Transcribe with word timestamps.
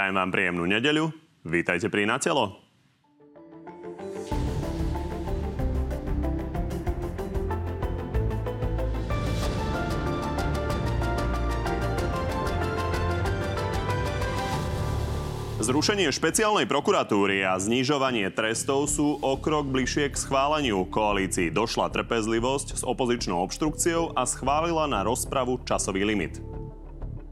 Prajem 0.00 0.16
vám 0.16 0.32
príjemnú 0.32 0.64
nedeľu. 0.64 1.12
Vítajte 1.44 1.92
pri 1.92 2.08
Na 2.08 2.16
telo. 2.16 2.56
Zrušenie 15.60 16.08
špeciálnej 16.08 16.64
prokuratúry 16.64 17.44
a 17.44 17.60
znižovanie 17.60 18.32
trestov 18.32 18.88
sú 18.88 19.20
o 19.20 19.36
krok 19.36 19.68
bližšie 19.68 20.08
k 20.08 20.16
schváleniu. 20.16 20.88
Koalícii 20.88 21.52
došla 21.52 21.92
trpezlivosť 21.92 22.80
s 22.80 22.82
opozičnou 22.88 23.36
obštrukciou 23.44 24.16
a 24.16 24.24
schválila 24.24 24.88
na 24.88 25.04
rozpravu 25.04 25.60
časový 25.68 26.08
limit. 26.08 26.40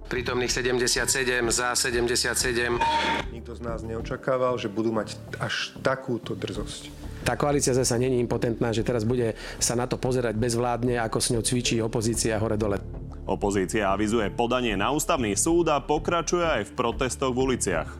Prítomných 0.08 0.48
77, 0.48 1.04
za 1.52 1.76
77. 1.76 2.80
Nikto 3.28 3.52
z 3.52 3.60
nás 3.60 3.84
neočakával, 3.84 4.56
že 4.56 4.72
budú 4.72 4.88
mať 4.88 5.20
až 5.36 5.76
takúto 5.84 6.32
drzosť. 6.32 6.88
Tá 7.28 7.36
koalícia 7.36 7.76
zase 7.76 7.92
není 8.00 8.16
impotentná, 8.24 8.72
že 8.72 8.80
teraz 8.80 9.04
bude 9.04 9.36
sa 9.60 9.76
na 9.76 9.84
to 9.84 10.00
pozerať 10.00 10.32
bezvládne, 10.40 10.96
ako 10.96 11.18
s 11.20 11.28
ňou 11.36 11.44
cvičí 11.44 11.76
opozícia 11.84 12.40
hore-dole. 12.40 12.80
Opozícia 13.28 13.92
avizuje 13.92 14.32
podanie 14.32 14.72
na 14.80 14.88
ústavný 14.96 15.36
súd 15.36 15.68
a 15.68 15.76
pokračuje 15.84 16.40
aj 16.40 16.62
v 16.72 16.72
protestoch 16.72 17.36
v 17.36 17.52
uliciach. 17.52 17.92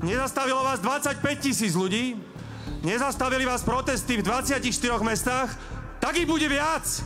Nezastavilo 0.00 0.64
vás 0.64 0.80
25 0.80 1.20
tisíc 1.36 1.76
ľudí, 1.76 2.16
nezastavili 2.80 3.44
vás 3.44 3.60
protesty 3.60 4.16
v 4.16 4.24
24 4.24 4.64
mestách, 5.04 5.52
tak 6.00 6.16
ich 6.16 6.24
bude 6.24 6.48
viac. 6.48 7.04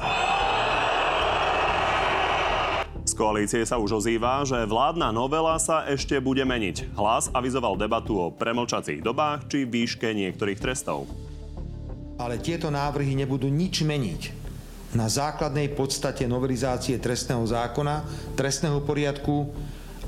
Z 3.05 3.13
koalície 3.13 3.61
sa 3.69 3.77
už 3.77 4.01
ozýva, 4.01 4.49
že 4.49 4.65
vládna 4.65 5.13
novela 5.13 5.61
sa 5.61 5.85
ešte 5.85 6.17
bude 6.25 6.41
meniť. 6.41 6.97
Hlas 6.97 7.29
avizoval 7.37 7.77
debatu 7.77 8.17
o 8.17 8.33
premlčacích 8.33 9.05
dobách 9.05 9.45
či 9.53 9.69
výške 9.69 10.09
niektorých 10.17 10.57
trestov. 10.57 11.05
Ale 12.17 12.41
tieto 12.41 12.73
návrhy 12.73 13.13
nebudú 13.13 13.53
nič 13.53 13.85
meniť 13.85 14.23
na 14.97 15.11
základnej 15.11 15.75
podstate 15.77 16.25
novelizácie 16.25 16.97
trestného 16.97 17.45
zákona, 17.45 18.07
trestného 18.39 18.81
poriadku, 18.81 19.53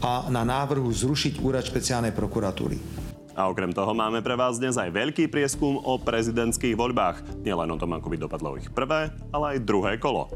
a 0.02 0.28
na 0.28 0.44
návrhu 0.44 0.88
zrušiť 0.92 1.40
úrad 1.40 1.64
špeciálnej 1.64 2.12
prokuratúry. 2.12 2.76
A 3.36 3.52
okrem 3.52 3.72
toho 3.72 3.92
máme 3.92 4.24
pre 4.24 4.32
vás 4.32 4.56
dnes 4.56 4.80
aj 4.80 4.92
veľký 4.92 5.28
prieskum 5.28 5.76
o 5.76 6.00
prezidentských 6.00 6.72
voľbách. 6.72 7.44
Nielen 7.44 7.68
o 7.68 7.80
tom, 7.80 7.92
ako 7.92 8.08
by 8.08 8.16
dopadlo 8.16 8.56
ich 8.56 8.68
prvé, 8.72 9.12
ale 9.32 9.56
aj 9.56 9.64
druhé 9.64 9.92
kolo. 10.00 10.32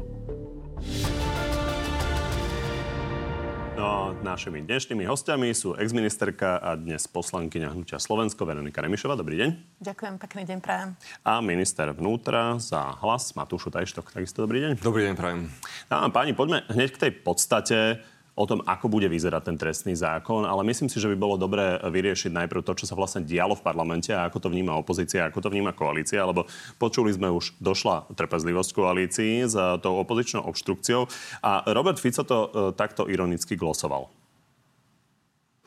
No, 3.71 4.11
našimi 4.19 4.59
dnešnými 4.67 5.07
hostiami 5.07 5.55
sú 5.55 5.79
exministerka 5.79 6.59
a 6.59 6.75
dnes 6.75 7.07
poslankyňa 7.07 7.71
Hnutia 7.71 8.03
Slovensko 8.03 8.43
Veronika 8.43 8.83
Remišová. 8.83 9.15
Dobrý 9.15 9.39
deň. 9.39 9.49
Ďakujem, 9.79 10.15
pekný 10.19 10.43
deň 10.43 10.59
prajem. 10.59 10.89
A 11.23 11.39
minister 11.39 11.87
vnútra 11.95 12.59
za 12.59 12.91
hlas 12.99 13.31
Matúšu 13.31 13.71
Tajštok. 13.71 14.11
Takisto 14.11 14.43
dobrý 14.43 14.59
deň. 14.67 14.71
Dobrý 14.83 15.07
deň 15.07 15.15
prajem. 15.15 15.47
No, 15.87 16.11
páni, 16.11 16.35
poďme 16.35 16.67
hneď 16.67 16.89
k 16.99 17.01
tej 17.07 17.11
podstate 17.23 18.03
o 18.31 18.47
tom, 18.47 18.63
ako 18.63 18.87
bude 18.87 19.11
vyzerať 19.11 19.43
ten 19.51 19.57
trestný 19.59 19.93
zákon, 19.93 20.47
ale 20.47 20.63
myslím 20.63 20.87
si, 20.87 20.97
že 20.97 21.11
by 21.11 21.17
bolo 21.19 21.35
dobré 21.35 21.75
vyriešiť 21.83 22.31
najprv 22.31 22.63
to, 22.63 22.73
čo 22.79 22.85
sa 22.87 22.95
vlastne 22.95 23.27
dialo 23.27 23.59
v 23.59 23.65
parlamente 23.65 24.15
a 24.15 24.25
ako 24.27 24.47
to 24.47 24.47
vníma 24.47 24.71
opozícia, 24.79 25.27
ako 25.27 25.43
to 25.43 25.51
vníma 25.51 25.75
koalícia, 25.75 26.23
lebo 26.23 26.47
počuli 26.79 27.11
sme 27.11 27.27
už, 27.27 27.59
došla 27.59 28.07
trpezlivosť 28.15 28.71
koalícii 28.71 29.51
s 29.51 29.55
tou 29.83 29.99
opozičnou 29.99 30.47
obštrukciou 30.47 31.11
a 31.43 31.67
Robert 31.75 31.99
Fico 31.99 32.23
to 32.23 32.37
e, 32.39 32.49
takto 32.73 33.11
ironicky 33.11 33.59
glosoval. 33.59 34.07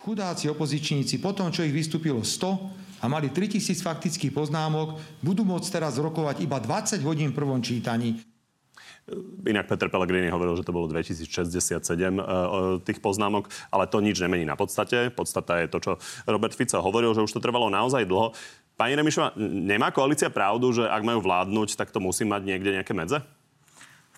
Chudáci 0.05 0.53
opozičníci 0.53 1.17
po 1.21 1.33
tom, 1.33 1.49
čo 1.49 1.65
ich 1.65 1.73
vystúpilo 1.73 2.21
100 2.21 3.01
a 3.01 3.09
mali 3.09 3.33
3000 3.33 3.73
faktických 3.81 4.33
poznámok, 4.33 5.01
budú 5.25 5.49
môcť 5.49 5.69
teraz 5.81 5.97
rokovať 5.97 6.45
iba 6.45 6.61
20 6.61 7.01
hodín 7.05 7.33
v 7.33 7.39
prvom 7.41 7.61
čítaní. 7.65 8.21
Inak 9.45 9.69
Peter 9.69 9.93
Pellegrini 9.93 10.33
hovoril, 10.33 10.57
že 10.57 10.65
to 10.65 10.73
bolo 10.73 10.89
2067 10.89 11.77
uh, 11.77 12.81
tých 12.81 13.05
poznámok, 13.05 13.53
ale 13.69 13.85
to 13.85 14.01
nič 14.01 14.17
nemení 14.17 14.49
na 14.49 14.57
podstate. 14.57 15.13
Podstata 15.13 15.61
je 15.61 15.69
to, 15.69 15.79
čo 15.81 15.93
Robert 16.25 16.57
Fico 16.57 16.81
hovoril, 16.81 17.13
že 17.13 17.21
už 17.21 17.37
to 17.37 17.45
trvalo 17.45 17.69
naozaj 17.69 18.09
dlho. 18.09 18.33
Pani 18.81 18.97
Remišová, 18.97 19.37
nemá 19.39 19.93
koalícia 19.93 20.33
pravdu, 20.33 20.73
že 20.73 20.89
ak 20.89 21.05
majú 21.05 21.21
vládnuť, 21.21 21.77
tak 21.77 21.93
to 21.93 22.01
musí 22.01 22.25
mať 22.25 22.43
niekde 22.49 22.81
nejaké 22.81 22.97
medze? 22.97 23.21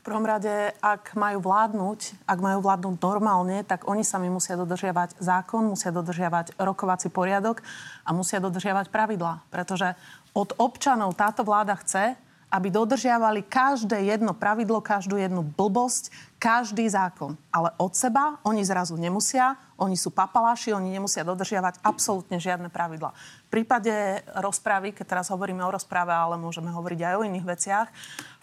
Prvom 0.06 0.22
rade, 0.22 0.70
ak 0.78 1.18
majú 1.18 1.42
vládnuť, 1.42 2.30
ak 2.30 2.38
majú 2.38 2.62
vládnuť 2.62 2.94
normálne, 3.02 3.66
tak 3.66 3.90
oni 3.90 4.06
sami 4.06 4.30
musia 4.30 4.54
dodržiavať 4.54 5.18
zákon, 5.18 5.66
musia 5.66 5.90
dodržiavať 5.90 6.54
rokovací 6.62 7.10
poriadok 7.10 7.58
a 8.06 8.14
musia 8.14 8.38
dodržiavať 8.38 8.94
pravidlá. 8.94 9.42
Pretože 9.50 9.98
od 10.30 10.54
občanov 10.62 11.18
táto 11.18 11.42
vláda 11.42 11.74
chce, 11.74 12.14
aby 12.56 12.72
dodržiavali 12.72 13.44
každé 13.44 14.08
jedno 14.08 14.32
pravidlo, 14.32 14.80
každú 14.80 15.20
jednu 15.20 15.44
blbosť, 15.44 16.08
každý 16.40 16.88
zákon. 16.88 17.36
Ale 17.52 17.76
od 17.76 17.92
seba 17.92 18.40
oni 18.48 18.64
zrazu 18.64 18.96
nemusia, 18.96 19.60
oni 19.76 19.92
sú 19.92 20.08
papaláši, 20.08 20.72
oni 20.72 20.96
nemusia 20.96 21.20
dodržiavať 21.20 21.84
absolútne 21.84 22.40
žiadne 22.40 22.72
pravidla. 22.72 23.12
V 23.46 23.60
prípade 23.60 24.24
rozprávy, 24.32 24.96
keď 24.96 25.04
teraz 25.20 25.28
hovoríme 25.28 25.60
o 25.60 25.74
rozpráve, 25.76 26.16
ale 26.16 26.40
môžeme 26.40 26.72
hovoriť 26.72 27.00
aj 27.04 27.14
o 27.20 27.26
iných 27.28 27.44
veciach, 27.44 27.88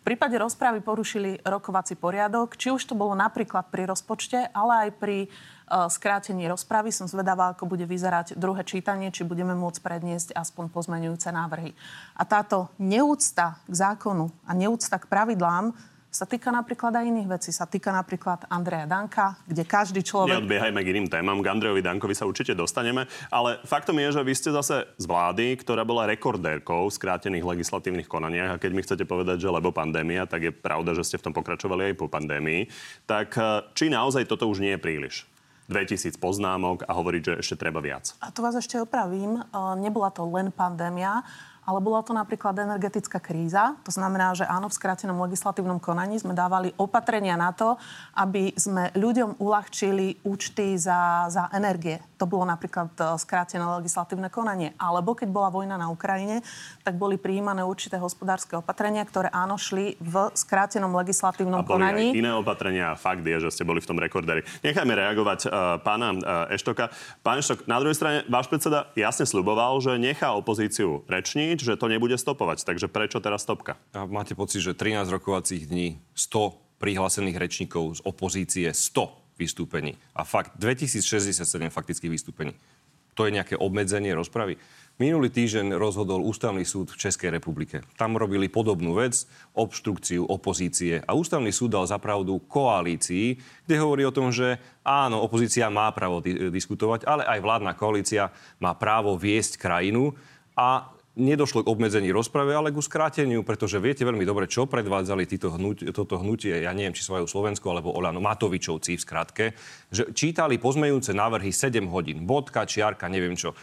v 0.04 0.12
prípade 0.12 0.36
rozprávy 0.36 0.84
porušili 0.84 1.40
rokovací 1.48 1.96
poriadok, 1.96 2.60
či 2.60 2.76
už 2.76 2.92
to 2.92 2.94
bolo 2.94 3.16
napríklad 3.16 3.72
pri 3.72 3.88
rozpočte, 3.88 4.52
ale 4.52 4.88
aj 4.88 4.90
pri 5.00 5.32
Eh, 5.63 5.63
skrátení 5.90 6.46
rozpravy. 6.50 6.94
Som 6.94 7.10
zvedavá, 7.10 7.54
ako 7.54 7.66
bude 7.66 7.86
vyzerať 7.88 8.38
druhé 8.38 8.62
čítanie, 8.64 9.10
či 9.10 9.26
budeme 9.26 9.58
môcť 9.58 9.80
predniesť 9.82 10.38
aspoň 10.38 10.70
pozmenujúce 10.70 11.30
návrhy. 11.34 11.74
A 12.18 12.24
táto 12.24 12.70
neúcta 12.78 13.58
k 13.66 13.74
zákonu 13.74 14.30
a 14.46 14.52
neúcta 14.54 14.98
k 15.02 15.10
pravidlám 15.10 15.74
sa 16.14 16.30
týka 16.30 16.54
napríklad 16.54 16.94
aj 16.94 17.10
iných 17.10 17.26
vecí. 17.26 17.50
Sa 17.50 17.66
týka 17.66 17.90
napríklad 17.90 18.46
Andreja 18.46 18.86
Danka, 18.86 19.34
kde 19.50 19.66
každý 19.66 20.06
človek... 20.06 20.38
Neodbiehajme 20.38 20.80
k 20.86 20.92
iným 20.94 21.10
témam. 21.10 21.42
K 21.42 21.50
Andrejovi 21.50 21.82
Dankovi 21.82 22.14
sa 22.14 22.30
určite 22.30 22.54
dostaneme. 22.54 23.10
Ale 23.34 23.58
faktom 23.66 23.98
je, 23.98 24.14
že 24.14 24.22
vy 24.22 24.34
ste 24.38 24.54
zase 24.54 24.86
z 25.02 25.06
vlády, 25.10 25.58
ktorá 25.58 25.82
bola 25.82 26.06
rekordérkou 26.06 26.86
v 26.86 26.94
skrátených 26.94 27.58
legislatívnych 27.58 28.06
konaniach. 28.06 28.56
A 28.56 28.62
keď 28.62 28.72
mi 28.78 28.86
chcete 28.86 29.10
povedať, 29.10 29.42
že 29.42 29.50
lebo 29.50 29.74
pandémia, 29.74 30.30
tak 30.30 30.46
je 30.46 30.54
pravda, 30.54 30.94
že 30.94 31.02
ste 31.02 31.18
v 31.18 31.26
tom 31.26 31.34
pokračovali 31.34 31.92
aj 31.92 31.98
po 31.98 32.06
pandémii. 32.06 32.70
Tak 33.10 33.34
eh, 33.34 33.66
či 33.74 33.90
naozaj 33.90 34.30
toto 34.30 34.46
už 34.46 34.62
nie 34.62 34.78
je 34.78 34.80
príliš? 34.86 35.33
2000 35.72 36.20
poznámok 36.20 36.84
a 36.84 36.92
hovoriť, 36.92 37.22
že 37.24 37.34
ešte 37.40 37.56
treba 37.56 37.80
viac. 37.80 38.16
A 38.20 38.34
tu 38.34 38.44
vás 38.44 38.58
ešte 38.58 38.80
opravím. 38.82 39.40
Nebola 39.80 40.12
to 40.12 40.28
len 40.28 40.52
pandémia 40.52 41.24
ale 41.64 41.80
bola 41.80 42.04
to 42.04 42.12
napríklad 42.12 42.56
energetická 42.60 43.24
kríza. 43.24 43.80
To 43.88 43.92
znamená, 43.92 44.36
že 44.36 44.44
áno, 44.44 44.68
v 44.68 44.76
skrátenom 44.76 45.16
legislatívnom 45.24 45.80
konaní 45.80 46.20
sme 46.20 46.36
dávali 46.36 46.76
opatrenia 46.76 47.40
na 47.40 47.56
to, 47.56 47.80
aby 48.20 48.52
sme 48.60 48.92
ľuďom 48.96 49.40
uľahčili 49.40 50.24
účty 50.28 50.76
za, 50.76 51.32
za 51.32 51.48
energie. 51.56 52.04
To 52.20 52.28
bolo 52.28 52.44
napríklad 52.48 52.92
e, 53.00 53.04
skrátené 53.20 53.64
legislatívne 53.80 54.28
konanie. 54.28 54.76
Alebo 54.76 55.16
keď 55.16 55.28
bola 55.32 55.52
vojna 55.52 55.76
na 55.80 55.88
Ukrajine, 55.92 56.44
tak 56.84 57.00
boli 57.00 57.16
prijímané 57.16 57.64
určité 57.64 57.96
hospodárske 58.00 58.60
opatrenia, 58.60 59.04
ktoré 59.04 59.32
áno 59.32 59.56
šli 59.56 59.96
v 60.00 60.32
skrátenom 60.36 60.92
legislatívnom 61.00 61.60
a 61.60 61.68
boli 61.68 61.80
konaní. 61.80 62.08
Aj 62.12 62.20
iné 62.20 62.32
opatrenia. 62.36 62.96
Fakt 63.00 63.24
je, 63.24 63.40
že 63.44 63.52
ste 63.52 63.68
boli 63.68 63.80
v 63.80 63.88
tom 63.88 64.00
rekorderi. 64.00 64.44
Nechajme 64.64 64.96
reagovať 64.96 65.40
uh, 65.48 65.52
pána 65.84 66.16
uh, 66.16 66.56
Eštoka. 66.56 66.92
Pán 67.24 67.40
Eštok, 67.40 67.68
na 67.68 67.80
druhej 67.80 67.96
strane 67.96 68.18
váš 68.32 68.48
predseda 68.48 68.88
jasne 68.96 69.28
sluboval, 69.28 69.80
že 69.84 70.00
nechá 70.00 70.32
opozíciu 70.36 71.04
rečniť 71.08 71.53
nič, 71.54 71.62
že 71.62 71.78
to 71.78 71.86
nebude 71.86 72.18
stopovať. 72.18 72.66
Takže 72.66 72.90
prečo 72.90 73.22
teraz 73.22 73.46
stopka? 73.46 73.78
A 73.94 74.10
máte 74.10 74.34
pocit, 74.34 74.66
že 74.66 74.74
13 74.74 75.06
rokovacích 75.14 75.70
dní, 75.70 76.02
100 76.18 76.82
prihlásených 76.82 77.38
rečníkov 77.38 78.02
z 78.02 78.02
opozície, 78.02 78.68
100 78.74 79.38
vystúpení. 79.38 79.94
A 80.18 80.26
fakt 80.26 80.58
2067 80.58 81.46
faktických 81.70 82.12
vystúpení. 82.12 82.58
To 83.14 83.30
je 83.30 83.36
nejaké 83.38 83.54
obmedzenie 83.54 84.10
rozpravy. 84.18 84.58
Minulý 85.02 85.34
týždeň 85.34 85.74
rozhodol 85.74 86.22
Ústavný 86.22 86.62
súd 86.62 86.94
v 86.94 87.02
Českej 87.02 87.34
republike. 87.34 87.82
Tam 87.98 88.14
robili 88.14 88.46
podobnú 88.46 88.94
vec, 88.94 89.26
obštrukciu 89.58 90.30
opozície. 90.30 91.02
A 91.02 91.18
Ústavný 91.18 91.50
súd 91.50 91.74
dal 91.74 91.90
zapravdu 91.90 92.38
koalícii, 92.46 93.42
kde 93.66 93.76
hovorí 93.82 94.06
o 94.06 94.14
tom, 94.14 94.30
že 94.30 94.62
áno, 94.86 95.18
opozícia 95.26 95.66
má 95.74 95.90
právo 95.90 96.22
di- 96.22 96.54
diskutovať, 96.54 97.10
ale 97.10 97.26
aj 97.26 97.40
vládna 97.42 97.74
koalícia 97.74 98.30
má 98.62 98.78
právo 98.78 99.18
viesť 99.18 99.58
krajinu. 99.58 100.14
A 100.54 100.93
nedošlo 101.14 101.66
k 101.66 101.70
obmedzení 101.70 102.10
rozprave, 102.10 102.58
ale 102.58 102.74
k 102.74 102.82
skráteniu, 102.82 103.46
pretože 103.46 103.78
viete 103.78 104.02
veľmi 104.02 104.26
dobre, 104.26 104.50
čo 104.50 104.66
predvádzali 104.66 105.30
títo 105.30 105.54
hnut, 105.54 105.86
toto 105.94 106.18
hnutie, 106.18 106.66
ja 106.66 106.74
neviem, 106.74 106.94
či 106.94 107.06
svoju 107.06 107.30
Slovensku 107.30 107.70
alebo 107.70 107.94
Olano 107.94 108.18
Matovičovci 108.18 108.98
v 108.98 109.02
skratke, 109.02 109.46
že 109.94 110.10
čítali 110.18 110.58
pozmejúce 110.58 111.14
návrhy 111.14 111.54
7 111.54 111.86
hodín, 111.94 112.26
bodka, 112.26 112.66
čiarka, 112.66 113.06
neviem 113.10 113.38
čo. 113.38 113.54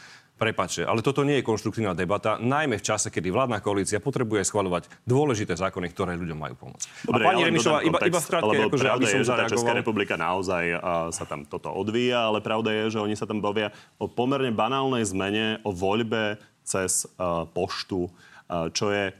Prepačte, 0.40 0.88
ale 0.88 1.04
toto 1.04 1.20
nie 1.20 1.36
je 1.36 1.44
konštruktívna 1.44 1.92
debata, 1.92 2.40
najmä 2.40 2.80
v 2.80 2.84
čase, 2.88 3.12
kedy 3.12 3.28
vládna 3.28 3.60
koalícia 3.60 4.00
potrebuje 4.00 4.48
schvaľovať 4.48 4.88
dôležité 5.04 5.52
zákony, 5.52 5.92
ktoré 5.92 6.16
ľuďom 6.16 6.38
majú 6.40 6.54
pomôcť. 6.56 6.86
Dobre, 7.04 7.20
a 7.20 7.28
pani 7.28 7.42
ja 7.44 7.46
Remišová, 7.52 7.78
iba, 7.84 7.98
iba 8.00 8.20
v 8.24 8.24
kontext, 8.24 8.48
lebo 8.48 8.62
akože, 8.72 8.88
aby 8.88 9.04
som 9.04 9.20
je, 9.20 9.28
že 9.28 9.36
tá 9.36 9.44
Česká 9.52 9.72
republika 9.76 10.16
naozaj 10.16 10.64
uh, 10.72 10.80
sa 11.12 11.28
tam 11.28 11.44
toto 11.44 11.68
odvíja, 11.68 12.32
ale 12.32 12.40
pravda 12.40 12.72
je, 12.72 12.96
že 12.96 13.04
oni 13.04 13.20
sa 13.20 13.28
tam 13.28 13.44
bavia 13.44 13.68
o 14.00 14.08
pomerne 14.08 14.48
banálnej 14.48 15.04
zmene, 15.04 15.60
o 15.60 15.76
voľbe 15.76 16.40
cez 16.70 17.02
uh, 17.18 17.42
poštu, 17.50 18.06
uh, 18.06 18.70
čo 18.70 18.94
je 18.94 19.10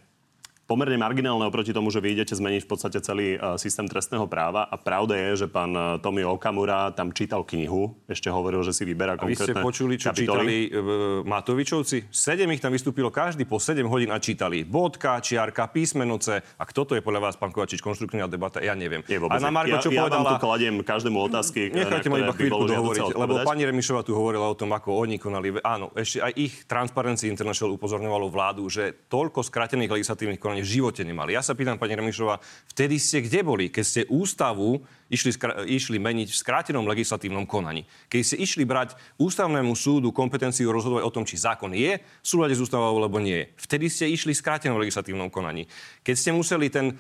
pomerne 0.70 0.94
marginálne 0.94 1.42
oproti 1.50 1.74
tomu, 1.74 1.90
že 1.90 1.98
vy 1.98 2.14
idete 2.14 2.38
zmeniť 2.38 2.62
v 2.62 2.68
podstate 2.70 3.02
celý 3.02 3.34
uh, 3.34 3.58
systém 3.58 3.90
trestného 3.90 4.30
práva. 4.30 4.70
A 4.70 4.78
pravda 4.78 5.18
je, 5.18 5.42
že 5.42 5.46
pán 5.50 5.74
uh, 5.74 5.98
Tomi 5.98 6.22
Okamura 6.22 6.94
tam 6.94 7.10
čítal 7.10 7.42
knihu, 7.42 7.98
ešte 8.06 8.30
hovoril, 8.30 8.62
že 8.62 8.70
si 8.70 8.86
vyberá 8.86 9.18
A 9.18 9.26
vy 9.26 9.34
ste 9.34 9.50
konkrétne 9.50 9.66
počuli, 9.66 9.98
čo 9.98 10.14
kapitoly. 10.14 10.22
čítali 10.22 10.56
e, 10.70 11.26
Matovičovci? 11.26 12.06
Sedem 12.14 12.54
ich 12.54 12.62
tam 12.62 12.70
vystúpilo 12.70 13.10
každý 13.10 13.42
po 13.42 13.58
7 13.58 13.82
hodín 13.90 14.14
a 14.14 14.22
čítali 14.22 14.62
bodka, 14.62 15.18
čiarka, 15.18 15.66
písmenoce. 15.74 16.38
A 16.54 16.62
kto 16.62 16.86
to 16.86 16.92
je 16.94 17.02
podľa 17.02 17.26
vás, 17.26 17.34
pán 17.34 17.50
Kovačič, 17.50 17.82
konštruktívna 17.82 18.30
debata? 18.30 18.62
Ja 18.62 18.78
neviem. 18.78 19.02
Vôbec 19.02 19.42
a 19.42 19.42
na. 19.42 19.50
Marko, 19.50 19.74
ja, 19.74 19.82
čo 19.82 19.90
ja 19.90 20.06
vám 20.06 20.22
povedala... 20.22 20.30
tu 20.30 20.34
kladiem 20.38 20.74
každému 20.86 21.18
otázky, 21.26 21.74
Nechajte 21.74 22.06
ma 22.06 22.22
iba 22.22 22.34
chvíľku 22.36 22.64
dohovoriť, 22.70 23.18
lebo 23.18 23.34
pani 23.42 23.66
Remišová 23.66 24.06
tu 24.06 24.14
hovorila 24.14 24.46
o 24.46 24.54
tom, 24.54 24.70
ako 24.70 25.02
oni 25.02 25.18
konali. 25.18 25.58
Áno, 25.66 25.90
ešte 25.98 26.22
aj 26.22 26.32
ich 26.38 26.54
Transparency 26.70 27.26
International 27.26 27.74
upozorňovalo 27.74 28.30
vládu, 28.30 28.70
že 28.70 28.94
toľko 29.10 29.42
skratených 29.42 29.90
legislatívnych 29.98 30.38
konaní 30.38 30.59
v 30.60 30.70
živote 30.80 31.02
nemali. 31.02 31.34
Ja 31.34 31.42
sa 31.42 31.56
pýtam, 31.56 31.80
pani 31.80 31.96
Remišová, 31.96 32.38
vtedy 32.70 33.00
ste 33.00 33.24
kde 33.24 33.40
boli, 33.42 33.66
keď 33.68 33.84
ste 33.84 34.00
ústavu 34.08 34.80
išli, 35.10 35.34
skra- 35.34 35.64
išli 35.66 35.98
meniť 35.98 36.28
v 36.30 36.40
skrátenom 36.40 36.86
legislatívnom 36.86 37.44
konaní? 37.48 37.88
Keď 38.12 38.20
ste 38.20 38.36
išli 38.38 38.62
brať 38.68 38.94
ústavnému 39.18 39.72
súdu 39.74 40.14
kompetenciu 40.14 40.70
rozhodovať 40.70 41.02
o 41.04 41.14
tom, 41.14 41.24
či 41.24 41.40
zákon 41.40 41.72
je 41.74 41.98
v 41.98 42.26
súlade 42.26 42.54
s 42.54 42.62
ústavou 42.62 42.94
alebo 42.94 43.18
nie. 43.18 43.50
Vtedy 43.58 43.90
ste 43.90 44.06
išli 44.08 44.36
v 44.36 44.40
skrátenom 44.40 44.78
legislatívnom 44.78 45.28
konaní. 45.32 45.66
Keď 46.06 46.14
ste 46.14 46.30
museli 46.30 46.68
ten 46.68 46.96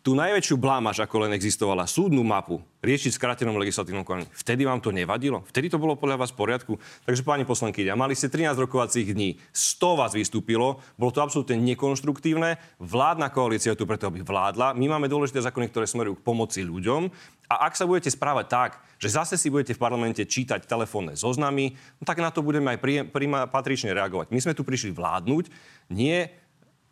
tú 0.00 0.16
najväčšiu 0.16 0.56
blámaž, 0.56 1.04
ako 1.04 1.28
len 1.28 1.36
existovala, 1.36 1.84
súdnu 1.84 2.24
mapu, 2.24 2.64
riešiť 2.80 3.12
v 3.12 3.18
skrátenom 3.20 3.60
legislatívnom 3.60 4.00
konaní. 4.00 4.28
Vtedy 4.32 4.64
vám 4.64 4.80
to 4.80 4.88
nevadilo? 4.88 5.44
Vtedy 5.52 5.68
to 5.68 5.76
bolo 5.76 6.00
podľa 6.00 6.24
vás 6.24 6.32
v 6.32 6.40
poriadku? 6.40 6.72
Takže 7.04 7.20
pani 7.20 7.44
poslankyňa, 7.44 8.00
mali 8.00 8.16
ste 8.16 8.32
13 8.32 8.56
rokovacích 8.56 9.12
dní, 9.12 9.36
100 9.52 10.00
vás 10.00 10.12
vystúpilo, 10.16 10.80
bolo 10.96 11.12
to 11.12 11.20
absolútne 11.20 11.60
nekonštruktívne, 11.60 12.56
vládna 12.80 13.28
koalícia 13.28 13.76
tu 13.76 13.84
preto, 13.84 14.08
aby 14.08 14.24
vládla. 14.24 14.72
My 14.72 14.96
máme 14.96 15.12
dôležité 15.12 15.44
zákony, 15.44 15.68
ktoré 15.68 15.84
smerujú 15.84 16.16
k 16.16 16.24
pomoci 16.24 16.64
ľuďom. 16.64 17.12
A 17.50 17.68
ak 17.68 17.76
sa 17.76 17.84
budete 17.84 18.08
správať 18.08 18.46
tak, 18.48 18.70
že 18.96 19.12
zase 19.12 19.36
si 19.36 19.52
budete 19.52 19.76
v 19.76 19.82
parlamente 19.82 20.22
čítať 20.22 20.64
telefónne 20.64 21.18
zoznamy, 21.18 21.76
no 22.00 22.02
tak 22.08 22.22
na 22.22 22.32
to 22.32 22.40
budeme 22.46 22.72
aj 22.72 22.78
pri, 22.78 22.94
prima, 23.04 23.44
patrične 23.50 23.92
reagovať. 23.92 24.32
My 24.32 24.40
sme 24.40 24.56
tu 24.56 24.62
prišli 24.64 24.94
vládnuť, 24.94 25.50
nie 25.92 26.30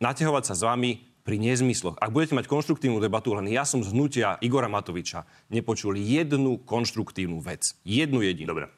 naťahovať 0.03 0.45
sa 0.45 0.55
s 0.59 0.63
vami 0.67 1.08
pri 1.29 1.37
nezmysloch. 1.37 2.01
Ak 2.01 2.09
budete 2.09 2.33
mať 2.33 2.49
konštruktívnu 2.49 3.05
debatu, 3.05 3.37
len 3.37 3.53
ja 3.53 3.69
som 3.69 3.85
z 3.85 3.93
hnutia 3.93 4.41
Igora 4.41 4.65
Matoviča 4.73 5.29
nepočul 5.53 6.01
jednu 6.01 6.65
konštruktívnu 6.65 7.45
vec. 7.45 7.77
Jednu 7.85 8.25
jedinú. 8.25 8.57
Dobre, 8.57 8.73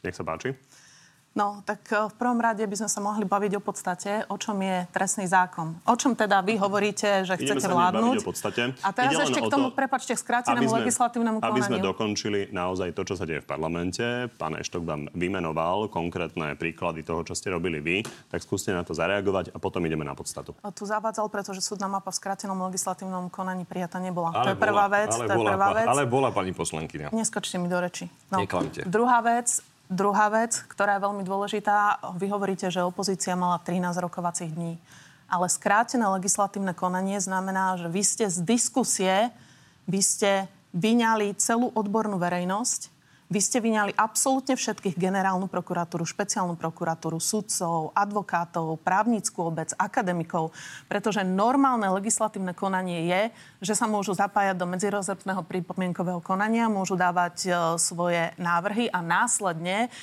nech 0.00 0.16
sa 0.16 0.24
páči. 0.24 0.56
No, 1.30 1.62
tak 1.62 1.86
eh, 1.88 2.10
v 2.10 2.14
prvom 2.18 2.36
rade 2.36 2.58
by 2.60 2.74
sme 2.74 2.90
sa 2.90 2.98
mohli 2.98 3.22
baviť 3.22 3.52
o 3.54 3.62
podstate, 3.62 4.26
o 4.26 4.34
čom 4.34 4.58
je 4.58 4.82
trestný 4.90 5.30
zákon. 5.30 5.78
O 5.86 5.94
čom 5.94 6.18
teda 6.18 6.42
vy 6.42 6.58
hovoríte, 6.58 7.22
že 7.22 7.38
Ideme 7.38 7.54
chcete 7.54 7.70
vládnuť. 7.70 8.02
baviť 8.02 8.18
o 8.18 8.26
podstate. 8.26 8.62
A 8.82 8.90
teraz 8.90 9.14
Ide 9.14 9.24
ešte 9.30 9.40
o 9.40 9.46
k 9.46 9.48
tomu, 9.48 9.66
to, 9.70 9.78
prepačte, 9.78 10.10
k 10.10 10.20
skrátenému 10.20 10.58
aby 10.58 10.66
sme- 10.66 10.80
legislatívnemu 10.82 11.36
konaniu. 11.38 11.54
Aby 11.54 11.60
sme 11.62 11.78
dokončili 11.78 12.40
naozaj 12.50 12.90
to, 12.92 13.06
čo 13.06 13.14
sa 13.14 13.24
deje 13.24 13.40
v 13.40 13.48
parlamente. 13.48 14.02
Pán 14.34 14.58
Eštok 14.58 14.82
vám 14.82 15.06
vymenoval 15.14 15.86
konkrétne 15.86 16.58
príklady 16.58 17.06
toho, 17.06 17.22
čo 17.22 17.38
ste 17.38 17.48
robili 17.48 17.78
vy, 17.78 17.96
tak 18.26 18.42
skúste 18.42 18.74
na 18.74 18.82
to 18.82 18.90
zareagovať 18.90 19.54
a 19.54 19.58
potom 19.58 19.86
ideme 19.86 20.02
na 20.02 20.18
podstatu. 20.18 20.58
O, 20.58 20.70
Tu 20.70 20.82
zavádzal, 20.82 21.30
pretože 21.30 21.62
súdna 21.62 21.86
mapa 21.86 22.10
v 22.10 22.18
skrátenom 22.18 22.58
legislatívnom 22.66 23.30
konaní 23.30 23.62
prijata 23.62 24.02
nebola. 24.02 24.34
to 24.34 24.42
Ale 24.42 24.50
je 24.50 24.58
prvá 24.58 24.84
bola, 24.84 24.96
vec. 24.98 25.08
Ale 25.08 25.18
to 25.20 25.30
je 25.30 25.38
bola, 25.38 25.50
prvá 25.54 25.68
vec. 25.72 25.86
ale 25.86 26.02
bola 26.10 26.28
pani 26.34 26.50
poslankyňa. 26.50 27.14
Neskočte 27.14 27.54
mi 27.54 27.70
do 27.70 27.78
reči. 27.78 28.10
No. 28.34 28.42
Neklamte. 28.42 28.82
Druhá 28.82 29.22
vec, 29.22 29.62
druhá 29.90 30.30
vec, 30.30 30.62
ktorá 30.70 30.96
je 30.96 31.04
veľmi 31.04 31.26
dôležitá. 31.26 31.98
Vy 32.16 32.30
hovoríte, 32.30 32.70
že 32.70 32.86
opozícia 32.86 33.34
mala 33.34 33.58
13 33.58 33.98
rokovacích 33.98 34.54
dní. 34.54 34.78
Ale 35.26 35.50
skrátené 35.50 36.06
legislatívne 36.06 36.72
konanie 36.74 37.18
znamená, 37.18 37.74
že 37.74 37.90
vy 37.90 38.02
ste 38.06 38.26
z 38.30 38.38
diskusie, 38.46 39.34
vy 39.90 40.00
ste 40.00 40.30
vyňali 40.70 41.34
celú 41.38 41.74
odbornú 41.74 42.22
verejnosť, 42.22 42.99
vy 43.30 43.38
ste 43.38 43.62
vyňali 43.62 43.94
absolútne 43.94 44.58
všetkých 44.58 44.98
generálnu 44.98 45.46
prokuratúru, 45.46 46.02
špeciálnu 46.02 46.58
prokuratúru, 46.58 47.22
sudcov, 47.22 47.94
advokátov, 47.94 48.82
právnickú 48.82 49.46
obec, 49.46 49.70
akademikov, 49.78 50.50
pretože 50.90 51.22
normálne 51.22 51.86
legislatívne 51.94 52.58
konanie 52.58 53.06
je, 53.06 53.22
že 53.70 53.78
sa 53.78 53.86
môžu 53.86 54.18
zapájať 54.18 54.58
do 54.58 54.66
medzirozepného 54.66 55.46
pripomienkového 55.46 56.18
konania, 56.18 56.66
môžu 56.66 56.98
dávať 56.98 57.36
e, 57.46 57.50
svoje 57.78 58.34
návrhy 58.34 58.90
a 58.90 58.98
následne 58.98 59.94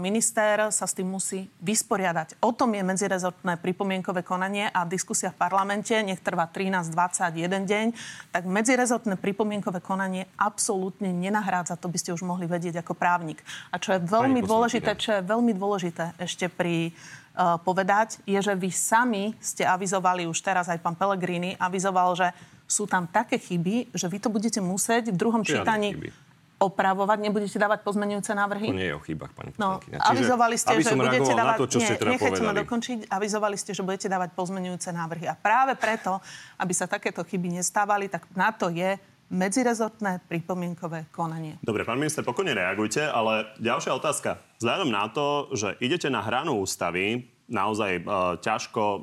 minister 0.00 0.72
sa 0.72 0.88
s 0.88 0.96
tým 0.96 1.12
musí 1.12 1.44
vysporiadať. 1.60 2.40
O 2.40 2.56
tom 2.56 2.72
je 2.72 2.80
medzirezortné 2.80 3.60
pripomienkové 3.60 4.24
konanie 4.24 4.72
a 4.72 4.88
diskusia 4.88 5.28
v 5.28 5.36
parlamente, 5.36 5.92
nech 5.92 6.24
trvá 6.24 6.48
13, 6.48 6.88
21 6.88 7.68
deň, 7.68 7.86
tak 8.32 8.48
medzirezortné 8.48 9.20
pripomienkové 9.20 9.84
konanie 9.84 10.24
absolútne 10.40 11.12
nenahrádza, 11.12 11.76
to 11.76 11.92
by 11.92 12.00
ste 12.00 12.16
už 12.16 12.24
mohli 12.24 12.48
vedieť 12.48 12.80
ako 12.80 12.96
právnik. 12.96 13.44
A 13.68 13.76
čo 13.76 13.92
je 13.92 14.00
veľmi 14.00 14.40
Pani 14.40 14.48
dôležité, 14.48 14.90
čo 14.96 15.20
je 15.20 15.22
veľmi 15.22 15.52
dôležité 15.52 16.16
ešte 16.16 16.48
pri 16.48 16.96
uh, 17.36 17.60
povedať, 17.60 18.24
je, 18.24 18.40
že 18.40 18.56
vy 18.56 18.72
sami 18.72 19.36
ste 19.36 19.68
avizovali, 19.68 20.24
už 20.24 20.40
teraz 20.40 20.72
aj 20.72 20.80
pán 20.80 20.96
Pellegrini 20.96 21.60
avizoval, 21.60 22.16
že 22.16 22.32
sú 22.64 22.88
tam 22.88 23.04
také 23.04 23.36
chyby, 23.36 23.92
že 23.92 24.08
vy 24.08 24.16
to 24.16 24.32
budete 24.32 24.64
musieť 24.64 25.12
v 25.12 25.16
druhom 25.20 25.44
Žiadne 25.44 25.52
čítaní 25.60 25.90
chyby. 25.92 26.23
Opravovať, 26.58 27.18
nebudete 27.20 27.58
dávať 27.58 27.82
pozmenujúce 27.82 28.30
návrhy? 28.32 28.70
To 28.70 28.78
nie 28.78 28.88
je 28.90 28.96
o 28.96 29.02
chybách, 29.02 29.32
pani 29.34 29.50
No, 29.58 29.78
poslankyňa. 29.82 29.98
avizovali 30.06 30.54
ste, 30.56 30.72
aby 30.72 30.82
že 30.82 30.94
budete 30.94 31.32
dávať... 31.34 31.56
na 31.56 31.60
to, 31.60 31.66
čo 31.66 31.78
ste 31.82 31.94
teda 31.98 32.10
nechajte 32.14 32.40
ma 32.40 32.52
povedali. 32.54 32.60
dokončiť. 32.64 32.98
Avizovali 33.10 33.56
ste, 33.58 33.70
že 33.74 33.82
budete 33.82 34.06
dávať 34.06 34.30
pozmenujúce 34.32 34.88
návrhy. 34.90 35.26
A 35.26 35.34
práve 35.34 35.74
preto, 35.74 36.22
aby 36.56 36.72
sa 36.72 36.86
takéto 36.86 37.26
chyby 37.26 37.58
nestávali, 37.58 38.06
tak 38.06 38.30
na 38.32 38.54
to 38.54 38.70
je 38.70 38.94
medzirezortné 39.34 40.22
pripomienkové 40.30 41.10
konanie. 41.10 41.58
Dobre, 41.60 41.82
pán 41.82 41.98
minister, 41.98 42.22
pokojne 42.22 42.54
reagujte, 42.54 43.02
ale 43.02 43.50
ďalšia 43.58 43.92
otázka. 43.96 44.38
Vzhľadom 44.62 44.88
na 44.94 45.10
to, 45.10 45.50
že 45.56 45.74
idete 45.82 46.06
na 46.06 46.22
hranu 46.22 46.60
ústavy, 46.62 47.33
naozaj 47.46 48.02
uh, 48.02 48.36
ťažko 48.40 48.82
uh, 48.82 49.02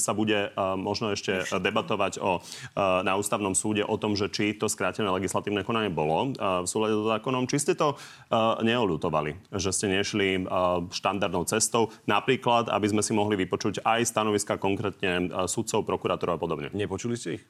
sa 0.00 0.12
bude 0.16 0.48
uh, 0.48 0.74
možno 0.80 1.12
ešte 1.12 1.44
debatovať 1.48 2.18
o, 2.18 2.40
uh, 2.40 3.04
na 3.04 3.14
ústavnom 3.20 3.52
súde 3.52 3.84
o 3.84 3.96
tom, 4.00 4.16
že 4.16 4.32
či 4.32 4.56
to 4.56 4.66
skrátené 4.66 5.08
legislatívne 5.12 5.62
konanie 5.62 5.92
bolo 5.92 6.32
uh, 6.32 6.64
v 6.64 6.68
súlade 6.68 6.96
so 6.96 7.04
zákonom, 7.08 7.44
či 7.46 7.60
ste 7.60 7.72
to 7.76 7.94
uh, 7.94 8.58
neolutovali, 8.64 9.36
že 9.54 9.70
ste 9.70 9.92
nešli 9.92 10.48
uh, 10.48 10.88
štandardnou 10.88 11.44
cestou, 11.44 11.92
napríklad, 12.08 12.72
aby 12.72 12.86
sme 12.88 13.04
si 13.04 13.12
mohli 13.12 13.36
vypočuť 13.44 13.84
aj 13.84 14.08
stanoviska 14.08 14.56
konkrétne 14.56 15.28
uh, 15.28 15.44
sudcov, 15.44 15.84
prokurátorov 15.84 16.36
a 16.36 16.40
podobne. 16.40 16.68
Nepočuli 16.72 17.16
ste 17.16 17.40
ich? 17.40 17.44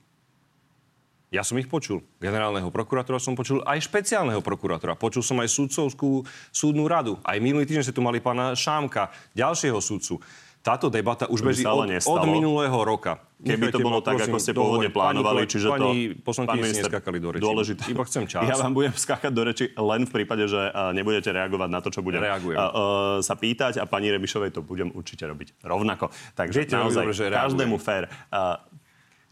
Ja 1.33 1.41
som 1.41 1.57
ich 1.57 1.65
počul. 1.65 2.05
Generálneho 2.21 2.69
prokurátora 2.69 3.17
som 3.17 3.33
počul, 3.33 3.65
aj 3.65 3.89
špeciálneho 3.89 4.45
prokurátora. 4.45 5.01
Počul 5.01 5.25
som 5.25 5.41
aj 5.41 5.49
sudcovskú 5.49 6.29
súdnu 6.53 6.85
radu. 6.85 7.17
Aj 7.25 7.41
minulý 7.41 7.65
týždeň 7.65 7.89
ste 7.89 7.97
tu 7.97 8.05
mali 8.05 8.21
pána 8.21 8.53
Šámka, 8.53 9.09
ďalšieho 9.33 9.81
sudcu. 9.81 10.21
Táto 10.63 10.93
debata 10.93 11.27
už 11.27 11.43
beží 11.43 11.67
od, 11.67 11.89
nestalo. 11.91 12.23
od 12.23 12.29
minulého 12.31 12.77
roka. 12.85 13.19
Keby 13.43 13.75
to 13.75 13.83
bolo 13.83 13.99
ma, 13.99 14.07
tak, 14.07 14.15
prosím, 14.15 14.31
ako 14.31 14.39
ste 14.39 14.53
pôvodne 14.55 14.91
plánovali, 14.95 15.43
Pani 15.43 15.51
čiže 15.51 15.67
to... 15.67 15.73
Pani 15.75 15.93
poslankyni 16.15 16.63
ste 16.71 16.83
neskakali 16.87 17.19
do 17.19 17.29
reči. 17.35 17.43
Dôležité. 17.43 17.83
Iba 17.91 18.05
chcem 18.07 18.25
čas. 18.31 18.47
Ja 18.47 18.55
vám 18.55 18.71
budem 18.77 18.95
skákať 18.95 19.33
do 19.35 19.43
reči 19.43 19.65
len 19.75 20.07
v 20.07 20.11
prípade, 20.15 20.47
že 20.47 20.61
nebudete 20.95 21.35
reagovať 21.35 21.67
na 21.73 21.81
to, 21.83 21.91
čo 21.91 22.05
budem 22.07 22.23
Reagujem. 22.23 22.55
uh, 22.55 23.19
sa 23.19 23.35
pýtať 23.35 23.83
a 23.83 23.91
pani 23.91 24.15
Rebišovej 24.15 24.55
to 24.55 24.63
budem 24.63 24.95
určite 24.95 25.27
robiť 25.27 25.67
rovnako. 25.67 26.15
Takže 26.39 26.55
Viete 26.63 26.79
naozaj 26.79 27.09
dobre, 27.09 27.15
že 27.17 27.25
reagujem. 27.27 27.43
každému 27.43 27.77
fér. 27.83 28.05
Uh, 28.31 28.63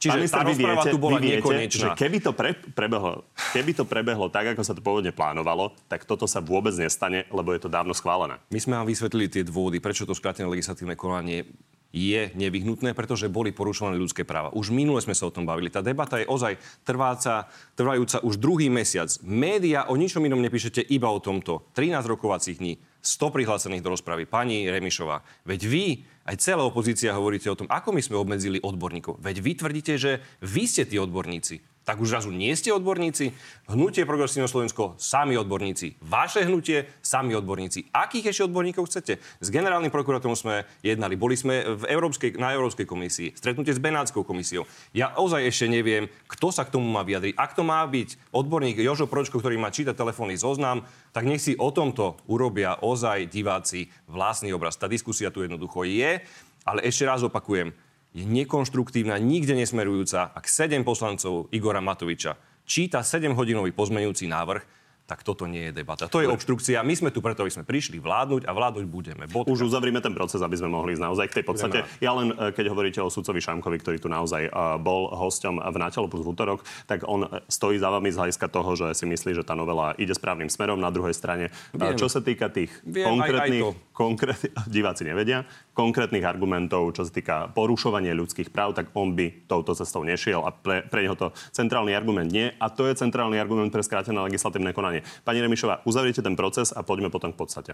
Čiže 0.01 0.17
pán 0.17 0.19
minister, 0.25 0.41
tá 0.41 0.49
rozpráva 0.49 0.81
viete, 0.81 0.93
tu 0.97 0.99
bola 0.99 1.19
viete, 1.21 1.45
nekonečná. 1.45 1.81
že 1.85 1.89
keby 1.93 2.19
to 2.25 2.33
pre, 2.33 2.57
prebehlo, 2.57 3.29
keby 3.53 3.71
to 3.77 3.85
prebehlo 3.85 4.27
tak, 4.33 4.57
ako 4.57 4.63
sa 4.65 4.73
to 4.73 4.81
pôvodne 4.81 5.13
plánovalo, 5.13 5.77
tak 5.93 6.09
toto 6.09 6.25
sa 6.25 6.41
vôbec 6.41 6.73
nestane, 6.73 7.29
lebo 7.29 7.53
je 7.53 7.61
to 7.61 7.69
dávno 7.69 7.93
schválené. 7.93 8.41
My 8.49 8.61
sme 8.65 8.81
vám 8.81 8.89
vysvetlili 8.89 9.29
tie 9.29 9.45
dôvody, 9.45 9.77
prečo 9.77 10.09
to 10.09 10.17
skrátené 10.17 10.49
legislatívne 10.49 10.97
konanie 10.97 11.45
je 11.91 12.31
nevyhnutné, 12.39 12.95
pretože 12.95 13.27
boli 13.27 13.51
porušované 13.51 13.99
ľudské 13.99 14.23
práva. 14.23 14.55
Už 14.55 14.71
minule 14.71 15.03
sme 15.03 15.15
sa 15.15 15.27
o 15.27 15.35
tom 15.35 15.43
bavili. 15.43 15.75
Tá 15.75 15.83
debata 15.83 16.23
je 16.23 16.27
ozaj 16.31 16.57
trváca, 16.87 17.51
trvajúca 17.75 18.23
už 18.23 18.39
druhý 18.39 18.71
mesiac. 18.71 19.11
Média 19.27 19.91
o 19.91 19.99
ničom 19.99 20.23
inom 20.23 20.39
nepíšete 20.39 20.87
iba 20.87 21.11
o 21.11 21.19
tomto. 21.19 21.67
13 21.75 22.07
rokovacích 22.07 22.63
dní, 22.63 22.79
100 23.01 23.35
prihlásených 23.35 23.85
do 23.85 23.97
rozpravy. 23.97 24.29
Pani 24.29 24.69
Remišová, 24.69 25.25
veď 25.49 25.61
vy, 25.67 25.85
aj 26.29 26.37
celá 26.41 26.63
opozícia 26.63 27.17
hovoríte 27.17 27.49
o 27.49 27.59
tom, 27.59 27.67
ako 27.67 27.97
my 27.97 28.01
sme 28.05 28.21
obmedzili 28.21 28.61
odborníkov. 28.61 29.19
Veď 29.19 29.37
vy 29.41 29.53
tvrdíte, 29.57 29.95
že 29.97 30.21
vy 30.45 30.69
ste 30.69 30.85
tí 30.85 31.01
odborníci. 31.01 31.70
Tak 31.85 31.99
už 31.99 32.13
zrazu 32.13 32.31
nie 32.31 32.53
ste 32.55 32.71
odborníci. 32.71 33.33
Hnutie 33.67 34.05
Progresívne 34.05 34.47
Slovensko, 34.47 34.95
sami 35.01 35.35
odborníci. 35.35 35.97
Vaše 36.05 36.45
hnutie, 36.45 36.87
sami 37.01 37.33
odborníci. 37.35 37.89
Akých 37.91 38.31
ešte 38.31 38.47
odborníkov 38.47 38.87
chcete? 38.87 39.19
S 39.19 39.49
generálnym 39.49 39.91
prokurátorom 39.91 40.37
sme 40.37 40.69
jednali. 40.85 41.17
Boli 41.17 41.35
sme 41.35 41.65
v 41.65 41.89
Európskej, 41.89 42.37
na 42.37 42.53
Európskej 42.53 42.85
komisii. 42.85 43.33
Stretnutie 43.33 43.73
s 43.73 43.81
Benátskou 43.81 44.23
komisiou. 44.23 44.69
Ja 44.93 45.17
ozaj 45.17 45.49
ešte 45.49 45.67
neviem, 45.73 46.13
kto 46.29 46.53
sa 46.53 46.69
k 46.69 46.73
tomu 46.77 46.87
má 46.87 47.01
vyjadriť. 47.03 47.35
Ak 47.35 47.57
to 47.57 47.65
má 47.65 47.81
byť 47.89 48.31
odborník 48.31 48.79
Jožo 48.79 49.09
Pročko, 49.09 49.41
ktorý 49.41 49.57
má 49.57 49.73
čítať 49.73 49.97
telefónny 49.97 50.37
zoznam, 50.37 50.85
tak 51.11 51.27
nech 51.27 51.43
si 51.43 51.57
o 51.57 51.73
tomto 51.73 52.21
urobia 52.29 52.77
ozaj 52.79 53.27
diváci 53.27 53.91
vlastný 54.07 54.53
obraz. 54.55 54.77
Tá 54.77 54.87
diskusia 54.87 55.33
tu 55.33 55.43
jednoducho 55.43 55.83
je, 55.89 56.23
ale 56.63 56.81
ešte 56.85 57.09
raz 57.09 57.25
opakujem, 57.25 57.73
je 58.11 58.27
nekonštruktívna, 58.27 59.19
nikde 59.23 59.55
nesmerujúca, 59.55 60.35
ak 60.35 60.51
sedem 60.51 60.83
poslancov 60.83 61.47
Igora 61.55 61.79
Matoviča 61.79 62.35
číta 62.71 63.03
7-hodinový 63.03 63.75
pozmeňujúci 63.75 64.31
návrh, 64.31 64.63
tak 65.11 65.27
toto 65.27 65.51
nie 65.51 65.67
je 65.67 65.83
debata. 65.83 66.07
To 66.07 66.23
je 66.23 66.31
obštrukcia. 66.31 66.87
My 66.87 66.95
sme 66.95 67.11
tu 67.11 67.19
preto, 67.19 67.43
aby 67.43 67.51
sme 67.51 67.67
prišli 67.67 67.99
vládnuť 67.99 68.47
a 68.47 68.55
vládnuť 68.55 68.87
budeme. 68.87 69.27
Bodka. 69.27 69.51
Už 69.51 69.67
uzavrime 69.67 69.99
ten 69.99 70.15
proces, 70.15 70.39
aby 70.39 70.55
sme 70.55 70.71
mohli 70.71 70.95
ísť 70.95 71.03
naozaj 71.03 71.27
k 71.27 71.43
tej 71.43 71.45
podstate. 71.51 71.79
Ja 71.99 72.15
len, 72.15 72.31
e, 72.31 72.55
keď 72.55 72.71
hovoríte 72.71 73.03
o 73.03 73.11
sudcovi 73.11 73.43
Šamkovi, 73.43 73.83
ktorý 73.83 73.99
tu 73.99 74.07
naozaj 74.07 74.47
e, 74.47 74.51
bol 74.79 75.11
hosťom 75.11 75.59
v 75.59 75.77
Natelo 75.83 76.07
plus 76.07 76.23
v 76.23 76.31
útorok, 76.31 76.63
tak 76.87 77.03
on 77.11 77.27
e, 77.27 77.43
stojí 77.51 77.83
za 77.83 77.91
vami 77.91 78.15
z 78.15 78.23
hľadiska 78.23 78.47
toho, 78.55 78.71
že 78.79 78.95
si 78.95 79.03
myslí, 79.11 79.35
že 79.35 79.43
tá 79.43 79.59
novela 79.59 79.99
ide 79.99 80.15
správnym 80.15 80.47
smerom. 80.47 80.79
Na 80.79 80.95
druhej 80.95 81.19
strane, 81.19 81.51
Viem. 81.75 81.99
čo 81.99 82.07
sa 82.07 82.23
týka 82.23 82.47
tých 82.47 82.71
Viem, 82.87 83.11
konkrétnych, 83.11 83.67
aj, 83.67 83.75
aj 83.75 83.90
konkrét, 84.01 84.49
diváci 84.73 85.05
nevedia, 85.05 85.45
konkrétnych 85.77 86.25
argumentov, 86.25 86.97
čo 86.97 87.05
sa 87.05 87.13
týka 87.13 87.37
porušovania 87.53 88.17
ľudských 88.17 88.49
práv, 88.49 88.73
tak 88.73 88.89
on 88.97 89.13
by 89.13 89.45
touto 89.45 89.77
cestou 89.77 90.01
nešiel 90.01 90.41
a 90.41 90.49
pre, 90.57 90.89
pre 90.89 91.05
neho 91.05 91.13
to 91.13 91.37
centrálny 91.53 91.93
argument 91.93 92.33
nie. 92.33 92.49
A 92.57 92.73
to 92.73 92.89
je 92.89 92.97
centrálny 92.97 93.37
argument 93.37 93.69
pre 93.69 93.85
skrátené 93.85 94.17
legislatívne 94.25 94.73
konanie. 94.73 95.05
Pani 95.29 95.45
Remišová, 95.45 95.85
uzavriete 95.85 96.25
ten 96.25 96.33
proces 96.33 96.73
a 96.73 96.81
poďme 96.81 97.13
potom 97.13 97.37
k 97.37 97.37
podstate. 97.37 97.73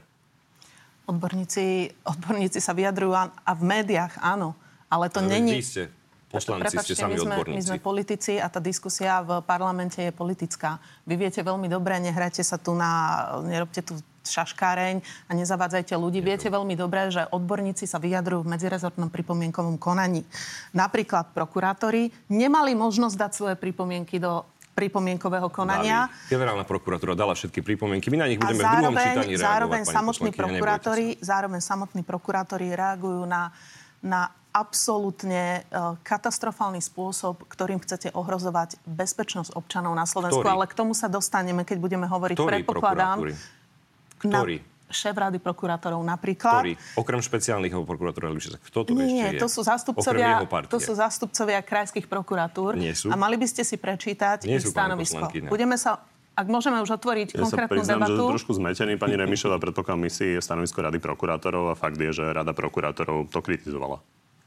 Odborníci, 1.07 1.95
odborníci 2.03 2.59
sa 2.59 2.75
vyjadrujú 2.75 3.15
a, 3.15 3.31
a 3.31 3.53
v 3.55 3.63
médiách 3.63 4.19
áno, 4.19 4.59
ale 4.91 5.07
to 5.07 5.23
není... 5.23 5.63
Vy 5.63 5.63
ste 5.63 5.85
poslanci, 6.27 6.75
Prepačte, 6.75 6.95
ste 6.99 7.03
sami 7.07 7.15
my 7.15 7.23
sme, 7.23 7.35
odborníci. 7.39 7.57
my 7.57 7.63
sme 7.63 7.79
politici 7.79 8.33
a 8.43 8.51
tá 8.51 8.59
diskusia 8.59 9.23
v 9.23 9.41
parlamente 9.47 10.03
je 10.03 10.11
politická. 10.11 10.83
Vy 11.07 11.15
viete 11.15 11.41
veľmi 11.41 11.71
dobre, 11.71 12.03
nehrajte 12.03 12.43
sa 12.43 12.59
tu 12.59 12.75
na... 12.75 13.23
nerobte 13.47 13.87
tu 13.87 13.95
šaškáreň 14.29 14.97
a 15.29 15.33
nezavádzajte 15.35 15.95
ľudí. 15.95 16.23
Viete 16.23 16.51
veľmi 16.51 16.75
dobre, 16.75 17.11
že 17.11 17.27
odborníci 17.31 17.87
sa 17.87 18.03
vyjadrujú 18.03 18.45
v 18.47 18.53
medzirezortnom 18.59 19.09
pripomienkovom 19.11 19.79
konaní. 19.79 20.27
Napríklad 20.75 21.31
prokurátori 21.33 22.11
nemali 22.31 22.75
možnosť 22.75 23.17
dať 23.17 23.33
svoje 23.33 23.55
pripomienky 23.55 24.19
do 24.19 24.45
pripomienkového 24.77 25.49
konania. 25.49 26.05
Dali. 26.05 26.37
Generálna 26.37 26.69
prokuratúra 26.69 27.17
dala 27.17 27.33
všetky 27.33 27.65
pripomienky. 27.65 28.13
My 28.13 28.21
na 28.21 28.29
nich 28.29 28.37
budeme 28.37 28.61
zároveň, 28.61 28.77
v 28.77 28.77
druhom 28.77 28.97
čítaní 29.01 29.33
reagovať. 29.33 29.49
Zároveň 29.49 29.83
samotní, 29.89 30.31
prokurátori, 30.37 31.07
zároveň 31.25 31.61
samotní 31.65 32.03
prokurátori 32.05 32.67
reagujú 32.77 33.25
na, 33.25 33.57
na 34.05 34.29
absolútne 34.53 35.65
uh, 35.69 36.01
katastrofálny 36.01 36.81
spôsob, 36.81 37.45
ktorým 37.49 37.81
chcete 37.81 38.13
ohrozovať 38.13 38.81
bezpečnosť 38.89 39.53
občanov 39.53 39.93
na 39.93 40.05
Slovensku. 40.09 40.41
Ktorý? 40.41 40.53
Ale 40.61 40.65
k 40.69 40.77
tomu 40.77 40.93
sa 40.97 41.13
dostaneme, 41.13 41.65
keď 41.65 41.77
budeme 41.77 42.09
hovoriť. 42.09 42.37
Ktorý 42.37 42.65
Predpokladám, 42.65 43.33
ktorý? 44.31 44.57
Na 44.61 44.75
šéf 44.87 45.17
rady 45.19 45.39
prokurátorov 45.43 45.99
napríklad. 46.07 46.63
Ktorý? 46.63 46.73
Okrem 46.95 47.19
špeciálnych 47.19 47.75
prokurátorov, 47.75 48.39
kto 48.39 48.79
to 48.87 48.91
Nie, 48.95 49.35
ešte 49.35 49.43
to 49.43 49.49
sú 49.51 49.61
zastupcovia, 49.67 50.47
to 50.71 50.79
sú 50.79 50.93
zastupcovia 50.95 51.59
krajských 51.63 52.07
prokuratúr. 52.07 52.79
Nie 52.79 52.95
sú. 52.95 53.11
A 53.11 53.19
mali 53.19 53.35
by 53.35 53.47
ste 53.51 53.67
si 53.67 53.75
prečítať 53.75 54.47
Nie 54.47 54.63
ich 54.63 54.67
sú, 54.67 54.71
stanovisko. 54.71 55.27
Budeme 55.51 55.75
sa 55.75 56.07
ak 56.37 56.53
môžeme 56.53 56.85
už 56.85 57.01
otvoriť 57.01 57.33
ja 57.33 57.49
konkrétnu 57.49 57.81
sa 57.81 57.97
priznám, 57.97 58.01
debatu. 58.05 58.13
že 58.13 58.21
som 58.21 58.35
trošku 58.37 58.53
zmetený. 58.61 58.93
Pani 59.01 59.17
Remišová, 59.17 59.57
predpokladám, 59.57 60.05
my 60.05 60.11
si 60.13 60.37
stanovisko 60.37 60.85
Rady 60.85 61.01
prokurátorov 61.01 61.73
a 61.73 61.75
fakt 61.75 61.97
je, 61.97 62.13
že 62.13 62.29
Rada 62.29 62.53
prokurátorov 62.53 63.33
to 63.33 63.41
kritizovala. 63.41 64.05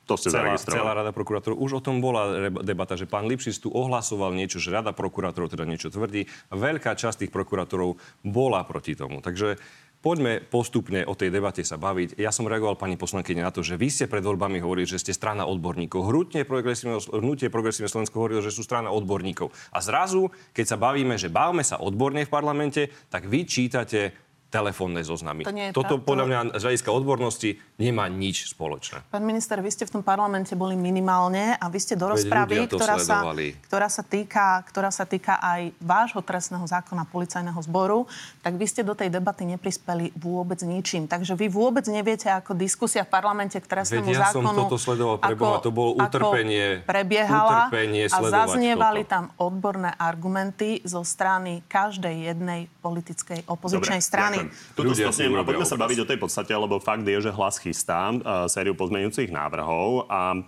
To 0.09 0.17
ste 0.17 0.33
celá, 0.33 0.57
celá 0.57 0.91
rada 0.97 1.13
prokurátorov. 1.13 1.61
Už 1.61 1.77
o 1.77 1.81
tom 1.85 2.01
bola 2.01 2.49
debata, 2.65 2.97
že 2.97 3.05
pán 3.05 3.29
Lipšic 3.29 3.61
tu 3.61 3.69
ohlasoval 3.69 4.33
niečo, 4.33 4.57
že 4.57 4.73
rada 4.73 4.89
prokurátorov 4.89 5.53
teda 5.53 5.69
niečo 5.69 5.93
tvrdí. 5.93 6.25
Veľká 6.49 6.97
časť 6.97 7.25
tých 7.25 7.31
prokurátorov 7.31 8.01
bola 8.25 8.65
proti 8.65 8.97
tomu. 8.97 9.21
Takže 9.21 9.61
Poďme 9.99 10.39
postupne 10.39 11.03
o 11.03 11.11
tej 11.11 11.27
debate 11.27 11.59
sa 11.67 11.75
baviť. 11.75 12.15
Ja 12.15 12.31
som 12.31 12.47
reagoval 12.47 12.79
pani 12.79 12.95
poslankyne 12.95 13.43
na 13.43 13.51
to, 13.51 13.59
že 13.59 13.75
vy 13.75 13.91
ste 13.91 14.07
pred 14.07 14.23
voľbami 14.23 14.63
hovorili, 14.63 14.87
že 14.87 14.95
ste 14.95 15.11
strana 15.11 15.43
odborníkov. 15.43 16.07
Hrutne 16.07 16.47
progresívne, 16.47 17.03
hnutie 17.03 17.51
progresívne 17.51 17.91
Slovensko 17.91 18.15
hovorilo, 18.15 18.39
že 18.39 18.55
sú 18.55 18.63
strana 18.63 18.95
odborníkov. 18.95 19.51
A 19.75 19.83
zrazu, 19.83 20.31
keď 20.55 20.65
sa 20.71 20.77
bavíme, 20.79 21.19
že 21.19 21.27
bavíme 21.27 21.67
sa 21.67 21.83
odborne 21.83 22.23
v 22.23 22.31
parlamente, 22.31 22.87
tak 23.11 23.27
vy 23.27 23.43
čítate 23.43 24.15
telefónne 24.49 25.05
zoznamy. 25.05 25.45
To 25.45 25.53
nie 25.53 25.69
je 25.69 25.77
Toto 25.77 26.01
podľa 26.01 26.25
mňa 26.25 26.39
z 26.57 26.63
hľadiska 26.65 26.89
odbornosti 26.89 27.61
nemá 27.77 28.09
nič 28.09 28.49
spoločné. 28.49 29.05
Pán 29.13 29.21
minister, 29.21 29.61
vy 29.61 29.69
ste 29.69 29.85
v 29.85 30.01
tom 30.01 30.03
parlamente 30.03 30.57
boli 30.57 30.73
minimálne 30.73 31.53
a 31.61 31.65
vy 31.69 31.77
ste 31.77 31.93
do 31.93 32.09
rozpravy, 32.09 32.65
ktorá 32.65 32.97
sa, 32.97 33.21
ktorá, 33.69 33.87
sa 33.87 34.01
týka, 34.01 34.65
ktorá 34.65 34.89
sa 34.89 35.05
týka 35.05 35.37
aj 35.37 35.69
vášho 35.77 36.25
trestného 36.25 36.65
zákona 36.65 37.05
policajného 37.05 37.61
zboru, 37.61 38.09
tak 38.41 38.57
vy 38.57 38.65
ste 38.65 38.81
do 38.81 38.97
tej 38.97 39.13
debaty 39.13 39.45
neprispeli 39.45 40.17
vôbec 40.17 40.57
ničím. 40.65 41.05
Takže 41.05 41.37
vy 41.37 41.45
vôbec 41.45 41.85
neviete, 41.85 42.33
ako 42.33 42.57
diskusia 42.57 43.05
v 43.05 43.13
parlamente 43.13 43.61
k 43.61 43.65
trestnému 43.69 44.09
Veď 44.09 44.17
ja 44.17 44.33
zákonu... 44.33 44.49
som 44.49 44.57
toto 44.65 44.77
sledoval 44.81 45.17
pre 45.21 45.37
Boha, 45.37 45.61
to 45.61 45.69
bolo 45.69 45.93
utrpenie, 45.93 46.81
prebiehala 46.89 47.69
utrpenie 47.69 48.09
a 48.09 48.17
zaznievali 48.17 49.05
toto. 49.05 49.13
tam 49.13 49.23
odborné 49.37 49.93
argumenty 49.93 50.81
zo 50.81 51.05
strany 51.05 51.61
každej 51.69 52.33
jednej 52.33 52.65
politickej 52.81 53.45
opozičnej 53.45 54.01
strany. 54.01 54.38
Tuto 54.77 54.96
Ľudia 54.96 55.12
si 55.12 55.27
a 55.27 55.43
poďme 55.43 55.67
sa 55.67 55.75
baviť 55.75 56.00
o 56.03 56.10
tej 56.10 56.17
podstate, 56.22 56.53
lebo 56.55 56.79
fakt 56.79 57.03
je, 57.03 57.19
že 57.19 57.36
hlas 57.36 57.60
chystá 57.60 58.13
uh, 58.13 58.48
sériu 58.48 58.77
pozmeňujúcich 58.77 59.34
návrhov 59.34 60.08
a 60.08 60.39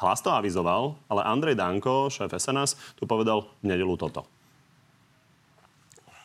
hlas 0.00 0.20
to 0.22 0.30
avizoval, 0.32 0.96
ale 1.10 1.26
Andrej 1.26 1.58
Danko, 1.58 2.08
šéf 2.08 2.32
SNS, 2.32 2.96
tu 2.96 3.04
povedal 3.04 3.48
v 3.60 3.74
nedelu 3.74 3.94
toto. 3.98 4.24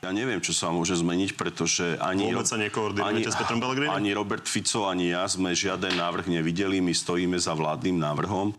Ja 0.05 0.13
neviem, 0.13 0.37
čo 0.37 0.53
sa 0.53 0.69
môže 0.69 0.93
zmeniť, 0.93 1.33
pretože 1.33 1.97
ani, 1.97 2.29
Vôbec 2.29 2.45
sa 2.45 2.61
nekoordinujete 2.61 3.25
s 3.25 3.41
Petrom 3.41 3.57
ani 3.89 4.13
Robert 4.13 4.45
Fico, 4.45 4.85
ani 4.85 5.09
ja 5.09 5.25
sme 5.25 5.57
žiaden 5.57 5.97
návrh 5.97 6.29
nevideli. 6.29 6.77
My 6.77 6.93
stojíme 6.93 7.41
za 7.41 7.57
vládnym 7.57 7.97
návrhom. 7.97 8.53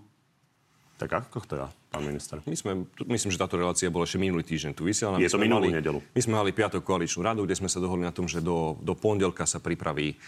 Tak 0.99 1.30
ako 1.30 1.38
to 1.47 1.54
ja, 1.54 1.71
pán 1.96 2.04
minister? 2.04 2.36
My 2.44 2.56
sme, 2.56 2.72
myslím, 3.08 3.30
že 3.32 3.38
táto 3.40 3.56
relácia 3.56 3.88
bola 3.88 4.04
ešte 4.04 4.20
minulý 4.20 4.44
týždeň 4.44 4.76
tu 4.76 4.84
vysielaná. 4.84 5.16
Je 5.16 5.32
to 5.32 5.40
minulú 5.40 5.64
mali, 5.64 5.80
nedeľu. 5.80 6.04
My 6.12 6.20
sme 6.20 6.34
mali 6.36 6.50
piatok 6.52 6.84
koaličnú 6.84 7.24
radu, 7.24 7.48
kde 7.48 7.56
sme 7.56 7.72
sa 7.72 7.80
dohodli 7.80 8.04
na 8.04 8.12
tom, 8.12 8.28
že 8.28 8.44
do, 8.44 8.76
do 8.84 8.92
pondelka 8.92 9.48
sa 9.48 9.56
pripraví 9.56 10.20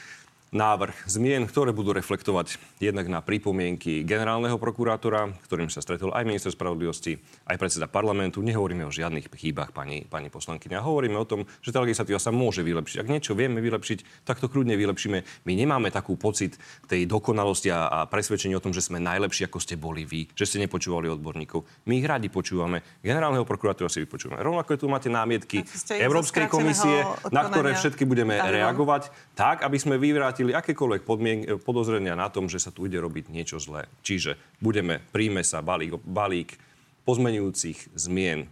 návrh 0.48 1.04
zmien, 1.04 1.44
ktoré 1.44 1.76
budú 1.76 1.92
reflektovať 1.92 2.56
jednak 2.80 3.04
na 3.12 3.20
pripomienky 3.20 4.00
generálneho 4.00 4.56
prokurátora, 4.56 5.36
ktorým 5.44 5.68
sa 5.68 5.84
stretol 5.84 6.16
aj 6.16 6.24
minister 6.24 6.48
spravodlivosti, 6.48 7.20
aj 7.44 7.60
predseda 7.60 7.84
parlamentu. 7.84 8.40
Nehovoríme 8.40 8.88
o 8.88 8.92
žiadnych 8.92 9.28
chýbach, 9.36 9.76
pani, 9.76 10.08
pani 10.08 10.32
poslankyňa. 10.32 10.80
Hovoríme 10.80 11.20
o 11.20 11.28
tom, 11.28 11.44
že 11.60 11.72
tá 11.72 11.84
legislatíva 11.84 12.16
sa 12.16 12.32
môže 12.32 12.64
vylepšiť. 12.64 12.96
Ak 13.04 13.12
niečo 13.12 13.36
vieme 13.36 13.60
vylepšiť, 13.60 14.24
tak 14.24 14.40
to 14.40 14.48
kľudne 14.48 14.72
vylepšíme. 14.72 15.44
My 15.44 15.52
nemáme 15.52 15.92
takú 15.92 16.16
pocit 16.16 16.56
tej 16.88 17.04
dokonalosti 17.04 17.68
a, 17.68 17.88
a 17.88 17.98
presvedčení 18.08 18.56
o 18.56 18.64
tom, 18.64 18.72
že 18.72 18.80
sme 18.80 18.96
najlepší, 18.96 19.52
ako 19.52 19.60
ste 19.60 19.76
boli 19.76 20.08
vy, 20.08 20.32
že 20.32 20.48
ste 20.48 20.64
nepočúvali 20.64 21.12
odborníkov. 21.12 21.84
My 21.84 22.00
ich 22.00 22.06
radi 22.08 22.32
počúvame. 22.32 22.80
Generálneho 23.04 23.44
prokurátora 23.44 23.92
si 23.92 24.00
vypočúvame. 24.00 24.40
Rovnako 24.40 24.80
tu 24.80 24.88
máte 24.88 25.12
námietky 25.12 25.60
Európskej 25.92 26.48
komisie, 26.48 27.04
na 27.28 27.44
ktoré 27.44 27.76
všetky 27.76 28.08
budeme 28.08 28.38
reagovať 28.38 29.12
tak, 29.36 29.66
aby 29.66 29.76
sme 29.76 30.00
vyvrátili 30.00 30.37
akékoľvek 30.46 31.02
podmien- 31.02 31.46
podozrenia 31.62 32.14
na 32.14 32.30
tom, 32.30 32.46
že 32.46 32.62
sa 32.62 32.70
tu 32.70 32.86
ide 32.86 33.02
robiť 33.02 33.32
niečo 33.32 33.58
zlé. 33.58 33.90
Čiže 34.06 34.38
budeme, 34.62 35.02
príjme 35.10 35.42
sa 35.42 35.58
balík, 35.64 35.98
balík 36.06 36.54
pozmenujúcich 37.02 37.96
zmien, 37.98 38.46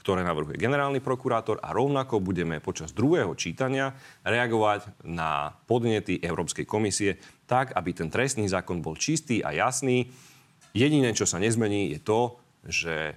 ktoré 0.00 0.24
navrhuje 0.24 0.56
generálny 0.56 1.04
prokurátor 1.04 1.60
a 1.60 1.76
rovnako 1.76 2.24
budeme 2.24 2.56
počas 2.64 2.96
druhého 2.96 3.36
čítania 3.36 3.92
reagovať 4.24 5.04
na 5.04 5.52
podnety 5.68 6.16
Európskej 6.24 6.64
komisie 6.64 7.20
tak, 7.44 7.76
aby 7.76 7.92
ten 7.92 8.08
trestný 8.08 8.48
zákon 8.48 8.80
bol 8.80 8.96
čistý 8.96 9.44
a 9.44 9.52
jasný. 9.52 10.08
Jediné, 10.72 11.12
čo 11.12 11.28
sa 11.28 11.36
nezmení, 11.36 11.92
je 11.92 12.00
to, 12.00 12.20
že 12.64 13.14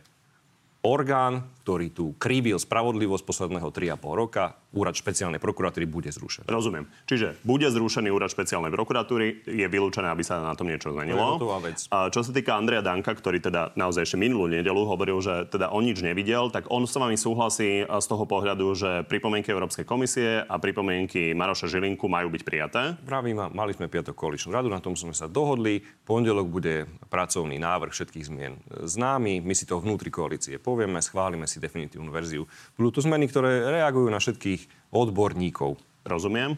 orgán, 0.84 1.48
ktorý 1.64 1.96
tu 1.96 2.12
krivil 2.20 2.60
spravodlivosť 2.60 3.24
posledného 3.24 3.72
3,5 3.72 4.04
roka, 4.20 4.60
úrad 4.76 5.00
špeciálnej 5.00 5.40
prokuratúry 5.40 5.88
bude 5.88 6.12
zrušený. 6.12 6.52
Rozumiem. 6.52 6.92
Čiže 7.08 7.40
bude 7.48 7.72
zrušený 7.72 8.12
úrad 8.12 8.28
špeciálnej 8.28 8.68
prokuratúry, 8.68 9.48
je 9.48 9.64
vylúčené, 9.72 10.12
aby 10.12 10.28
sa 10.28 10.44
na 10.44 10.60
tom 10.60 10.68
niečo 10.68 10.92
zmenilo. 10.92 11.40
To 11.40 11.56
vec. 11.64 11.88
A 11.88 12.12
čo 12.12 12.20
sa 12.20 12.36
týka 12.36 12.60
Andreja 12.60 12.84
Danka, 12.84 13.16
ktorý 13.16 13.40
teda 13.40 13.72
naozaj 13.80 14.04
ešte 14.04 14.20
minulú 14.20 14.52
nedelu 14.52 14.84
hovoril, 14.84 15.24
že 15.24 15.48
teda 15.48 15.72
on 15.72 15.88
nič 15.88 16.04
nevidel, 16.04 16.52
tak 16.52 16.68
on 16.68 16.84
s 16.84 17.00
vami 17.00 17.16
súhlasí 17.16 17.88
z 17.88 18.06
toho 18.12 18.28
pohľadu, 18.28 18.66
že 18.76 18.92
pripomienky 19.08 19.48
Európskej 19.56 19.88
komisie 19.88 20.44
a 20.44 20.60
pripomienky 20.60 21.32
Maroša 21.32 21.72
Žilinku 21.72 22.12
majú 22.12 22.28
byť 22.28 22.42
prijaté. 22.44 23.00
Pravím, 23.08 23.40
mali 23.56 23.72
sme 23.72 23.88
piatok 23.88 24.20
koaličnú 24.20 24.52
radu, 24.52 24.68
na 24.68 24.84
tom 24.84 25.00
sme 25.00 25.16
sa 25.16 25.32
dohodli. 25.32 25.80
Pondelok 26.04 26.52
bude 26.52 26.92
pracovný 27.08 27.56
návrh 27.56 27.96
všetkých 27.96 28.28
zmien 28.28 28.60
známy. 28.84 29.40
My 29.40 29.56
si 29.56 29.64
to 29.64 29.80
vnútri 29.80 30.12
koalície 30.12 30.60
povieme, 30.60 30.98
schválime 30.98 31.46
si 31.46 31.53
definitívnu 31.60 32.10
verziu. 32.14 32.48
Budú 32.78 32.96
to 32.96 33.06
zmeny, 33.06 33.28
ktoré 33.28 33.82
reagujú 33.82 34.08
na 34.10 34.22
všetkých 34.22 34.94
odborníkov. 34.94 35.78
Rozumiem 36.08 36.58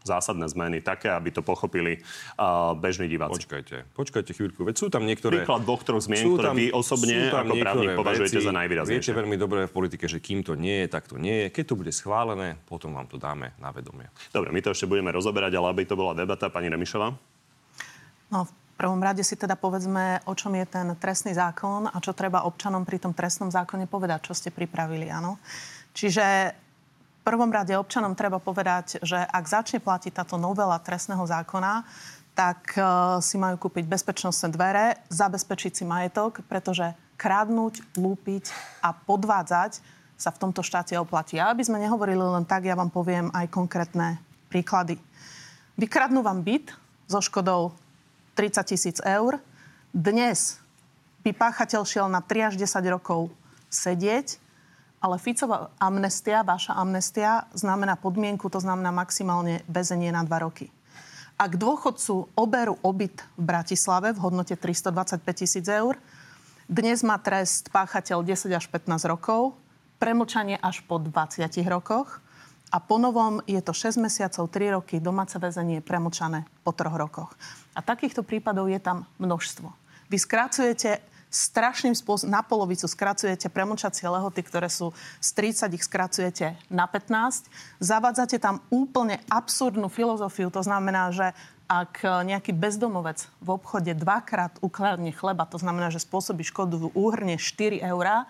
zásadné 0.00 0.48
zmeny, 0.48 0.80
také, 0.80 1.12
aby 1.12 1.28
to 1.28 1.44
pochopili 1.44 2.00
uh, 2.00 2.72
bežní 2.72 3.04
diváci. 3.04 3.44
Počkajte, 3.44 3.76
počkajte 3.92 4.32
chvíľku, 4.32 4.64
veď 4.64 4.76
sú 4.80 4.86
tam 4.88 5.04
niektoré... 5.04 5.44
Príklad 5.44 5.60
dvoch, 5.60 5.84
troch 5.84 6.00
zmien, 6.00 6.24
ktoré 6.24 6.56
vy 6.56 6.66
osobne 6.72 7.28
ako 7.28 7.54
právnik 7.60 7.88
považujete 8.00 8.40
veci, 8.40 8.48
za 8.48 8.52
najvýraznejšie. 8.56 8.96
Viete 8.96 9.12
veľmi 9.12 9.36
dobre 9.36 9.68
v 9.68 9.72
politike, 9.72 10.08
že 10.08 10.16
kým 10.24 10.40
to 10.40 10.56
nie 10.56 10.84
je, 10.84 10.86
tak 10.88 11.04
to 11.04 11.20
nie 11.20 11.44
je. 11.44 11.46
Keď 11.52 11.64
to 11.68 11.74
bude 11.76 11.92
schválené, 11.92 12.56
potom 12.64 12.96
vám 12.96 13.12
to 13.12 13.20
dáme 13.20 13.52
na 13.60 13.70
vedomie. 13.76 14.08
Dobre, 14.32 14.48
my 14.56 14.60
to 14.64 14.72
ešte 14.72 14.88
budeme 14.88 15.12
rozoberať, 15.12 15.52
ale 15.60 15.68
aby 15.68 15.84
to 15.84 16.00
bola 16.00 16.16
debata, 16.16 16.48
pani 16.48 16.72
Remišová. 16.72 17.12
No, 18.32 18.48
v 18.48 18.52
prvom 18.80 19.04
rade 19.04 19.20
si 19.20 19.36
teda 19.36 19.60
povedzme, 19.60 20.24
o 20.24 20.32
čom 20.32 20.56
je 20.56 20.64
ten 20.64 20.88
trestný 20.96 21.36
zákon 21.36 21.84
a 21.84 22.00
čo 22.00 22.16
treba 22.16 22.48
občanom 22.48 22.88
pri 22.88 22.96
tom 22.96 23.12
trestnom 23.12 23.52
zákone 23.52 23.84
povedať, 23.84 24.32
čo 24.32 24.32
ste 24.32 24.48
pripravili, 24.48 25.12
áno. 25.12 25.36
Čiže 25.92 26.56
v 27.20 27.22
prvom 27.28 27.52
rade 27.52 27.76
občanom 27.76 28.16
treba 28.16 28.40
povedať, 28.40 29.04
že 29.04 29.20
ak 29.20 29.44
začne 29.44 29.84
platiť 29.84 30.16
táto 30.16 30.40
novela 30.40 30.80
trestného 30.80 31.20
zákona, 31.20 31.84
tak 32.32 32.72
uh, 32.80 33.20
si 33.20 33.36
majú 33.36 33.68
kúpiť 33.68 33.84
bezpečnostné 33.84 34.48
dvere, 34.56 34.96
zabezpečiť 35.12 35.72
si 35.76 35.84
majetok, 35.84 36.40
pretože 36.48 36.96
kradnúť, 37.20 37.84
lúpiť 38.00 38.48
a 38.80 38.96
podvádzať 38.96 39.84
sa 40.16 40.32
v 40.32 40.40
tomto 40.40 40.64
štáte 40.64 40.96
oplatí. 40.96 41.36
A 41.36 41.52
aby 41.52 41.60
sme 41.60 41.76
nehovorili 41.76 42.24
len 42.24 42.48
tak, 42.48 42.64
ja 42.64 42.72
vám 42.72 42.88
poviem 42.88 43.28
aj 43.36 43.52
konkrétne 43.52 44.16
príklady. 44.48 44.96
Vykradnú 45.76 46.24
vám 46.24 46.40
byt 46.40 46.72
so 47.04 47.20
škodou 47.20 47.76
30 48.40 48.72
tisíc 48.72 48.96
eur. 49.04 49.36
Dnes 49.92 50.56
by 51.20 51.36
páchateľ 51.36 51.84
šiel 51.84 52.08
na 52.08 52.24
3 52.24 52.48
až 52.48 52.54
10 52.56 52.80
rokov 52.88 53.28
sedieť 53.68 54.40
ale 55.00 55.16
Ficová 55.16 55.72
amnestia, 55.80 56.44
vaša 56.44 56.76
amnestia, 56.76 57.48
znamená 57.56 57.96
podmienku, 57.96 58.52
to 58.52 58.60
znamená 58.60 58.92
maximálne 58.92 59.64
väzenie 59.64 60.12
na 60.12 60.20
dva 60.28 60.44
roky. 60.44 60.68
Ak 61.40 61.56
dôchodcu 61.56 62.36
oberú 62.36 62.76
obyt 62.84 63.24
v 63.40 63.42
Bratislave 63.48 64.12
v 64.12 64.20
hodnote 64.20 64.60
325 64.60 65.24
tisíc 65.32 65.64
eur, 65.64 65.96
dnes 66.68 67.00
má 67.00 67.16
trest 67.16 67.72
páchateľ 67.72 68.20
10 68.20 68.52
až 68.52 68.68
15 68.68 69.08
rokov, 69.08 69.56
premlčanie 69.96 70.60
až 70.60 70.84
po 70.84 71.00
20 71.00 71.48
rokoch 71.64 72.20
a 72.70 72.78
po 72.78 72.96
novom 73.02 73.42
je 73.50 73.58
to 73.58 73.74
6 73.74 73.98
mesiacov, 73.98 74.46
3 74.46 74.78
roky, 74.78 75.02
domáce 75.02 75.34
väzenie 75.36 75.82
premlčané 75.82 76.46
po 76.62 76.70
3 76.70 76.94
rokoch. 76.94 77.34
A 77.74 77.82
takýchto 77.82 78.22
prípadov 78.22 78.70
je 78.70 78.78
tam 78.78 79.06
množstvo. 79.18 79.68
Vy 80.10 80.16
skrácujete 80.18 81.02
strašným 81.30 81.94
spôsobom, 81.94 82.34
na 82.34 82.42
polovicu 82.42 82.90
skracujete 82.90 83.46
premlčacie 83.54 84.10
lehoty, 84.10 84.42
ktoré 84.42 84.66
sú 84.66 84.90
z 85.22 85.28
30, 85.38 85.78
ich 85.78 85.86
skracujete 85.86 86.58
na 86.66 86.90
15. 86.90 87.46
Zavádzate 87.78 88.42
tam 88.42 88.58
úplne 88.66 89.22
absurdnú 89.30 89.86
filozofiu, 89.86 90.50
to 90.50 90.66
znamená, 90.66 91.14
že 91.14 91.30
ak 91.70 92.02
nejaký 92.02 92.50
bezdomovec 92.50 93.30
v 93.38 93.48
obchode 93.54 93.94
dvakrát 93.94 94.58
ukladne 94.58 95.14
chleba, 95.14 95.46
to 95.46 95.54
znamená, 95.54 95.94
že 95.94 96.02
spôsobí 96.02 96.42
škodu 96.42 96.74
v 96.74 96.90
úhrne 96.98 97.38
4 97.38 97.78
eurá, 97.86 98.26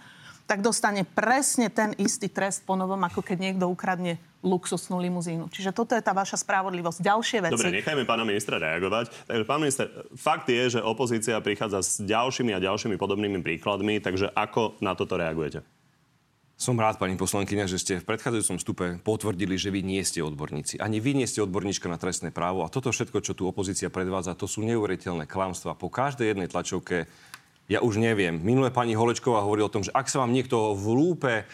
tak 0.50 0.66
dostane 0.66 1.07
presne 1.07 1.71
ten 1.71 1.95
istý 1.95 2.26
trest 2.26 2.66
po 2.66 2.75
novom, 2.75 2.99
ako 3.07 3.23
keď 3.23 3.38
niekto 3.38 3.71
ukradne 3.71 4.19
luxusnú 4.42 4.99
limuzínu. 4.99 5.47
Čiže 5.47 5.71
toto 5.71 5.95
je 5.95 6.02
tá 6.02 6.11
vaša 6.11 6.42
spravodlivosť. 6.42 6.99
Ďalšie 6.99 7.38
veci. 7.47 7.54
Dobre, 7.54 7.78
nechajme 7.78 8.02
pána 8.02 8.26
ministra 8.26 8.59
reagovať. 8.59 9.30
Takže 9.30 9.45
pán 9.47 9.62
minister, 9.62 9.87
fakt 10.19 10.50
je, 10.50 10.75
že 10.75 10.80
opozícia 10.83 11.38
prichádza 11.38 11.87
s 11.87 12.02
ďalšími 12.02 12.50
a 12.50 12.59
ďalšími 12.59 12.99
podobnými 12.99 13.38
príkladmi, 13.47 14.02
takže 14.02 14.35
ako 14.35 14.75
na 14.83 14.99
toto 14.99 15.14
reagujete? 15.14 15.62
Som 16.61 16.76
rád, 16.76 17.00
pani 17.00 17.16
poslankyňa, 17.16 17.64
že 17.64 17.80
ste 17.80 17.95
v 18.02 18.09
predchádzajúcom 18.11 18.59
stupe 18.61 18.87
potvrdili, 19.00 19.57
že 19.57 19.73
vy 19.73 19.80
nie 19.80 20.04
ste 20.04 20.21
odborníci. 20.21 20.76
Ani 20.76 21.00
vy 21.00 21.16
nie 21.16 21.25
ste 21.25 21.40
odborníčka 21.40 21.88
na 21.88 21.97
trestné 21.97 22.28
právo. 22.28 22.66
A 22.66 22.69
toto 22.69 22.92
všetko, 22.92 23.25
čo 23.25 23.33
tu 23.33 23.49
opozícia 23.49 23.88
predvádza, 23.88 24.37
to 24.37 24.45
sú 24.45 24.61
neuveriteľné 24.69 25.25
klamstvá. 25.25 25.73
Po 25.73 25.88
každej 25.88 26.37
jednej 26.37 26.52
tlačovke 26.52 27.09
ja 27.71 27.79
už 27.79 28.03
neviem. 28.03 28.35
Minulé 28.35 28.75
pani 28.75 28.99
Holečková 28.99 29.47
hovorí 29.47 29.62
o 29.62 29.71
tom, 29.71 29.87
že 29.87 29.95
ak 29.95 30.11
sa 30.11 30.27
vám 30.27 30.35
niekto 30.35 30.75
lúpe 30.75 31.35
e, 31.39 31.45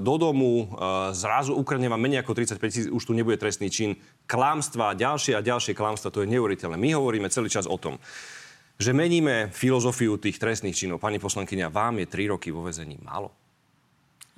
do 0.00 0.14
domu, 0.16 0.64
e, 0.64 0.66
zrazu 1.12 1.52
ukradne 1.52 1.92
vám 1.92 2.00
menej 2.00 2.24
ako 2.24 2.32
35 2.32 2.56
tisíc, 2.72 2.88
už 2.88 3.04
tu 3.04 3.12
nebude 3.12 3.36
trestný 3.36 3.68
čin. 3.68 4.00
Klámstva, 4.24 4.96
ďalšie 4.96 5.36
a 5.36 5.44
ďalšie 5.44 5.76
klámstva, 5.76 6.08
to 6.08 6.24
je 6.24 6.32
neuveriteľné. 6.32 6.80
My 6.80 6.96
hovoríme 6.96 7.28
celý 7.28 7.52
čas 7.52 7.68
o 7.68 7.76
tom, 7.76 8.00
že 8.80 8.96
meníme 8.96 9.52
filozofiu 9.52 10.16
tých 10.16 10.40
trestných 10.40 10.72
činov. 10.72 11.04
Pani 11.04 11.20
poslankyňa, 11.20 11.68
vám 11.68 12.00
je 12.00 12.06
3 12.08 12.32
roky 12.32 12.48
vo 12.48 12.64
vezení 12.64 12.96
málo? 13.04 13.28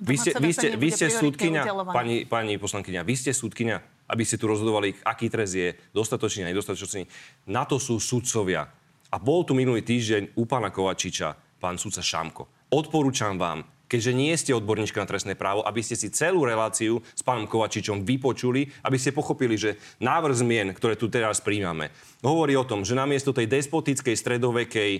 Vy 0.03 0.15
ste, 0.19 0.31
vy 0.35 0.51
ste, 0.51 0.67
vy 0.79 0.89
ste 0.95 1.11
súdkynia, 1.11 1.63
pani, 1.91 2.23
pani 2.23 2.55
poslankyňa, 2.55 3.03
vy 3.03 3.15
ste 3.19 3.31
súdkynia, 3.35 3.83
aby 4.07 4.23
ste 4.23 4.39
tu 4.39 4.47
rozhodovali, 4.47 4.95
aký 5.03 5.27
trest 5.27 5.55
je 5.55 5.75
dostatočný 5.91 6.47
a 6.47 6.51
nedostatočný. 6.55 7.03
Na 7.51 7.67
to 7.67 7.83
sú 7.83 7.99
sudcovia 7.99 8.78
a 9.09 9.17
bol 9.17 9.41
tu 9.41 9.57
minulý 9.57 9.81
týždeň 9.81 10.37
u 10.37 10.45
pána 10.45 10.69
Kovačiča 10.69 11.59
pán 11.59 11.81
sudca 11.81 11.99
Šamko. 11.99 12.69
Odporúčam 12.69 13.41
vám, 13.41 13.65
keďže 13.89 14.11
nie 14.13 14.33
ste 14.37 14.53
odborníčka 14.53 15.01
na 15.01 15.09
trestné 15.09 15.33
právo, 15.33 15.65
aby 15.65 15.81
ste 15.81 15.97
si 15.97 16.13
celú 16.13 16.45
reláciu 16.45 17.01
s 17.17 17.25
pánom 17.25 17.49
Kovačičom 17.49 18.05
vypočuli, 18.05 18.69
aby 18.85 18.97
ste 19.01 19.09
pochopili, 19.09 19.57
že 19.57 19.81
návrh 19.97 20.35
zmien, 20.45 20.69
ktoré 20.77 20.93
tu 20.93 21.09
teraz 21.09 21.41
príjmame, 21.41 21.89
hovorí 22.21 22.53
o 22.53 22.67
tom, 22.69 22.85
že 22.85 22.93
namiesto 22.93 23.33
tej 23.33 23.49
despotickej 23.49 24.13
stredovekej 24.13 24.91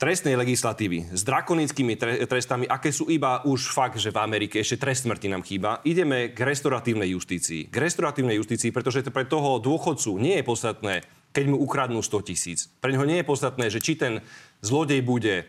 trestnej 0.00 0.32
legislatívy 0.32 1.12
s 1.12 1.20
drakonickými 1.28 1.92
trestami, 2.24 2.64
aké 2.64 2.88
sú 2.88 3.12
iba 3.12 3.44
už 3.44 3.68
fakt, 3.68 4.00
že 4.00 4.08
v 4.08 4.22
Amerike 4.24 4.56
ešte 4.56 4.80
trest 4.80 5.04
smrti 5.04 5.28
nám 5.28 5.44
chýba, 5.44 5.84
ideme 5.84 6.32
k 6.32 6.40
restoratívnej 6.40 7.12
justícii. 7.12 7.68
K 7.68 7.76
restoratívnej 7.76 8.40
justícii, 8.40 8.72
pretože 8.72 9.04
pre 9.12 9.28
toho 9.28 9.60
dôchodcu 9.60 10.16
nie 10.16 10.40
je 10.40 10.44
podstatné, 10.48 11.04
keď 11.30 11.44
mu 11.50 11.56
ukradnú 11.62 12.02
100 12.02 12.28
tisíc. 12.28 12.70
Pre 12.82 12.90
neho 12.90 13.06
nie 13.06 13.22
je 13.22 13.26
podstatné, 13.26 13.70
že 13.70 13.78
či 13.78 13.94
ten 13.94 14.22
zlodej 14.60 15.00
bude 15.06 15.46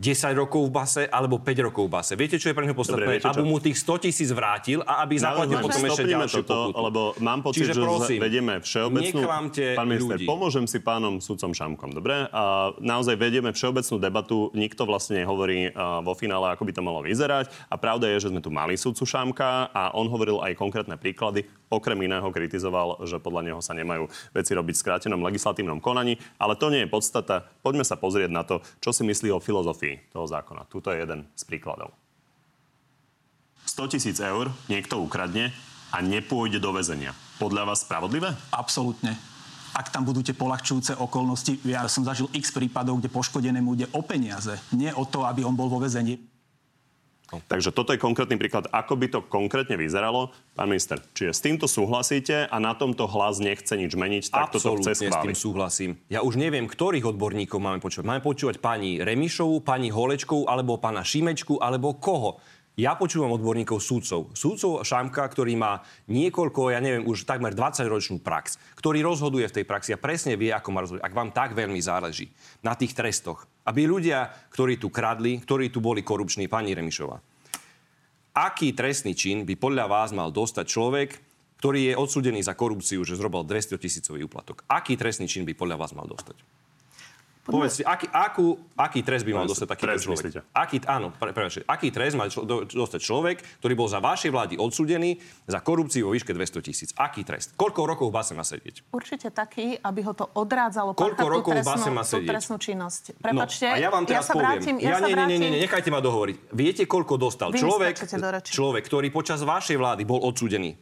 10 0.00 0.32
rokov 0.32 0.64
v 0.64 0.72
base 0.72 1.02
alebo 1.12 1.44
5 1.44 1.66
rokov 1.68 1.84
v 1.84 1.92
base. 1.92 2.16
Viete, 2.16 2.40
čo 2.40 2.48
je 2.48 2.56
pre 2.56 2.64
neho 2.64 2.72
podstatné? 2.72 3.20
Dobre, 3.20 3.20
aby 3.20 3.44
mu 3.44 3.60
tých 3.60 3.76
100 3.84 4.08
tisíc 4.08 4.32
vrátil 4.32 4.80
a 4.80 5.04
aby 5.04 5.20
zaplatil 5.20 5.60
no, 5.60 5.64
potom 5.68 5.84
ešte 5.84 6.08
ďalšiu 6.08 6.40
toto, 6.40 6.72
pokutu. 6.72 6.80
Lebo 6.88 7.00
mám 7.20 7.44
pocit, 7.44 7.68
Čiže, 7.68 7.72
že 7.76 7.82
prosím, 7.84 8.16
vedieme 8.24 8.54
všeobecnú... 8.64 9.20
Pán 9.76 9.84
minister, 9.84 10.16
ľudí. 10.16 10.24
pomôžem 10.24 10.64
si 10.64 10.80
pánom 10.80 11.20
sudcom 11.20 11.52
Šamkom, 11.52 11.92
dobre? 11.92 12.32
A 12.32 12.72
naozaj 12.80 13.20
vedieme 13.20 13.52
všeobecnú 13.52 14.00
debatu, 14.00 14.48
nikto 14.56 14.88
vlastne 14.88 15.20
nehovorí 15.20 15.68
vo 15.76 16.16
finále, 16.16 16.48
ako 16.48 16.64
by 16.64 16.72
to 16.72 16.80
malo 16.80 17.04
vyzerať. 17.04 17.52
A 17.68 17.76
pravda 17.76 18.08
je, 18.16 18.24
že 18.24 18.32
sme 18.32 18.40
tu 18.40 18.48
mali 18.48 18.80
sudcu 18.80 19.04
Šamka 19.04 19.68
a 19.68 19.92
on 19.92 20.08
hovoril 20.08 20.40
aj 20.40 20.56
konkrétne 20.56 20.96
príklady. 20.96 21.44
Okrem 21.70 22.02
iného 22.02 22.26
kritizoval, 22.34 22.98
že 23.06 23.22
podľa 23.22 23.46
neho 23.46 23.60
sa 23.62 23.78
nemajú 23.78 24.10
veci 24.34 24.58
robiť 24.58 24.74
v 24.74 24.82
skrátenom 24.82 25.22
legislatívnom 25.22 25.78
konaní, 25.78 26.18
ale 26.34 26.58
to 26.58 26.66
nie 26.66 26.82
je 26.82 26.90
podstata. 26.90 27.46
Poďme 27.62 27.86
sa 27.86 27.94
pozrieť 27.94 28.30
na 28.34 28.42
to, 28.42 28.58
čo 28.82 28.90
si 28.90 29.06
myslí 29.06 29.30
o 29.30 29.38
filozofii 29.38 30.10
toho 30.10 30.26
zákona. 30.26 30.66
Tuto 30.66 30.90
je 30.90 30.98
jeden 30.98 31.30
z 31.38 31.42
príkladov. 31.46 31.94
100 33.70 33.86
tisíc 33.94 34.18
eur 34.18 34.50
niekto 34.66 34.98
ukradne 34.98 35.54
a 35.94 36.02
nepôjde 36.02 36.58
do 36.58 36.74
väzenia. 36.74 37.14
Podľa 37.38 37.70
vás 37.70 37.86
spravodlivé? 37.86 38.34
Absolútne. 38.50 39.14
Ak 39.70 39.94
tam 39.94 40.02
budú 40.02 40.26
tie 40.26 40.34
polahčujúce 40.34 40.98
okolnosti, 40.98 41.54
ja 41.62 41.86
som 41.86 42.02
zažil 42.02 42.26
x 42.34 42.50
prípadov, 42.50 42.98
kde 42.98 43.14
poškodenému 43.14 43.78
ide 43.78 43.86
o 43.94 44.02
peniaze, 44.02 44.58
nie 44.74 44.90
o 44.90 45.06
to, 45.06 45.22
aby 45.22 45.46
on 45.46 45.54
bol 45.54 45.70
vo 45.70 45.78
väzení. 45.78 46.18
Takže 47.38 47.70
toto 47.70 47.94
je 47.94 48.02
konkrétny 48.02 48.34
príklad, 48.34 48.66
ako 48.74 48.98
by 48.98 49.06
to 49.06 49.20
konkrétne 49.22 49.78
vyzeralo. 49.78 50.34
Pán 50.58 50.66
minister, 50.66 50.98
čiže 51.14 51.30
s 51.30 51.40
týmto 51.44 51.70
súhlasíte 51.70 52.50
a 52.50 52.56
na 52.58 52.74
tomto 52.74 53.06
hlas 53.06 53.38
nechce 53.38 53.70
nič 53.78 53.94
meniť, 53.94 54.34
tak 54.34 54.50
toto 54.50 54.74
chce 54.82 55.06
schváliť. 55.06 55.14
s 55.14 55.24
tým 55.24 55.36
súhlasím. 55.38 55.90
Ja 56.10 56.26
už 56.26 56.34
neviem, 56.40 56.66
ktorých 56.66 57.06
odborníkov 57.06 57.62
máme 57.62 57.78
počúvať. 57.78 58.06
Máme 58.08 58.22
počúvať 58.24 58.58
pani 58.58 58.98
Remišovú, 58.98 59.62
pani 59.62 59.94
Holečkovú, 59.94 60.50
alebo 60.50 60.80
pána 60.82 61.06
Šimečku, 61.06 61.62
alebo 61.62 61.94
koho? 62.00 62.42
Ja 62.78 62.94
počúvam 62.96 63.34
odborníkov 63.34 63.82
súdcov. 63.82 64.32
Súdcov 64.32 64.86
Šamka, 64.86 65.26
ktorý 65.26 65.58
má 65.58 65.82
niekoľko, 66.06 66.70
ja 66.70 66.80
neviem, 66.80 67.02
už 67.04 67.26
takmer 67.26 67.52
20-ročnú 67.52 68.22
prax, 68.22 68.62
ktorý 68.78 69.02
rozhoduje 69.02 69.44
v 69.50 69.56
tej 69.60 69.64
praxi 69.66 69.90
a 69.92 70.00
presne 70.00 70.38
vie, 70.38 70.54
ako 70.54 70.68
má 70.70 70.80
rozhodovať. 70.86 71.04
Ak 71.04 71.12
vám 71.12 71.34
tak 71.34 71.50
veľmi 71.58 71.82
záleží 71.82 72.30
na 72.62 72.78
tých 72.78 72.94
trestoch, 72.94 73.49
Aby 73.66 73.84
ľudia, 73.84 74.30
ktorí 74.52 74.80
tu 74.80 74.88
kradli, 74.88 75.36
ktorí 75.40 75.68
tu 75.68 75.84
boli 75.84 76.00
korupční, 76.00 76.48
pani 76.48 76.72
Remišová, 76.72 77.20
aký 78.34 78.72
trestný 78.72 79.12
čin 79.12 79.44
by 79.44 79.54
podľa 79.58 79.86
vás 79.90 80.10
mal 80.16 80.32
dostať 80.32 80.64
človek, 80.64 81.10
ktorý 81.60 81.92
je 81.92 81.94
odsúdený 81.98 82.40
za 82.40 82.56
korupciu, 82.56 83.04
že 83.04 83.20
zrobil 83.20 83.44
200 83.44 83.76
tisícový 83.76 84.24
úplatok? 84.24 84.64
Aký 84.64 84.96
trestný 84.96 85.28
čin 85.28 85.44
by 85.44 85.52
podľa 85.52 85.76
vás 85.76 85.92
mal 85.92 86.08
dostať? 86.08 86.59
Povedz 87.50 87.72
si, 87.78 87.82
aký, 87.82 88.06
akú, 88.08 88.54
aký 88.78 89.00
trest 89.02 89.26
by 89.26 89.32
mal 89.34 89.46
dostať 89.46 89.66
takýto 89.66 89.86
Trest, 89.90 90.04
človek? 90.06 90.24
myslíte? 90.30 90.40
Aký, 90.54 90.76
áno, 90.86 91.10
pre, 91.10 91.34
pre, 91.34 91.50
aký 91.50 91.88
trest 91.90 92.14
mal 92.14 92.30
člo, 92.30 92.46
do, 92.46 92.56
dostať 92.64 93.00
človek, 93.02 93.36
ktorý 93.58 93.74
bol 93.74 93.88
za 93.90 93.98
vašej 93.98 94.30
vlády 94.30 94.54
odsúdený 94.56 95.18
za 95.44 95.58
korupciu 95.60 96.08
vo 96.08 96.14
výške 96.14 96.30
200 96.30 96.66
tisíc? 96.66 96.90
Aký 96.94 97.26
trest? 97.26 97.58
Koľko 97.58 97.84
rokov 97.84 98.06
v 98.08 98.14
base 98.14 98.32
má 98.32 98.46
sedieť? 98.46 98.86
Určite 98.94 99.28
taký, 99.34 99.76
aby 99.76 100.00
ho 100.06 100.14
to 100.14 100.30
odrádzalo 100.32 100.94
Koľko 100.94 101.26
rokov 101.26 101.52
v 101.58 101.66
base 101.66 101.90
má 101.90 102.06
sedieť? 102.06 102.30
trestnú 102.30 102.56
činnosť. 102.56 103.18
Prepačte, 103.18 103.66
no, 103.66 103.74
a 103.74 103.78
ja 103.82 103.90
vám 103.90 104.04
teraz 104.06 104.30
sa 104.30 104.34
poviem. 104.38 104.46
vrátim, 104.56 104.74
ja, 104.78 104.90
ja 104.90 104.96
sa 104.96 105.06
nie, 105.06 105.12
nie, 105.12 105.16
vrátim. 105.18 105.40
nie, 105.42 105.48
nie, 105.50 105.60
nechajte 105.66 105.88
ma 105.90 106.00
dohovoriť. 106.00 106.36
Viete, 106.54 106.82
koľko 106.86 107.14
dostal 107.18 107.50
Vy 107.50 107.60
človek, 107.60 107.94
človek, 108.46 108.82
ktorý 108.86 109.08
počas 109.10 109.42
vašej 109.42 109.76
vlády 109.76 110.02
bol 110.06 110.22
odsúdený 110.22 110.78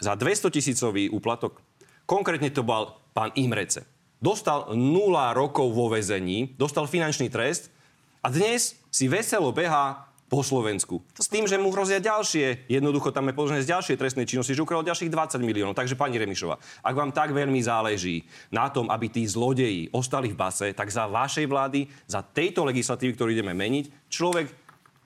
za 0.00 0.16
200 0.16 0.52
tisícový 0.52 1.08
úplatok? 1.12 1.60
Konkrétne 2.06 2.54
to 2.54 2.62
bol 2.62 3.02
pán 3.10 3.34
Imrece. 3.34 3.95
Dostal 4.16 4.72
0 4.72 4.80
rokov 5.36 5.68
vo 5.76 5.92
väzení, 5.92 6.56
dostal 6.56 6.88
finančný 6.88 7.28
trest 7.28 7.68
a 8.24 8.32
dnes 8.32 8.72
si 8.88 9.12
veselo 9.12 9.52
behá 9.52 10.08
po 10.26 10.42
Slovensku. 10.42 11.04
S 11.14 11.30
tým, 11.30 11.46
že 11.46 11.60
mu 11.60 11.70
hrozia 11.70 12.02
ďalšie, 12.02 12.66
jednoducho 12.66 13.14
tam 13.14 13.30
je 13.30 13.36
podložené 13.36 13.60
z 13.62 13.70
ďalšie 13.70 13.94
trestnej 13.94 14.26
činnosti, 14.26 14.56
že 14.56 14.64
ukradol 14.64 14.88
ďalších 14.88 15.12
20 15.12 15.38
miliónov. 15.44 15.78
Takže 15.78 15.94
pani 15.94 16.18
Remišová, 16.18 16.58
ak 16.82 16.94
vám 16.98 17.14
tak 17.14 17.30
veľmi 17.30 17.60
záleží 17.62 18.26
na 18.50 18.66
tom, 18.72 18.90
aby 18.90 19.06
tí 19.06 19.22
zlodeji 19.22 19.92
ostali 19.94 20.34
v 20.34 20.38
base, 20.40 20.74
tak 20.74 20.90
za 20.90 21.06
vašej 21.06 21.46
vlády, 21.46 21.86
za 22.10 22.26
tejto 22.26 22.66
legislatívy, 22.66 23.14
ktorú 23.14 23.30
ideme 23.30 23.54
meniť, 23.54 24.10
človek 24.10 24.46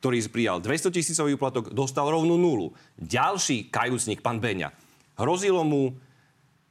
ktorý 0.00 0.16
prijal 0.32 0.64
200 0.64 0.96
tisícový 0.96 1.36
úplatok, 1.36 1.76
dostal 1.76 2.08
rovnú 2.08 2.40
nulu. 2.40 2.72
Ďalší 2.96 3.68
kajúcnik, 3.68 4.24
pán 4.24 4.40
Beňa, 4.40 4.72
hrozilo 5.20 5.60
mu 5.60 5.92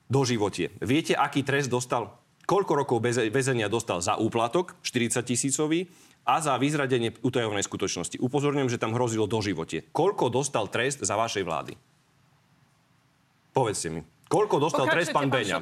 doživotie. 0.09 0.73
Viete, 0.81 1.13
aký 1.13 1.45
trest 1.45 1.69
dostal? 1.69 2.18
Koľko 2.49 2.73
rokov 2.73 2.97
väzenia 3.05 3.69
dostal 3.69 4.01
za 4.01 4.17
úplatok, 4.17 4.73
40 4.81 5.21
tisícový, 5.21 5.85
a 6.29 6.41
za 6.41 6.57
vyzradenie 6.61 7.13
utajovnej 7.25 7.65
skutočnosti. 7.65 8.21
Upozorňujem, 8.21 8.69
že 8.69 8.81
tam 8.81 8.93
hrozilo 8.93 9.25
doživotie. 9.25 9.85
Koľko 9.89 10.29
dostal 10.29 10.69
trest 10.69 11.01
za 11.01 11.17
vašej 11.17 11.41
vlády? 11.41 11.73
Povedzte 13.49 13.89
mi. 13.89 14.01
Koľko 14.29 14.61
dostal 14.61 14.85
Pokračujte, 14.85 15.09
trest 15.09 15.17
pán 15.17 15.29
Beňa? 15.33 15.57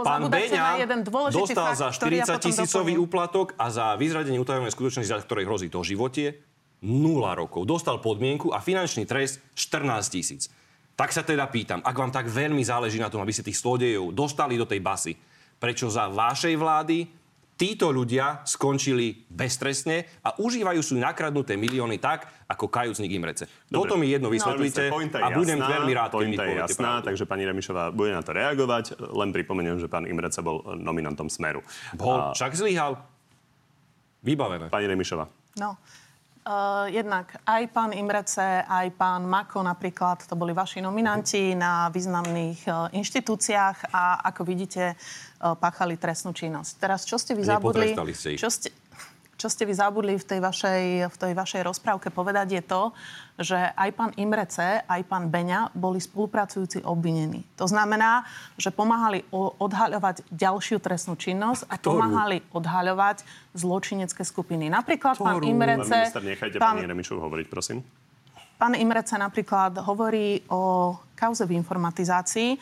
Pán 0.00 0.24
Beňa 0.32 0.64
dostal 1.28 1.76
fakt, 1.76 1.80
za 1.84 1.88
ktorý 1.92 2.24
ja 2.24 2.24
40 2.24 2.32
potom 2.32 2.40
tisícový 2.40 2.92
doplním. 2.96 3.04
úplatok 3.04 3.46
a 3.60 3.66
za 3.68 3.86
vyzradenie 4.00 4.40
utajovnej 4.40 4.72
skutočnosti, 4.72 5.12
za 5.12 5.20
ktorej 5.20 5.44
hrozí 5.44 5.68
to 5.68 5.84
životie, 5.84 6.40
0 6.80 7.20
rokov. 7.36 7.68
Dostal 7.68 8.00
podmienku 8.00 8.48
a 8.48 8.64
finančný 8.64 9.04
trest 9.04 9.44
14 9.52 10.08
tisíc. 10.08 10.48
Tak 10.96 11.12
sa 11.12 11.20
teda 11.20 11.44
pýtam, 11.52 11.84
ak 11.84 11.92
vám 11.92 12.08
tak 12.08 12.32
veľmi 12.32 12.64
záleží 12.64 12.96
na 12.96 13.12
tom, 13.12 13.20
aby 13.20 13.36
ste 13.36 13.44
tých 13.44 13.60
zlodejov 13.60 14.16
dostali 14.16 14.56
do 14.56 14.64
tej 14.64 14.80
basy, 14.80 15.12
prečo 15.58 15.90
za 15.90 16.06
vašej 16.08 16.54
vlády 16.54 16.98
títo 17.58 17.90
ľudia 17.90 18.46
skončili 18.46 19.26
beztrestne 19.26 20.06
a 20.22 20.38
užívajú 20.38 20.78
sú 20.78 20.94
nakradnuté 20.94 21.58
milióny 21.58 21.98
tak, 21.98 22.30
ako 22.46 22.70
kajúcnik 22.70 23.10
Imrece. 23.10 23.50
Dobre. 23.66 23.90
Toto 23.90 23.94
mi 23.98 24.06
jedno 24.06 24.30
vysvetlíte 24.30 24.86
Pointa 24.88 25.18
je 25.18 25.26
a 25.26 25.34
budem 25.34 25.58
jasná, 25.58 25.74
veľmi 25.74 25.92
rád, 25.92 26.10
keď 26.14 26.28
mi 26.30 26.38
poviete 26.38 26.62
jasná, 26.70 26.90
pravdu. 27.02 27.06
takže 27.10 27.24
pani 27.26 27.44
Remišová 27.50 27.90
bude 27.90 28.14
na 28.14 28.22
to 28.22 28.30
reagovať. 28.30 28.84
Len 29.02 29.34
pripomeniem, 29.34 29.82
že 29.82 29.90
pán 29.90 30.06
Imrece 30.06 30.38
bol 30.38 30.62
nominantom 30.78 31.26
Smeru. 31.26 31.66
Bol, 31.98 32.30
A 32.30 32.32
však 32.32 32.54
zlyhal. 32.54 33.02
Vybavené. 34.22 34.70
pani 34.70 34.86
Remišová. 34.86 35.26
No. 35.58 35.74
Uh, 36.46 36.88
jednak 36.88 37.36
aj 37.44 37.62
pán 37.74 37.92
Imrece, 37.92 38.64
aj 38.64 38.88
pán 38.96 39.28
Mako 39.28 39.60
napríklad, 39.60 40.24
to 40.24 40.32
boli 40.32 40.56
vaši 40.56 40.80
nominanti 40.80 41.52
na 41.52 41.92
významných 41.92 42.60
uh, 42.64 42.88
inštitúciách 42.94 43.92
a 43.92 44.24
ako 44.32 44.48
vidíte, 44.48 44.96
uh, 44.96 45.52
páchali 45.58 46.00
trestnú 46.00 46.32
činnosť. 46.32 46.80
Teraz, 46.80 47.04
čo 47.04 47.20
ste 47.20 47.36
vy 47.36 47.44
zabudli? 47.44 47.92
Ste 48.16 48.32
ich. 48.32 48.40
Čo 48.40 48.48
ste, 48.48 48.72
čo 49.38 49.46
ste 49.46 49.62
vy 49.62 49.72
zabudli 49.72 50.18
v 50.18 50.24
tej, 50.26 50.40
vašej, 50.42 50.82
v 51.06 51.16
tej 51.16 51.32
vašej 51.38 51.62
rozprávke 51.62 52.10
povedať 52.10 52.58
je 52.58 52.62
to, 52.66 52.82
že 53.38 53.54
aj 53.54 53.90
pán 53.94 54.10
Imrece, 54.18 54.82
aj 54.82 55.06
pán 55.06 55.30
Beňa 55.30 55.70
boli 55.78 56.02
spolupracujúci 56.02 56.82
obvinení. 56.82 57.46
To 57.54 57.70
znamená, 57.70 58.26
že 58.58 58.74
pomáhali 58.74 59.22
odhaľovať 59.30 60.26
ďalšiu 60.34 60.82
trestnú 60.82 61.14
činnosť 61.14 61.70
a 61.70 61.78
Ktorú? 61.78 62.02
pomáhali 62.02 62.42
odhaľovať 62.50 63.22
zločinecké 63.54 64.26
skupiny. 64.26 64.66
Napríklad 64.66 65.14
pán 65.14 65.38
Ktorú? 65.38 65.46
Pán 65.46 65.54
Imrece... 65.54 65.96
minister, 66.02 66.22
nechajte 66.26 66.58
pán, 66.58 66.82
pani 66.82 66.90
Remišovu 66.90 67.22
hovoriť, 67.22 67.46
prosím. 67.46 67.86
pán 68.58 68.74
Imrece 68.74 69.14
napríklad 69.14 69.78
hovorí 69.86 70.42
o 70.50 70.98
kauze 71.14 71.46
v 71.46 71.54
informatizácii, 71.54 72.58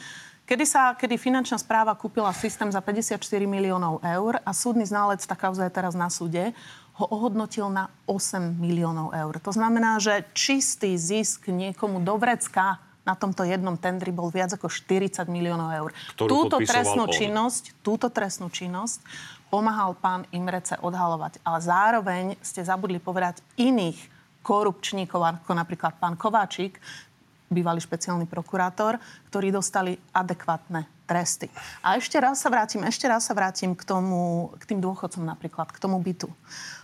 kedy, 0.47 0.65
sa, 0.65 0.95
kedy 0.95 1.19
finančná 1.19 1.59
správa 1.59 1.93
kúpila 1.99 2.31
systém 2.31 2.71
za 2.71 2.79
54 2.79 3.19
miliónov 3.45 4.01
eur 4.01 4.39
a 4.41 4.51
súdny 4.55 4.87
znalec, 4.87 5.21
tá 5.27 5.35
kauza 5.35 5.67
je 5.67 5.75
teraz 5.75 5.99
na 5.99 6.07
súde, 6.07 6.55
ho 6.97 7.05
ohodnotil 7.13 7.69
na 7.69 7.93
8 8.09 8.57
miliónov 8.57 9.13
eur. 9.13 9.35
To 9.45 9.53
znamená, 9.53 10.01
že 10.01 10.25
čistý 10.33 10.97
zisk 10.97 11.53
niekomu 11.53 12.01
do 12.01 12.17
vrecka 12.17 12.81
na 13.07 13.15
tomto 13.15 13.47
jednom 13.47 13.79
tendri 13.79 14.11
bol 14.11 14.33
viac 14.35 14.51
ako 14.57 14.67
40 14.67 15.31
miliónov 15.31 15.71
eur. 15.71 15.91
Ktorú 16.17 16.27
túto 16.27 16.57
trestnú 16.59 17.07
on. 17.07 17.15
činnosť, 17.15 17.79
túto 17.85 18.11
trestnú 18.11 18.51
činnosť 18.51 18.99
pomáhal 19.47 19.95
pán 19.95 20.27
Imrece 20.35 20.75
odhalovať. 20.83 21.39
Ale 21.47 21.59
zároveň 21.63 22.25
ste 22.43 22.67
zabudli 22.67 22.99
povedať 22.99 23.47
iných 23.55 24.17
korupčníkov, 24.43 25.23
ako 25.23 25.53
napríklad 25.55 25.99
pán 25.99 26.19
Kováčik, 26.19 26.79
bývalý 27.53 27.79
špeciálny 27.79 28.27
prokurátor, 28.27 28.99
ktorí 29.31 29.55
dostali 29.55 29.95
adekvátne 30.11 30.87
tresty. 31.07 31.47
A 31.87 31.95
ešte 31.95 32.19
raz 32.19 32.43
sa 32.43 32.51
vrátim, 32.51 32.83
ešte 32.83 33.07
raz 33.07 33.23
sa 33.29 33.35
vrátim 33.35 33.79
k, 33.79 33.83
tomu, 33.87 34.51
k 34.59 34.75
tým 34.75 34.83
dôchodcom 34.83 35.23
napríklad, 35.23 35.71
k 35.71 35.79
tomu 35.79 36.03
bytu. 36.03 36.27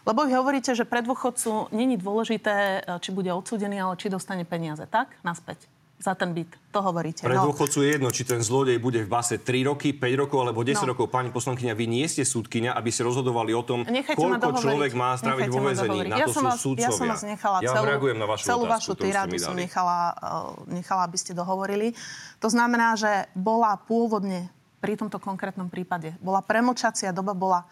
Lebo 0.07 0.23
vy 0.23 0.39
hovoríte, 0.39 0.77
že 0.79 0.87
pre 0.87 1.03
dôchodcu 1.03 1.75
není 1.75 1.99
dôležité, 1.99 2.87
či 3.03 3.11
bude 3.11 3.35
odsúdený, 3.35 3.83
ale 3.83 3.99
či 3.99 4.07
dostane 4.13 4.47
peniaze. 4.47 4.87
Tak? 4.87 5.11
Naspäť. 5.27 5.72
Za 6.03 6.19
ten 6.19 6.35
byt. 6.35 6.51
To 6.75 6.83
hovoríte. 6.83 7.23
Pre 7.23 7.31
No. 7.31 7.47
dôchodcu 7.47 7.79
je 7.79 7.89
jedno, 7.95 8.11
či 8.11 8.27
ten 8.27 8.43
zlodej 8.43 8.83
bude 8.83 9.07
v 9.07 9.09
base 9.09 9.39
3 9.39 9.63
roky, 9.63 9.95
5 9.95 10.19
rokov 10.19 10.43
alebo 10.43 10.67
10 10.67 10.83
No. 10.83 10.99
rokov. 10.99 11.15
Pani 11.15 11.31
poslankyňa, 11.31 11.79
vy 11.79 11.87
nie 11.87 12.03
ste 12.11 12.27
súdkynia, 12.27 12.75
aby 12.75 12.91
ste 12.91 13.07
rozhodovali 13.07 13.55
o 13.55 13.63
tom, 13.63 13.87
Nechajte 13.87 14.19
koľko 14.19 14.59
človek 14.59 14.99
má 14.99 15.15
stráviť 15.15 15.47
vo 15.47 15.63
väzení. 15.63 16.11
Na 16.11 16.19
ja 16.19 16.27
to 16.27 16.35
som 16.35 16.43
sú 16.43 16.51
vás, 16.51 16.59
súdcovia. 16.59 16.91
Ja 16.91 16.91
som 16.91 17.07
vás 17.07 17.23
nechala 17.23 17.57
ja 17.63 17.71
celú, 17.71 17.87
reagujem 17.87 18.19
na 18.19 18.27
vašu 18.27 18.43
celú 18.43 18.67
otázku, 18.67 18.75
vašu 18.75 18.93
tyrádu 18.99 19.35
som 19.39 19.55
nechala, 19.55 19.99
eh, 20.11 20.75
nechala, 20.75 21.07
aby 21.07 21.19
ste 21.23 21.39
dohovorili. 21.39 21.95
To 22.43 22.51
znamená, 22.51 22.99
že 22.99 23.31
bola 23.39 23.79
pôvodne 23.79 24.51
pri 24.83 24.99
tomto 24.99 25.23
konkrétnom 25.23 25.71
prípade, 25.71 26.19
bola 26.19 26.43
premočacia 26.43 27.15
doba 27.15 27.31
bola 27.31 27.63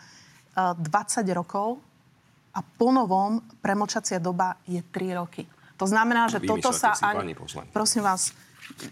eh, 0.54 0.70
20 0.78 1.34
rokov 1.34 1.82
a 2.54 2.62
ponovom 2.62 3.42
premočacia 3.58 4.22
doba 4.22 4.54
je 4.70 4.78
3 4.86 5.18
roky. 5.18 5.50
To 5.80 5.88
znamená, 5.88 6.28
že 6.28 6.44
toto 6.44 6.68
Vymýšľate 6.68 6.76
sa 6.76 6.90
poslankyňa. 6.92 7.72
Prosím 7.72 8.02
vás, 8.04 8.36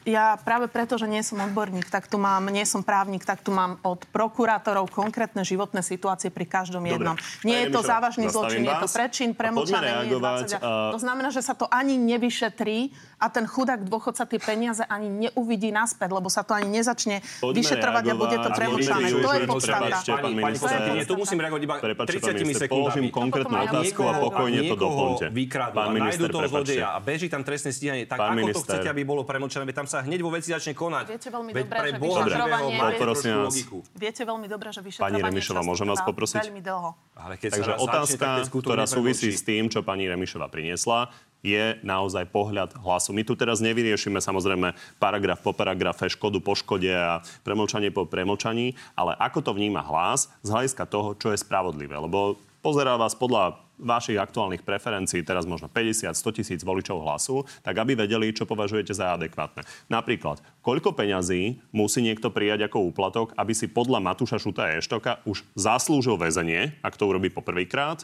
ja 0.04 0.36
práve 0.40 0.66
preto, 0.66 0.96
že 0.96 1.06
nie 1.06 1.22
som 1.22 1.40
odborník, 1.40 1.88
tak 1.88 2.06
tu 2.06 2.16
mám, 2.16 2.46
nie 2.48 2.64
som 2.64 2.82
právnik, 2.82 3.24
tak 3.24 3.40
tu 3.40 3.50
mám 3.50 3.78
od 3.82 4.04
prokurátorov 4.08 4.90
konkrétne 4.90 5.42
životné 5.42 5.80
situácie 5.80 6.28
pri 6.28 6.44
každom 6.44 6.82
Dobre. 6.84 6.96
jednom. 6.96 7.16
Pani 7.16 7.44
Nie 7.44 7.58
je 7.66 7.68
to 7.72 7.80
závažný 7.80 8.26
zločin, 8.28 8.64
je 8.64 8.74
to 8.74 8.88
vás 8.88 8.94
prečin, 8.94 9.30
reagovať, 9.32 10.58
20. 10.58 10.62
a- 10.62 10.92
To 10.92 10.98
znamená, 10.98 11.28
že 11.30 11.40
sa 11.40 11.54
to 11.54 11.70
ani 11.70 11.94
nevyšetrí 11.96 12.90
a 13.18 13.26
ten 13.30 13.46
chudák 13.46 13.82
dôchodca 13.86 14.26
tie 14.26 14.38
peniaze 14.38 14.82
ani 14.86 15.08
neuvidí 15.08 15.70
naspäť, 15.70 16.10
lebo 16.10 16.30
sa 16.30 16.42
to 16.42 16.54
ani 16.54 16.68
nezačne 16.70 17.22
Poďme 17.40 17.56
vyšetrovať 17.62 18.04
a 18.06 18.14
bude 18.14 18.36
to 18.36 18.48
reagovať. 18.48 18.78
Poďme 18.78 18.88
To 18.88 19.30
je 19.30 19.38
reagovať. 19.38 19.46
podstata. 19.46 19.96
Pani, 20.18 20.34
pani 20.38 21.02
tu 21.06 21.14
musím 21.16 21.38
reagovať 21.42 21.62
iba 21.62 21.74
Prepačte, 21.78 22.18
30 22.18 22.22
pán 22.22 22.34
minister, 22.42 22.66
sekundami. 22.66 22.82
položím 22.82 23.06
konkrétnu 23.10 23.56
otázku 23.58 24.00
a 24.02 24.12
pokojne 24.18 24.60
to 24.66 24.76
doplňte. 24.76 25.26
Pán 25.68 25.88
a 25.88 25.94
minister, 25.94 26.26
toho 26.28 26.48
zlodeja 26.48 26.86
a 26.94 26.98
beží 26.98 27.26
tam 27.28 27.42
trestné 27.42 27.70
stíhanie, 27.72 28.04
tak 28.06 28.18
ako 28.18 28.46
to 28.54 28.60
chcete, 28.64 28.88
aby 28.88 29.02
bolo 29.04 29.22
premlčané? 29.22 29.67
Veď 29.68 29.84
tam 29.84 29.88
sa 29.92 30.00
hneď 30.00 30.24
vo 30.24 30.32
veci 30.32 30.48
začne 30.48 30.72
konať. 30.72 31.04
Viete 31.12 31.28
veľmi 31.28 31.52
Veď 31.52 31.64
dobre, 31.68 31.76
pre 31.76 31.88
že 31.92 32.00
Boha 32.00 32.20
živého, 32.24 32.68
vás. 32.72 33.52
logiku. 33.52 33.76
Viete 33.92 34.22
veľmi 34.24 34.46
dobre, 34.48 34.68
že 34.72 34.80
Pani 34.80 34.88
vyšetrovanie 34.88 35.22
Remišová, 35.28 35.60
často 35.60 35.68
môžem 35.68 35.86
vás 35.92 36.00
poprosiť? 36.08 36.40
Veľmi 36.48 36.62
dlho. 36.64 36.90
Ale 37.12 37.34
keď 37.36 37.50
Takže 37.52 37.60
sa 37.68 37.76
začne, 37.76 37.84
otázka, 37.84 38.28
skutok 38.48 38.64
ktorá 38.72 38.84
súvisí 38.88 39.28
s 39.28 39.44
tým, 39.44 39.68
čo 39.68 39.84
pani 39.84 40.08
Remišová 40.08 40.48
priniesla, 40.48 41.12
je 41.44 41.76
naozaj 41.84 42.32
pohľad 42.32 42.80
hlasu. 42.80 43.12
My 43.12 43.28
tu 43.28 43.36
teraz 43.36 43.60
nevyriešime 43.60 44.24
samozrejme 44.24 44.72
paragraf 44.96 45.44
po 45.44 45.52
paragrafe, 45.52 46.08
škodu 46.08 46.40
po 46.40 46.56
škode 46.56 46.88
a 46.88 47.20
premlčanie 47.44 47.92
po 47.92 48.08
premlčaní, 48.08 48.72
ale 48.96 49.20
ako 49.20 49.44
to 49.44 49.50
vníma 49.52 49.84
hlas 49.84 50.32
z 50.40 50.48
hľadiska 50.48 50.88
toho, 50.88 51.12
čo 51.12 51.36
je 51.36 51.38
spravodlivé. 51.38 51.92
Lebo 51.92 52.40
pozerá 52.64 52.96
vás 52.96 53.12
podľa 53.12 53.67
vašich 53.78 54.18
aktuálnych 54.18 54.66
preferencií, 54.66 55.22
teraz 55.22 55.46
možno 55.46 55.70
50, 55.70 56.10
100 56.10 56.36
tisíc 56.36 56.60
voličov 56.66 56.98
hlasu, 56.98 57.46
tak 57.62 57.78
aby 57.78 57.94
vedeli, 57.94 58.34
čo 58.34 58.44
považujete 58.44 58.90
za 58.90 59.14
adekvátne. 59.14 59.62
Napríklad, 59.86 60.42
koľko 60.60 60.92
peňazí 60.92 61.62
musí 61.70 62.02
niekto 62.02 62.34
prijať 62.34 62.66
ako 62.66 62.90
úplatok, 62.90 63.26
aby 63.38 63.54
si 63.54 63.70
podľa 63.70 64.02
Matúša 64.02 64.42
Šuta 64.42 64.66
Eštoka 64.74 65.22
už 65.24 65.46
zaslúžil 65.54 66.18
väzenie, 66.18 66.74
ak 66.82 66.98
to 66.98 67.06
urobí 67.06 67.30
poprvýkrát, 67.30 68.02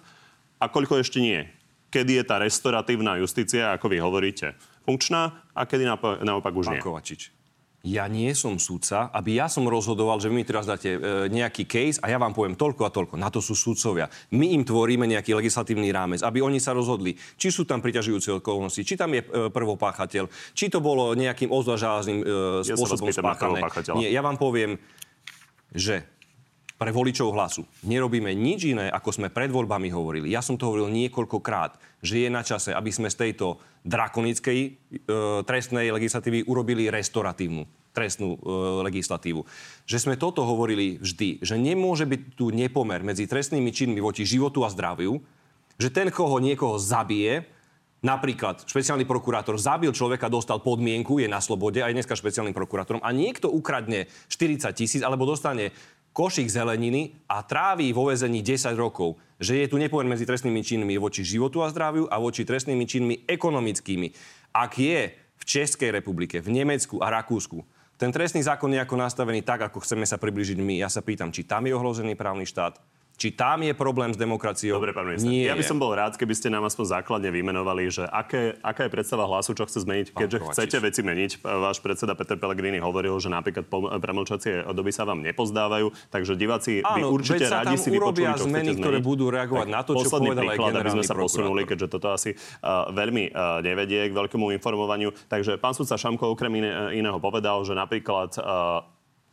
a 0.62 0.70
koľko 0.70 1.02
ešte 1.02 1.18
nie. 1.18 1.42
Kedy 1.90 2.22
je 2.22 2.24
tá 2.26 2.42
restoratívna 2.42 3.18
justícia, 3.22 3.74
ako 3.74 3.86
vy 3.90 3.98
hovoríte, 4.02 4.58
funkčná 4.82 5.46
a 5.54 5.62
kedy 5.66 5.86
naopak 6.22 6.54
už 6.54 6.70
Pán 6.70 6.74
nie. 6.78 6.82
Kovačič, 6.82 7.30
ja 7.84 8.08
nie 8.08 8.32
som 8.32 8.56
sudca, 8.56 9.12
aby 9.12 9.36
ja 9.36 9.46
som 9.52 9.68
rozhodoval, 9.68 10.16
že 10.16 10.32
vy 10.32 10.40
mi 10.40 10.48
teraz 10.48 10.64
dáte 10.64 10.96
e, 10.96 10.98
nejaký 11.28 11.68
case 11.68 12.00
a 12.00 12.08
ja 12.08 12.16
vám 12.16 12.32
poviem 12.32 12.56
toľko 12.56 12.82
a 12.88 12.90
toľko. 12.90 13.14
Na 13.20 13.28
to 13.28 13.44
sú 13.44 13.52
sudcovia. 13.52 14.08
My 14.32 14.56
im 14.56 14.64
tvoríme 14.64 15.04
nejaký 15.04 15.36
legislatívny 15.36 15.92
rámec, 15.92 16.24
aby 16.24 16.40
oni 16.40 16.56
sa 16.56 16.72
rozhodli, 16.72 17.12
či 17.36 17.52
sú 17.52 17.68
tam 17.68 17.84
priťažujúce 17.84 18.40
okolnosti, 18.40 18.80
či 18.80 18.96
tam 18.96 19.12
je 19.12 19.20
e, 19.20 19.52
prvopáchateľ, 19.52 20.24
či 20.56 20.72
to 20.72 20.80
bolo 20.80 21.12
nejakým 21.12 21.52
ozvažázným 21.52 22.24
e, 22.24 22.26
spôsobom 22.64 23.12
ja 23.12 23.20
spáchané. 23.20 23.60
Nie, 24.00 24.08
ja 24.16 24.24
vám 24.24 24.40
poviem, 24.40 24.80
že 25.74 26.08
pre 26.74 26.90
voličov 26.90 27.30
hlasu 27.30 27.62
nerobíme 27.86 28.34
nič 28.34 28.74
iné, 28.74 28.90
ako 28.90 29.10
sme 29.14 29.28
pred 29.30 29.48
voľbami 29.48 29.88
hovorili. 29.94 30.34
Ja 30.34 30.42
som 30.42 30.58
to 30.58 30.66
hovoril 30.66 30.90
niekoľkokrát, 30.90 32.02
že 32.02 32.26
je 32.26 32.28
na 32.28 32.42
čase, 32.42 32.74
aby 32.74 32.90
sme 32.90 33.08
z 33.08 33.30
tejto 33.30 33.62
drakonickej 33.86 34.58
e, 34.58 34.70
trestnej 35.46 35.94
legislatívy 35.94 36.44
urobili 36.50 36.90
restoratívnu 36.90 37.64
trestnú 37.94 38.34
e, 38.34 38.38
legislatívu. 38.90 39.46
Že 39.86 39.98
sme 40.02 40.14
toto 40.18 40.42
hovorili 40.42 40.98
vždy, 40.98 41.46
že 41.46 41.54
nemôže 41.54 42.10
byť 42.10 42.20
tu 42.34 42.50
nepomer 42.50 43.06
medzi 43.06 43.30
trestnými 43.30 43.70
činmi 43.70 44.02
voči 44.02 44.26
životu 44.26 44.66
a 44.66 44.68
zdraviu, 44.68 45.22
že 45.78 45.94
ten, 45.94 46.10
koho 46.10 46.42
niekoho 46.42 46.74
zabije, 46.74 47.46
napríklad 48.04 48.68
špeciálny 48.68 49.08
prokurátor 49.08 49.56
zabil 49.56 49.88
človeka, 49.94 50.28
dostal 50.28 50.60
podmienku, 50.60 51.22
je 51.22 51.30
na 51.30 51.40
slobode, 51.40 51.80
aj 51.80 51.96
dneska 51.96 52.18
špeciálnym 52.18 52.52
prokurátorom, 52.52 53.00
a 53.00 53.10
niekto 53.16 53.48
ukradne 53.48 54.12
40 54.28 54.76
tisíc 54.76 55.00
alebo 55.00 55.24
dostane 55.24 55.72
košík 56.14 56.46
zeleniny 56.46 57.26
a 57.26 57.42
tráví 57.42 57.90
vo 57.90 58.06
vezení 58.06 58.38
10 58.38 58.78
rokov, 58.78 59.18
že 59.42 59.58
je 59.58 59.66
tu 59.66 59.76
nepomer 59.82 60.06
medzi 60.06 60.22
trestnými 60.22 60.62
činmi 60.62 60.94
voči 60.94 61.26
životu 61.26 61.66
a 61.66 61.68
zdraviu 61.74 62.06
a 62.06 62.22
voči 62.22 62.46
trestnými 62.46 62.86
činmi 62.86 63.26
ekonomickými. 63.26 64.14
Ak 64.54 64.78
je 64.78 65.10
v 65.10 65.42
Českej 65.42 65.90
republike, 65.90 66.38
v 66.38 66.54
Nemecku 66.54 67.02
a 67.02 67.10
Rakúsku 67.10 67.66
ten 67.94 68.10
trestný 68.10 68.42
zákon 68.42 68.74
je 68.74 68.82
ako 68.82 68.98
nastavený 68.98 69.46
tak, 69.46 69.70
ako 69.70 69.78
chceme 69.82 70.02
sa 70.02 70.18
približiť 70.18 70.58
my, 70.58 70.82
ja 70.82 70.90
sa 70.90 70.98
pýtam, 70.98 71.30
či 71.30 71.46
tam 71.46 71.66
je 71.66 71.74
ohrozený 71.78 72.18
právny 72.18 72.42
štát, 72.42 72.78
či 73.14 73.30
tam 73.30 73.62
je 73.62 73.70
problém 73.76 74.10
s 74.10 74.18
demokraciou? 74.18 74.82
Dobre, 74.82 74.90
pán 74.90 75.06
minister. 75.06 75.30
Nie 75.30 75.50
ja 75.50 75.54
by 75.54 75.62
som 75.62 75.78
bol 75.78 75.94
rád, 75.94 76.18
keby 76.18 76.34
ste 76.34 76.50
nám 76.50 76.66
aspoň 76.66 76.98
základne 76.98 77.30
vymenovali, 77.30 77.86
že 77.86 78.04
aké, 78.10 78.58
aká 78.58 78.86
je 78.86 78.90
predstava 78.90 79.24
hlasu, 79.30 79.54
čo 79.54 79.64
chce 79.70 79.86
zmeniť, 79.86 80.06
keďže 80.18 80.38
Kovačiš. 80.42 80.54
chcete 80.54 80.76
veci 80.82 81.00
meniť. 81.06 81.30
Váš 81.42 81.78
predseda 81.78 82.18
Peter 82.18 82.34
Pellegrini 82.34 82.82
hovoril, 82.82 83.14
že 83.22 83.30
napríklad 83.30 83.70
premlčacie 84.02 84.66
doby 84.74 84.90
sa 84.90 85.06
vám 85.06 85.22
nepozdávajú, 85.22 85.94
takže 86.10 86.34
diváci 86.34 86.82
Áno, 86.82 87.10
by 87.10 87.14
určite 87.14 87.44
radi 87.46 87.76
si 87.78 87.88
vypočuli, 87.94 88.34
čo 88.34 88.46
zmeny, 88.50 88.72
ktoré 88.78 88.98
budú 88.98 89.30
reagovať 89.30 89.66
tak 89.70 89.74
na 89.74 89.82
to, 89.86 89.92
čo 89.94 90.08
povedal 90.10 90.44
príklad, 90.44 90.74
aj 90.74 90.80
aby 90.82 90.90
sme 91.00 91.04
sa 91.06 91.14
posunuli, 91.14 91.62
keďže 91.64 91.86
toto 91.88 92.08
asi 92.10 92.30
uh, 92.34 92.90
veľmi 92.90 93.30
uh, 93.30 93.62
nevedie 93.62 94.10
k 94.10 94.12
veľkému 94.12 94.50
informovaniu. 94.58 95.14
Takže 95.30 95.56
pán 95.58 95.72
sudca 95.72 95.94
Šamko 95.94 96.34
okrem 96.34 96.52
iné, 96.60 96.70
iného 96.94 97.18
povedal, 97.18 97.62
že 97.62 97.72
napríklad 97.72 98.36
uh, 98.38 98.82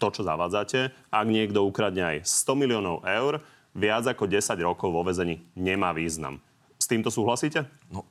to, 0.02 0.08
čo 0.10 0.22
zavádzate, 0.26 1.14
ak 1.14 1.28
niekto 1.30 1.62
ukradne 1.62 2.02
aj 2.02 2.18
100 2.26 2.58
miliónov 2.58 3.06
eur, 3.06 3.38
viac 3.72 4.04
ako 4.08 4.28
10 4.28 4.60
rokov 4.62 4.92
vo 4.92 5.04
vezení 5.08 5.40
nemá 5.56 5.96
význam. 5.96 6.44
S 6.76 6.90
týmto 6.90 7.08
súhlasíte? 7.14 7.64
No, 7.88 8.08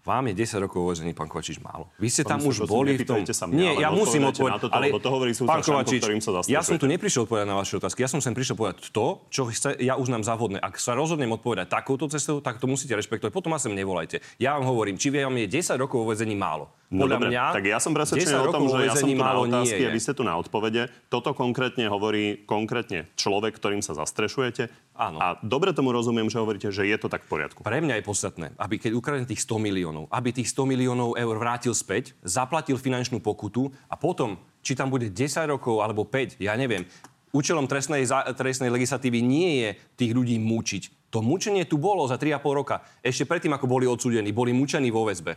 vám 0.00 0.32
je 0.32 0.34
10 0.36 0.64
rokov 0.64 0.80
vezení, 0.96 1.12
pán 1.12 1.28
Kovačič, 1.28 1.60
málo. 1.60 1.92
Vy 2.00 2.08
ste 2.08 2.22
tam 2.24 2.40
už 2.40 2.64
boli 2.64 2.96
v 2.96 3.04
tom... 3.04 3.20
Sa 3.30 3.46
mňa, 3.46 3.56
Nie, 3.56 3.72
ja 3.78 3.88
musím 3.92 4.26
odpovedať. 4.26 4.60
Toto, 4.66 4.74
ale 4.74 4.90
to 4.90 5.10
hovorí 5.12 5.30
pán 5.36 5.60
Kovačič, 5.60 6.00
sa 6.24 6.42
ja 6.48 6.60
som 6.64 6.76
tu 6.80 6.88
neprišiel 6.88 7.28
odpovedať 7.28 7.46
na 7.46 7.56
vaše 7.56 7.76
otázky. 7.76 8.02
Ja 8.02 8.10
som 8.10 8.18
sem 8.18 8.32
prišiel 8.32 8.56
povedať 8.56 8.90
to, 8.90 9.22
čo 9.28 9.46
chce, 9.52 9.76
ja 9.78 9.94
uznám 10.00 10.24
za 10.24 10.34
vhodné. 10.34 10.58
Ak 10.58 10.80
sa 10.80 10.96
rozhodnem 10.96 11.30
odpovedať 11.36 11.70
takouto 11.70 12.08
cestou, 12.08 12.40
tak 12.40 12.58
to 12.58 12.66
musíte 12.66 12.96
rešpektovať. 12.96 13.30
Potom 13.30 13.52
ma 13.52 13.60
sem 13.60 13.72
nevolajte. 13.72 14.24
Ja 14.40 14.56
vám 14.56 14.66
hovorím, 14.66 14.96
či 14.96 15.12
vám 15.12 15.36
je 15.36 15.46
10 15.46 15.76
rokov 15.76 16.02
vo 16.02 16.10
vezení 16.10 16.34
málo. 16.34 16.72
No 16.90 17.06
Podľa 17.06 17.18
dobre, 17.22 17.28
mňa, 17.30 17.44
tak 17.54 17.64
ja 17.70 17.78
som 17.78 17.94
presvedčený 17.94 18.34
o 18.34 18.50
tom, 18.50 18.66
že 18.66 18.82
ja 18.82 18.98
som 18.98 19.06
tu 19.06 19.14
na 19.14 19.38
otázky 19.38 19.82
a 19.86 19.94
vy 19.94 20.00
ste 20.02 20.10
tu 20.10 20.26
na 20.26 20.34
odpovede. 20.34 20.90
Toto 21.06 21.30
konkrétne 21.38 21.86
hovorí 21.86 22.42
konkrétne 22.42 23.06
človek, 23.14 23.54
ktorým 23.54 23.78
sa 23.78 23.94
zastrešujete. 23.94 24.89
Áno. 25.00 25.16
A 25.16 25.40
dobre 25.40 25.72
tomu 25.72 25.96
rozumiem, 25.96 26.28
že 26.28 26.36
hovoríte, 26.36 26.68
že 26.68 26.84
je 26.84 26.96
to 27.00 27.08
tak 27.08 27.24
v 27.24 27.32
poriadku. 27.32 27.64
Pre 27.64 27.80
mňa 27.80 27.96
je 27.96 28.04
podstatné, 28.04 28.46
aby 28.60 28.76
keď 28.76 28.92
ukradne 28.92 29.24
tých 29.24 29.40
100 29.48 29.56
miliónov, 29.56 30.12
aby 30.12 30.28
tých 30.28 30.52
100 30.52 30.68
miliónov 30.68 31.16
eur 31.16 31.40
vrátil 31.40 31.72
späť, 31.72 32.12
zaplatil 32.20 32.76
finančnú 32.76 33.24
pokutu 33.24 33.72
a 33.88 33.96
potom, 33.96 34.36
či 34.60 34.76
tam 34.76 34.92
bude 34.92 35.08
10 35.08 35.48
rokov 35.48 35.80
alebo 35.80 36.04
5, 36.04 36.36
ja 36.36 36.52
neviem, 36.52 36.84
účelom 37.32 37.64
trestnej, 37.64 38.04
trestnej 38.36 38.68
legislatívy 38.68 39.24
nie 39.24 39.50
je 39.64 39.68
tých 39.96 40.12
ľudí 40.12 40.36
mučiť. 40.36 41.10
To 41.16 41.24
mučenie 41.24 41.64
tu 41.64 41.80
bolo 41.80 42.04
za 42.04 42.20
3,5 42.20 42.60
roka. 42.60 42.84
Ešte 43.00 43.24
predtým, 43.24 43.56
ako 43.56 43.66
boli 43.66 43.88
odsúdení, 43.88 44.36
boli 44.36 44.52
mučení 44.52 44.92
vo 44.92 45.08
väzbe. 45.08 45.34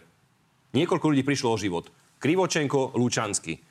Niekoľko 0.76 1.06
ľudí 1.08 1.24
prišlo 1.24 1.56
o 1.56 1.58
život. 1.58 1.88
Krivočenko, 2.20 3.00
Lučansky. 3.00 3.62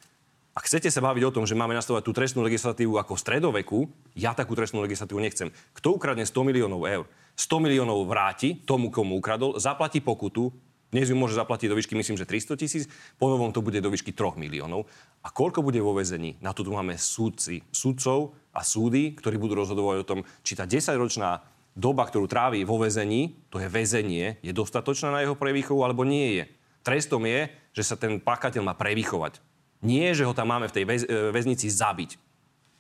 Ak 0.53 0.69
chcete 0.69 0.93
sa 0.93 1.01
baviť 1.01 1.25
o 1.25 1.33
tom, 1.33 1.49
že 1.49 1.57
máme 1.57 1.73
nastavovať 1.73 2.05
tú 2.05 2.13
trestnú 2.13 2.45
legislatívu 2.45 3.01
ako 3.01 3.17
v 3.17 3.23
stredoveku, 3.25 3.79
ja 4.13 4.37
takú 4.37 4.53
trestnú 4.53 4.85
legislatívu 4.85 5.17
nechcem. 5.17 5.49
Kto 5.73 5.97
ukradne 5.97 6.29
100 6.29 6.45
miliónov 6.45 6.85
eur, 6.85 7.09
100 7.41 7.65
miliónov 7.65 8.05
vráti 8.05 8.61
tomu, 8.61 8.93
komu 8.93 9.17
ukradol, 9.17 9.57
zaplatí 9.57 10.05
pokutu, 10.05 10.53
dnes 10.93 11.09
ju 11.09 11.17
môže 11.17 11.33
zaplatiť 11.41 11.73
do 11.73 11.77
výšky, 11.81 11.97
myslím, 11.97 12.21
že 12.21 12.29
300 12.29 12.61
tisíc, 12.61 12.85
po 13.17 13.33
novom 13.33 13.49
to 13.49 13.65
bude 13.65 13.81
do 13.81 13.89
výšky 13.89 14.13
3 14.13 14.37
miliónov. 14.37 14.85
A 15.25 15.33
koľko 15.33 15.65
bude 15.65 15.81
vo 15.81 15.97
väzení? 15.97 16.37
Na 16.45 16.53
to 16.53 16.61
tu 16.61 16.69
máme 16.69 17.01
súdci, 17.01 17.65
súdcov 17.73 18.37
a 18.53 18.61
súdy, 18.61 19.17
ktorí 19.17 19.41
budú 19.41 19.57
rozhodovať 19.57 19.97
o 20.05 20.09
tom, 20.09 20.21
či 20.45 20.53
tá 20.53 20.69
10-ročná 20.69 21.41
doba, 21.73 22.05
ktorú 22.05 22.29
trávi 22.29 22.69
vo 22.69 22.77
väzení, 22.77 23.41
to 23.49 23.57
je 23.57 23.73
väzenie, 23.73 24.37
je 24.45 24.53
dostatočná 24.53 25.17
na 25.17 25.25
jeho 25.25 25.33
prevýchovu 25.33 25.81
alebo 25.81 26.05
nie 26.05 26.37
je. 26.37 26.45
Trestom 26.85 27.25
je, 27.25 27.49
že 27.73 27.89
sa 27.89 27.97
ten 27.97 28.21
páchateľ 28.21 28.61
má 28.61 28.77
prevychovať. 28.77 29.41
Nie, 29.83 30.15
že 30.15 30.23
ho 30.23 30.33
tam 30.33 30.55
máme 30.55 30.71
v 30.71 30.75
tej 30.79 30.85
väz, 30.87 31.03
e, 31.05 31.35
väznici 31.35 31.67
zabiť. 31.67 32.15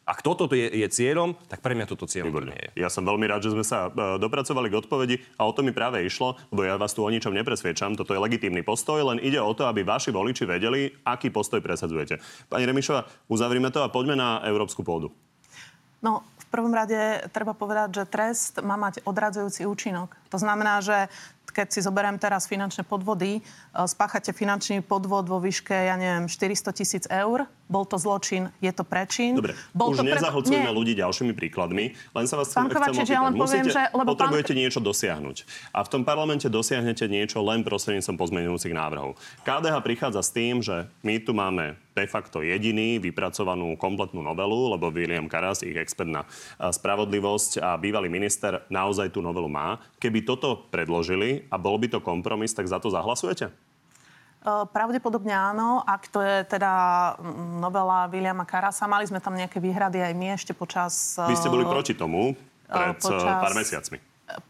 Ak 0.02 0.18
toto 0.18 0.50
je, 0.50 0.66
je 0.66 0.88
cieľom, 0.90 1.38
tak 1.46 1.62
pre 1.62 1.78
mňa 1.78 1.86
toto 1.86 2.10
cieľom 2.10 2.34
Výborné. 2.34 2.50
nie 2.50 2.58
je. 2.58 2.70
Ja 2.82 2.90
som 2.90 3.06
veľmi 3.06 3.22
rád, 3.30 3.46
že 3.46 3.54
sme 3.54 3.62
sa 3.62 3.86
e, 3.86 4.18
dopracovali 4.18 4.66
k 4.66 4.78
odpovedi 4.82 5.16
a 5.38 5.46
o 5.46 5.54
to 5.54 5.62
mi 5.62 5.70
práve 5.70 6.02
išlo, 6.02 6.34
lebo 6.50 6.66
ja 6.66 6.74
vás 6.74 6.90
tu 6.90 7.06
o 7.06 7.10
ničom 7.10 7.30
nepresviečam. 7.30 7.94
Toto 7.94 8.10
je 8.10 8.18
legitímny 8.18 8.66
postoj, 8.66 8.98
len 9.14 9.22
ide 9.22 9.38
o 9.38 9.54
to, 9.54 9.66
aby 9.70 9.86
vaši 9.86 10.10
voliči 10.10 10.42
vedeli, 10.42 10.90
aký 11.06 11.30
postoj 11.30 11.62
presadzujete. 11.62 12.18
Pani 12.50 12.66
Remišová, 12.66 13.06
uzavrime 13.30 13.70
to 13.70 13.86
a 13.86 13.90
poďme 13.90 14.18
na 14.18 14.42
európsku 14.42 14.82
pôdu. 14.82 15.14
No, 16.02 16.26
v 16.34 16.46
prvom 16.50 16.74
rade 16.74 17.22
treba 17.30 17.54
povedať, 17.54 18.02
že 18.02 18.10
trest 18.10 18.58
má 18.58 18.74
mať 18.74 19.06
odradzujúci 19.06 19.70
účinok. 19.70 20.18
To 20.34 20.38
znamená, 20.42 20.82
že 20.82 21.06
keď 21.52 21.68
si 21.70 21.80
zoberiem 21.84 22.16
teraz 22.16 22.48
finančné 22.48 22.82
podvody, 22.88 23.38
e, 23.38 23.40
spáchate 23.84 24.32
finančný 24.32 24.80
podvod 24.80 25.28
vo 25.28 25.38
výške, 25.38 25.76
ja 25.76 25.94
neviem, 26.00 26.26
400 26.26 26.72
tisíc 26.72 27.04
eur, 27.12 27.46
bol 27.72 27.88
to 27.88 27.96
zločin, 27.96 28.52
je 28.60 28.68
to 28.68 28.84
prečin. 28.84 29.32
Dobre, 29.32 29.56
bol 29.72 29.96
už 29.96 30.04
to 30.04 30.04
pre... 30.04 30.68
ľudí 30.68 30.92
ďalšími 30.92 31.32
príkladmi, 31.32 31.96
len 31.96 32.24
sa 32.28 32.36
vás 32.36 32.52
pán 32.52 32.68
chcem, 32.68 33.00
chcem. 33.00 33.16
Ja 33.16 33.24
len 33.24 33.32
poviem, 33.32 33.64
Musíte, 33.64 33.72
že, 33.72 33.82
lebo 33.96 34.12
potrebujete 34.12 34.52
pán... 34.52 34.60
niečo 34.60 34.80
dosiahnuť. 34.84 35.36
A 35.72 35.80
v 35.80 35.88
tom 35.88 36.02
parlamente 36.04 36.52
dosiahnete 36.52 37.08
niečo 37.08 37.40
len 37.40 37.64
prostredníctvom 37.64 38.20
pozmeňujúcich 38.20 38.76
návrhov. 38.76 39.16
KDH 39.48 39.74
prichádza 39.80 40.20
s 40.20 40.30
tým, 40.36 40.60
že 40.60 40.84
my 41.00 41.16
tu 41.24 41.32
máme 41.32 41.80
de 41.96 42.06
facto 42.08 42.40
jediný 42.44 43.00
vypracovanú 43.00 43.76
kompletnú 43.76 44.20
novelu, 44.24 44.76
lebo 44.76 44.92
William 44.92 45.28
Karas, 45.28 45.64
ich 45.64 45.76
expert 45.76 46.08
na 46.08 46.28
spravodlivosť 46.60 47.60
a 47.60 47.76
bývalý 47.76 48.08
minister 48.12 48.64
naozaj 48.68 49.12
tú 49.12 49.24
novelu 49.24 49.48
má. 49.48 49.80
Keby 50.00 50.24
toto 50.24 50.68
predložili 50.72 51.48
a 51.52 51.56
bol 51.60 51.76
by 51.76 51.88
to 51.92 52.00
kompromis, 52.04 52.56
tak 52.56 52.68
za 52.68 52.80
to 52.80 52.88
zahlasujete? 52.88 53.71
Pravdepodobne 54.42 55.30
áno, 55.30 55.86
ak 55.86 56.10
to 56.10 56.18
je 56.18 56.42
teda 56.50 56.72
novela 57.62 58.10
Williama 58.10 58.42
Karasa. 58.42 58.90
Mali 58.90 59.06
sme 59.06 59.22
tam 59.22 59.38
nejaké 59.38 59.62
výhrady 59.62 60.02
aj 60.02 60.12
my 60.18 60.26
ešte 60.34 60.50
počas... 60.50 61.14
Vy 61.14 61.38
ste 61.38 61.46
boli 61.46 61.62
proti 61.62 61.94
tomu 61.94 62.34
pred 62.66 62.98
počas, 62.98 63.22
pár 63.22 63.54
mesiacmi. 63.54 63.98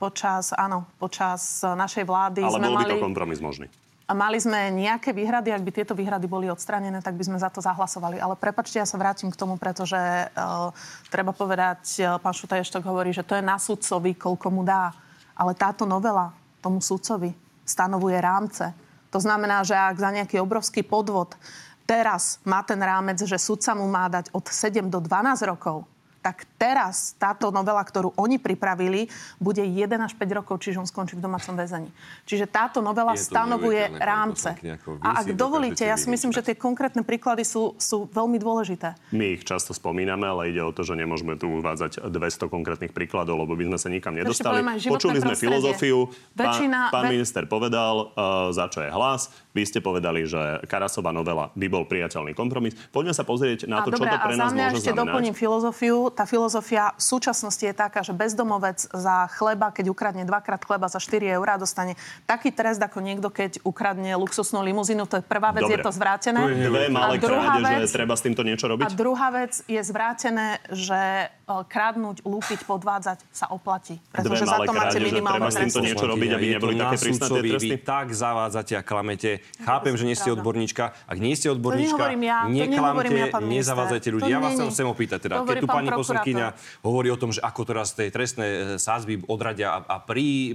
Počas, 0.01 0.57
áno, 0.57 0.89
počas 0.97 1.61
našej 1.61 2.09
vlády 2.09 2.41
Ale 2.41 2.57
sme 2.57 2.67
bol 2.73 2.73
by 2.73 2.79
mali... 2.81 2.93
to 2.97 3.05
kompromis 3.05 3.41
možný. 3.45 3.69
Mali 4.13 4.41
sme 4.41 4.73
nejaké 4.73 5.13
výhrady, 5.13 5.53
ak 5.53 5.65
by 5.65 5.71
tieto 5.73 5.95
výhrady 5.97 6.29
boli 6.29 6.49
odstranené, 6.49 7.01
tak 7.01 7.17
by 7.17 7.25
sme 7.29 7.39
za 7.41 7.49
to 7.49 7.65
zahlasovali. 7.65 8.21
Ale 8.21 8.37
prepačte, 8.37 8.81
ja 8.81 8.89
sa 8.89 9.01
vrátim 9.01 9.33
k 9.33 9.37
tomu, 9.37 9.57
pretože 9.57 9.97
uh, 9.97 10.69
treba 11.09 11.33
povedať, 11.33 12.01
uh, 12.01 12.21
pán 12.21 12.37
Šutaještok 12.37 12.85
hovorí, 12.85 13.13
že 13.17 13.25
to 13.25 13.37
je 13.37 13.45
na 13.45 13.57
sudcovi, 13.57 14.13
koľko 14.17 14.49
mu 14.53 14.65
dá. 14.65 14.93
Ale 15.33 15.57
táto 15.57 15.89
novela 15.89 16.33
tomu 16.61 16.85
sudcovi 16.85 17.33
stanovuje 17.65 18.17
rámce. 18.21 18.73
To 19.13 19.21
znamená, 19.21 19.61
že 19.63 19.77
ak 19.77 19.97
za 20.01 20.11
nejaký 20.11 20.41
obrovský 20.41 20.81
podvod 20.81 21.37
teraz 21.85 22.41
má 22.49 22.65
ten 22.65 22.81
rámec, 22.81 23.21
že 23.21 23.37
sudca 23.37 23.77
mu 23.77 23.85
má 23.85 24.09
dať 24.09 24.33
od 24.33 24.49
7 24.49 24.89
do 24.89 24.99
12 25.05 25.45
rokov, 25.45 25.85
tak 26.23 26.47
teraz 26.55 27.19
táto 27.19 27.51
novela, 27.51 27.83
ktorú 27.83 28.15
oni 28.15 28.39
pripravili, 28.39 29.11
bude 29.43 29.61
1 29.61 29.91
až 29.99 30.15
5 30.15 30.39
rokov, 30.39 30.63
čiže 30.63 30.79
on 30.79 30.87
skončí 30.87 31.19
v 31.19 31.23
domácom 31.27 31.59
väzení. 31.59 31.91
Čiže 32.25 32.47
táto 32.47 32.79
novela 32.79 33.19
Je 33.19 33.27
to 33.27 33.35
stanovuje 33.35 33.91
rámce. 33.99 34.55
A 35.03 35.27
ak 35.27 35.35
dovolíte, 35.35 35.83
ja 35.83 35.99
si 35.99 36.07
myslím, 36.07 36.31
že 36.31 36.47
tie 36.47 36.55
konkrétne 36.55 37.03
príklady 37.03 37.43
sú, 37.43 37.75
sú 37.75 38.07
veľmi 38.15 38.39
dôležité. 38.39 38.95
My 39.11 39.35
ich 39.35 39.43
často 39.43 39.75
spomíname, 39.75 40.31
ale 40.31 40.55
ide 40.55 40.63
o 40.63 40.71
to, 40.71 40.87
že 40.87 40.95
nemôžeme 40.95 41.35
tu 41.35 41.51
uvádzať 41.59 42.07
200 42.07 42.47
konkrétnych 42.47 42.95
príkladov, 42.95 43.43
lebo 43.43 43.59
by 43.59 43.75
sme 43.75 43.79
sa 43.83 43.89
nikam 43.91 44.15
nedostali. 44.15 44.63
Počuli 44.87 45.19
sme 45.19 45.35
prostredie. 45.35 45.43
filozofiu. 45.43 45.99
Väčšina- 46.39 46.95
pán, 46.95 47.03
pán 47.03 47.05
ve- 47.11 47.15
minister 47.19 47.43
povedal, 47.51 48.15
uh, 48.15 48.55
za 48.55 48.71
čo 48.71 48.79
je 48.87 48.95
hlas. 48.95 49.27
Vy 49.53 49.69
ste 49.69 49.79
povedali, 49.83 50.25
že 50.25 50.63
Karasová 50.71 51.11
novela 51.11 51.51
by 51.59 51.67
bol 51.69 51.85
priateľný 51.85 52.33
kompromis. 52.33 52.73
Poďme 52.89 53.13
sa 53.13 53.27
pozrieť 53.27 53.69
na 53.69 53.83
a 53.83 53.85
to, 53.85 53.93
čo 53.93 54.01
dobre, 54.01 54.15
to 54.15 54.25
pre 54.25 54.37
nás 54.39 54.53
môže 54.55 54.81
ešte 54.81 54.93
znamenať. 54.93 55.01
doplním 55.03 55.35
filozofiu. 55.35 55.97
Tá 56.13 56.29
filozofia 56.29 56.93
v 56.95 57.03
súčasnosti 57.03 57.65
je 57.65 57.73
taká, 57.73 58.05
že 58.05 58.13
bezdomovec 58.13 58.85
za 58.93 59.27
chleba, 59.35 59.73
keď 59.73 59.89
ukradne 59.89 60.25
dvakrát 60.29 60.61
chleba 60.61 60.87
za 60.87 61.01
4 61.01 61.37
eurá, 61.37 61.57
dostane 61.57 61.97
taký 62.29 62.53
trest 62.53 62.79
ako 62.79 63.01
niekto, 63.01 63.33
keď 63.33 63.65
ukradne 63.65 64.15
luxusnú 64.21 64.61
limuzínu. 64.61 65.09
To 65.09 65.19
je 65.21 65.25
prvá 65.25 65.51
vec, 65.57 65.65
Dobre. 65.65 65.81
je 65.81 65.85
to 65.85 65.93
zvrátené. 65.93 66.41
Dve 66.45 66.93
malé 66.93 67.17
a 67.17 67.23
druhá 67.23 67.57
krádeže, 67.59 67.89
vec, 67.89 67.93
treba 67.93 68.15
s 68.15 68.23
týmto 68.23 68.43
niečo 68.45 68.69
robiť? 68.69 68.85
a 68.85 68.89
druhá 68.93 69.29
vec 69.33 69.53
je 69.65 69.81
zvrátené, 69.81 70.61
že 70.69 71.33
e, 71.61 71.65
krádnuť, 71.69 72.17
lúpiť, 72.25 72.65
podvádzať 72.65 73.19
sa 73.29 73.53
oplatí. 73.53 74.01
Pretože 74.09 74.49
za 74.49 74.59
to 74.65 74.73
máte 74.73 74.97
krádeže, 74.97 75.09
minimálnu 75.13 75.47
treba 75.47 75.53
s 75.53 75.57
týmto 75.61 75.79
trest. 75.79 75.89
niečo 75.93 76.07
robiť, 76.09 76.31
aby 76.33 76.47
neboli 76.57 76.75
také 76.81 76.97
prísne 76.97 77.27
tie 77.29 77.43
tresty? 77.45 77.75
Vy 77.77 77.81
tak 77.85 78.07
zavádzate 78.17 78.73
a 78.79 78.83
klamete. 78.83 79.31
Chápem, 79.61 79.95
že 79.95 80.05
nie 80.09 80.17
ste 80.17 80.31
odborníčka. 80.33 80.85
Ak 81.05 81.19
nie 81.21 81.35
ste 81.37 81.53
odborníčka, 81.53 82.03
ja, 82.17 82.49
neklamte, 82.49 83.13
ja, 83.13 83.29
nezavádzajte 83.39 84.09
ľudí. 84.09 84.31
Ja 84.33 84.41
vás 84.41 84.57
sa 84.57 84.65
chcem 84.73 84.87
opýtať, 84.89 85.29
teda, 85.29 85.45
keď 85.45 85.45
hovorí 85.45 85.61
tu 85.61 85.69
pani 85.69 85.91
poslankyňa 85.93 86.47
hovorí 86.81 87.09
o 87.13 87.19
tom, 87.21 87.31
že 87.31 87.45
ako 87.45 87.63
teraz 87.69 87.93
tej 87.93 88.09
trestné 88.09 88.47
e, 88.47 88.59
sázby 88.81 89.25
odradia 89.29 89.77
a, 89.77 89.79
a 89.87 89.97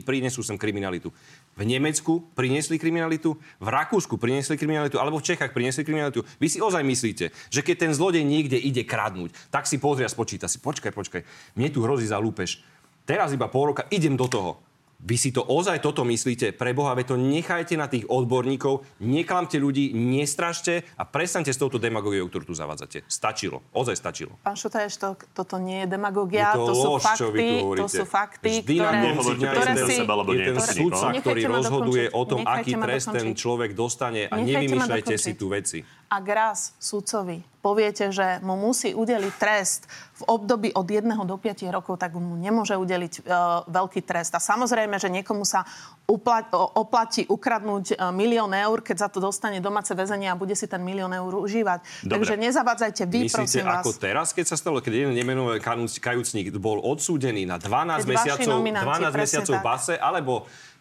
prinesú 0.02 0.42
sem 0.42 0.58
kriminalitu. 0.58 1.14
V 1.58 1.66
Nemecku 1.66 2.30
priniesli 2.38 2.78
kriminalitu, 2.78 3.34
v 3.58 3.68
Rakúsku 3.68 4.22
priniesli 4.22 4.62
kriminalitu, 4.62 5.02
alebo 5.02 5.18
v 5.18 5.26
Čechách 5.26 5.58
priniesli 5.58 5.82
kriminalitu. 5.82 6.22
Vy 6.38 6.48
si 6.54 6.62
ozaj 6.62 6.86
myslíte, 6.86 7.34
že 7.50 7.66
keď 7.66 7.76
ten 7.90 7.92
zlodej 7.98 8.22
niekde 8.22 8.62
ide 8.62 8.86
kradnúť, 8.86 9.34
tak 9.50 9.66
si 9.66 9.82
pozrie 9.82 10.06
a 10.06 10.14
spočíta 10.14 10.46
si, 10.46 10.62
počkaj, 10.62 10.94
počkaj, 10.94 11.26
mne 11.58 11.74
tu 11.74 11.82
hrozí 11.82 12.06
za 12.06 12.22
lúpež. 12.22 12.62
Teraz 13.10 13.34
iba 13.34 13.50
pol 13.50 13.74
roka 13.74 13.90
idem 13.90 14.14
do 14.14 14.30
toho. 14.30 14.67
Vy 14.98 15.14
si 15.14 15.30
to 15.30 15.46
ozaj 15.46 15.78
toto 15.78 16.02
myslíte? 16.02 16.58
Pre 16.58 16.74
Boha, 16.74 16.98
to 17.06 17.22
nechajte 17.22 17.78
na 17.78 17.86
tých 17.86 18.10
odborníkov, 18.10 18.82
neklamte 18.98 19.62
ľudí, 19.62 19.94
nestražte 19.94 20.90
a 20.98 21.06
prestaňte 21.06 21.54
s 21.54 21.62
touto 21.62 21.78
demagogiou, 21.78 22.26
ktorú 22.26 22.50
tu 22.50 22.56
zavádzate. 22.58 23.06
Stačilo. 23.06 23.62
Ozaj 23.78 23.94
stačilo. 23.94 24.34
Pán 24.42 24.58
Šutaješ, 24.58 24.98
to, 24.98 25.10
toto 25.38 25.62
nie 25.62 25.86
je 25.86 25.88
demagogia, 25.94 26.50
Je 26.50 26.58
to 26.58 26.66
to, 26.66 26.74
sú 26.74 26.90
lož, 26.98 27.02
tu 27.06 27.08
fakty, 27.14 27.48
to 27.78 27.86
sú 27.86 28.04
fakty, 28.10 28.52
Vždy 28.66 28.76
ktoré, 28.82 28.98
dňa 29.38 29.52
ktoré 29.54 29.66
ten- 29.70 29.86
si... 29.86 29.96
seba, 30.02 30.14
lebo 30.18 30.30
je 30.34 30.40
ten 30.50 30.58
sudca, 30.58 31.08
ktorý 31.14 31.42
rozhoduje 31.46 32.06
dokončiť. 32.10 32.18
o 32.18 32.22
tom, 32.26 32.40
Nechajte 32.42 32.58
aký 32.58 32.72
trest 32.82 33.08
ten 33.14 33.28
človek 33.38 33.70
dostane 33.78 34.22
a 34.26 34.36
nevymýšľajte 34.42 35.14
si 35.14 35.32
tu 35.38 35.54
veci. 35.54 35.86
Ak 36.08 36.24
raz 36.24 36.72
sudcovi 36.80 37.44
poviete, 37.60 38.16
že 38.16 38.40
mu 38.40 38.56
musí 38.56 38.96
udeliť 38.96 39.34
trest 39.36 39.92
v 40.16 40.24
období 40.24 40.72
od 40.72 40.88
1 40.88 41.04
do 41.28 41.36
5 41.36 41.68
rokov, 41.68 42.00
tak 42.00 42.16
mu 42.16 42.40
nemôže 42.40 42.80
udeliť 42.80 43.14
e, 43.20 43.22
veľký 43.68 44.08
trest. 44.08 44.32
A 44.32 44.40
samozrejme, 44.40 44.96
že 45.04 45.12
niekomu 45.12 45.44
sa 45.44 45.68
upla- 46.08 46.48
oplatí 46.80 47.28
ukradnúť 47.28 47.86
e, 47.92 47.96
milión 48.16 48.56
eur, 48.56 48.80
keď 48.80 49.04
za 49.04 49.08
to 49.12 49.20
dostane 49.20 49.60
domáce 49.60 49.92
väzenie 49.92 50.32
a 50.32 50.40
bude 50.40 50.56
si 50.56 50.64
ten 50.64 50.80
milión 50.80 51.12
eur 51.12 51.44
užívať. 51.44 52.08
Dobre. 52.08 52.24
Takže 52.24 52.34
nezavádzajte 52.40 53.04
vy, 53.04 53.28
Myslíte, 53.28 53.36
prosím 53.36 53.66
vás. 53.68 53.84
ako 53.84 53.92
teraz, 54.00 54.32
keď 54.32 54.46
sa 54.48 54.56
stalo, 54.56 54.80
keď 54.80 54.94
jeden 55.04 55.14
nemenovaný 55.20 55.60
kajúcník 56.00 56.56
bol 56.56 56.80
odsúdený 56.80 57.44
na 57.44 57.60
12 57.60 58.08
Keď 58.08 58.08
mesiacov, 58.08 58.48
nominanti, 58.64 58.88
12 58.88 58.96
presne 58.96 59.20
mesiacov 59.20 59.54
v 59.60 59.66
base, 59.68 59.94
alebo 60.00 60.34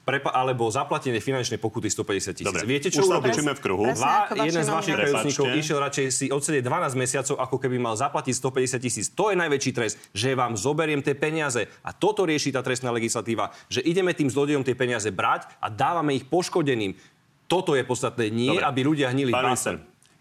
prepa- 0.07 0.31
alebo 0.31 0.71
zaplatenie 0.71 1.19
finančnej 1.19 1.59
pokuty 1.59 1.91
150 1.91 2.39
tisíc. 2.39 2.63
Viete, 2.63 2.95
čo 2.95 3.03
točíme 3.03 3.59
v 3.59 3.61
kruhu. 3.61 3.91
Dva, 3.91 4.31
jeden 4.39 4.63
z 4.63 4.71
vašich 4.71 4.95
kajúcnikov 4.95 5.47
išiel 5.59 5.79
radšej 5.83 6.07
si 6.15 6.27
odsedieť 6.31 6.63
12 6.63 6.95
mesiacov, 6.95 7.35
ako 7.43 7.57
keby 7.59 7.77
mal 7.83 7.99
zaplatiť 7.99 8.31
150 8.39 8.79
tisíc. 8.79 9.07
To 9.11 9.35
je 9.35 9.37
najväčší 9.37 9.71
trest, 9.75 9.99
že 10.15 10.39
vám 10.39 10.55
zoberiem 10.55 11.03
tie 11.03 11.19
peniaze. 11.19 11.67
A 11.83 11.91
toto 11.91 12.23
rieši 12.23 12.55
tá 12.55 12.63
trestná 12.63 12.95
legislatíva, 12.95 13.51
že 13.67 13.83
ideme 13.83 14.15
tým 14.15 14.31
zlodejom 14.31 14.63
tie 14.63 14.79
peniaze 14.79 15.11
brať 15.11 15.51
a 15.59 15.67
dávame 15.67 16.15
ich 16.15 16.31
poškodeným. 16.31 16.95
Toto 17.51 17.75
je 17.75 17.83
podstatné, 17.83 18.31
nie 18.31 18.55
Dobre. 18.55 18.63
aby 18.63 18.81
ľudia 18.87 19.11
hnili 19.11 19.35
Pán. 19.35 19.59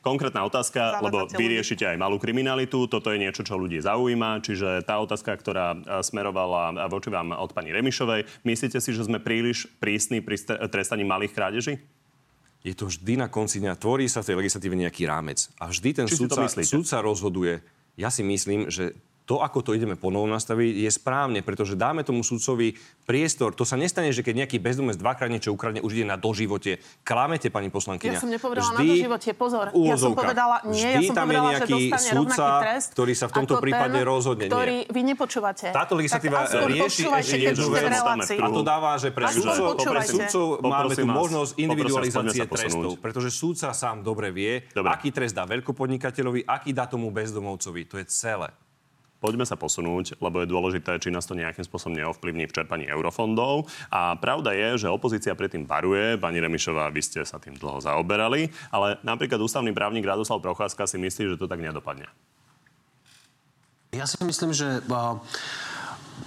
Konkrétna 0.06 0.46
otázka, 0.46 1.02
lebo 1.02 1.26
vy 1.26 1.58
riešite 1.58 1.90
aj 1.90 1.98
malú 1.98 2.22
kriminalitu, 2.22 2.86
toto 2.86 3.10
je 3.10 3.18
niečo, 3.18 3.42
čo 3.42 3.58
ľudí 3.58 3.82
zaujíma, 3.82 4.46
čiže 4.46 4.86
tá 4.86 5.02
otázka, 5.02 5.34
ktorá 5.34 5.74
e, 5.74 5.78
smerovala 6.06 6.86
voči 6.86 7.10
vám 7.10 7.34
od 7.34 7.50
pani 7.58 7.74
Remišovej, 7.74 8.46
myslíte 8.46 8.78
si, 8.78 8.94
že 8.94 9.10
sme 9.10 9.18
príliš 9.18 9.66
prísni 9.82 10.22
pri 10.22 10.38
st- 10.38 10.62
trestaní 10.70 11.02
malých 11.02 11.34
krádeží? 11.34 11.82
Je 12.62 12.78
to 12.78 12.90
vždy 12.90 13.18
na 13.18 13.30
konci 13.30 13.62
dňa. 13.62 13.78
Tvorí 13.78 14.06
sa 14.06 14.22
v 14.22 14.34
tej 14.34 14.36
legislatíve 14.42 14.74
nejaký 14.74 15.06
rámec. 15.06 15.54
A 15.62 15.70
vždy 15.70 16.02
ten 16.02 16.08
sudca, 16.10 16.50
sudca 16.50 16.98
rozhoduje. 16.98 17.62
Ja 17.94 18.10
si 18.10 18.26
myslím, 18.26 18.74
že 18.74 18.98
to, 19.26 19.42
ako 19.42 19.66
to 19.66 19.72
ideme 19.74 19.98
ponovom 19.98 20.30
nastaviť, 20.30 20.86
je 20.86 20.92
správne, 20.94 21.42
pretože 21.42 21.74
dáme 21.74 22.06
tomu 22.06 22.22
sudcovi 22.22 22.78
priestor. 23.10 23.58
To 23.58 23.66
sa 23.66 23.74
nestane, 23.74 24.14
že 24.14 24.22
keď 24.22 24.46
nejaký 24.46 24.62
bezdomec 24.62 25.02
dvakrát 25.02 25.34
niečo 25.34 25.50
ukradne, 25.50 25.82
už 25.82 25.98
ide 25.98 26.06
na 26.06 26.14
doživote. 26.14 26.78
Klamete, 27.02 27.50
pani 27.50 27.74
poslankyňa. 27.74 28.18
Ja 28.18 28.22
som 28.22 28.30
nepovedala 28.30 28.78
na 28.78 28.82
doživote, 28.86 29.30
pozor. 29.34 29.74
Ja 29.74 29.98
som 29.98 30.14
povedala, 30.14 30.62
nie, 30.70 30.86
ja 30.86 31.02
Vždy 31.02 31.08
som 31.10 31.16
tam 31.18 31.26
je 31.26 31.38
povedala, 31.38 31.50
že 31.50 31.54
nejaký 31.58 31.74
dostane 31.90 32.10
sudca, 32.14 32.46
trest, 32.62 32.88
ktorý 32.94 33.14
sa 33.18 33.26
v 33.26 33.34
tomto 33.34 33.56
prípade 33.58 33.98
ten, 33.98 34.06
rozhodne. 34.06 34.46
Ktorý 34.46 34.78
Nie. 34.86 34.94
vy 34.94 35.02
nepočúvate. 35.10 35.68
Táto 35.74 35.94
legislatíva 35.98 36.38
rieši 36.46 37.04
ešte 37.10 37.38
jednu 37.50 37.68
vec. 37.74 37.90
A 38.38 38.48
to 38.54 38.62
dáva, 38.62 39.02
že 39.02 39.10
pre 39.10 39.26
sudcov, 39.34 39.74
pre 39.82 40.06
sudcov 40.06 40.46
máme 40.62 40.94
vás, 40.94 41.02
možnosť 41.02 41.52
individualizácie 41.58 42.46
trestov. 42.46 43.02
Pretože 43.02 43.34
sudca 43.34 43.74
sám 43.74 44.06
dobre 44.06 44.30
vie, 44.30 44.70
aký 44.78 45.10
trest 45.10 45.34
dá 45.34 45.50
veľkopodnikateľovi, 45.50 46.46
aký 46.46 46.78
dá 46.78 46.86
tomu 46.86 47.10
bezdomovcovi. 47.10 47.90
To 47.90 47.98
je 47.98 48.06
celé. 48.06 48.54
Poďme 49.24 49.48
sa 49.48 49.56
posunúť, 49.56 50.20
lebo 50.20 50.44
je 50.44 50.52
dôležité, 50.52 51.00
či 51.00 51.10
nás 51.10 51.26
to 51.26 51.34
nejakým 51.34 51.64
spôsobom 51.64 51.96
neovplyvní 51.96 52.46
v 52.46 52.56
čerpaní 52.56 52.86
eurofondov. 52.92 53.66
A 53.88 54.14
pravda 54.20 54.52
je, 54.52 54.86
že 54.86 54.92
opozícia 54.92 55.34
predtým 55.34 55.64
varuje. 55.64 56.20
Pani 56.20 56.38
Remišová, 56.44 56.92
vy 56.92 57.02
ste 57.02 57.24
sa 57.24 57.40
tým 57.40 57.56
dlho 57.56 57.80
zaoberali. 57.80 58.52
Ale 58.70 59.00
napríklad 59.02 59.40
ústavný 59.40 59.72
právnik 59.72 60.06
Radoslav 60.06 60.44
Procházka 60.44 60.86
si 60.86 61.00
myslí, 61.00 61.34
že 61.34 61.40
to 61.40 61.48
tak 61.48 61.64
nedopadne. 61.64 62.06
Ja 63.96 64.04
si 64.04 64.20
myslím, 64.20 64.52
že 64.52 64.84
a, 64.92 65.24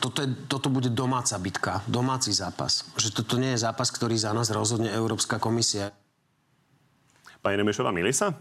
toto, 0.00 0.24
je, 0.24 0.32
toto 0.48 0.72
bude 0.72 0.88
domáca 0.88 1.36
bitka, 1.36 1.84
domáci 1.84 2.32
zápas. 2.32 2.88
Že 2.96 3.20
toto 3.20 3.36
nie 3.36 3.52
je 3.52 3.60
zápas, 3.68 3.92
ktorý 3.92 4.16
za 4.16 4.32
nás 4.32 4.48
rozhodne 4.48 4.88
Európska 4.88 5.36
komisia. 5.36 5.92
Pani 7.44 7.60
Remišová, 7.60 7.92
milí 7.92 8.16
sa? 8.16 8.32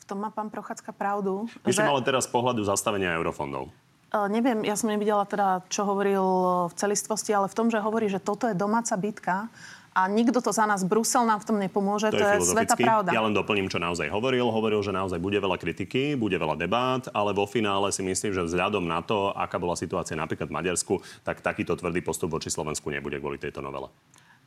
V 0.00 0.04
tom 0.08 0.24
má 0.24 0.32
pán 0.32 0.48
Prochádzka 0.48 0.96
pravdu. 0.96 1.46
Myslím 1.62 1.86
ale 1.86 2.02
teraz 2.02 2.26
z 2.26 2.32
pohľadu 2.32 2.64
zastavenia 2.64 3.14
eurofondov. 3.20 3.68
E, 4.10 4.18
Neviem, 4.28 4.66
ja 4.66 4.74
som 4.74 4.90
nevidela 4.90 5.22
teda, 5.24 5.62
čo 5.70 5.86
hovoril 5.86 6.24
v 6.70 6.74
celistvosti, 6.74 7.30
ale 7.30 7.46
v 7.46 7.54
tom, 7.54 7.70
že 7.70 7.78
hovorí, 7.78 8.10
že 8.10 8.18
toto 8.18 8.50
je 8.50 8.54
domáca 8.58 8.94
bitka 8.98 9.46
a 9.90 10.06
nikto 10.06 10.38
to 10.38 10.54
za 10.54 10.70
nás, 10.70 10.86
Brusel 10.86 11.26
nám 11.26 11.42
v 11.42 11.46
tom 11.50 11.58
nepomôže, 11.58 12.14
to, 12.14 12.22
To 12.22 12.22
je 12.22 12.38
je 12.38 12.46
sveta 12.46 12.78
pravda. 12.78 13.10
Ja 13.10 13.26
len 13.26 13.34
doplním, 13.34 13.66
čo 13.66 13.82
naozaj 13.82 14.06
hovoril. 14.06 14.46
Hovoril, 14.46 14.78
že 14.86 14.94
naozaj 14.94 15.18
bude 15.18 15.34
veľa 15.42 15.58
kritiky, 15.58 16.14
bude 16.14 16.38
veľa 16.38 16.54
debát, 16.54 17.10
ale 17.10 17.34
vo 17.34 17.42
finále 17.42 17.90
si 17.90 18.06
myslím, 18.06 18.30
že 18.30 18.46
vzhľadom 18.46 18.86
na 18.86 19.02
to, 19.02 19.34
aká 19.34 19.58
bola 19.58 19.74
situácia 19.74 20.14
napríklad 20.14 20.46
v 20.46 20.56
Maďarsku, 20.62 20.94
tak 21.26 21.42
takýto 21.42 21.74
tvrdý 21.74 22.06
postup 22.06 22.30
voči 22.30 22.54
Slovensku 22.54 22.86
nebude 22.86 23.18
kvôli 23.18 23.42
tejto 23.42 23.58
novele. 23.58 23.90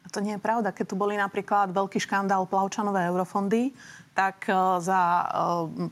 A 0.04 0.08
to 0.12 0.20
nie 0.20 0.36
je 0.36 0.44
pravda. 0.44 0.76
Keď 0.76 0.86
tu 0.92 0.96
boli 1.00 1.16
napríklad 1.16 1.72
veľký 1.72 2.00
škandál 2.04 2.44
Plavčanové 2.44 3.08
eurofondy, 3.08 3.72
tak 4.14 4.46
e, 4.46 4.54
za 4.80 5.02
e, 5.02 5.26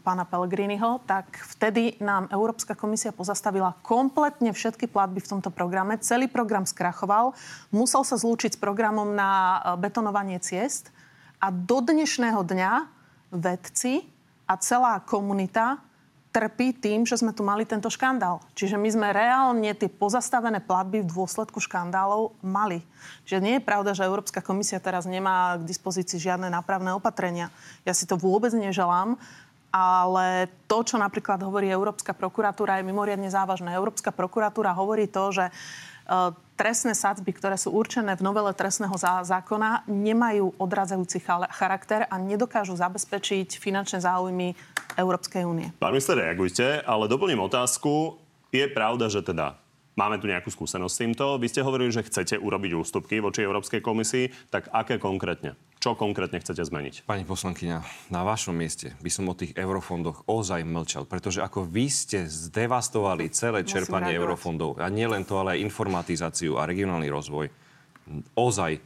pána 0.06 0.24
Pellegriniho, 0.30 1.02
tak 1.10 1.42
vtedy 1.58 1.98
nám 1.98 2.30
Európska 2.30 2.78
komisia 2.78 3.10
pozastavila 3.10 3.74
kompletne 3.82 4.54
všetky 4.54 4.86
platby 4.88 5.20
v 5.26 5.30
tomto 5.38 5.50
programe. 5.50 5.98
Celý 6.00 6.30
program 6.30 6.70
skrachoval, 6.70 7.34
musel 7.74 8.06
sa 8.06 8.16
zlúčiť 8.16 8.56
s 8.56 8.62
programom 8.62 9.18
na 9.18 9.30
e, 9.32 9.60
betonovanie 9.82 10.38
ciest 10.38 10.94
a 11.42 11.50
do 11.50 11.82
dnešného 11.82 12.46
dňa 12.46 12.72
vedci 13.34 14.06
a 14.46 14.54
celá 14.62 15.02
komunita 15.02 15.82
trpí 16.32 16.72
tým, 16.72 17.04
že 17.04 17.20
sme 17.20 17.36
tu 17.36 17.44
mali 17.44 17.68
tento 17.68 17.92
škandál. 17.92 18.40
Čiže 18.56 18.80
my 18.80 18.90
sme 18.90 19.08
reálne 19.12 19.76
tie 19.76 19.92
pozastavené 19.92 20.64
platby 20.64 21.04
v 21.04 21.12
dôsledku 21.12 21.60
škandálov 21.60 22.32
mali. 22.40 22.80
Čiže 23.28 23.44
nie 23.44 23.54
je 23.60 23.68
pravda, 23.68 23.92
že 23.92 24.08
Európska 24.08 24.40
komisia 24.40 24.80
teraz 24.80 25.04
nemá 25.04 25.60
k 25.60 25.68
dispozícii 25.68 26.18
žiadne 26.18 26.48
nápravné 26.48 26.96
opatrenia. 26.96 27.52
Ja 27.84 27.92
si 27.92 28.08
to 28.08 28.16
vôbec 28.16 28.56
neželám, 28.56 29.20
ale 29.72 30.52
to, 30.68 30.84
čo 30.84 31.00
napríklad 31.00 31.40
hovorí 31.44 31.72
Európska 31.72 32.12
prokuratúra, 32.12 32.80
je 32.80 32.88
mimoriadne 32.88 33.32
závažné. 33.32 33.72
Európska 33.72 34.12
prokuratúra 34.12 34.76
hovorí 34.76 35.08
to, 35.08 35.32
že 35.32 35.46
e, 35.48 35.52
trestné 36.60 36.94
sadzby, 36.94 37.34
ktoré 37.34 37.58
sú 37.58 37.74
určené 37.74 38.14
v 38.14 38.22
novele 38.22 38.54
trestného 38.54 38.94
zá- 39.00 39.26
zákona, 39.26 39.90
nemajú 39.90 40.54
odradzajúci 40.62 41.24
chal- 41.24 41.50
charakter 41.50 42.06
a 42.06 42.22
nedokážu 42.22 42.78
zabezpečiť 42.78 43.58
finančné 43.58 44.04
záujmy 44.04 44.54
Európskej 45.00 45.48
únie. 45.48 45.74
Pán 45.82 45.96
minister, 45.96 46.20
reagujte, 46.20 46.84
ale 46.86 47.10
doplním 47.10 47.42
otázku. 47.42 48.22
Je 48.52 48.68
pravda, 48.70 49.08
že 49.08 49.24
teda 49.24 49.58
Máme 49.92 50.24
tu 50.24 50.32
nejakú 50.32 50.48
skúsenosť 50.48 50.94
s 50.96 51.02
týmto. 51.04 51.26
Vy 51.36 51.52
ste 51.52 51.68
hovorili, 51.68 51.92
že 51.92 52.08
chcete 52.08 52.40
urobiť 52.40 52.72
ústupky 52.80 53.20
voči 53.20 53.44
Európskej 53.44 53.84
komisii. 53.84 54.32
Tak 54.48 54.72
aké 54.72 54.96
konkrétne? 54.96 55.60
Čo 55.82 55.98
konkrétne 55.98 56.38
chcete 56.38 56.62
zmeniť? 56.62 57.10
Pani 57.10 57.26
poslankyňa, 57.26 57.78
na 58.14 58.22
vašom 58.22 58.54
mieste 58.54 58.94
by 59.02 59.10
som 59.10 59.26
o 59.26 59.34
tých 59.34 59.58
eurofondoch 59.58 60.30
ozaj 60.30 60.62
mlčal, 60.62 61.10
pretože 61.10 61.42
ako 61.42 61.66
vy 61.66 61.90
ste 61.90 62.30
zdevastovali 62.30 63.26
celé 63.34 63.66
Musím 63.66 63.82
čerpanie 63.82 64.14
reagovať. 64.14 64.22
eurofondov, 64.22 64.78
a 64.78 64.86
nie 64.94 65.10
len 65.10 65.26
to, 65.26 65.42
ale 65.42 65.58
aj 65.58 65.66
informatizáciu 65.66 66.62
a 66.62 66.70
regionálny 66.70 67.10
rozvoj, 67.10 67.50
ozaj 68.38 68.78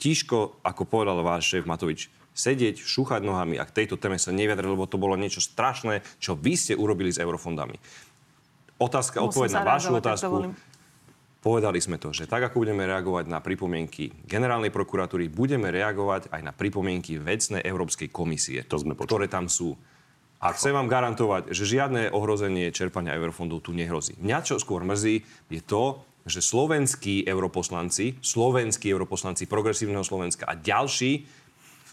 tiško, 0.00 0.64
ako 0.64 0.82
povedal 0.88 1.20
váš 1.20 1.44
šéf 1.52 1.68
Matovič, 1.68 2.08
sedieť, 2.32 2.80
šúchať 2.80 3.20
nohami 3.20 3.60
a 3.60 3.68
k 3.68 3.84
tejto 3.84 4.00
téme 4.00 4.16
sa 4.16 4.32
nevyjadril, 4.32 4.80
lebo 4.80 4.88
to 4.88 4.96
bolo 4.96 5.20
niečo 5.20 5.44
strašné, 5.44 6.00
čo 6.16 6.40
vy 6.40 6.56
ste 6.56 6.72
urobili 6.72 7.12
s 7.12 7.20
eurofondami. 7.20 7.76
Otázka, 8.80 9.20
Musím 9.20 9.28
odpoveď 9.28 9.50
na 9.60 9.64
vašu 9.76 9.92
otázku. 9.92 10.56
Povedali 11.40 11.80
sme 11.80 11.96
to, 11.96 12.12
že 12.12 12.28
tak 12.28 12.44
ako 12.52 12.68
budeme 12.68 12.84
reagovať 12.84 13.24
na 13.24 13.40
pripomienky 13.40 14.12
generálnej 14.28 14.68
prokuratúry, 14.68 15.32
budeme 15.32 15.72
reagovať 15.72 16.28
aj 16.28 16.42
na 16.44 16.52
pripomienky 16.52 17.16
vecnej 17.16 17.64
Európskej 17.64 18.12
komisie, 18.12 18.60
To 18.68 18.76
sme 18.76 18.92
počuli. 18.92 19.08
ktoré 19.08 19.26
tam 19.32 19.48
sú. 19.48 19.72
A 20.40 20.52
chcem 20.52 20.76
vám 20.76 20.88
garantovať, 20.88 21.52
že 21.52 21.64
žiadne 21.64 22.12
ohrozenie 22.12 22.68
čerpania 22.72 23.16
eurofondov 23.16 23.64
tu 23.64 23.72
nehrozí. 23.72 24.20
Mňa 24.20 24.38
čo 24.44 24.60
skôr 24.60 24.84
mrzí, 24.84 25.24
je 25.48 25.60
to, 25.64 26.04
že 26.28 26.44
slovenskí 26.44 27.24
europoslanci, 27.24 28.20
slovenskí 28.20 28.92
europoslanci 28.92 29.48
progresívneho 29.48 30.04
Slovenska 30.04 30.44
a 30.44 30.56
ďalší 30.56 31.24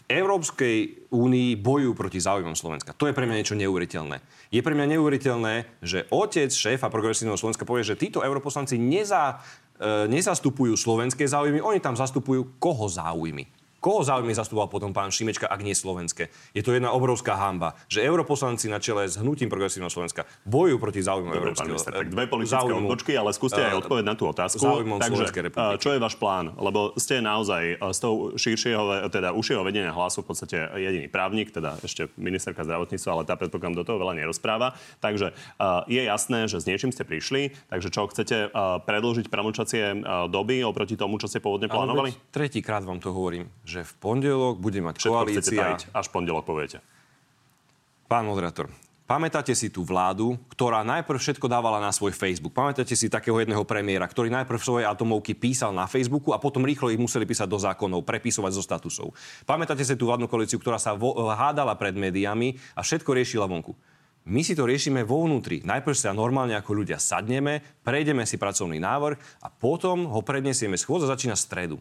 Európskej 0.08 1.08
únii 1.12 1.60
bojujú 1.60 1.92
proti 1.92 2.16
záujmom 2.16 2.56
Slovenska. 2.56 2.96
To 2.96 3.04
je 3.04 3.12
pre 3.12 3.28
mňa 3.28 3.44
niečo 3.44 3.60
neuveriteľné. 3.60 4.24
Je 4.48 4.64
pre 4.64 4.72
mňa 4.72 4.96
neuveriteľné, 4.96 5.84
že 5.84 6.08
otec 6.08 6.48
šéfa 6.48 6.88
progresívneho 6.88 7.36
Slovenska 7.36 7.68
povie, 7.68 7.84
že 7.84 8.00
títo 8.00 8.24
europoslanci 8.24 8.80
neza, 8.80 9.36
e, 9.76 10.08
nezastupujú 10.08 10.80
slovenské 10.80 11.28
záujmy, 11.28 11.60
oni 11.60 11.84
tam 11.84 11.92
zastupujú 11.92 12.56
koho 12.56 12.88
záujmy. 12.88 13.57
Koho 13.78 14.02
záujmy 14.02 14.34
zastupoval 14.34 14.70
potom 14.70 14.90
pán 14.90 15.10
Šimečka, 15.10 15.46
ak 15.46 15.60
nie 15.62 15.74
slovenské? 15.74 16.30
Je 16.54 16.62
to 16.66 16.74
jedna 16.74 16.90
obrovská 16.90 17.38
hamba, 17.38 17.78
že 17.86 18.02
europoslanci 18.02 18.66
na 18.66 18.82
čele 18.82 19.06
s 19.06 19.18
hnutím 19.18 19.46
progresívneho 19.46 19.90
Slovenska 19.90 20.26
bojujú 20.46 20.76
proti 20.82 21.00
záujmom 21.02 21.30
Dobre, 21.30 21.54
európskeho. 21.54 21.68
minister, 21.70 21.92
tak 21.94 22.08
dve 22.10 22.24
politické 22.26 22.58
záujmu, 22.58 22.86
odbočky, 22.90 23.12
ale 23.14 23.30
skúste 23.34 23.60
aj 23.62 23.74
eh, 23.74 23.80
odpovedať 23.80 24.06
na 24.06 24.14
tú 24.18 24.24
otázku. 24.26 24.62
Takže, 24.98 25.24
eh, 25.30 25.78
čo 25.78 25.88
je 25.94 25.98
váš 25.98 26.14
plán? 26.18 26.54
Lebo 26.58 26.94
ste 26.98 27.22
naozaj 27.22 27.62
eh, 27.76 27.92
z 27.94 27.98
toho 27.98 28.34
širšieho, 28.34 29.10
teda 29.10 29.30
užšieho 29.34 29.62
vedenia 29.62 29.94
hlasu 29.94 30.22
v 30.22 30.26
podstate 30.34 30.56
jediný 30.74 31.06
právnik, 31.10 31.50
teda 31.54 31.78
ešte 31.82 32.10
ministerka 32.18 32.62
zdravotníctva, 32.66 33.10
ale 33.14 33.22
tá 33.26 33.34
predpokladám 33.38 33.78
do 33.80 33.84
toho 33.86 33.98
veľa 33.98 34.14
nerozpráva. 34.18 34.74
Takže 34.98 35.32
eh, 35.32 35.82
je 35.86 36.02
jasné, 36.04 36.50
že 36.50 36.60
s 36.60 36.68
niečím 36.68 36.90
ste 36.90 37.06
prišli, 37.06 37.54
takže 37.70 37.88
čo 37.88 38.08
chcete 38.10 38.36
eh, 38.48 38.78
predlžiť 38.82 39.26
pravomlčacie 39.30 39.84
eh, 39.92 39.96
doby 40.28 40.62
oproti 40.62 40.98
tomu, 40.98 41.16
čo 41.16 41.30
ste 41.30 41.42
pôvodne 41.42 41.70
plánovali? 41.70 42.14
Tretíkrát 42.34 42.82
vám 42.82 42.98
to 42.98 43.14
hovorím, 43.14 43.48
že 43.68 43.84
v 43.84 43.92
pondelok 44.00 44.56
bude 44.56 44.80
mať 44.80 44.96
Všetko 44.96 45.12
koalícia... 45.12 45.60
tajiť, 45.60 45.82
až 45.92 46.06
pondelok 46.08 46.48
poviete. 46.48 46.80
Pán 48.08 48.24
moderátor, 48.24 48.72
pamätáte 49.04 49.52
si 49.52 49.68
tú 49.68 49.84
vládu, 49.84 50.40
ktorá 50.48 50.80
najprv 50.80 51.20
všetko 51.20 51.44
dávala 51.44 51.76
na 51.76 51.92
svoj 51.92 52.16
Facebook. 52.16 52.56
Pamätáte 52.56 52.96
si 52.96 53.12
takého 53.12 53.36
jedného 53.36 53.60
premiéra, 53.68 54.08
ktorý 54.08 54.32
najprv 54.32 54.56
svoje 54.56 54.88
atomovky 54.88 55.36
písal 55.36 55.76
na 55.76 55.84
Facebooku 55.84 56.32
a 56.32 56.40
potom 56.40 56.64
rýchlo 56.64 56.88
ich 56.88 56.96
museli 56.96 57.28
písať 57.28 57.44
do 57.44 57.60
zákonov, 57.60 58.08
prepisovať 58.08 58.56
zo 58.56 58.64
statusov. 58.64 59.12
Pamätáte 59.44 59.84
si 59.84 59.92
tú 59.92 60.08
vládnu 60.08 60.24
koalíciu, 60.32 60.56
ktorá 60.56 60.80
sa 60.80 60.96
vo- 60.96 61.28
hádala 61.28 61.76
pred 61.76 61.92
médiami 61.92 62.56
a 62.72 62.80
všetko 62.80 63.12
riešila 63.12 63.44
vonku. 63.44 63.76
My 64.28 64.44
si 64.44 64.52
to 64.52 64.68
riešime 64.68 65.04
vo 65.08 65.24
vnútri. 65.24 65.64
Najprv 65.64 65.96
sa 65.96 66.16
normálne 66.16 66.52
ako 66.56 66.84
ľudia 66.84 67.00
sadneme, 67.00 67.64
prejdeme 67.80 68.28
si 68.28 68.36
pracovný 68.36 68.76
návrh 68.76 69.44
a 69.44 69.48
potom 69.48 70.04
ho 70.04 70.20
predniesieme. 70.20 70.76
Schôdza 70.76 71.08
začína 71.08 71.32
stredu. 71.32 71.80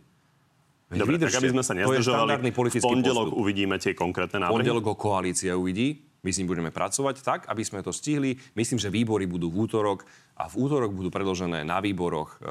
Veď 0.88 0.98
Dobre, 1.04 1.20
tak 1.20 1.28
vydržte. 1.28 1.40
aby 1.44 1.50
sme 1.52 1.64
sa 1.68 1.74
To 1.76 1.78
je 1.78 1.84
nezdržovali, 2.00 2.32
v 2.40 2.56
politický 2.56 2.88
pondelok 2.88 3.28
postup. 3.28 3.42
uvidíme 3.44 3.76
tie 3.76 3.92
konkrétne 3.92 4.40
V 4.40 4.42
návrhy. 4.48 4.56
pondelok 4.56 4.84
ho 4.88 4.96
koalícia 4.96 5.52
uvidí, 5.60 6.08
my 6.24 6.30
s 6.32 6.40
ním 6.40 6.48
budeme 6.48 6.72
pracovať 6.72 7.16
tak, 7.22 7.40
aby 7.52 7.64
sme 7.64 7.84
to 7.84 7.92
stihli. 7.92 8.40
Myslím, 8.56 8.80
že 8.80 8.88
výbory 8.88 9.28
budú 9.28 9.52
v 9.52 9.68
útorok 9.68 10.08
a 10.40 10.48
v 10.48 10.56
útorok 10.64 10.96
budú 10.96 11.12
predložené 11.12 11.68
na 11.68 11.84
výboroch 11.84 12.40
e, 12.40 12.48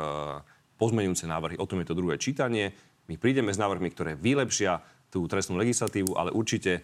pozmeňujúce 0.76 1.24
návrhy. 1.24 1.56
O 1.56 1.64
tom 1.64 1.80
je 1.80 1.88
to 1.88 1.96
druhé 1.96 2.20
čítanie. 2.20 2.76
My 3.08 3.16
prídeme 3.16 3.52
s 3.52 3.58
návrhmi, 3.58 3.88
ktoré 3.88 4.20
vylepšia 4.20 4.84
tú 5.08 5.24
trestnú 5.24 5.56
legislatívu, 5.56 6.12
ale 6.12 6.28
určite 6.32 6.72
e, 6.76 6.80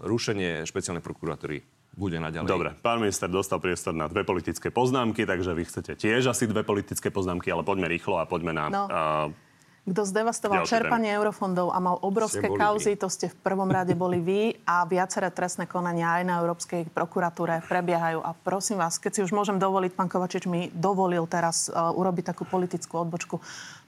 rušenie 0.00 0.64
špeciálnej 0.64 1.04
prokuratúry 1.04 1.60
bude 1.94 2.18
naďalej. 2.18 2.50
Dobre, 2.50 2.70
pán 2.80 2.98
minister 2.98 3.30
dostal 3.30 3.62
priestor 3.62 3.94
na 3.94 4.10
dve 4.10 4.26
politické 4.26 4.74
poznámky, 4.74 5.22
takže 5.28 5.54
vy 5.54 5.62
chcete 5.62 5.92
tiež 5.94 6.26
asi 6.26 6.50
dve 6.50 6.66
politické 6.66 7.12
poznámky, 7.14 7.54
ale 7.54 7.62
poďme 7.62 7.86
rýchlo 7.86 8.18
a 8.18 8.26
poďme 8.26 8.50
na... 8.50 8.64
No. 8.66 8.82
Uh, 8.90 9.43
Kto 9.84 10.00
zdevastoval 10.08 10.64
Ďalšie 10.64 10.72
čerpanie 10.80 11.12
eurofondov 11.12 11.68
a 11.68 11.76
mal 11.76 12.00
obrovské 12.00 12.48
Ste 12.48 12.56
kauzy, 12.56 12.96
to 12.96 13.12
ste 13.12 13.28
v 13.28 13.36
prvom 13.44 13.68
rade 13.68 13.92
boli 13.92 14.16
vy 14.16 14.56
a 14.64 14.88
viaceré 14.88 15.28
trestné 15.28 15.68
konania 15.68 16.16
aj 16.20 16.24
na 16.24 16.40
Európskej 16.40 16.88
prokuratúre 16.88 17.60
prebiehajú. 17.68 18.24
A 18.24 18.32
prosím 18.32 18.80
vás, 18.80 18.96
keď 18.96 19.20
si 19.20 19.20
už 19.28 19.36
môžem 19.36 19.60
dovoliť, 19.60 19.92
pán 19.92 20.08
Kovačič 20.08 20.48
mi 20.48 20.72
dovolil 20.72 21.28
teraz 21.28 21.68
uh, 21.68 21.92
urobiť 21.92 22.32
takú 22.32 22.48
politickú 22.48 23.04
odbočku. 23.04 23.36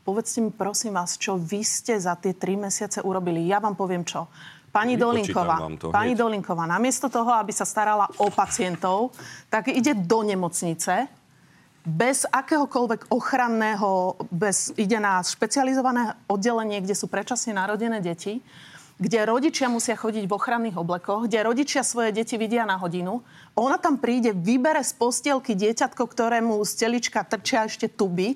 Povedzte 0.05 0.45
mi, 0.45 0.53
prosím 0.53 0.93
vás, 0.93 1.17
čo 1.17 1.41
vy 1.41 1.65
ste 1.65 1.97
za 1.97 2.13
tie 2.21 2.37
tri 2.37 2.61
mesiace 2.61 3.01
urobili. 3.01 3.49
Ja 3.49 3.57
vám 3.65 3.73
poviem 3.73 4.05
čo. 4.05 4.29
Pani 4.77 5.01
Dolinková, 5.01 5.57
pani. 5.89 6.13
Dolinková, 6.13 6.69
namiesto 6.69 7.09
toho, 7.09 7.33
aby 7.41 7.49
sa 7.49 7.65
starala 7.65 8.05
o 8.21 8.29
pacientov, 8.29 9.17
tak 9.49 9.73
ide 9.73 9.97
do 9.97 10.21
nemocnice, 10.21 11.09
bez 11.87 12.27
akéhokoľvek 12.27 13.15
ochranného, 13.15 14.19
bez, 14.35 14.75
ide 14.75 14.99
na 14.99 15.23
špecializované 15.23 16.19
oddelenie, 16.27 16.83
kde 16.83 16.99
sú 16.99 17.07
predčasne 17.07 17.55
narodené 17.55 18.03
deti, 18.03 18.43
kde 18.99 19.29
rodičia 19.29 19.71
musia 19.71 19.95
chodiť 19.95 20.27
v 20.27 20.35
ochranných 20.35 20.81
oblekoch, 20.81 21.31
kde 21.31 21.47
rodičia 21.47 21.87
svoje 21.87 22.11
deti 22.11 22.35
vidia 22.35 22.67
na 22.67 22.75
hodinu. 22.75 23.23
Ona 23.55 23.79
tam 23.79 24.03
príde, 24.03 24.35
vybere 24.35 24.83
z 24.83 24.93
postielky 24.99 25.55
dieťatko, 25.55 26.03
ktorému 26.11 26.59
z 26.67 26.73
telička 26.75 27.23
trčia 27.23 27.71
ešte 27.71 27.87
tuby 27.87 28.35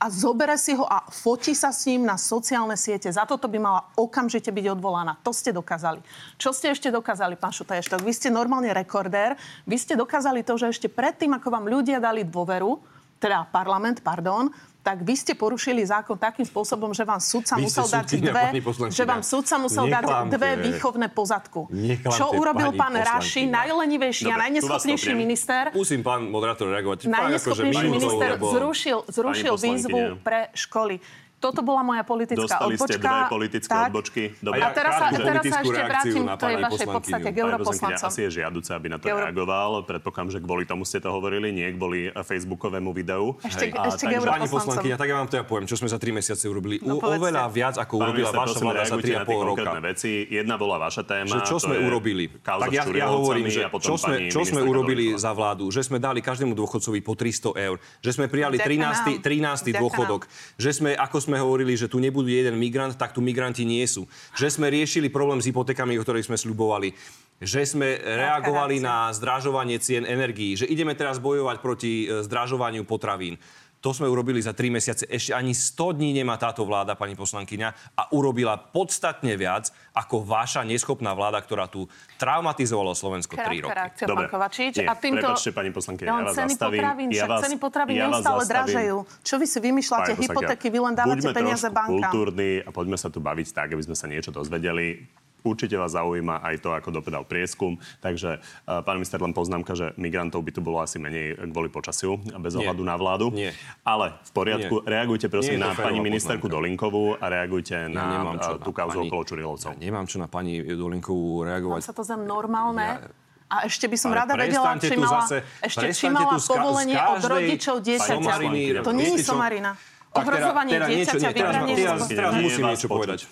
a 0.00 0.08
zobere 0.08 0.56
si 0.56 0.72
ho 0.72 0.88
a 0.88 1.04
fotí 1.12 1.52
sa 1.52 1.68
s 1.68 1.84
ním 1.84 2.08
na 2.08 2.16
sociálne 2.16 2.72
siete. 2.72 3.12
Za 3.12 3.28
toto 3.28 3.52
by 3.52 3.58
mala 3.60 3.80
okamžite 4.00 4.48
byť 4.48 4.66
odvolaná. 4.72 5.20
To 5.20 5.28
ste 5.28 5.52
dokázali. 5.52 6.00
Čo 6.40 6.56
ste 6.56 6.72
ešte 6.72 6.88
dokázali, 6.88 7.36
pán 7.36 7.52
Šutaještok? 7.52 8.00
Vy 8.00 8.12
ste 8.16 8.32
normálne 8.32 8.72
rekordér. 8.72 9.36
Vy 9.68 9.76
ste 9.76 10.00
dokázali 10.00 10.40
to, 10.40 10.56
že 10.56 10.72
ešte 10.72 10.88
predtým, 10.88 11.36
ako 11.36 11.52
vám 11.52 11.68
ľudia 11.68 12.00
dali 12.00 12.24
dôveru, 12.24 12.80
teda 13.20 13.52
parlament, 13.52 14.00
pardon, 14.00 14.48
tak 14.80 15.04
vy 15.04 15.12
ste 15.12 15.32
porušili 15.36 15.84
zákon 15.84 16.16
takým 16.16 16.48
spôsobom, 16.48 16.96
že 16.96 17.04
vám 17.04 17.20
sudca 17.20 17.60
Vy 17.60 17.68
musel 17.68 17.84
dať 17.84 18.08
dve, 18.16 18.44
že 18.88 19.04
vám 19.04 19.20
sudca 19.20 19.54
musel 19.60 19.84
dať 19.92 20.04
Neklamte. 20.08 20.32
dve 20.32 20.50
výchovné 20.56 21.06
pozadku. 21.12 21.68
Neklamte, 21.68 22.16
Čo 22.16 22.32
urobil 22.32 22.72
pán 22.72 22.96
Raši, 22.96 23.44
najlenivejší 23.44 24.24
a 24.24 24.28
Dobre, 24.28 24.40
vás 24.40 24.44
najneschopnejší 24.48 25.12
minister, 25.12 25.62
Musím 25.76 26.00
pán 26.00 26.32
moderátor 26.32 26.72
reagovať. 26.72 27.04
Fakt, 27.04 27.12
najneschopnejší 27.12 27.76
akože 27.76 27.92
minútou, 27.92 28.16
minister 28.16 28.30
zrušil, 28.40 28.98
zrušil 29.12 29.54
výzvu 29.60 30.00
pre 30.24 30.48
školy. 30.56 30.96
Toto 31.40 31.64
bola 31.64 31.80
moja 31.80 32.04
politická 32.04 32.36
dostali 32.38 32.76
ste 32.76 32.84
odbočka. 32.84 33.08
dve 33.10 33.32
politické 33.32 33.72
Tak. 33.72 33.88
odbočky. 33.88 34.22
A 34.30 34.42
Dobre. 34.44 34.60
A 34.60 34.68
teraz 34.70 34.92
sa, 34.94 35.06
teraz 35.10 35.42
sa 35.42 35.58
ešte 35.58 35.80
vrátim 35.82 36.20
na 36.20 36.34
k 36.36 36.38
tej 36.38 36.52
pani 36.52 36.64
vašej 36.68 36.86
podstate, 36.86 37.28
k 37.30 37.36
europoslancom. 37.40 38.06
asi 38.06 38.20
je 38.20 38.30
žiaduce, 38.36 38.70
aby 38.70 38.86
na 38.86 38.96
to 38.96 39.08
Euro- 39.08 39.24
reagoval. 39.24 39.70
Predpokladám, 39.82 40.30
že 40.30 40.38
kvôli 40.38 40.64
tomu 40.64 40.84
ste 40.84 41.00
to 41.00 41.08
hovorili, 41.08 41.48
nie 41.48 41.64
kvôli 41.72 42.12
facebookovému 42.14 42.92
videu. 42.92 43.40
Ešte- 43.40 43.72
A 43.72 43.88
ešte 43.88 44.04
k 44.04 44.20
takže- 44.20 44.28
Pani 44.30 44.46
poslankyňa, 44.46 44.96
tak 44.96 45.08
ja 45.08 45.16
vám 45.16 45.26
to 45.26 45.36
ja 45.36 45.44
poviem, 45.44 45.64
čo 45.64 45.74
sme 45.74 45.88
za 45.88 45.96
3 45.96 46.12
mesiace 46.12 46.44
urobili. 46.44 46.76
No, 46.80 47.00
povedzte. 47.00 47.18
oveľa 47.18 47.42
viac, 47.48 47.74
ako 47.80 47.94
Pán 47.96 48.04
urobila 48.06 48.28
vaša 48.30 48.58
vláda 48.60 48.84
za 48.84 48.96
3,5 49.00 49.16
na 49.16 49.24
tie 49.24 49.64
roka. 49.64 49.70
veci. 49.80 50.10
Jedna 50.28 50.54
bola 50.54 50.76
vaša 50.78 51.02
téma. 51.02 51.26
Že 51.26 51.40
čo 51.42 51.56
sme 51.56 51.74
je 51.74 51.82
urobili? 51.82 52.24
Tak 52.36 52.68
ja, 52.68 52.84
hovorím, 53.08 53.48
že 53.48 53.64
a 53.64 53.72
čo 53.72 53.96
sme, 53.96 54.28
čo 54.28 54.44
urobili 54.60 55.16
za 55.16 55.32
vládu? 55.32 55.72
Že 55.72 55.88
sme 55.88 55.96
dali 55.96 56.20
každému 56.20 56.52
dôchodcovi 56.52 57.00
po 57.00 57.16
300 57.16 57.56
eur. 57.56 57.80
Že 58.04 58.10
sme 58.12 58.26
prijali 58.28 58.60
Vďaka 58.60 58.68
13. 58.68 59.10
nám. 59.10 59.24
13. 59.24 59.72
Vďaka 59.72 59.80
dôchodok. 59.80 60.22
Že 60.60 60.70
sme, 60.70 60.90
ako 60.92 61.16
sme 61.30 61.38
hovorili, 61.38 61.78
že 61.78 61.86
tu 61.86 62.02
nebudú 62.02 62.26
jeden 62.26 62.58
migrant, 62.58 62.98
tak 62.98 63.14
tu 63.14 63.22
migranti 63.22 63.62
nie 63.62 63.86
sú. 63.86 64.10
Že 64.34 64.58
sme 64.58 64.66
riešili 64.66 65.06
problém 65.06 65.38
s 65.38 65.46
hypotékami, 65.46 65.94
o 65.94 66.02
ktorých 66.02 66.26
sme 66.26 66.34
sľubovali. 66.34 66.90
Že 67.38 67.60
sme 67.64 67.88
reagovali 68.02 68.82
na 68.82 69.14
zdražovanie 69.14 69.78
cien 69.78 70.02
energií. 70.02 70.58
Že 70.58 70.68
ideme 70.68 70.98
teraz 70.98 71.22
bojovať 71.22 71.56
proti 71.62 72.04
e, 72.04 72.26
zdražovaniu 72.26 72.84
potravín. 72.84 73.38
To 73.80 73.96
sme 73.96 74.04
urobili 74.04 74.36
za 74.38 74.52
3 74.52 74.68
mesiace. 74.68 75.08
Ešte 75.08 75.32
ani 75.32 75.56
100 75.56 75.96
dní 75.96 76.12
nemá 76.12 76.36
táto 76.36 76.68
vláda, 76.68 76.92
pani 76.92 77.16
poslankyňa, 77.16 77.96
a 77.96 78.12
urobila 78.12 78.60
podstatne 78.60 79.32
viac 79.34 79.72
ako 79.96 80.20
vaša 80.20 80.68
neschopná 80.68 81.16
vláda, 81.16 81.40
ktorá 81.40 81.64
tu 81.64 81.88
traumatizovala 82.20 82.92
Slovensko 82.92 83.40
3 83.40 83.64
roky. 83.64 83.72
Reakcia, 83.72 84.04
Dobre. 84.04 84.28
pán 84.28 84.32
Kovačič. 84.36 84.74
Nie, 84.76 84.84
a 84.84 84.92
týmto... 84.92 85.24
prepáčte, 85.24 85.50
pani 85.50 85.72
poslankyňa, 85.72 86.06
ja 86.06 86.12
vás 86.12 86.36
ceny 86.36 86.52
zastavím. 86.52 86.76
potravín, 86.76 87.08
Ja 87.10 87.24
vás- 87.24 87.40
ceny 87.40 87.56
potravín 87.56 87.96
ja 87.96 88.04
neustále 88.06 88.38
zastavím. 88.38 88.52
dražajú. 88.52 88.96
Čo 89.24 89.34
vy 89.40 89.46
si 89.48 89.58
vymýšľate? 89.58 90.10
Hypotéky, 90.14 90.66
vy 90.68 90.78
len 90.78 90.92
dávate 90.92 91.12
buďme 91.16 91.32
peniaze 91.32 91.68
bankám. 91.72 91.88
kultúrni 91.88 92.52
a 92.60 92.68
poďme 92.68 92.96
sa 92.96 93.08
tu 93.08 93.18
baviť 93.18 93.48
tak, 93.50 93.72
aby 93.72 93.80
sme 93.80 93.96
sa 93.96 94.04
niečo 94.04 94.28
dozvedeli. 94.28 95.08
Určite 95.40 95.74
vás 95.74 95.90
zaujíma 95.90 96.40
aj 96.40 96.56
to, 96.58 96.70
ako 96.70 96.88
dopadal 96.92 97.22
prieskum. 97.22 97.74
Takže, 97.98 98.38
uh, 98.38 98.80
pán 98.80 98.96
minister, 98.96 99.16
len 99.16 99.30
poznámka, 99.30 99.72
že 99.72 99.96
migrantov 99.96 100.40
by 100.40 100.50
tu 100.50 100.60
bolo 100.60 100.78
asi 100.78 100.96
menej 100.96 101.34
kvôli 101.48 101.66
počasiu, 101.66 102.16
bez 102.18 102.52
Nie. 102.52 102.66
ohľadu 102.66 102.82
na 102.82 102.94
vládu. 102.94 103.26
Nie. 103.30 103.56
Ale 103.80 104.16
v 104.20 104.30
poriadku, 104.30 104.74
Nie. 104.78 104.86
reagujte 104.90 105.26
prosím 105.26 105.56
Nie 105.56 105.62
na 105.62 105.72
pani 105.72 105.98
ministerku 105.98 106.44
poznámka. 106.44 106.56
Dolinkovú 106.60 107.04
a 107.14 107.26
reagujte 107.26 107.74
Ja 107.74 107.88
na 107.88 108.04
nemám 108.14 108.36
čo 108.38 108.50
uh, 108.50 108.58
tú 108.58 108.70
na 108.70 108.76
kauzu 108.76 108.96
pani- 108.96 109.08
okolo 109.08 109.22
Čurilovcov. 109.24 109.70
Ja 109.70 109.80
nemám 109.80 110.04
čo 110.04 110.16
na 110.16 110.28
pani 110.28 110.52
Dolinkovú 110.60 111.42
reagovať. 111.42 111.80
sa 111.82 111.92
to 111.92 112.02
zdá 112.02 112.16
normálne? 112.16 113.00
A 113.46 113.66
ešte 113.66 113.84
by 113.84 113.96
som 113.96 114.10
Ale 114.10 114.22
rada 114.22 114.32
vedela, 114.36 114.78
či 114.78 114.94
mala, 114.94 115.26
zase- 115.26 115.42
ešte 115.58 115.86
či 115.90 116.06
mala 116.06 116.30
tu 116.30 116.38
z 116.38 116.46
ka- 116.46 116.54
povolenie 116.54 116.94
od 116.94 117.18
rodičov 117.20 117.74
dieťaťa. 117.80 118.32
To 118.80 118.92
nie 118.92 119.10
je 119.10 119.24
somarina. 119.24 119.74
Teraz- 120.10 120.26
Ohrozovanie 120.26 120.74
niečo- 120.74 121.18
dieťaťa, 121.18 121.28
teraz, 121.30 121.54
vybranie 121.54 121.74
teraz, 122.06 122.32
musím 122.36 122.64
niečo 122.68 122.86
povedať. 122.86 123.26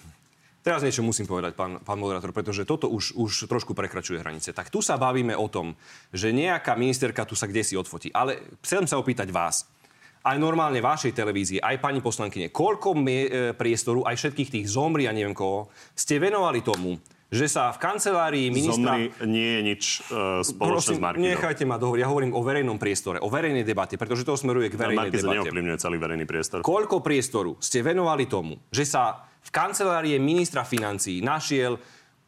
Teraz 0.58 0.82
niečo 0.82 1.06
musím 1.06 1.24
povedať, 1.24 1.54
pán, 1.54 1.78
pán 1.80 1.98
moderátor, 2.02 2.34
pretože 2.34 2.66
toto 2.66 2.90
už, 2.90 3.14
už 3.14 3.46
trošku 3.46 3.72
prekračuje 3.78 4.18
hranice. 4.18 4.50
Tak 4.50 4.74
tu 4.74 4.82
sa 4.82 4.98
bavíme 4.98 5.32
o 5.38 5.46
tom, 5.46 5.78
že 6.10 6.34
nejaká 6.34 6.74
ministerka 6.74 7.22
tu 7.22 7.38
sa 7.38 7.46
kde 7.46 7.62
si 7.62 7.78
odfotí. 7.78 8.10
Ale 8.10 8.58
chcem 8.60 8.84
sa 8.84 8.98
opýtať 8.98 9.30
vás, 9.30 9.70
aj 10.26 10.36
normálne 10.36 10.82
vašej 10.82 11.14
televízie, 11.14 11.62
aj 11.62 11.78
pani 11.78 12.02
poslankyne, 12.02 12.50
koľko 12.50 12.92
mie, 12.98 13.22
e, 13.24 13.30
priestoru, 13.54 14.02
aj 14.02 14.18
všetkých 14.18 14.52
tých 14.60 14.66
zomri 14.66 15.06
a 15.06 15.14
neviem 15.14 15.32
koho, 15.32 15.70
ste 15.94 16.18
venovali 16.18 16.60
tomu, 16.60 16.98
že 17.28 17.44
sa 17.44 17.68
v 17.76 17.78
kancelárii 17.78 18.48
ministra... 18.48 18.96
Zomri 18.96 19.12
nie 19.28 19.48
je 19.52 19.60
nič 19.60 19.82
uh, 20.08 20.40
spoločné 20.40 20.48
s 20.48 20.56
Prosím, 20.56 21.04
Markizom. 21.04 21.28
nechajte 21.28 21.64
ma 21.68 21.76
dohovoriť. 21.76 22.00
Ja 22.00 22.08
hovorím 22.08 22.32
o 22.32 22.40
verejnom 22.40 22.80
priestore, 22.80 23.20
o 23.20 23.28
verejnej 23.28 23.68
debate, 23.68 24.00
pretože 24.00 24.24
to 24.24 24.32
smeruje 24.32 24.72
k 24.72 24.80
verejnej 24.80 25.12
Markiz 25.12 25.20
debate. 25.20 25.36
neovplyvňuje 25.44 25.76
celý 25.76 25.96
verejný 26.00 26.24
priestor. 26.24 26.64
Koľko 26.64 27.04
priestoru 27.04 27.60
ste 27.60 27.84
venovali 27.84 28.24
tomu, 28.24 28.56
že 28.72 28.88
sa 28.88 29.27
v 29.42 29.50
kancelárie 29.50 30.18
ministra 30.18 30.66
financií 30.66 31.22
našiel 31.22 31.78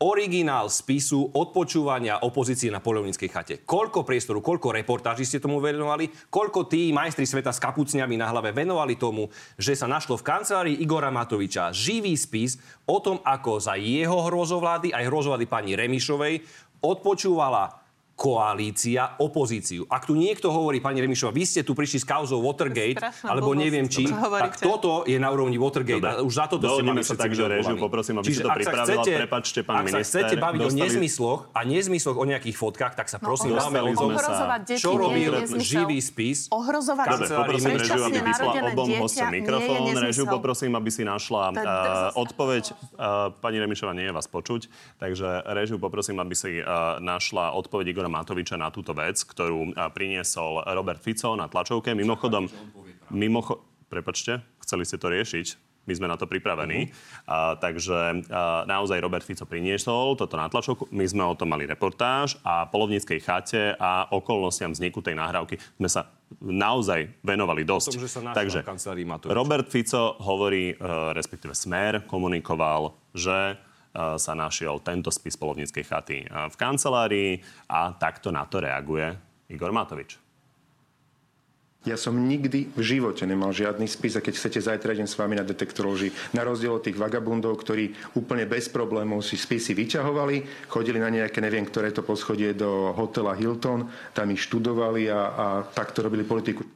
originál 0.00 0.72
spisu 0.72 1.28
odpočúvania 1.36 2.24
opozície 2.24 2.72
na 2.72 2.80
Polovníckej 2.80 3.28
chate. 3.28 3.54
Koľko 3.60 4.00
priestoru, 4.00 4.40
koľko 4.40 4.72
reportáží 4.72 5.28
ste 5.28 5.44
tomu 5.44 5.60
venovali, 5.60 6.08
koľko 6.32 6.64
tí 6.64 6.88
majstri 6.88 7.28
sveta 7.28 7.52
s 7.52 7.60
kapucniami 7.60 8.16
na 8.16 8.32
hlave 8.32 8.56
venovali 8.56 8.96
tomu, 8.96 9.28
že 9.60 9.76
sa 9.76 9.84
našlo 9.84 10.16
v 10.16 10.24
kancelárii 10.24 10.80
Igora 10.80 11.12
Matoviča 11.12 11.68
živý 11.76 12.16
spis 12.16 12.56
o 12.88 12.96
tom, 13.04 13.20
ako 13.20 13.60
za 13.60 13.76
jeho 13.76 14.24
hrozovlády, 14.24 14.96
aj 14.96 15.04
hrozovlády 15.04 15.44
pani 15.44 15.76
Remišovej, 15.76 16.40
odpočúvala 16.80 17.79
koalícia 18.20 19.16
opozíciu. 19.16 19.88
Ak 19.88 20.04
tu 20.04 20.12
niekto 20.12 20.52
hovorí, 20.52 20.76
pani 20.76 21.00
Remišová, 21.00 21.32
vy 21.32 21.48
ste 21.48 21.64
tu 21.64 21.72
prišli 21.72 22.04
s 22.04 22.06
kauzou 22.06 22.44
Watergate, 22.44 23.00
alebo 23.24 23.56
blbosť, 23.56 23.64
neviem 23.64 23.86
či, 23.88 24.04
tak 24.12 24.60
toto 24.60 25.08
je 25.08 25.16
na 25.16 25.32
úrovni 25.32 25.56
Watergate. 25.56 26.04
Dobre. 26.04 26.28
Už 26.28 26.34
za 26.36 26.44
toto 26.44 26.68
ste 26.68 26.84
mali 26.84 27.00
sa 27.00 27.16
tak, 27.16 27.32
že 27.32 27.48
režiu 27.48 27.80
poprosím, 27.80 28.20
aby 28.20 28.28
si 28.28 28.36
Čiže 28.36 28.44
to 28.44 28.50
ak 28.52 28.52
sa 28.52 28.60
pripravila. 28.60 28.84
chcete- 29.00 29.16
Prepáčte, 29.24 29.60
pán 29.64 29.74
ak 29.80 29.84
minister, 29.88 30.04
sa 30.04 30.10
chcete 30.20 30.36
baviť 30.36 30.60
o 30.60 30.64
dostali- 30.68 30.82
nezmysloch 30.84 31.40
a 31.56 31.60
nezmysloch 31.64 32.16
o 32.20 32.24
nejakých 32.28 32.56
fotkách, 32.60 32.92
tak 32.92 33.06
sa 33.08 33.16
prosím 33.16 33.56
ohroz- 33.56 33.72
bavme 33.72 33.80
o 33.88 33.92
tom, 33.96 34.10
čo 34.76 34.90
robil 35.00 35.32
živý 35.56 35.98
spis. 36.04 36.52
Ohrozovať 36.52 37.06
Dobre, 37.16 37.28
poprosím 37.32 37.72
režiu, 37.80 38.02
aby 38.04 38.18
narodené 38.20 38.70
obom 38.76 38.88
hostom 39.00 39.28
mikrofón. 39.32 39.80
Režiu 39.96 40.24
poprosím, 40.28 40.76
aby 40.76 40.90
si 40.92 41.02
našla 41.08 41.42
To 41.56 42.20
odpoveď. 42.20 42.64
Pani 43.40 43.56
Remišová, 43.64 43.96
nie 43.96 44.04
je 44.04 44.12
vás 44.12 44.28
počuť. 44.28 44.68
Takže 45.00 45.48
režiu 45.56 45.80
poprosím, 45.80 46.20
aby 46.20 46.36
si 46.36 46.60
našla 47.00 47.56
odpoveď 47.56 47.96
Igora 47.96 48.09
Matoviča 48.10 48.58
na 48.58 48.74
túto 48.74 48.92
vec, 48.92 49.22
ktorú 49.22 49.72
priniesol 49.94 50.66
Robert 50.74 50.98
Fico 51.00 51.38
na 51.38 51.46
tlačovke. 51.46 51.94
Mimochodom, 51.94 52.50
mimocho- 53.14 53.62
prepačte, 53.86 54.42
chceli 54.62 54.82
ste 54.84 54.98
to 54.98 55.10
riešiť. 55.10 55.70
My 55.88 55.96
sme 55.96 56.12
na 56.12 56.20
to 56.20 56.28
pripravení. 56.28 56.92
Uh, 57.24 57.56
takže 57.56 58.22
uh, 58.28 58.68
naozaj 58.68 59.00
Robert 59.00 59.24
Fico 59.24 59.48
priniesol 59.48 60.14
toto 60.14 60.36
na 60.36 60.46
tlačovku. 60.46 60.86
My 60.92 61.08
sme 61.08 61.24
o 61.24 61.34
tom 61.34 61.50
mali 61.50 61.64
reportáž 61.64 62.36
a 62.46 62.68
polovníckej 62.68 63.18
chate 63.18 63.74
a 63.80 64.06
okolnostiam 64.12 64.70
vzniku 64.70 65.00
tej 65.00 65.16
nahrávky 65.16 65.56
sme 65.80 65.88
sa 65.88 66.12
naozaj 66.38 67.10
venovali 67.24 67.64
dosť. 67.64 67.96
Tom, 67.96 68.02
že 68.06 68.12
sa 68.12 68.20
Takže. 68.30 68.60
Robert 69.32 69.66
Fico 69.72 70.20
hovorí, 70.20 70.76
uh, 70.76 71.16
respektíve 71.16 71.56
Smer 71.56 72.04
komunikoval, 72.06 72.94
že 73.16 73.56
sa 73.94 74.32
našiel 74.38 74.78
tento 74.80 75.10
spis 75.10 75.34
polovníckej 75.34 75.84
chaty 75.84 76.18
uh, 76.26 76.46
v 76.46 76.56
kancelárii 76.56 77.30
a 77.66 77.90
takto 77.98 78.30
na 78.30 78.46
to 78.46 78.62
reaguje 78.62 79.10
Igor 79.50 79.74
Matovič. 79.74 80.18
Ja 81.88 81.96
som 81.96 82.12
nikdy 82.12 82.76
v 82.76 82.80
živote 82.84 83.24
nemal 83.24 83.56
žiadny 83.56 83.88
spis 83.88 84.12
a 84.12 84.20
keď 84.20 84.36
chcete, 84.36 84.60
zajtra 84.60 84.92
idem 84.92 85.08
s 85.08 85.16
vami 85.16 85.40
na 85.40 85.48
detektor 85.48 85.88
lži. 85.88 86.12
Na 86.36 86.44
rozdiel 86.44 86.76
od 86.76 86.84
tých 86.84 87.00
vagabundov, 87.00 87.56
ktorí 87.56 87.96
úplne 88.20 88.44
bez 88.44 88.68
problémov 88.68 89.24
si 89.24 89.40
spisy 89.40 89.72
vyťahovali, 89.72 90.68
chodili 90.68 91.00
na 91.00 91.08
nejaké, 91.08 91.40
neviem, 91.40 91.64
ktoré 91.64 91.88
to 91.88 92.04
poschodie 92.04 92.52
do 92.52 92.92
hotela 92.92 93.32
Hilton, 93.32 93.88
tam 94.12 94.28
ich 94.28 94.44
študovali 94.44 95.08
a, 95.08 95.20
a 95.32 95.46
takto 95.72 96.04
robili 96.04 96.20
politiku. 96.20 96.68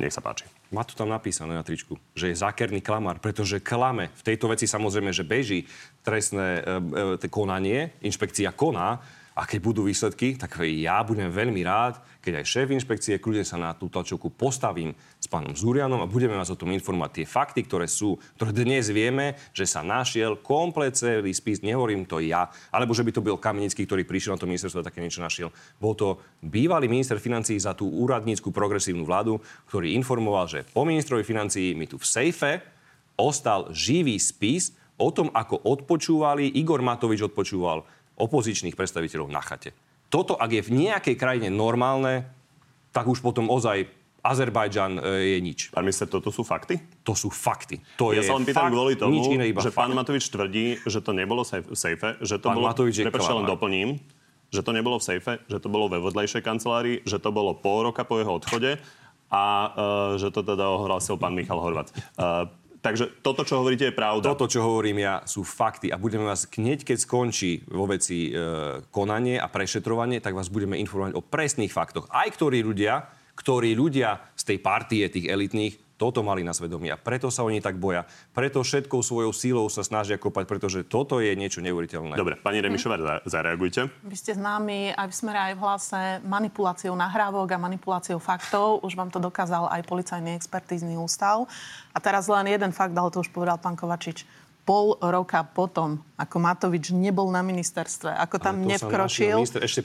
Nech 0.00 0.16
sa 0.16 0.24
páči. 0.24 0.59
Má 0.70 0.86
to 0.86 0.94
tam 0.94 1.10
napísané 1.10 1.58
na 1.58 1.66
tričku, 1.66 1.98
že 2.14 2.30
je 2.30 2.38
zákerný 2.38 2.78
klamár, 2.78 3.18
pretože 3.18 3.58
klame. 3.58 4.14
V 4.14 4.22
tejto 4.22 4.46
veci 4.46 4.70
samozrejme, 4.70 5.10
že 5.10 5.26
beží 5.26 5.66
trestné 6.06 6.62
e, 6.62 7.18
e, 7.18 7.26
konanie, 7.26 7.98
inšpekcia 8.06 8.54
koná 8.54 9.02
a 9.34 9.46
keď 9.46 9.58
budú 9.62 9.86
výsledky, 9.86 10.34
tak 10.34 10.60
ja 10.66 11.00
budem 11.06 11.30
veľmi 11.30 11.62
rád, 11.62 12.02
keď 12.20 12.42
aj 12.42 12.50
šéf 12.50 12.68
inšpekcie, 12.68 13.22
kľudne 13.22 13.46
sa 13.46 13.56
na 13.56 13.72
tú 13.72 13.88
tlačovku 13.88 14.28
postavím 14.36 14.92
s 15.16 15.24
pánom 15.24 15.56
Zurianom 15.56 16.04
a 16.04 16.10
budeme 16.10 16.36
vás 16.36 16.52
o 16.52 16.58
tom 16.58 16.68
informovať. 16.74 17.22
Tie 17.22 17.26
fakty, 17.26 17.64
ktoré 17.64 17.88
sú, 17.88 18.20
ktoré 18.36 18.52
dnes 18.52 18.92
vieme, 18.92 19.40
že 19.56 19.64
sa 19.64 19.80
našiel 19.80 20.36
komplet 20.44 20.92
celý 20.98 21.32
spis, 21.32 21.64
nehovorím 21.64 22.04
to 22.04 22.20
ja, 22.20 22.52
alebo 22.68 22.92
že 22.92 23.06
by 23.06 23.10
to 23.14 23.24
bol 23.24 23.40
Kamenický, 23.40 23.88
ktorý 23.88 24.04
prišiel 24.04 24.36
na 24.36 24.40
to 24.42 24.50
ministerstvo 24.50 24.84
a 24.84 24.88
také 24.92 25.00
niečo 25.00 25.24
našiel. 25.24 25.48
Bol 25.80 25.96
to 25.96 26.20
bývalý 26.44 26.90
minister 26.92 27.16
financií 27.16 27.56
za 27.56 27.72
tú 27.72 27.88
úradnícku 27.88 28.52
progresívnu 28.52 29.08
vládu, 29.08 29.40
ktorý 29.72 29.96
informoval, 29.96 30.50
že 30.50 30.66
po 30.68 30.84
ministrovi 30.84 31.24
financií 31.24 31.72
mi 31.72 31.88
tu 31.88 31.96
v 31.96 32.04
sejfe 32.04 32.60
ostal 33.16 33.72
živý 33.72 34.20
spis 34.20 34.76
o 35.00 35.08
tom, 35.08 35.32
ako 35.32 35.64
odpočúvali, 35.64 36.60
Igor 36.60 36.84
Matovič 36.84 37.24
odpočúval 37.24 37.88
opozičných 38.20 38.76
predstaviteľov 38.76 39.28
na 39.32 39.40
chate. 39.40 39.72
Toto, 40.12 40.36
ak 40.36 40.50
je 40.50 40.62
v 40.66 40.70
nejakej 40.86 41.16
krajine 41.16 41.48
normálne, 41.48 42.26
tak 42.90 43.06
už 43.06 43.22
potom 43.22 43.46
ozaj 43.48 43.86
Azerbajdžan 44.20 45.00
e, 45.00 45.02
je 45.32 45.38
nič. 45.40 45.72
Pán 45.72 45.86
minister, 45.86 46.04
toto 46.04 46.28
sú 46.28 46.44
fakty? 46.44 46.76
To 47.08 47.16
sú 47.16 47.32
fakty. 47.32 47.80
To 47.96 48.12
ja 48.12 48.20
je 48.20 48.28
sa 48.28 48.36
len 48.36 48.44
pýtam 48.44 48.68
fakt, 48.68 48.74
kvôli 48.76 48.94
tomu, 49.00 49.16
nič 49.16 49.26
iné, 49.32 49.48
iba 49.48 49.64
že 49.64 49.72
fakt. 49.72 49.88
pán 49.88 49.96
Matovič 49.96 50.28
tvrdí, 50.28 50.76
že 50.84 51.00
to 51.00 51.16
nebolo 51.16 51.40
v 51.40 51.72
sejfe, 51.72 52.20
že 52.20 52.36
to 52.36 52.52
Pán 52.52 52.60
bolo... 52.60 52.68
Matovič 52.68 53.00
je 53.00 53.08
len 53.08 53.48
doplním, 53.48 53.96
že 54.52 54.60
to 54.60 54.70
nebolo 54.76 55.00
v 55.00 55.04
sejfe, 55.08 55.32
že 55.48 55.56
to 55.62 55.68
bolo 55.72 55.88
ve 55.88 56.02
vedlejšej 56.02 56.42
kancelárii, 56.44 57.00
že 57.08 57.16
to 57.16 57.32
bolo 57.32 57.56
pol 57.56 57.86
roka 57.86 58.04
po 58.04 58.20
jeho 58.20 58.36
odchode 58.36 58.76
a 59.30 59.44
uh, 59.46 59.70
že 60.18 60.34
to 60.34 60.42
teda 60.42 60.66
ohlásil 60.68 61.16
pán 61.16 61.32
Michal 61.32 61.62
Horvat. 61.62 61.94
Uh, 62.18 62.50
takže 62.80 63.20
toto, 63.20 63.44
čo 63.44 63.60
hovoríte, 63.60 63.88
je 63.88 63.96
pravda. 63.96 64.24
Toto, 64.32 64.48
čo 64.48 64.64
hovorím 64.64 65.04
ja, 65.04 65.24
sú 65.28 65.44
fakty 65.44 65.92
a 65.92 66.00
budeme 66.00 66.28
vás 66.28 66.48
hneď, 66.48 66.84
keď 66.84 66.98
skončí 67.04 67.64
vo 67.68 67.84
veci 67.88 68.32
e, 68.32 68.80
konanie 68.88 69.36
a 69.36 69.46
prešetrovanie, 69.48 70.20
tak 70.20 70.36
vás 70.36 70.48
budeme 70.48 70.80
informovať 70.80 71.16
o 71.16 71.24
presných 71.24 71.72
faktoch. 71.72 72.08
Aj 72.08 72.28
ktorí 72.28 72.64
ľudia, 72.64 73.06
ktorí 73.36 73.72
ľudia 73.72 74.32
z 74.36 74.42
tej 74.54 74.58
partie, 74.60 75.04
tých 75.08 75.28
elitných, 75.28 75.89
toto 76.00 76.24
mali 76.24 76.40
na 76.40 76.56
svedomí 76.56 76.88
a 76.88 76.96
preto 76.96 77.28
sa 77.28 77.44
oni 77.44 77.60
tak 77.60 77.76
boja. 77.76 78.08
Preto 78.32 78.64
všetkou 78.64 79.04
svojou 79.04 79.36
sílou 79.36 79.68
sa 79.68 79.84
snažia 79.84 80.16
kopať, 80.16 80.48
pretože 80.48 80.80
toto 80.88 81.20
je 81.20 81.36
niečo 81.36 81.60
neuveriteľné. 81.60 82.16
Dobre, 82.16 82.40
pani 82.40 82.64
Remišová, 82.64 82.96
za- 82.96 83.22
zareagujte. 83.28 83.92
Vy 84.08 84.16
ste 84.16 84.32
známi 84.32 84.96
aj 84.96 85.06
v 85.12 85.14
smere, 85.14 85.52
aj 85.52 85.54
v 85.54 85.60
hlase 85.60 86.00
manipuláciou 86.24 86.96
nahrávok 86.96 87.52
a 87.52 87.60
manipuláciou 87.60 88.16
faktov. 88.16 88.80
Už 88.80 88.96
vám 88.96 89.12
to 89.12 89.20
dokázal 89.20 89.68
aj 89.68 89.84
policajný 89.84 90.32
expertízny 90.40 90.96
ústav. 90.96 91.44
A 91.92 91.98
teraz 92.00 92.24
len 92.32 92.48
jeden 92.48 92.72
fakt, 92.72 92.96
ale 92.96 93.12
to 93.12 93.20
už 93.20 93.28
povedal 93.28 93.60
pán 93.60 93.76
Kovačič. 93.76 94.24
Pol 94.70 94.94
roka 95.02 95.42
potom, 95.42 95.98
ako 96.14 96.36
Matovič 96.38 96.94
nebol 96.94 97.26
na 97.34 97.42
ministerstve, 97.42 98.14
ako 98.14 98.38
tam 98.38 98.62
nevkročil... 98.62 99.42
našiel 99.42 99.66
ešte 99.66 99.82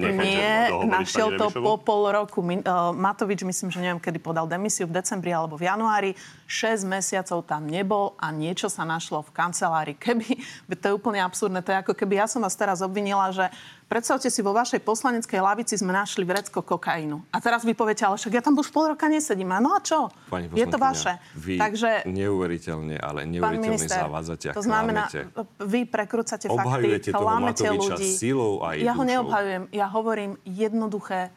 nie, 0.00 0.16
nie, 0.16 0.88
našiel 0.88 1.36
to 1.36 1.52
po 1.52 1.76
pol 1.76 2.08
roku. 2.08 2.40
Uh, 2.40 2.96
Matovič, 2.96 3.44
myslím, 3.44 3.68
že 3.68 3.84
neviem, 3.84 4.00
kedy 4.00 4.16
podal 4.16 4.48
demisiu, 4.48 4.88
v 4.88 4.96
decembri 4.96 5.28
alebo 5.28 5.60
v 5.60 5.68
januári. 5.68 6.16
6 6.48 6.88
mesiacov 6.88 7.44
tam 7.44 7.68
nebol 7.68 8.16
a 8.16 8.32
niečo 8.32 8.72
sa 8.72 8.88
našlo 8.88 9.20
v 9.20 9.36
kancelárii. 9.36 9.96
Keby, 10.00 10.24
to 10.80 10.84
je 10.88 10.94
úplne 10.96 11.20
absurdné, 11.20 11.60
to 11.60 11.76
je 11.76 11.78
ako 11.84 11.92
keby 11.92 12.16
ja 12.16 12.24
som 12.24 12.40
vás 12.40 12.56
teraz 12.56 12.80
obvinila, 12.80 13.28
že 13.36 13.52
predstavte 13.84 14.32
si, 14.32 14.40
vo 14.40 14.56
vašej 14.56 14.80
poslaneckej 14.80 15.44
lavici 15.44 15.76
sme 15.76 15.92
našli 15.92 16.24
vrecko 16.24 16.64
kokainu. 16.64 17.20
A 17.28 17.44
teraz 17.44 17.68
vy 17.68 17.76
poviete, 17.76 18.08
ale 18.08 18.16
však 18.16 18.32
ja 18.32 18.40
tam 18.40 18.56
už 18.56 18.72
pol 18.72 18.96
roka 18.96 19.04
nesedím. 19.12 19.52
A 19.52 19.60
no 19.60 19.76
a 19.76 19.84
čo? 19.84 20.08
Pani 20.32 20.48
je 20.56 20.64
to 20.64 20.80
vaše. 20.80 21.20
Vy 21.36 21.60
Takže, 21.60 22.08
neuveriteľne, 22.08 22.96
ale 22.96 23.28
neuveriteľne 23.28 23.68
minister, 23.68 24.00
zavádzate 24.08 24.46
a 24.48 24.54
to 24.56 24.64
znamená, 24.64 25.04
klamete. 25.12 25.20
vy 25.68 25.80
prekrúcate 25.84 26.46
fakty, 26.48 26.64
Obhajujete 26.64 27.08
toho 27.12 27.28
klamete 27.28 27.66
ľudí. 27.68 28.08
silou 28.08 28.64
aj 28.64 28.80
ja 28.80 28.96
ho 28.96 29.04
neobhajujem, 29.04 29.62
ja 29.68 29.86
hovorím 29.92 30.40
jednoduché, 30.48 31.28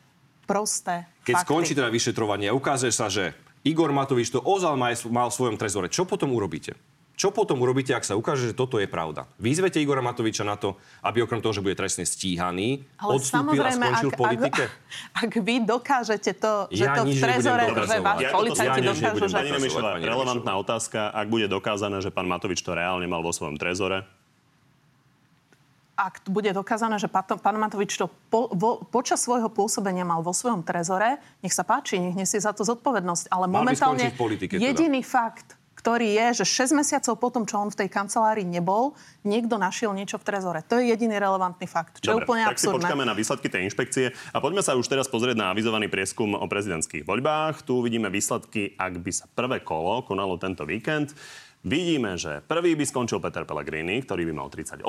prosté 0.47 1.03
Keď 1.27 1.35
fakty. 1.35 1.47
skončí 1.47 1.71
teda 1.75 1.91
vyšetrovanie 1.91 2.47
a 2.47 2.55
ukáže 2.55 2.87
sa, 2.95 3.11
že 3.11 3.35
Igor 3.61 3.93
Matovič 3.93 4.33
to 4.33 4.41
ozal 4.41 4.73
mal, 4.73 4.93
v 4.93 5.35
svojom 5.35 5.57
trezore, 5.57 5.85
čo 5.85 6.09
potom 6.09 6.33
urobíte? 6.33 6.73
Čo 7.21 7.29
potom 7.29 7.61
urobíte, 7.61 7.93
ak 7.93 8.01
sa 8.01 8.17
ukáže, 8.17 8.49
že 8.49 8.55
toto 8.57 8.81
je 8.81 8.89
pravda? 8.89 9.29
Vyzvete 9.37 9.77
Igora 9.77 10.01
Matoviča 10.01 10.41
na 10.41 10.57
to, 10.57 10.81
aby 11.05 11.21
okrem 11.21 11.37
toho, 11.37 11.53
že 11.53 11.61
bude 11.61 11.77
trestne 11.77 12.01
stíhaný, 12.01 12.81
Ale 12.97 13.21
odstúpil 13.21 13.61
a 13.61 13.69
skončil 13.69 14.09
ak, 14.09 14.13
v 14.15 14.17
politike? 14.17 14.63
Ak, 15.13 15.29
ak 15.29 15.31
vy 15.37 15.55
dokážete 15.61 16.33
to, 16.41 16.65
že 16.73 16.81
Ja 16.81 16.97
to 16.97 17.05
v 17.05 17.13
trezore, 17.13 17.63
že 17.69 17.97
vás 18.01 18.17
Ja 18.17 18.29
policajti 18.33 18.79
ja 18.81 18.89
dokážu, 18.89 19.25
že... 19.29 19.37
Pani 19.37 19.51
Remišová, 19.53 19.89
Pani 20.01 20.05
relevantná 20.09 20.53
otázka, 20.57 21.13
ak 21.13 21.27
bude 21.29 21.45
dokázané, 21.45 22.01
že 22.01 22.09
pán 22.09 22.25
Matovič 22.25 22.65
to 22.65 22.73
reálne 22.73 23.05
mal 23.05 23.21
vo 23.21 23.29
svojom 23.29 23.61
trezore, 23.61 24.01
ak 25.95 26.25
bude 26.27 26.49
dokázané, 26.55 26.97
že 26.97 27.11
pán, 27.11 27.57
Matovič 27.59 27.93
to 27.99 28.09
po, 28.31 28.49
vo, 28.51 28.81
počas 28.89 29.21
svojho 29.21 29.51
pôsobenia 29.51 30.07
mal 30.07 30.25
vo 30.25 30.33
svojom 30.33 30.65
trezore, 30.65 31.21
nech 31.45 31.53
sa 31.53 31.61
páči, 31.61 32.01
nech 32.01 32.17
nesie 32.17 32.41
za 32.41 32.55
to 32.55 32.65
zodpovednosť. 32.65 33.29
Ale 33.29 33.45
Mal 33.45 33.67
momentálne 33.67 34.09
politike 34.15 34.57
teda. 34.57 34.65
jediný 34.65 35.03
fakt, 35.05 35.61
ktorý 35.81 36.13
je, 36.13 36.45
že 36.45 36.69
6 36.69 36.77
mesiacov 36.77 37.17
potom, 37.17 37.41
čo 37.41 37.57
on 37.57 37.73
v 37.73 37.85
tej 37.85 37.89
kancelárii 37.89 38.45
nebol, 38.45 38.93
niekto 39.25 39.57
našiel 39.57 39.89
niečo 39.97 40.21
v 40.21 40.29
trezore. 40.29 40.61
To 40.69 40.77
je 40.77 40.93
jediný 40.93 41.17
relevantný 41.17 41.65
fakt, 41.65 42.05
čo 42.05 42.13
je 42.13 42.15
Dobre, 42.21 42.25
úplne 42.29 42.45
tak 42.45 42.61
si 42.61 42.69
absurdné. 42.69 42.85
počkáme 42.85 43.03
na 43.09 43.17
výsledky 43.17 43.49
tej 43.49 43.61
inšpekcie 43.65 44.05
a 44.13 44.37
poďme 44.37 44.61
sa 44.61 44.77
už 44.77 44.85
teraz 44.85 45.09
pozrieť 45.09 45.41
na 45.41 45.49
avizovaný 45.49 45.89
prieskum 45.89 46.37
o 46.37 46.45
prezidentských 46.45 47.01
voľbách. 47.01 47.65
Tu 47.65 47.73
uvidíme 47.73 48.13
výsledky, 48.13 48.77
ak 48.77 49.01
by 49.01 49.09
sa 49.09 49.25
prvé 49.33 49.65
kolo 49.65 50.05
konalo 50.05 50.37
tento 50.37 50.69
víkend. 50.69 51.17
Vidíme, 51.61 52.17
že 52.17 52.41
prvý 52.41 52.73
by 52.73 52.89
skončil 52.89 53.21
Peter 53.21 53.45
Pellegrini, 53.45 54.01
ktorý 54.01 54.25
by 54.25 54.33
mal 54.33 54.49
38%, 54.49 54.81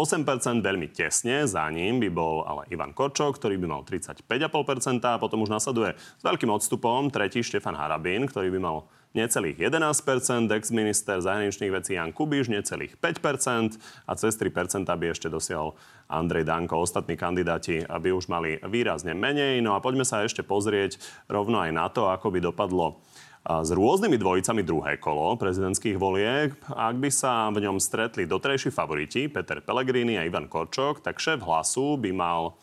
veľmi 0.64 0.88
tesne, 0.88 1.44
za 1.44 1.68
ním 1.68 2.00
by 2.00 2.08
bol 2.08 2.48
ale 2.48 2.64
Ivan 2.72 2.96
Korčok, 2.96 3.36
ktorý 3.36 3.60
by 3.60 3.66
mal 3.68 3.84
35,5% 3.84 5.04
a 5.04 5.20
potom 5.20 5.44
už 5.44 5.52
nasleduje 5.52 5.92
s 6.00 6.22
veľkým 6.24 6.48
odstupom 6.48 7.12
tretí 7.12 7.44
Štefan 7.44 7.76
Harabín, 7.76 8.24
ktorý 8.24 8.48
by 8.56 8.60
mal 8.64 8.88
necelých 9.12 9.68
11%, 9.68 10.48
ex-minister 10.48 11.20
zahraničných 11.20 11.72
vecí 11.76 12.00
Jan 12.00 12.16
Kubiš 12.16 12.48
necelých 12.48 12.96
5% 12.96 13.76
a 14.08 14.12
cez 14.16 14.32
3% 14.40 14.88
by 14.88 15.06
ešte 15.12 15.28
dosiahol 15.28 15.76
Andrej 16.08 16.48
Danko. 16.48 16.80
Ostatní 16.80 17.20
kandidáti 17.20 17.84
by 17.84 18.10
už 18.16 18.32
mali 18.32 18.56
výrazne 18.64 19.12
menej. 19.12 19.60
No 19.60 19.76
a 19.76 19.84
poďme 19.84 20.08
sa 20.08 20.24
ešte 20.24 20.40
pozrieť 20.40 20.96
rovno 21.28 21.60
aj 21.60 21.70
na 21.76 21.92
to, 21.92 22.08
ako 22.08 22.32
by 22.32 22.40
dopadlo 22.40 23.04
s 23.42 23.70
rôznymi 23.74 24.16
dvojicami 24.22 24.62
druhé 24.62 25.02
kolo 25.02 25.34
prezidentských 25.34 25.98
volieb. 25.98 26.54
Ak 26.70 26.94
by 26.94 27.10
sa 27.10 27.50
v 27.50 27.66
ňom 27.66 27.82
stretli 27.82 28.22
doterajší 28.22 28.70
favoriti 28.70 29.26
Peter 29.26 29.58
Pellegrini 29.58 30.14
a 30.14 30.22
Ivan 30.22 30.46
Korčok, 30.46 31.02
tak 31.02 31.18
šéf 31.18 31.42
hlasu 31.42 31.98
by 31.98 32.10
mal 32.14 32.54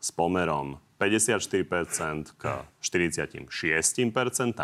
s 0.00 0.08
pomerom 0.08 0.80
54% 0.96 2.40
k 2.40 2.44
46% 2.80 3.52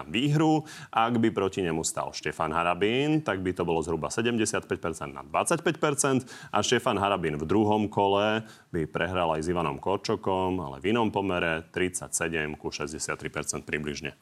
výhru. 0.08 0.64
Ak 0.88 1.12
by 1.20 1.28
proti 1.28 1.60
nemu 1.60 1.84
stal 1.84 2.16
Štefan 2.16 2.56
Harabín, 2.56 3.20
tak 3.20 3.44
by 3.44 3.52
to 3.52 3.68
bolo 3.68 3.84
zhruba 3.84 4.08
75% 4.08 4.64
na 5.12 5.20
25% 5.20 6.24
a 6.54 6.58
Štefan 6.64 6.96
Harabín 6.96 7.36
v 7.36 7.44
druhom 7.44 7.90
kole 7.92 8.48
by 8.72 8.88
prehral 8.88 9.36
aj 9.36 9.44
s 9.44 9.50
Ivanom 9.52 9.76
Korčokom, 9.76 10.56
ale 10.62 10.80
v 10.80 10.96
inom 10.96 11.12
pomere 11.12 11.68
37 11.68 12.08
ku 12.56 12.72
63% 12.72 13.68
približne. 13.68 14.16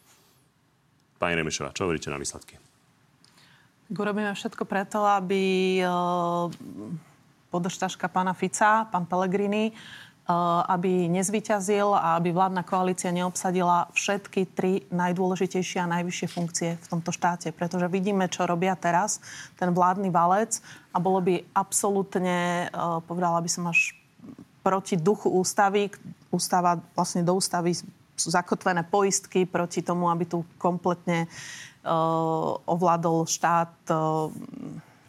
Pani 1.19 1.35
Remišová, 1.35 1.75
čo 1.75 1.83
hovoríte 1.83 2.15
na 2.15 2.19
výsledky? 2.19 2.55
Urobíme 3.91 4.31
všetko 4.37 4.63
preto, 4.69 5.03
aby 5.03 5.43
e, 5.81 5.85
podržtaška 7.51 8.07
pána 8.07 8.37
Fica, 8.39 8.87
pán 8.87 9.09
Pellegrini, 9.09 9.73
e, 9.73 9.73
aby 10.69 11.11
nezvyťazil 11.11 11.91
a 11.91 12.21
aby 12.21 12.31
vládna 12.31 12.63
koalícia 12.63 13.11
neobsadila 13.11 13.91
všetky 13.97 14.55
tri 14.55 14.85
najdôležitejšie 14.95 15.83
a 15.83 15.91
najvyššie 15.91 16.29
funkcie 16.31 16.71
v 16.79 16.87
tomto 16.87 17.11
štáte. 17.11 17.51
Pretože 17.51 17.91
vidíme, 17.91 18.31
čo 18.31 18.47
robia 18.47 18.79
teraz 18.79 19.19
ten 19.59 19.75
vládny 19.75 20.15
valec 20.15 20.63
a 20.95 21.03
bolo 21.03 21.19
by 21.19 21.43
absolútne, 21.57 22.69
e, 22.69 23.01
povedala 23.11 23.43
by 23.43 23.51
som 23.51 23.67
až 23.67 23.97
proti 24.61 24.95
duchu 25.01 25.33
ústavy. 25.33 25.91
Ústava, 26.29 26.77
vlastne 26.93 27.25
do 27.25 27.41
ústavy 27.41 27.73
sú 28.19 28.35
zakotvené 28.35 28.83
poistky 28.85 29.47
proti 29.47 29.81
tomu, 29.81 30.11
aby 30.11 30.27
tu 30.27 30.43
kompletne 30.59 31.31
uh, 31.89 32.59
ovládol 32.67 33.25
štát 33.25 33.73
uh, 33.95 34.29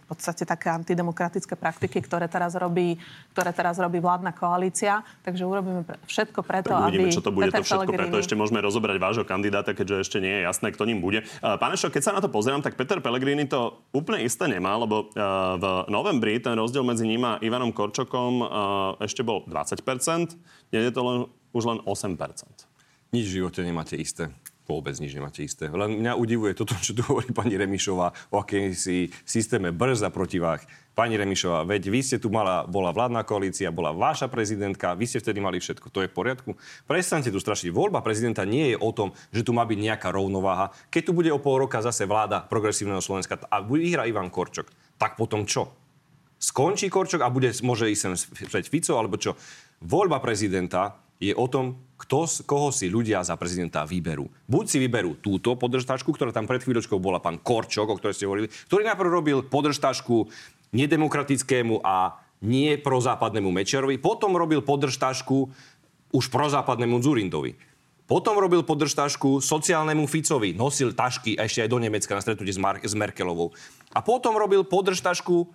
v 0.10 0.18
podstate 0.18 0.41
také 0.41 0.74
antidemokratické 0.74 1.53
praktiky, 1.53 2.01
ktoré 2.01 2.26
teraz 2.26 2.57
robí, 2.57 2.97
ktoré 3.30 3.53
teraz 3.53 3.78
robí 3.78 4.01
vládna 4.01 4.34
koalícia. 4.34 5.05
Takže 5.22 5.45
urobíme 5.45 5.86
všetko 6.10 6.41
preto, 6.41 6.74
uvidíme, 6.74 7.14
aby 7.14 7.14
čo 7.14 7.22
to 7.22 7.30
bude 7.30 7.45
Peter 7.45 7.62
to 7.62 7.70
všetko. 7.70 7.78
Pellegrini... 7.78 8.01
Preto 8.10 8.18
ešte 8.18 8.34
môžeme 8.34 8.57
rozobrať 8.57 8.97
vášho 8.97 9.22
kandidáta, 9.22 9.78
keďže 9.78 10.10
ešte 10.10 10.18
nie 10.18 10.34
je 10.34 10.41
jasné, 10.49 10.74
kto 10.74 10.89
ním 10.89 10.97
bude. 10.97 11.22
Uh, 11.45 11.62
Pán 11.62 11.78
Ešo, 11.78 11.93
keď 11.93 12.01
sa 12.10 12.16
na 12.18 12.26
to 12.26 12.30
pozerám, 12.34 12.66
tak 12.66 12.74
Peter 12.74 12.97
Pellegrini 12.97 13.45
to 13.45 13.86
úplne 13.93 14.26
isté 14.26 14.49
nemá, 14.49 14.74
lebo 14.82 15.14
v 15.14 15.66
novembri 15.93 16.41
ten 16.41 16.57
rozdiel 16.57 16.82
medzi 16.82 17.05
ním 17.05 17.22
a 17.30 17.38
Ivanom 17.45 17.70
Korčokom 17.70 18.41
ešte 19.05 19.22
bol 19.22 19.45
20%. 19.45 19.78
Nie 20.74 20.89
je 20.89 20.93
to 20.93 21.01
len, 21.05 21.18
už 21.53 21.64
len 21.70 21.78
8%. 21.86 22.68
Nič 23.10 23.26
v 23.26 23.41
živote 23.41 23.66
nemáte 23.66 23.97
isté. 23.97 24.30
Vôbec 24.70 24.93
nič 25.01 25.18
nemáte 25.18 25.41
isté. 25.41 25.66
Len 25.66 25.97
mňa 25.97 26.14
udivuje 26.14 26.53
toto, 26.53 26.78
čo 26.78 26.93
tu 26.93 27.01
hovorí 27.01 27.34
pani 27.34 27.57
Remišová 27.57 28.14
o 28.30 28.38
akýmsi 28.38 29.10
systéme 29.26 29.74
brz 29.74 30.05
a 30.05 30.14
protivách. 30.14 30.62
Pani 30.93 31.18
Remišová, 31.18 31.66
veď 31.66 31.89
vy 31.89 32.05
ste 32.05 32.22
tu 32.22 32.30
mala, 32.30 32.70
bola 32.70 32.93
vládna 32.93 33.26
koalícia, 33.26 33.74
bola 33.74 33.89
váša 33.97 34.30
prezidentka, 34.30 34.93
vy 34.93 35.10
ste 35.10 35.26
vtedy 35.26 35.41
mali 35.41 35.57
všetko. 35.57 35.89
To 35.89 36.05
je 36.05 36.12
v 36.12 36.14
poriadku? 36.14 36.53
Prestaňte 36.86 37.34
tu 37.34 37.41
strašiť. 37.41 37.74
Voľba 37.74 38.05
prezidenta 38.05 38.45
nie 38.45 38.76
je 38.76 38.78
o 38.78 38.93
tom, 38.93 39.10
že 39.34 39.41
tu 39.41 39.57
má 39.57 39.66
byť 39.66 39.80
nejaká 39.82 40.14
rovnováha. 40.14 40.70
Keď 40.93 41.01
tu 41.01 41.12
bude 41.18 41.34
o 41.34 41.41
pol 41.41 41.66
roka 41.66 41.82
zase 41.82 42.05
vláda 42.05 42.45
progresívneho 42.45 43.01
Slovenska 43.01 43.41
a 43.49 43.66
vyhrá 43.66 44.05
Ivan 44.05 44.30
Korčok, 44.30 44.70
tak 45.01 45.18
potom 45.18 45.49
čo? 45.49 45.74
Skončí 46.38 46.93
Korčok 46.93 47.26
a 47.26 47.34
bude, 47.34 47.49
môže 47.66 47.89
ísť 47.89 48.01
sem 48.05 48.14
Fico, 48.70 49.01
alebo 49.01 49.18
čo? 49.18 49.34
Voľba 49.82 50.22
prezidenta 50.22 51.09
je 51.20 51.36
o 51.36 51.45
tom, 51.51 51.76
kto, 51.99 52.47
koho 52.47 52.72
si 52.72 52.88
ľudia 52.88 53.20
za 53.28 53.36
prezidenta 53.36 53.84
vyberú. 53.84 54.32
Buď 54.47 54.65
si 54.72 54.78
vyberú 54.80 55.20
túto 55.20 55.59
podržtačku, 55.59 56.15
ktorá 56.15 56.32
tam 56.32 56.47
pred 56.47 56.63
chvíľočkou 56.63 56.95
bola 56.95 57.20
pán 57.20 57.43
Korčok, 57.43 57.91
o 57.91 57.97
ktorej 57.99 58.15
ste 58.15 58.26
hovorili, 58.26 58.47
ktorý 58.47 58.88
najprv 58.88 59.09
robil 59.11 59.38
podržtačku 59.43 60.32
nedemokratickému 60.72 61.84
a 61.84 62.15
nie 62.39 62.80
prozápadnému 62.80 63.51
Mečiarovi, 63.51 63.99
potom 63.99 64.32
robil 64.39 64.63
podržtačku 64.63 65.51
už 66.15 66.26
prozápadnému 66.32 67.03
Zurindovi. 67.03 67.59
Potom 68.09 68.41
robil 68.41 68.65
podržtašku 68.65 69.38
sociálnemu 69.38 70.09
Ficovi, 70.09 70.57
nosil 70.57 70.97
tašky 70.97 71.38
ešte 71.38 71.61
aj 71.61 71.70
do 71.70 71.78
Nemecka 71.78 72.17
na 72.17 72.26
stretnutie 72.26 72.55
s, 72.55 72.57
Mar- 72.57 72.82
s 72.82 72.97
Merkelovou. 72.97 73.53
A 73.93 74.01
potom 74.01 74.34
robil 74.34 74.65
podržtašku 74.65 75.45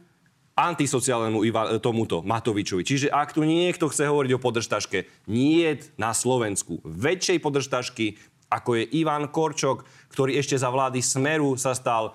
antisociálnemu 0.55 1.39
Iva, 1.43 1.63
tomuto 1.83 2.23
Matovičovi. 2.23 2.87
Čiže 2.87 3.11
ak 3.11 3.35
tu 3.35 3.43
niekto 3.43 3.91
chce 3.91 4.07
hovoriť 4.07 4.33
o 4.39 4.43
podržtaške, 4.43 5.27
nie 5.27 5.67
na 5.99 6.15
Slovensku 6.15 6.79
väčšej 6.87 7.39
podržtašky, 7.43 8.07
ako 8.55 8.79
je 8.79 8.85
Ivan 9.03 9.35
Korčok, 9.35 9.83
ktorý 10.15 10.39
ešte 10.39 10.55
za 10.55 10.71
vlády 10.71 11.03
Smeru 11.03 11.59
sa 11.59 11.75
stal 11.75 12.15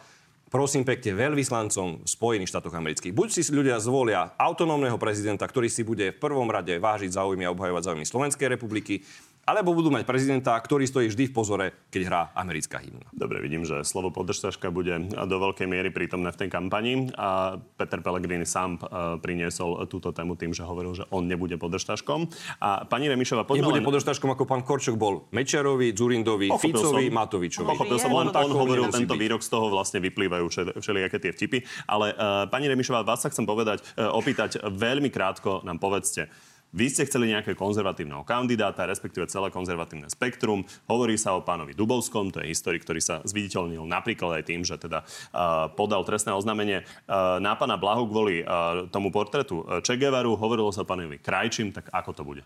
prosím 0.49 0.81
pekne, 0.81 1.13
veľvyslancom 1.13 2.03
v 2.03 2.09
Spojených 2.09 2.49
štátoch 2.49 2.73
amerických. 2.73 3.13
Buď 3.13 3.27
si 3.29 3.41
ľudia 3.53 3.77
zvolia 3.77 4.33
autonómneho 4.35 4.97
prezidenta, 4.97 5.45
ktorý 5.45 5.69
si 5.69 5.85
bude 5.85 6.09
v 6.09 6.17
prvom 6.17 6.49
rade 6.49 6.73
vážiť 6.81 7.13
záujmy 7.13 7.45
a 7.45 7.53
obhajovať 7.53 7.85
záujmy 7.85 8.05
Slovenskej 8.07 8.49
republiky, 8.49 9.05
alebo 9.49 9.73
budú 9.73 9.89
mať 9.89 10.05
prezidenta, 10.05 10.53
ktorý 10.53 10.85
stojí 10.85 11.09
vždy 11.09 11.25
v 11.29 11.33
pozore, 11.33 11.65
keď 11.89 12.01
hrá 12.05 12.21
americká 12.37 12.77
hymna. 12.77 13.09
Dobre, 13.09 13.41
vidím, 13.41 13.65
že 13.65 13.81
slovo 13.81 14.13
podržtaška 14.13 14.69
bude 14.69 15.09
do 15.09 15.37
veľkej 15.41 15.65
miery 15.65 15.89
prítomné 15.89 16.29
v 16.29 16.45
tej 16.45 16.49
kampani 16.53 17.09
a 17.17 17.57
Peter 17.57 17.97
Pellegrini 18.05 18.45
sám 18.45 18.77
uh, 18.77 19.17
priniesol 19.17 19.89
túto 19.89 20.13
tému 20.13 20.37
tým, 20.37 20.53
že 20.53 20.61
hovoril, 20.61 20.93
že 20.93 21.09
on 21.09 21.25
nebude 21.25 21.57
podržtaškom. 21.57 22.29
A 22.61 22.85
pani 22.85 23.09
Remišová, 23.09 23.49
poďme 23.49 23.65
Nebude 23.65 23.81
len... 23.81 23.89
podržtaškom, 23.89 24.29
ako 24.37 24.45
pán 24.45 24.61
Korčok 24.61 24.93
bol 25.01 25.25
Mečiarovi, 25.33 25.97
Zurindovi, 25.97 26.53
Pochopil 26.53 26.77
Ficovi, 26.77 27.05
som. 27.09 27.17
Matovičovi. 27.17 27.67
Pochopil 27.73 27.97
som, 27.97 28.11
len 28.13 28.29
on 28.29 28.51
hovoril 28.53 28.85
tento 28.93 29.17
byť. 29.17 29.21
výrok, 29.25 29.41
z 29.41 29.49
toho 29.49 29.73
vlastne 29.73 29.97
vyplývajú 29.97 30.45
všel- 30.45 30.75
všelijaké 30.77 31.17
tie 31.17 31.31
vtipy. 31.33 31.65
Ale 31.89 32.13
uh, 32.13 32.45
pani 32.53 32.69
Remišová, 32.69 33.01
vás 33.01 33.25
sa 33.25 33.33
chcem 33.33 33.49
povedať, 33.49 33.81
uh, 33.97 34.13
opýtať 34.13 34.61
veľmi 34.61 35.09
krátko, 35.09 35.65
nám 35.65 35.81
povedzte, 35.81 36.29
vy 36.69 36.85
ste 36.89 37.05
chceli 37.09 37.33
nejakého 37.33 37.57
konzervatívneho 37.57 38.21
kandidáta, 38.21 38.85
respektíve 38.85 39.25
celé 39.25 39.49
konzervatívne 39.49 40.05
spektrum. 40.09 40.65
Hovorí 40.85 41.17
sa 41.17 41.33
o 41.33 41.41
pánovi 41.41 41.73
Dubovskom, 41.73 42.29
to 42.29 42.45
je 42.45 42.53
historik, 42.53 42.85
ktorý 42.85 43.01
sa 43.01 43.25
zviditeľnil 43.25 43.81
napríklad 43.89 44.41
aj 44.41 44.43
tým, 44.45 44.61
že 44.61 44.77
teda 44.77 45.01
uh, 45.01 45.69
podal 45.73 46.05
trestné 46.05 46.29
oznámenie 46.33 46.85
uh, 46.85 47.41
na 47.41 47.57
pána 47.57 47.81
Blahu 47.81 48.05
kvôli 48.05 48.45
uh, 48.45 48.85
tomu 48.93 49.09
portretu 49.09 49.65
Che 49.81 49.97
Guevaru. 49.97 50.37
Hovorilo 50.37 50.69
sa 50.69 50.85
pánovi 50.85 51.17
Krajčím, 51.17 51.73
tak 51.73 51.89
ako 51.89 52.11
to 52.13 52.23
bude? 52.25 52.43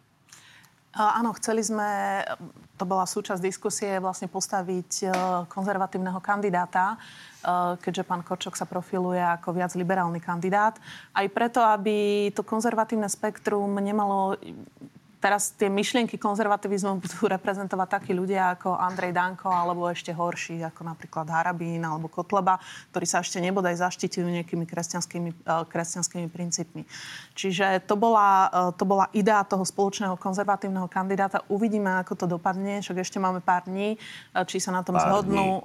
Áno, 0.94 1.34
chceli 1.42 1.66
sme, 1.66 2.22
to 2.78 2.86
bola 2.86 3.10
súčasť 3.10 3.42
diskusie, 3.42 3.98
vlastne 3.98 4.30
postaviť 4.30 4.92
e, 5.02 5.06
konzervatívneho 5.50 6.22
kandidáta, 6.22 6.94
e, 6.94 6.98
keďže 7.80 8.08
pán 8.08 8.24
Korčok 8.24 8.56
sa 8.56 8.64
profiluje 8.64 9.20
ako 9.20 9.54
viac 9.54 9.76
liberálny 9.76 10.24
kandidát. 10.24 10.80
Aj 11.12 11.28
preto, 11.28 11.60
aby 11.60 12.30
to 12.32 12.42
konzervatívne 12.42 13.12
spektrum 13.12 13.76
nemalo 13.78 14.40
teraz 15.24 15.56
tie 15.56 15.72
myšlienky 15.72 16.20
konzervativizmu 16.20 17.00
budú 17.00 17.32
reprezentovať 17.32 17.88
takí 17.88 18.12
ľudia 18.12 18.60
ako 18.60 18.76
Andrej 18.76 19.16
Danko 19.16 19.48
alebo 19.48 19.88
ešte 19.88 20.12
horší 20.12 20.60
ako 20.68 20.84
napríklad 20.84 21.32
Harabín 21.32 21.80
alebo 21.80 22.12
Kotleba, 22.12 22.60
ktorí 22.92 23.08
sa 23.08 23.24
ešte 23.24 23.40
nebodaj 23.40 23.80
zaštitujú 23.80 24.28
nejakými 24.28 24.68
kresťanskými, 24.68 25.48
uh, 25.48 25.64
kresťanskými 25.64 26.28
princípmi. 26.28 26.84
Čiže 27.40 27.88
to 27.88 27.96
bola, 27.96 28.52
uh, 28.52 28.76
to 28.76 28.84
bola 28.84 29.08
idea 29.16 29.40
toho 29.48 29.64
spoločného 29.64 30.20
konzervatívneho 30.20 30.92
kandidáta. 30.92 31.48
Uvidíme, 31.48 32.04
ako 32.04 32.20
to 32.20 32.26
dopadne, 32.28 32.84
však 32.84 33.00
ešte 33.00 33.16
máme 33.24 33.40
pár 33.40 33.64
dní, 33.64 33.96
uh, 33.96 34.44
či 34.44 34.60
sa 34.60 34.76
na 34.76 34.84
tom 34.84 35.00
Pár 35.00 35.08
zhodnú. 35.08 35.64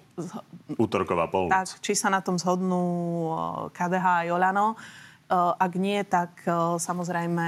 Útorková 0.78 1.26
polnoc. 1.26 1.50
Tak, 1.50 1.82
či 1.82 1.98
sa 1.98 2.06
na 2.14 2.22
tom 2.22 2.38
zhodnú 2.38 3.34
KDH 3.74 4.06
a 4.06 4.26
Jolano. 4.30 4.78
Ak 5.29 5.72
nie, 5.76 6.01
tak 6.09 6.41
samozrejme 6.81 7.47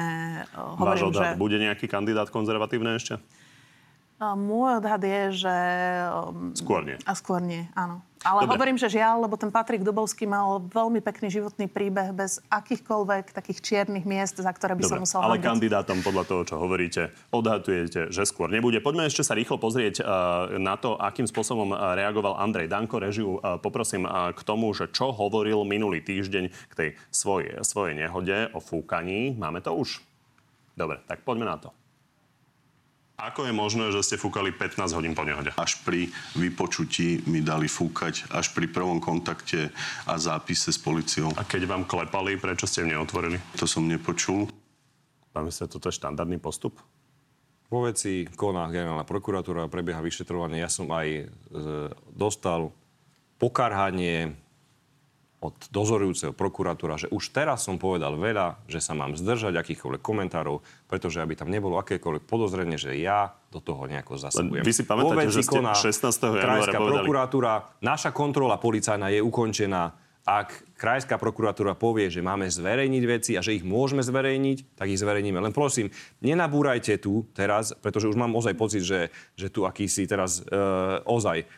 Váš 0.53 1.01
hovorím, 1.01 1.01
že... 1.01 1.09
odhad, 1.17 1.41
bude 1.41 1.57
nejaký 1.57 1.89
kandidát 1.89 2.29
konzervatívne 2.29 3.01
ešte? 3.01 3.17
Môj 4.21 4.85
odhad 4.85 5.01
je, 5.01 5.49
že... 5.49 5.57
Skôr 6.53 6.85
nie. 6.85 7.01
A 7.09 7.17
skôr 7.17 7.41
nie, 7.41 7.65
áno. 7.73 8.05
Ale 8.21 8.45
Dobre. 8.45 8.53
hovorím, 8.53 8.77
že 8.77 8.93
žiaľ, 8.93 9.25
lebo 9.25 9.41
ten 9.41 9.49
Patrik 9.49 9.81
Dubovský 9.81 10.29
mal 10.29 10.61
veľmi 10.61 11.01
pekný 11.01 11.33
životný 11.33 11.65
príbeh 11.73 12.13
bez 12.13 12.37
akýchkoľvek 12.53 13.33
takých 13.33 13.65
čiernych 13.65 14.05
miest, 14.05 14.37
za 14.37 14.53
ktoré 14.53 14.77
by 14.77 14.85
Dobre, 14.85 15.01
musel 15.09 15.25
ale 15.25 15.41
hambiť. 15.41 15.49
kandidátom 15.49 16.05
podľa 16.05 16.25
toho, 16.29 16.43
čo 16.45 16.61
hovoríte, 16.61 17.17
odhadujete, 17.33 18.13
že 18.13 18.23
skôr 18.29 18.53
nebude. 18.53 18.77
Poďme 18.85 19.09
ešte 19.09 19.25
sa 19.25 19.33
rýchlo 19.33 19.57
pozrieť 19.57 20.05
uh, 20.05 20.53
na 20.61 20.77
to, 20.77 21.01
akým 21.01 21.25
spôsobom 21.25 21.73
uh, 21.73 21.97
reagoval 21.97 22.37
Andrej 22.37 22.69
Danko. 22.69 23.01
Režiu 23.01 23.41
uh, 23.41 23.57
poprosím 23.57 24.05
uh, 24.05 24.37
k 24.37 24.41
tomu, 24.45 24.69
že 24.77 24.93
čo 24.93 25.17
hovoril 25.17 25.65
minulý 25.65 26.05
týždeň 26.05 26.45
k 26.69 26.73
tej 26.77 26.89
svojej, 27.09 27.65
svojej 27.65 27.97
nehode 27.97 28.53
o 28.53 28.61
fúkaní. 28.61 29.33
Máme 29.33 29.65
to 29.65 29.73
už? 29.73 30.05
Dobre, 30.77 31.01
tak 31.09 31.25
poďme 31.25 31.49
na 31.49 31.57
to. 31.57 31.73
Ako 33.21 33.45
je 33.45 33.53
možné, 33.53 33.93
že 33.93 34.01
ste 34.01 34.17
fúkali 34.17 34.49
15 34.49 34.97
hodín 34.97 35.13
po 35.13 35.29
nehode? 35.29 35.53
Až 35.61 35.85
pri 35.85 36.09
vypočutí 36.41 37.29
mi 37.29 37.45
dali 37.45 37.69
fúkať, 37.69 38.33
až 38.33 38.57
pri 38.57 38.65
prvom 38.73 38.97
kontakte 38.97 39.69
a 40.09 40.17
zápise 40.17 40.73
s 40.73 40.81
policiou. 40.81 41.29
A 41.37 41.45
keď 41.45 41.69
vám 41.69 41.85
klepali, 41.85 42.41
prečo 42.41 42.65
ste 42.65 42.89
im 42.89 42.97
neotvorili? 42.97 43.37
To 43.61 43.69
som 43.69 43.85
nepočul. 43.85 44.49
Pán 45.37 45.45
minister, 45.45 45.69
toto 45.69 45.93
je 45.93 46.01
štandardný 46.01 46.41
postup? 46.41 46.81
Vo 47.69 47.85
veci 47.85 48.25
koná 48.25 48.67
generálna 48.73 49.05
prokuratúra, 49.05 49.69
prebieha 49.69 50.01
vyšetrovanie. 50.01 50.65
Ja 50.65 50.73
som 50.73 50.89
aj 50.91 51.09
e, 51.13 51.23
dostal 52.11 52.73
pokarhanie 53.37 54.35
od 55.41 55.57
dozorujúceho 55.73 56.37
prokuratúra, 56.37 57.01
že 57.01 57.09
už 57.09 57.33
teraz 57.33 57.65
som 57.65 57.81
povedal 57.81 58.13
veľa, 58.21 58.61
že 58.69 58.77
sa 58.77 58.93
mám 58.93 59.17
zdržať 59.17 59.57
akýchkoľvek 59.57 60.03
komentárov, 60.05 60.61
pretože 60.85 61.25
aby 61.25 61.33
tam 61.33 61.49
nebolo 61.49 61.81
akékoľvek 61.81 62.29
podozrenie, 62.29 62.77
že 62.77 62.93
ja 63.01 63.33
do 63.49 63.65
toho 63.65 63.89
nejako 63.89 64.21
zasahujem. 64.21 64.61
Vy 64.61 64.77
si 64.77 64.85
pamätáte, 64.85 65.33
že 65.33 65.41
ste 65.41 65.57
koná 65.57 65.73
16. 65.73 66.37
januára 66.37 66.73
povedali- 66.77 66.85
prokuratúra, 66.93 67.53
naša 67.81 68.13
kontrola 68.13 68.61
policajná 68.61 69.09
je 69.09 69.25
ukončená. 69.25 69.97
Ak 70.21 70.53
krajská 70.77 71.17
prokuratúra 71.17 71.73
povie, 71.73 72.13
že 72.13 72.21
máme 72.21 72.45
zverejniť 72.45 73.05
veci 73.09 73.33
a 73.35 73.41
že 73.41 73.57
ich 73.57 73.65
môžeme 73.65 74.05
zverejniť, 74.05 74.77
tak 74.77 74.93
ich 74.93 75.01
zverejníme. 75.01 75.41
Len 75.41 75.57
prosím, 75.57 75.89
nenabúrajte 76.21 77.01
tu 77.01 77.25
teraz, 77.33 77.73
pretože 77.73 78.13
už 78.13 78.21
mám 78.21 78.37
ozaj 78.37 78.53
pocit, 78.53 78.85
že, 78.85 79.09
že 79.33 79.49
tu 79.49 79.65
akýsi 79.65 80.05
teraz 80.05 80.45
e, 80.45 80.53
ozaj, 81.09 81.49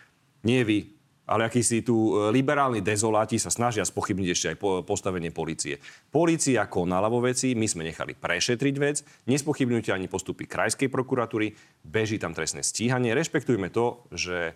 nie 0.47 0.63
vy, 0.63 1.02
ale 1.33 1.49
akýsi 1.49 1.81
tu 1.81 2.13
e, 2.13 2.29
liberálni 2.29 2.85
dezoláti 2.85 3.41
sa 3.41 3.49
snažia 3.49 3.89
spochybniť 3.89 4.29
ešte 4.29 4.47
aj 4.53 4.57
po, 4.61 4.71
postavenie 4.85 5.33
policie. 5.33 5.81
Polícia 6.13 6.69
konala 6.69 7.09
vo 7.09 7.25
veci, 7.25 7.57
my 7.57 7.65
sme 7.65 7.89
nechali 7.89 8.13
prešetriť 8.13 8.75
vec, 8.77 9.01
nespochybňujte 9.25 9.97
ani 9.97 10.13
postupy 10.13 10.45
krajskej 10.45 10.93
prokuratúry, 10.93 11.57
beží 11.89 12.21
tam 12.21 12.37
trestné 12.37 12.61
stíhanie, 12.61 13.17
rešpektujme 13.17 13.73
to, 13.73 14.05
že 14.13 14.53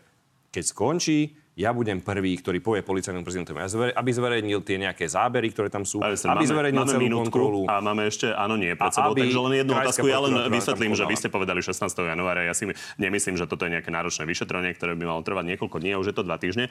keď 0.51 0.64
skončí, 0.64 1.18
ja 1.57 1.72
budem 1.72 2.05
prvý, 2.05 2.36
ktorý 2.36 2.61
povie 2.61 2.84
policajnému 2.84 3.24
prezidentovi, 3.24 3.57
aby 3.97 4.11
zverejnil 4.12 4.61
tie 4.61 4.76
nejaké 4.76 5.09
zábery, 5.09 5.49
ktoré 5.49 5.72
tam 5.72 5.88
sú, 5.88 6.05
aby 6.05 6.12
máme, 6.12 6.44
zverejnil 6.44 6.84
máme 6.84 6.92
celú 6.92 7.09
kontrolu. 7.16 7.61
a 7.64 7.80
máme 7.80 8.05
ešte, 8.12 8.28
áno, 8.28 8.61
nie, 8.61 8.76
pred 8.76 8.92
sebou. 8.92 9.16
Takže 9.16 9.40
len 9.40 9.64
jednu 9.64 9.72
otázku. 9.72 10.05
Ja 10.05 10.20
len 10.20 10.36
vysvetlím, 10.53 10.92
že 10.92 11.09
vy 11.09 11.16
ste 11.16 11.32
povedali 11.32 11.64
16. 11.64 11.80
januára. 11.97 12.44
Ja 12.44 12.53
si 12.53 12.68
nemyslím, 13.01 13.40
že 13.40 13.49
toto 13.49 13.64
je 13.64 13.72
nejaké 13.72 13.88
náročné 13.88 14.28
vyšetrenie, 14.28 14.76
ktoré 14.76 15.01
by 15.01 15.05
malo 15.09 15.24
trvať 15.24 15.57
niekoľko 15.57 15.80
dní 15.80 15.97
a 15.97 16.01
už 16.05 16.12
je 16.12 16.16
to 16.20 16.28
dva 16.28 16.36
týždne. 16.36 16.68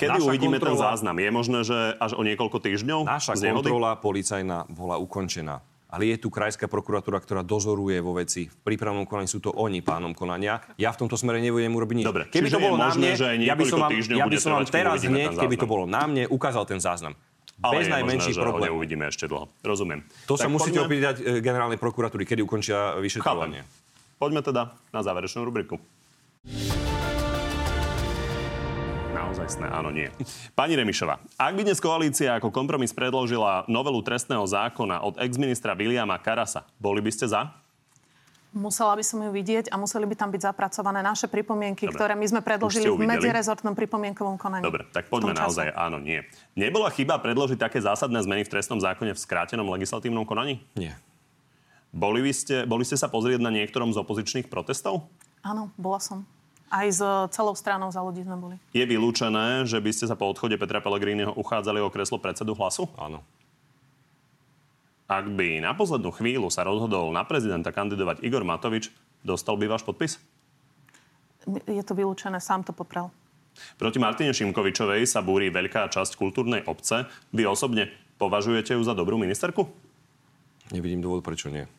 Kedy 0.00 0.16
Naša 0.16 0.24
uvidíme 0.24 0.56
ten 0.56 0.72
kontrola- 0.72 0.96
záznam? 0.96 1.20
Je 1.20 1.28
možné, 1.28 1.58
že 1.60 1.78
až 2.00 2.16
o 2.16 2.24
niekoľko 2.24 2.64
týždňov? 2.64 3.04
Naša 3.04 3.36
kontrola 3.36 4.00
policajná 4.00 4.72
bola 4.72 4.96
ukončená. 4.96 5.60
Ale 5.94 6.10
je 6.10 6.18
tu 6.18 6.26
krajská 6.26 6.66
prokuratúra, 6.66 7.22
ktorá 7.22 7.46
dozoruje 7.46 8.02
vo 8.02 8.18
veci. 8.18 8.50
V 8.50 8.56
prípravnom 8.66 9.06
konaní 9.06 9.30
sú 9.30 9.38
to 9.38 9.54
oni 9.54 9.78
pánom 9.78 10.10
konania. 10.10 10.58
Ja 10.74 10.90
v 10.90 11.06
tomto 11.06 11.14
smere 11.14 11.38
nebudem 11.38 11.70
urobiť 11.70 11.96
nič. 12.02 12.06
Dobre, 12.06 12.26
keby 12.26 12.50
to 12.50 12.58
bolo 12.58 12.74
na 12.74 12.90
mne, 12.90 13.14
ja 13.38 13.54
by 13.54 13.62
som 13.62 13.78
vám, 13.78 13.90
ja 13.94 14.26
by 14.26 14.36
som 14.36 14.50
vám 14.52 14.66
teraz 14.66 15.06
hneď, 15.06 15.38
keby 15.38 15.54
to 15.54 15.70
bolo 15.70 15.86
na 15.86 16.02
mne, 16.04 16.26
ukázal 16.26 16.66
ten 16.66 16.82
záznam. 16.82 17.14
Ale 17.62 17.78
Bez 17.78 17.86
je 17.86 17.94
najmenší 17.94 18.30
možné, 18.30 18.34
že 18.34 18.40
ho 18.40 18.50
problém. 18.50 18.66
neuvidíme 18.66 19.04
ešte 19.06 19.24
dlho. 19.30 19.46
Rozumiem. 19.62 20.02
To 20.26 20.34
sa 20.34 20.50
Tak 20.50 20.58
musíte 20.58 20.74
poďme- 20.74 20.90
opýtať 20.90 21.14
e, 21.16 21.38
generálnej 21.38 21.78
prokuratúry, 21.78 22.26
kedy 22.26 22.42
ukončia 22.42 22.98
vyšetrovanie. 22.98 23.62
Chápem. 23.62 24.18
Poďme 24.18 24.40
teda 24.42 24.62
na 24.90 25.00
záverečnú 25.00 25.46
rubriku. 25.46 25.78
Naozaj 29.34 29.58
sné, 29.58 29.66
áno, 29.66 29.90
nie. 29.90 30.06
Pani 30.54 30.78
Remišová, 30.78 31.18
ak 31.34 31.58
by 31.58 31.66
dnes 31.66 31.82
koalícia 31.82 32.38
ako 32.38 32.54
kompromis 32.54 32.94
predložila 32.94 33.66
novelu 33.66 33.98
trestného 33.98 34.46
zákona 34.46 35.02
od 35.02 35.18
ex-ministra 35.18 35.74
Viliama 35.74 36.14
Karasa, 36.22 36.62
boli 36.78 37.02
by 37.02 37.10
ste 37.10 37.26
za? 37.26 37.50
Musela 38.54 38.94
by 38.94 39.02
som 39.02 39.18
ju 39.26 39.34
vidieť 39.34 39.74
a 39.74 39.74
museli 39.74 40.06
by 40.06 40.14
tam 40.14 40.30
byť 40.30 40.38
zapracované 40.38 41.02
naše 41.02 41.26
pripomienky, 41.26 41.90
Dobre. 41.90 41.98
ktoré 41.98 42.12
my 42.14 42.26
sme 42.30 42.40
predložili 42.46 42.86
v 42.86 43.10
medzirezortnom 43.10 43.74
pripomienkovom 43.74 44.38
konaní. 44.38 44.62
Dobre, 44.62 44.86
tak 44.94 45.10
poďme 45.10 45.34
naozaj 45.34 45.74
áno, 45.74 45.98
nie. 45.98 46.22
Nebola 46.54 46.86
chyba 46.94 47.18
predložiť 47.18 47.58
také 47.58 47.82
zásadné 47.82 48.22
zmeny 48.22 48.46
v 48.46 48.54
trestnom 48.54 48.78
zákone 48.78 49.10
v 49.10 49.18
skrátenom 49.18 49.66
legislatívnom 49.66 50.22
konaní? 50.22 50.62
Nie. 50.78 50.94
Boli, 51.90 52.22
by 52.22 52.30
ste, 52.30 52.70
boli 52.70 52.86
ste 52.86 52.94
sa 52.94 53.10
pozrieť 53.10 53.42
na 53.42 53.50
niektorom 53.50 53.90
z 53.90 53.98
opozičných 53.98 54.46
protestov? 54.46 55.10
Áno, 55.42 55.74
bola 55.74 55.98
som. 55.98 56.22
Aj 56.74 56.90
s 56.90 56.98
celou 57.30 57.54
stranou 57.54 57.86
za 57.94 58.02
ľudí 58.02 58.26
sme 58.26 58.34
boli. 58.34 58.56
Je 58.74 58.82
vylúčené, 58.82 59.62
že 59.62 59.78
by 59.78 59.94
ste 59.94 60.10
sa 60.10 60.18
po 60.18 60.26
odchode 60.26 60.58
Petra 60.58 60.82
Pellegriniho 60.82 61.30
uchádzali 61.38 61.78
o 61.78 61.86
kreslo 61.86 62.18
predsedu 62.18 62.58
hlasu? 62.58 62.90
Áno. 62.98 63.22
Ak 65.06 65.30
by 65.30 65.62
na 65.62 65.70
poslednú 65.70 66.10
chvíľu 66.10 66.50
sa 66.50 66.66
rozhodol 66.66 67.14
na 67.14 67.22
prezidenta 67.22 67.70
kandidovať 67.70 68.26
Igor 68.26 68.42
Matovič, 68.42 68.90
dostal 69.22 69.54
by 69.54 69.70
váš 69.70 69.86
podpis? 69.86 70.18
Je 71.46 71.84
to 71.86 71.94
vylúčené, 71.94 72.42
sám 72.42 72.66
to 72.66 72.74
poprel. 72.74 73.14
Proti 73.78 74.02
Martine 74.02 74.34
Šimkovičovej 74.34 75.06
sa 75.06 75.22
búri 75.22 75.54
veľká 75.54 75.86
časť 75.94 76.18
kultúrnej 76.18 76.66
obce. 76.66 77.06
Vy 77.30 77.46
osobne 77.46 77.86
považujete 78.18 78.74
ju 78.74 78.82
za 78.82 78.98
dobrú 78.98 79.14
ministerku? 79.14 79.70
Nevidím 80.74 81.04
dôvod, 81.04 81.22
prečo 81.22 81.52
nie. 81.52 81.70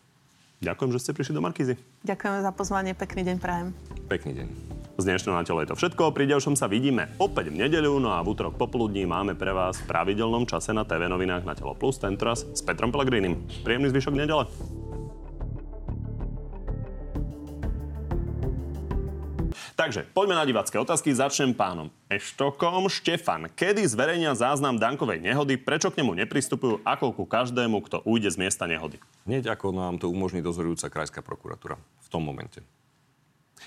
Ďakujem, 0.64 0.92
že 0.96 1.02
ste 1.04 1.12
prišli 1.12 1.36
do 1.36 1.44
Markízy. 1.44 1.76
Ďakujeme 2.08 2.40
za 2.40 2.52
pozvanie, 2.56 2.96
pekný 2.96 3.28
deň 3.28 3.38
prajem. 3.44 3.68
Pekný 4.08 4.32
deň. 4.40 4.75
Z 4.96 5.04
dnešného 5.04 5.36
na 5.36 5.44
telo 5.44 5.60
je 5.60 5.68
to 5.68 5.76
všetko. 5.76 6.16
Pri 6.16 6.24
ďalšom 6.24 6.56
sa 6.56 6.72
vidíme 6.72 7.12
opäť 7.20 7.52
v 7.52 7.68
nedeľu, 7.68 8.00
no 8.00 8.16
a 8.16 8.24
v 8.24 8.32
útorok 8.32 8.56
popoludní 8.56 9.04
máme 9.04 9.36
pre 9.36 9.52
vás 9.52 9.76
v 9.84 9.92
pravidelnom 9.92 10.48
čase 10.48 10.72
na 10.72 10.88
TV 10.88 11.12
novinách 11.12 11.44
na 11.44 11.52
Telo 11.52 11.76
Plus, 11.76 12.00
tentoraz 12.00 12.48
s 12.48 12.64
Petrom 12.64 12.96
Pellegrinim. 12.96 13.44
Príjemný 13.68 13.92
zvyšok 13.92 14.16
nedele. 14.16 14.48
Takže 19.76 20.08
poďme 20.16 20.40
na 20.40 20.48
divácké 20.48 20.80
otázky. 20.80 21.12
Začnem 21.12 21.52
pánom 21.52 21.92
Eštokom. 22.08 22.88
Štefan, 22.88 23.52
kedy 23.52 23.84
zverejnia 23.84 24.32
záznam 24.32 24.80
Dankovej 24.80 25.20
nehody? 25.20 25.60
Prečo 25.60 25.92
k 25.92 26.00
nemu 26.00 26.24
nepristupujú 26.24 26.80
ako 26.88 27.12
ku 27.12 27.28
každému, 27.28 27.84
kto 27.84 28.00
ujde 28.08 28.32
z 28.32 28.40
miesta 28.40 28.64
nehody? 28.64 28.96
Hneď 29.28 29.60
ako 29.60 29.76
nám 29.76 30.00
to 30.00 30.08
umožní 30.08 30.40
dozorujúca 30.40 30.88
krajská 30.88 31.20
prokuratúra 31.20 31.76
v 31.76 32.08
tom 32.08 32.24
momente. 32.24 32.64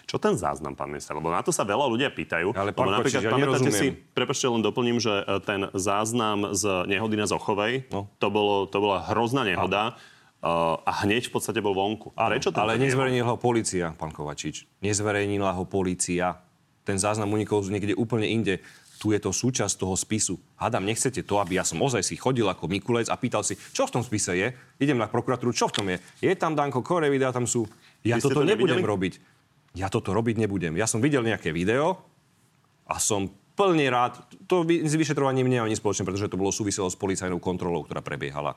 Čo 0.04 0.20
ten 0.20 0.36
záznam, 0.36 0.76
pán 0.76 0.86
minister? 0.86 1.16
Lebo 1.16 1.28
na 1.28 1.40
to 1.40 1.50
sa 1.50 1.64
veľa 1.64 1.88
ľudia 1.88 2.12
pýtajú. 2.12 2.52
Ale 2.52 2.70
Lebo 2.70 2.84
pán 2.84 2.94
napríklad, 2.94 3.18
Kočiš, 3.18 3.26
ja 3.26 3.32
pamätáte 3.32 3.70
si, 3.72 3.86
prepačte, 3.90 4.46
len 4.46 4.60
doplním, 4.60 4.98
že 4.98 5.14
e, 5.18 5.42
ten 5.42 5.60
záznam 5.72 6.52
z 6.52 6.84
nehody 6.86 7.16
na 7.16 7.26
Zochovej, 7.26 7.88
No. 7.88 8.06
to, 8.16 8.28
bolo, 8.28 8.66
to 8.66 8.78
bola 8.78 9.02
hrozná 9.08 9.42
nehoda 9.42 9.98
e, 10.38 10.48
a 10.78 10.92
hneď 11.02 11.26
v 11.26 11.32
podstate 11.32 11.58
bol 11.58 11.72
vonku. 11.72 12.12
Áno, 12.14 12.36
Prečo 12.36 12.54
ale 12.54 12.76
nezverejnila 12.76 13.34
ho 13.34 13.38
policia, 13.40 13.90
pán 13.96 14.12
Kovačič. 14.12 14.68
Nezverejnila 14.78 15.56
ho 15.56 15.64
policia. 15.64 16.38
Ten 16.84 16.96
záznam 16.96 17.28
unikol 17.28 17.64
niekde 17.68 17.92
úplne 17.92 18.24
inde. 18.24 18.60
Tu 18.98 19.14
je 19.14 19.22
to 19.22 19.30
súčasť 19.30 19.78
toho 19.78 19.94
spisu. 19.94 20.42
Hádam, 20.58 20.82
nechcete 20.82 21.22
to, 21.22 21.38
aby 21.38 21.54
ja 21.54 21.62
som 21.62 21.78
ozaj 21.78 22.02
si 22.02 22.18
chodil 22.18 22.42
ako 22.42 22.66
Mikulec 22.66 23.06
a 23.06 23.14
pýtal 23.14 23.46
si, 23.46 23.54
čo 23.70 23.86
v 23.86 23.94
tom 23.94 24.02
spise 24.02 24.34
je? 24.34 24.50
Idem 24.82 24.98
na 24.98 25.06
prokuratúru, 25.06 25.54
čo 25.54 25.70
v 25.70 25.74
tom 25.78 25.86
je? 25.86 26.02
Je 26.18 26.34
tam 26.34 26.58
Danko, 26.58 26.82
ktoré 26.82 27.06
videá 27.06 27.30
tam 27.30 27.46
sú? 27.46 27.62
Ja 28.02 28.18
Vy 28.18 28.26
toto 28.26 28.42
to 28.42 28.42
nebudem 28.42 28.82
nevideli? 28.82 28.90
robiť. 28.90 29.14
Ja 29.76 29.92
toto 29.92 30.16
robiť 30.16 30.40
nebudem. 30.40 30.76
Ja 30.78 30.88
som 30.88 31.04
videl 31.04 31.26
nejaké 31.26 31.52
video 31.52 32.00
a 32.88 32.96
som 32.96 33.28
plne 33.58 33.90
rád. 33.90 34.22
To 34.46 34.62
s 34.64 34.94
vyšetrovaním 34.94 35.50
nemá 35.50 35.66
nič 35.66 35.82
spoločné, 35.82 36.06
pretože 36.06 36.30
to 36.30 36.38
bolo 36.38 36.54
súviselo 36.54 36.86
s 36.86 36.94
policajnou 36.94 37.42
kontrolou, 37.42 37.82
ktorá 37.82 38.00
prebiehala. 38.00 38.54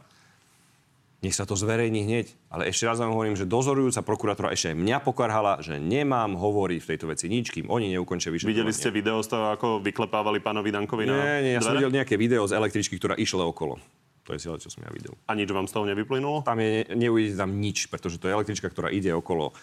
nech 1.21 1.37
sa 1.37 1.45
to 1.45 1.53
zverejní 1.53 2.01
hneď. 2.05 2.33
Ale 2.49 2.65
ešte 2.69 2.89
raz 2.89 2.97
vám 2.97 3.13
hovorím, 3.13 3.37
že 3.37 3.45
dozorujúca 3.45 4.01
prokurátora 4.01 4.53
ešte 4.53 4.73
aj 4.73 4.77
mňa 4.77 4.97
pokarhala, 5.05 5.61
že 5.61 5.77
nemám 5.77 6.33
hovoriť 6.33 6.79
v 6.81 6.89
tejto 6.89 7.05
veci 7.09 7.29
nič, 7.29 7.53
kým 7.53 7.69
oni 7.69 7.93
neukončia 7.93 8.33
vyšetrovanie. 8.33 8.57
Videli 8.57 8.73
ste 8.73 8.89
video 8.89 9.21
z 9.21 9.29
toho, 9.29 9.53
ako 9.53 9.85
vyklepávali 9.85 10.41
pánovi 10.41 10.73
Dankovi 10.73 11.05
na 11.05 11.13
Nie, 11.13 11.35
nie, 11.45 11.53
ja 11.57 11.61
som 11.61 11.77
videl 11.77 11.93
nejaké 11.93 12.17
video 12.17 12.45
z 12.49 12.57
električky, 12.57 12.97
ktorá 12.97 13.13
išla 13.21 13.45
okolo. 13.45 13.77
To 14.25 14.33
je 14.33 14.39
celé, 14.41 14.57
čo 14.61 14.69
som 14.69 14.81
ja 14.85 14.89
videl. 14.93 15.13
A 15.29 15.33
nič 15.33 15.49
vám 15.49 15.65
z 15.69 15.73
toho 15.77 15.85
nevyplynulo? 15.89 16.45
Tam 16.45 16.57
je, 16.57 16.89
neuvidíte 16.93 17.37
tam 17.37 17.57
nič, 17.57 17.89
pretože 17.89 18.17
to 18.17 18.29
je 18.29 18.33
električka, 18.37 18.69
ktorá 18.69 18.89
ide 18.89 19.13
okolo. 19.13 19.53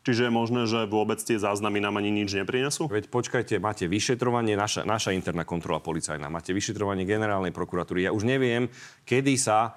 Čiže 0.00 0.28
je 0.28 0.32
možné, 0.32 0.64
že 0.64 0.88
vôbec 0.88 1.20
tie 1.20 1.36
záznamy 1.36 1.76
nám 1.76 2.00
ani 2.00 2.08
nič 2.08 2.32
neprinesú? 2.32 2.88
Veď 2.88 3.12
počkajte, 3.12 3.60
máte 3.60 3.84
vyšetrovanie, 3.84 4.56
naša, 4.56 4.88
naša 4.88 5.12
interná 5.12 5.44
kontrola 5.44 5.84
policajná, 5.84 6.32
máte 6.32 6.56
vyšetrovanie 6.56 7.04
generálnej 7.04 7.52
prokuratúry. 7.52 8.08
Ja 8.08 8.16
už 8.16 8.24
neviem, 8.24 8.72
kedy 9.04 9.36
sa 9.36 9.76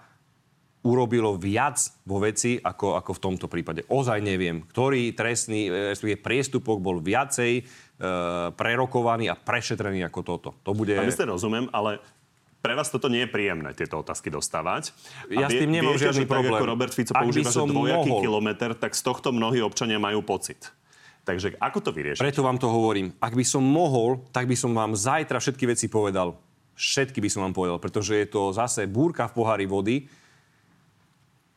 urobilo 0.83 1.39
viac 1.39 1.79
vo 2.03 2.19
veci 2.19 2.59
ako, 2.59 2.99
ako 2.99 3.11
v 3.15 3.23
tomto 3.23 3.47
prípade. 3.47 3.87
Ozaj 3.87 4.19
neviem, 4.19 4.67
ktorý 4.67 5.15
trestný, 5.15 5.71
e, 5.71 5.95
respektíve 5.95 6.19
priestupok 6.19 6.83
bol 6.83 6.99
viacej 6.99 7.51
e, 7.59 7.63
prerokovaný 8.51 9.31
a 9.31 9.39
prešetrený 9.39 10.03
ako 10.11 10.19
toto. 10.23 10.49
To 10.67 10.75
bude... 10.75 10.95
Pán 10.99 11.07
minister, 11.07 11.27
rozumiem, 11.27 11.71
ale 11.71 12.03
pre 12.63 12.79
vás 12.79 12.87
toto 12.87 13.11
nie 13.11 13.27
je 13.27 13.29
príjemné, 13.29 13.75
tieto 13.75 13.99
otázky 13.99 14.31
dostávať. 14.31 14.95
Ja 15.27 15.51
s 15.51 15.59
tým 15.59 15.67
nemám 15.67 15.99
viete, 15.99 16.07
žiadny 16.07 16.23
že 16.23 16.31
tak 16.31 16.31
problém. 16.31 16.59
ako 16.63 16.71
Robert 16.71 16.93
Fico 16.95 17.11
Ak 17.11 17.21
používa, 17.27 17.51
že 17.51 17.59
dvojaký 17.59 18.11
mohol. 18.15 18.23
kilometr, 18.23 18.69
tak 18.79 18.95
z 18.95 19.01
tohto 19.03 19.35
mnohí 19.35 19.59
občania 19.59 19.99
majú 19.99 20.23
pocit. 20.23 20.71
Takže 21.27 21.59
ako 21.59 21.79
to 21.83 21.91
vyriešiť? 21.91 22.23
Preto 22.23 22.39
vám 22.39 22.55
to 22.55 22.71
hovorím. 22.71 23.11
Ak 23.19 23.35
by 23.35 23.43
som 23.43 23.67
mohol, 23.67 24.23
tak 24.31 24.47
by 24.47 24.55
som 24.55 24.71
vám 24.71 24.95
zajtra 24.95 25.43
všetky 25.43 25.75
veci 25.75 25.91
povedal. 25.91 26.39
Všetky 26.79 27.19
by 27.19 27.29
som 27.29 27.43
vám 27.43 27.53
povedal, 27.53 27.83
pretože 27.83 28.15
je 28.15 28.27
to 28.31 28.55
zase 28.55 28.87
búrka 28.87 29.27
v 29.27 29.35
pohári 29.43 29.67
vody. 29.67 30.07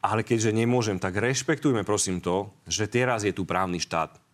Ale 0.02 0.26
keďže 0.26 0.54
nemôžem, 0.54 0.98
tak 0.98 1.18
rešpektujme 1.18 1.86
prosím 1.86 2.18
to, 2.18 2.50
že 2.66 2.90
teraz 2.90 3.22
je 3.22 3.30
tu 3.30 3.46
právny 3.46 3.78
štát. 3.78 4.25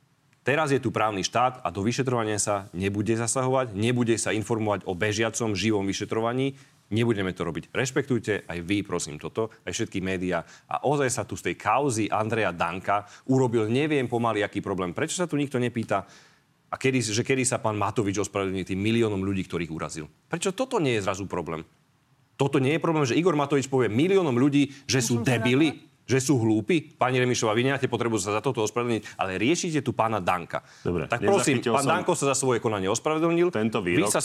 Teraz 0.42 0.74
je 0.74 0.82
tu 0.82 0.90
právny 0.90 1.22
štát 1.22 1.62
a 1.62 1.70
do 1.70 1.86
vyšetrovania 1.86 2.34
sa 2.34 2.66
nebude 2.74 3.14
zasahovať, 3.14 3.78
nebude 3.78 4.18
sa 4.18 4.34
informovať 4.34 4.82
o 4.90 4.98
bežiacom 4.98 5.54
živom 5.54 5.86
vyšetrovaní. 5.86 6.58
Nebudeme 6.92 7.32
to 7.32 7.46
robiť. 7.46 7.72
Rešpektujte 7.72 8.44
aj 8.50 8.58
vy, 8.60 8.84
prosím, 8.84 9.16
toto, 9.16 9.48
aj 9.64 9.72
všetky 9.72 10.04
médiá. 10.04 10.44
A 10.68 10.84
ozaj 10.84 11.08
sa 11.08 11.22
tu 11.24 11.38
z 11.38 11.48
tej 11.48 11.56
kauzy 11.56 12.04
Andreja 12.10 12.52
Danka 12.52 13.08
urobil 13.30 13.70
neviem 13.70 14.10
pomaly 14.10 14.44
aký 14.44 14.60
problém. 14.60 14.92
Prečo 14.92 15.16
sa 15.16 15.30
tu 15.30 15.40
nikto 15.40 15.56
nepýta, 15.56 16.04
a 16.72 16.80
kedy, 16.80 17.04
že 17.04 17.20
kedy 17.20 17.44
sa 17.44 17.60
pán 17.60 17.76
Matovič 17.76 18.16
ospravedlní 18.16 18.64
tým 18.64 18.80
miliónom 18.80 19.20
ľudí, 19.20 19.44
ktorých 19.44 19.68
urazil? 19.68 20.08
Prečo 20.32 20.56
toto 20.56 20.80
nie 20.80 20.96
je 20.96 21.04
zrazu 21.04 21.28
problém? 21.28 21.68
Toto 22.40 22.56
nie 22.56 22.74
je 22.74 22.80
problém, 22.80 23.04
že 23.04 23.14
Igor 23.14 23.36
Matovič 23.36 23.68
povie 23.68 23.92
miliónom 23.92 24.32
ľudí, 24.40 24.72
že 24.88 25.04
sú 25.04 25.20
debili, 25.20 25.91
že 26.06 26.18
sú 26.18 26.38
hlúpi? 26.38 26.82
Pani 26.94 27.22
Remišová, 27.22 27.54
vy 27.54 27.68
nemáte 27.68 27.86
potrebu 27.86 28.18
sa 28.18 28.34
za 28.34 28.42
toto 28.42 28.62
ospravedlniť, 28.66 29.16
ale 29.18 29.38
riešite 29.38 29.80
tu 29.80 29.94
pána 29.94 30.18
Danka. 30.18 30.62
Dobre, 30.82 31.06
tak 31.06 31.22
prosím, 31.22 31.62
pán 31.62 31.86
som- 31.86 31.92
Danko 31.94 32.12
sa 32.18 32.30
za 32.30 32.36
svoje 32.36 32.58
konanie 32.58 32.90
ospravedlnil. 32.90 33.54
Tento 33.54 33.80
Vy 33.80 34.02
výrok... 34.02 34.12
sa... 34.12 34.22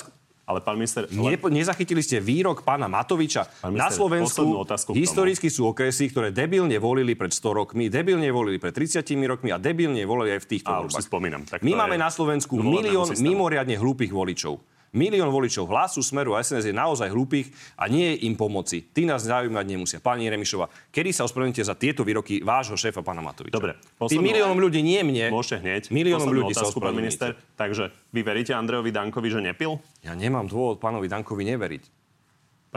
Ale 0.48 0.64
pán 0.64 0.80
minister... 0.80 1.04
Ne, 1.12 1.36
nezachytili 1.36 2.00
ste 2.00 2.24
výrok 2.24 2.64
pána 2.64 2.88
Matoviča. 2.88 3.52
Pán 3.60 3.76
Na 3.76 3.92
minister, 3.92 4.00
Slovensku 4.00 4.48
poslednú 4.48 4.64
otázku 4.64 4.90
historicky 4.96 5.48
sú 5.52 5.68
okresy, 5.68 6.08
ktoré 6.08 6.32
debilne 6.32 6.80
volili 6.80 7.20
pred 7.20 7.36
100 7.36 7.52
rokmi, 7.52 7.92
debilne 7.92 8.32
volili 8.32 8.56
pred 8.56 8.72
30 8.72 9.04
rokmi 9.28 9.52
a 9.52 9.60
debilne 9.60 10.00
volili 10.08 10.40
aj 10.40 10.42
v 10.44 10.48
týchto 10.48 10.72
voľbách. 10.72 11.04
si 11.04 11.04
spomínam. 11.04 11.44
Tak 11.44 11.68
My 11.68 11.76
máme 11.76 12.00
na 12.00 12.08
Slovensku 12.08 12.56
milión 12.64 13.12
mimoriadne 13.20 13.76
hlúpych 13.76 14.08
voličov. 14.08 14.56
Milión 14.96 15.28
voličov 15.28 15.68
hlasu, 15.68 16.00
smeru 16.00 16.34
a 16.34 16.40
SNS 16.40 16.72
je 16.72 16.76
naozaj 16.76 17.12
hlúpych 17.12 17.52
a 17.76 17.92
nie 17.92 18.16
je 18.16 18.30
im 18.30 18.40
pomoci. 18.40 18.88
Tí 18.88 19.04
nás 19.04 19.24
zaujímať 19.24 19.66
nemusia. 19.68 19.98
Pani 20.00 20.32
Remišova, 20.32 20.72
kedy 20.90 21.12
sa 21.12 21.28
ospravedlníte 21.28 21.64
za 21.64 21.76
tieto 21.76 22.08
výroky 22.08 22.40
vášho 22.40 22.80
šéfa, 22.80 23.04
pána 23.04 23.20
Matoviča? 23.20 23.52
Dobre, 23.52 23.76
Tým 23.76 24.00
poslednú- 24.00 24.24
miliónom 24.24 24.58
ľudí, 24.58 24.80
nie 24.80 25.04
mne. 25.04 25.28
Môžete 25.28 25.60
hneď. 25.60 25.82
Miliónom 25.92 26.32
ľudí 26.32 26.54
sa 26.54 26.64
otázku, 26.64 26.80
ospravedlníte. 26.80 27.04
minister. 27.04 27.30
Takže 27.56 27.84
vy 28.12 28.22
veríte 28.24 28.56
Andrejovi 28.56 28.92
Dankovi, 28.92 29.28
že 29.28 29.42
nepil? 29.44 29.82
Ja 30.02 30.16
nemám 30.16 30.48
dôvod 30.48 30.80
pánovi 30.80 31.12
Dankovi 31.12 31.44
neveriť. 31.44 31.97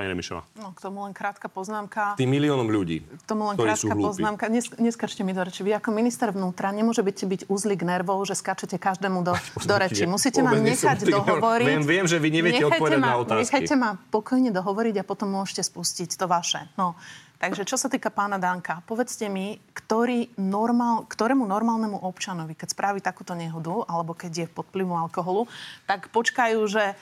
Pani 0.01 0.17
Remišová. 0.17 0.49
No, 0.57 0.73
k 0.73 0.81
tomu 0.81 1.05
len 1.05 1.13
krátka 1.13 1.53
poznámka. 1.53 2.17
Tým 2.17 2.33
miliónom 2.33 2.65
ľudí, 2.73 3.05
K 3.05 3.25
tomu 3.29 3.53
len 3.53 3.61
krátka 3.61 3.93
poznámka. 3.93 4.49
Nes, 4.49 4.73
neskarčte 4.81 5.21
mi 5.29 5.37
do 5.37 5.45
reči. 5.45 5.61
Vy 5.61 5.77
ako 5.77 5.93
minister 5.93 6.33
vnútra 6.33 6.73
nemôže 6.73 7.05
byť, 7.05 7.19
byť 7.29 7.43
uzlik 7.53 7.85
nervov, 7.85 8.25
že 8.25 8.33
skáčete 8.33 8.81
každému 8.81 9.21
do, 9.21 9.37
do 9.61 9.75
reči. 9.77 10.09
Musíte 10.09 10.41
ma 10.41 10.57
nechať 10.57 11.05
dohovoriť. 11.05 11.69
Viem- 11.69 11.85
viem, 11.85 12.07
že 12.09 12.17
vy 12.17 12.29
neviete 12.33 12.65
odpovedať 12.65 12.97
na 12.97 13.21
otázky. 13.21 13.45
Nechajte 13.45 13.75
ma 13.77 14.01
pokojne 14.09 14.49
dohovoriť 14.49 14.95
a 14.97 15.05
potom 15.05 15.29
môžete 15.37 15.69
spustiť 15.69 16.17
to 16.17 16.25
vaše. 16.25 16.65
No. 16.81 16.97
Takže 17.41 17.65
čo 17.65 17.81
sa 17.81 17.89
týka 17.89 18.13
pána 18.13 18.37
Danka, 18.37 18.85
povedzte 18.85 19.25
mi, 19.33 19.57
ktorý 19.73 20.29
normál, 20.37 21.09
ktorému 21.09 21.49
normálnemu 21.49 22.05
občanovi, 22.05 22.53
keď 22.53 22.69
spraví 22.77 23.01
takúto 23.01 23.33
nehodu, 23.33 23.81
alebo 23.89 24.13
keď 24.13 24.45
je 24.45 24.47
pod 24.53 24.69
vplyvom 24.69 25.01
alkoholu, 25.09 25.49
tak 25.89 26.13
počkajú, 26.13 26.61
že 26.69 26.93
e, 26.93 26.95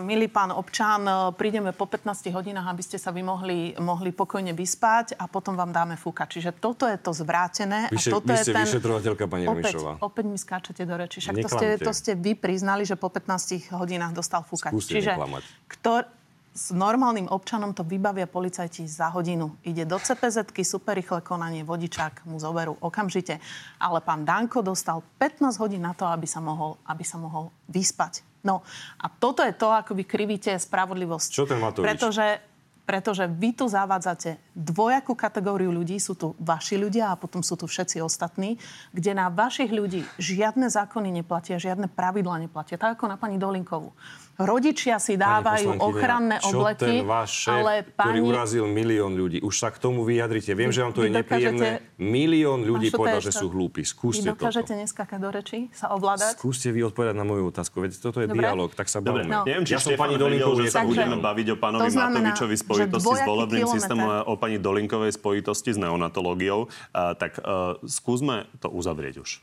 milý 0.00 0.32
pán 0.32 0.48
občan, 0.48 1.04
e, 1.04 1.12
prídeme 1.36 1.76
po 1.76 1.84
15 1.84 2.32
hodinách, 2.32 2.72
aby 2.72 2.80
ste 2.80 2.96
sa 2.96 3.12
vy 3.12 3.20
mohli, 3.20 3.76
mohli 3.76 4.16
pokojne 4.16 4.56
vyspať 4.56 5.20
a 5.20 5.28
potom 5.28 5.60
vám 5.60 5.76
dáme 5.76 6.00
fúka. 6.00 6.24
Čiže 6.24 6.56
toto 6.56 6.88
je 6.88 6.96
to 6.96 7.12
zvrátené. 7.12 7.92
Vy 7.92 8.00
a 8.00 8.00
ste- 8.00 8.14
toto 8.16 8.32
vy 8.32 8.40
je 8.40 8.44
ste 8.48 8.54
ten... 8.56 8.64
vyšetrovateľka, 8.64 9.28
pani 9.28 9.44
opäť, 9.44 9.76
Remišová. 9.76 9.92
opäť 10.00 10.24
mi 10.24 10.38
skáčete 10.40 10.88
do 10.88 10.96
reči. 10.96 11.20
Však 11.20 11.36
to 11.36 11.48
ste, 11.52 11.66
to 11.84 11.92
ste 11.92 12.12
vy 12.16 12.32
priznali, 12.32 12.88
že 12.88 12.96
po 12.96 13.12
15 13.12 13.76
hodinách 13.76 14.16
dostal 14.16 14.40
fúkať. 14.40 14.72
Skúste 14.72 15.04
Čiže 15.04 15.20
neklamať. 15.20 15.44
ktor, 15.68 16.08
s 16.56 16.72
normálnym 16.72 17.28
občanom 17.28 17.76
to 17.76 17.84
vybavia 17.84 18.24
policajti 18.24 18.88
za 18.88 19.12
hodinu. 19.12 19.60
Ide 19.60 19.84
do 19.84 20.00
cpz 20.00 20.48
super 20.64 20.96
rýchle 20.96 21.20
konanie, 21.20 21.60
vodičák 21.60 22.24
mu 22.24 22.40
zoberú 22.40 22.80
okamžite. 22.80 23.36
Ale 23.76 24.00
pán 24.00 24.24
Danko 24.24 24.64
dostal 24.64 25.04
15 25.20 25.60
hodín 25.60 25.84
na 25.84 25.92
to, 25.92 26.08
aby 26.08 26.24
sa 26.24 26.40
mohol, 26.40 26.80
aby 26.88 27.04
sa 27.04 27.20
mohol 27.20 27.52
vyspať. 27.68 28.24
No 28.40 28.64
a 28.96 29.06
toto 29.12 29.44
je 29.44 29.52
to, 29.52 29.68
ako 29.68 29.92
vy 29.92 30.08
krivíte 30.08 30.56
spravodlivosť. 30.56 31.28
Čo 31.28 31.44
ten 31.44 31.60
Matovič? 31.60 31.84
Pretože, 31.84 32.40
pretože 32.86 33.26
vy 33.26 33.50
tu 33.50 33.66
zavádzate 33.66 34.38
dvojakú 34.54 35.18
kategóriu 35.18 35.74
ľudí, 35.74 35.98
sú 35.98 36.14
tu 36.14 36.38
vaši 36.38 36.78
ľudia 36.78 37.10
a 37.10 37.18
potom 37.18 37.42
sú 37.42 37.58
tu 37.58 37.66
všetci 37.66 37.98
ostatní, 37.98 38.62
kde 38.94 39.12
na 39.12 39.26
vašich 39.26 39.74
ľudí 39.74 40.06
žiadne 40.22 40.70
zákony 40.70 41.10
neplatia, 41.10 41.58
žiadne 41.58 41.90
pravidla 41.90 42.46
neplatia, 42.46 42.78
tak 42.78 42.96
ako 42.96 43.10
na 43.10 43.18
pani 43.18 43.42
Dolinkovú. 43.42 43.90
Rodičia 44.38 45.02
si 45.02 45.18
dávajú 45.18 45.82
ochranné 45.82 46.38
čo 46.38 46.60
obleky, 46.60 47.02
ten 47.02 47.08
váš 47.08 47.48
šéf, 47.48 47.56
ale 47.56 47.72
ktorý 47.88 48.20
pani... 48.22 48.28
urazil 48.30 48.64
milión 48.70 49.12
ľudí, 49.18 49.42
už 49.42 49.54
sa 49.58 49.74
k 49.74 49.82
tomu 49.82 50.06
vyjadrite. 50.06 50.54
Viem, 50.54 50.70
že 50.70 50.80
vám 50.86 50.92
to 50.94 51.02
je 51.02 51.10
nepríjemné. 51.10 51.82
Dokážete- 51.96 52.12
Milión 52.12 52.60
ľudí 52.60 52.92
Pán 52.92 53.00
povedal, 53.00 53.20
že 53.24 53.32
sú 53.32 53.48
hlúpi. 53.48 53.80
Vy 53.80 53.88
Skúste 53.88 54.28
dokážete 54.28 54.76
toto. 54.76 54.80
neskakať 54.84 55.16
do 55.16 55.30
reči, 55.32 55.58
sa 55.72 55.96
ovládať? 55.96 56.36
Skúste 56.36 56.68
vy 56.68 56.84
odpovedať 56.92 57.16
na 57.16 57.24
moju 57.24 57.48
otázku. 57.48 57.80
Veď 57.80 57.96
toto 58.04 58.20
je 58.20 58.28
Dobre. 58.28 58.44
dialog, 58.44 58.68
tak 58.76 58.92
sa 58.92 59.00
bavme. 59.00 59.24
No. 59.24 59.48
neviem, 59.48 59.64
či 59.64 59.72
Ja 59.72 59.80
som 59.80 59.96
pani 59.96 60.20
Dolinkovú 60.20 60.60
že 60.60 60.76
sa 60.76 60.84
budeme 60.84 61.16
baviť 61.16 61.46
o 61.52 61.56
pánovi 61.56 61.88
to 61.88 61.96
znamená, 61.96 62.36
Matovičovi 62.36 62.56
spojitosti 62.60 63.14
s 63.16 63.22
volebným 63.24 63.64
kilometr. 63.64 63.76
systémom 63.80 64.08
a 64.12 64.18
o 64.28 64.34
pani 64.36 64.56
Dolinkovej 64.60 65.12
spojitosti 65.16 65.70
s 65.72 65.78
neonatológiou. 65.80 66.68
A, 66.92 67.16
tak 67.16 67.40
uh, 67.40 67.80
skúsme 67.88 68.44
to 68.60 68.68
uzavrieť 68.68 69.24
už. 69.24 69.40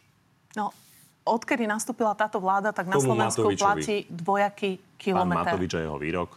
No, 0.54 0.70
odkedy 1.26 1.66
nastúpila 1.66 2.14
táto 2.14 2.38
vláda, 2.38 2.70
tak 2.70 2.86
na 2.86 3.02
Tomu 3.02 3.18
Slovensku 3.18 3.50
Matovičovi. 3.50 3.66
platí 3.66 3.96
dvojaký 4.14 4.72
Pán 4.78 5.02
kilometr. 5.02 5.58
Matovič 5.58 5.72
a 5.74 5.80
jeho 5.90 5.98
výrok. 5.98 6.30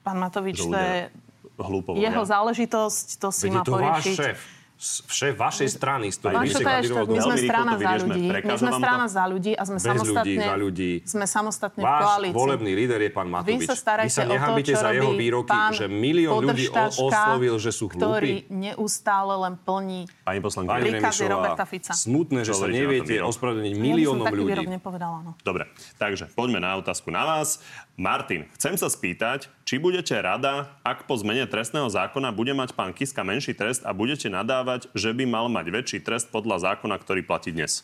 Pán 0.00 0.16
Matovič, 0.16 0.64
to 0.64 0.72
je 0.72 1.12
hlúpo 1.60 1.92
jeho 1.92 2.24
záležitosť, 2.24 3.06
to 3.20 3.28
si 3.28 3.52
Veď 3.52 3.52
má 3.52 3.62
to 3.68 3.72
poriešiť. 3.76 4.56
Šéf 4.78 5.34
vašej 5.34 5.74
strany, 5.74 6.06
s 6.06 6.22
ktorým 6.22 6.38
Pán 6.38 6.46
vy 6.46 6.54
ste 6.54 6.62
kandidoval 6.62 7.04
do 7.04 7.12
my 7.12 7.18
sme 7.18 7.36
strana 7.42 7.72
za 7.74 7.92
ľudí. 7.98 8.26
My 8.30 8.54
sme 8.54 8.72
strana 8.78 9.06
za 9.10 9.24
ľudí 9.26 9.52
a 9.58 9.62
sme 9.66 9.78
Bez 9.78 9.82
ľudí, 9.82 9.98
samostatne, 9.98 10.38
za 10.38 10.54
ľudí. 10.54 10.92
sme 11.02 11.26
samostatne 11.26 11.82
v 11.82 11.86
Váš 11.90 12.02
koalícii. 12.06 12.38
volebný 12.38 12.72
líder 12.78 13.00
je 13.02 13.10
pán 13.10 13.26
Matovič. 13.26 13.58
Vy 13.58 13.66
sa 13.66 13.74
starajte 13.74 14.14
sa 14.14 14.22
o 14.22 14.30
to, 14.30 14.32
nehambite 14.38 14.72
za 14.78 14.90
jeho 14.94 15.10
výroky, 15.18 15.50
že 15.74 15.84
milión 15.90 16.46
ľudí 16.46 16.70
oslovil, 16.70 17.54
že 17.58 17.74
sú 17.74 17.90
ktorý 17.90 18.46
hlúpi. 18.46 18.54
neustále 18.54 19.34
len 19.34 19.54
plní 19.58 20.00
Pani 20.22 20.40
poslankyňa. 20.46 20.70
Pani 20.78 20.90
príkazy 20.94 21.22
Roberta 21.26 21.64
Fica. 21.66 21.92
smutné, 21.98 22.40
že 22.46 22.54
sa 22.54 22.70
neviete 22.70 23.18
ospravedlniť 23.18 23.72
Ja 23.74 23.74
by 23.74 23.82
som 23.82 23.90
miliónom 23.90 24.24
taký 24.30 24.38
ľudí. 24.38 24.66
nepovedala, 24.78 25.16
no. 25.26 25.32
Dobre, 25.42 25.66
takže 25.98 26.30
poďme 26.38 26.62
na 26.62 26.78
otázku 26.78 27.10
na 27.10 27.26
vás. 27.26 27.58
Martin, 27.98 28.46
chcem 28.54 28.78
sa 28.78 28.86
spýtať, 28.86 29.50
či 29.66 29.82
budete 29.82 30.14
rada, 30.22 30.70
ak 30.86 31.10
po 31.10 31.18
zmene 31.18 31.50
trestného 31.50 31.90
zákona 31.90 32.30
bude 32.30 32.54
mať 32.54 32.70
pán 32.70 32.94
Kiska 32.94 33.26
menší 33.26 33.58
trest 33.58 33.82
a 33.82 33.90
budete 33.90 34.30
nadávať, 34.30 34.86
že 34.94 35.10
by 35.10 35.26
mal 35.26 35.50
mať 35.50 35.66
väčší 35.66 35.98
trest 36.06 36.30
podľa 36.30 36.62
zákona, 36.62 36.94
ktorý 36.94 37.26
platí 37.26 37.50
dnes. 37.50 37.82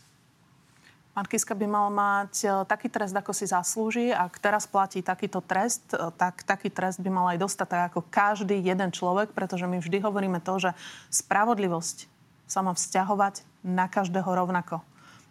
Pán 1.19 1.27
Kiska 1.27 1.59
by 1.59 1.67
mal 1.67 1.91
mať 1.91 2.47
e, 2.47 2.49
taký 2.62 2.95
trest, 2.95 3.11
ako 3.11 3.35
si 3.35 3.51
zaslúži. 3.51 4.15
Ak 4.15 4.39
teraz 4.39 4.71
platí 4.71 5.03
takýto 5.03 5.43
trest, 5.43 5.83
e, 5.91 5.99
tak 6.15 6.47
taký 6.47 6.71
trest 6.71 7.03
by 7.03 7.11
mal 7.11 7.35
aj 7.35 7.43
dostať 7.43 7.67
tak 7.67 7.83
ako 7.91 8.07
každý 8.07 8.62
jeden 8.62 8.95
človek, 8.95 9.35
pretože 9.35 9.67
my 9.67 9.83
vždy 9.83 9.99
hovoríme 9.99 10.39
to, 10.39 10.62
že 10.62 10.71
spravodlivosť 11.11 12.07
sa 12.47 12.62
má 12.62 12.71
vzťahovať 12.71 13.43
na 13.67 13.91
každého 13.91 14.31
rovnako. 14.31 14.79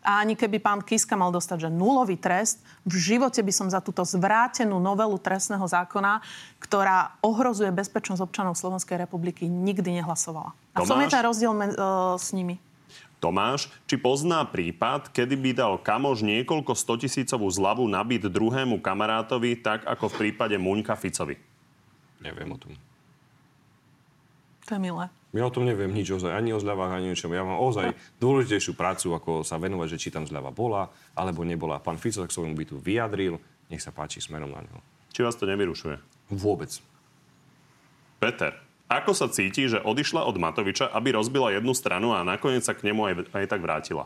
A 0.04 0.20
ani 0.20 0.36
keby 0.36 0.60
pán 0.60 0.84
Kiska 0.84 1.16
mal 1.16 1.32
dostať, 1.32 1.68
že 1.68 1.70
nulový 1.72 2.20
trest, 2.20 2.60
v 2.84 3.00
živote 3.00 3.40
by 3.40 3.54
som 3.56 3.68
za 3.72 3.80
túto 3.80 4.04
zvrátenú 4.04 4.78
novelu 4.84 5.16
trestného 5.16 5.64
zákona, 5.64 6.20
ktorá 6.60 7.16
ohrozuje 7.24 7.72
bezpečnosť 7.72 8.20
občanov 8.20 8.60
Slovenskej 8.60 9.00
republiky, 9.00 9.48
nikdy 9.48 10.04
nehlasovala. 10.04 10.52
A 10.76 10.84
v 10.84 10.92
tom 10.92 11.00
je 11.00 11.10
ten 11.10 11.24
rozdiel 11.24 11.56
me- 11.56 11.72
uh, 11.72 12.20
s 12.20 12.36
nimi. 12.36 12.60
Tomáš, 13.24 13.72
či 13.88 13.96
pozná 13.96 14.44
prípad, 14.44 15.08
kedy 15.08 15.40
by 15.40 15.52
dal 15.56 15.74
kamož 15.80 16.28
niekoľko 16.28 16.76
stotisícovú 16.76 17.48
zľavu 17.48 17.88
na 17.88 18.04
byt 18.04 18.28
druhému 18.28 18.84
kamarátovi, 18.84 19.64
tak 19.64 19.88
ako 19.88 20.12
v 20.12 20.16
prípade 20.28 20.60
Muňka 20.60 21.00
Ficovi? 21.00 21.40
Neviem 22.20 22.52
o 22.52 22.60
tom. 22.60 22.76
To 24.68 24.76
je 24.76 24.80
milé. 24.84 25.08
Ja 25.34 25.50
o 25.50 25.54
tom 25.54 25.66
neviem 25.66 25.90
nič 25.90 26.14
ozaj, 26.14 26.30
ani 26.30 26.54
o 26.54 26.62
zľavách, 26.62 26.94
ani 26.94 27.10
o 27.10 27.14
ničom. 27.18 27.34
Ja 27.34 27.42
mám 27.42 27.58
ozaj 27.58 27.98
dôležitejšiu 28.22 28.78
prácu, 28.78 29.18
ako 29.18 29.42
sa 29.42 29.58
venovať, 29.58 29.98
že 29.98 30.02
či 30.06 30.10
tam 30.14 30.30
zľava 30.30 30.54
bola, 30.54 30.94
alebo 31.18 31.42
nebola. 31.42 31.82
Pán 31.82 31.98
Fico 31.98 32.22
tak 32.22 32.30
svojmu 32.30 32.54
bytu 32.54 32.78
vyjadril, 32.78 33.42
nech 33.74 33.82
sa 33.82 33.90
páči 33.90 34.22
smerom 34.22 34.54
na 34.54 34.62
neho. 34.62 34.80
Či 35.10 35.26
vás 35.26 35.34
to 35.34 35.50
nevyrušuje? 35.50 35.98
Vôbec. 36.38 36.70
Peter, 38.22 38.62
ako 38.86 39.18
sa 39.18 39.26
cíti, 39.26 39.66
že 39.66 39.82
odišla 39.82 40.22
od 40.22 40.38
Matoviča, 40.38 40.94
aby 40.94 41.18
rozbila 41.18 41.50
jednu 41.50 41.74
stranu 41.74 42.14
a 42.14 42.22
nakoniec 42.22 42.62
sa 42.62 42.78
k 42.78 42.94
nemu 42.94 43.02
aj, 43.02 43.14
aj 43.34 43.46
tak 43.50 43.66
vrátila? 43.66 44.06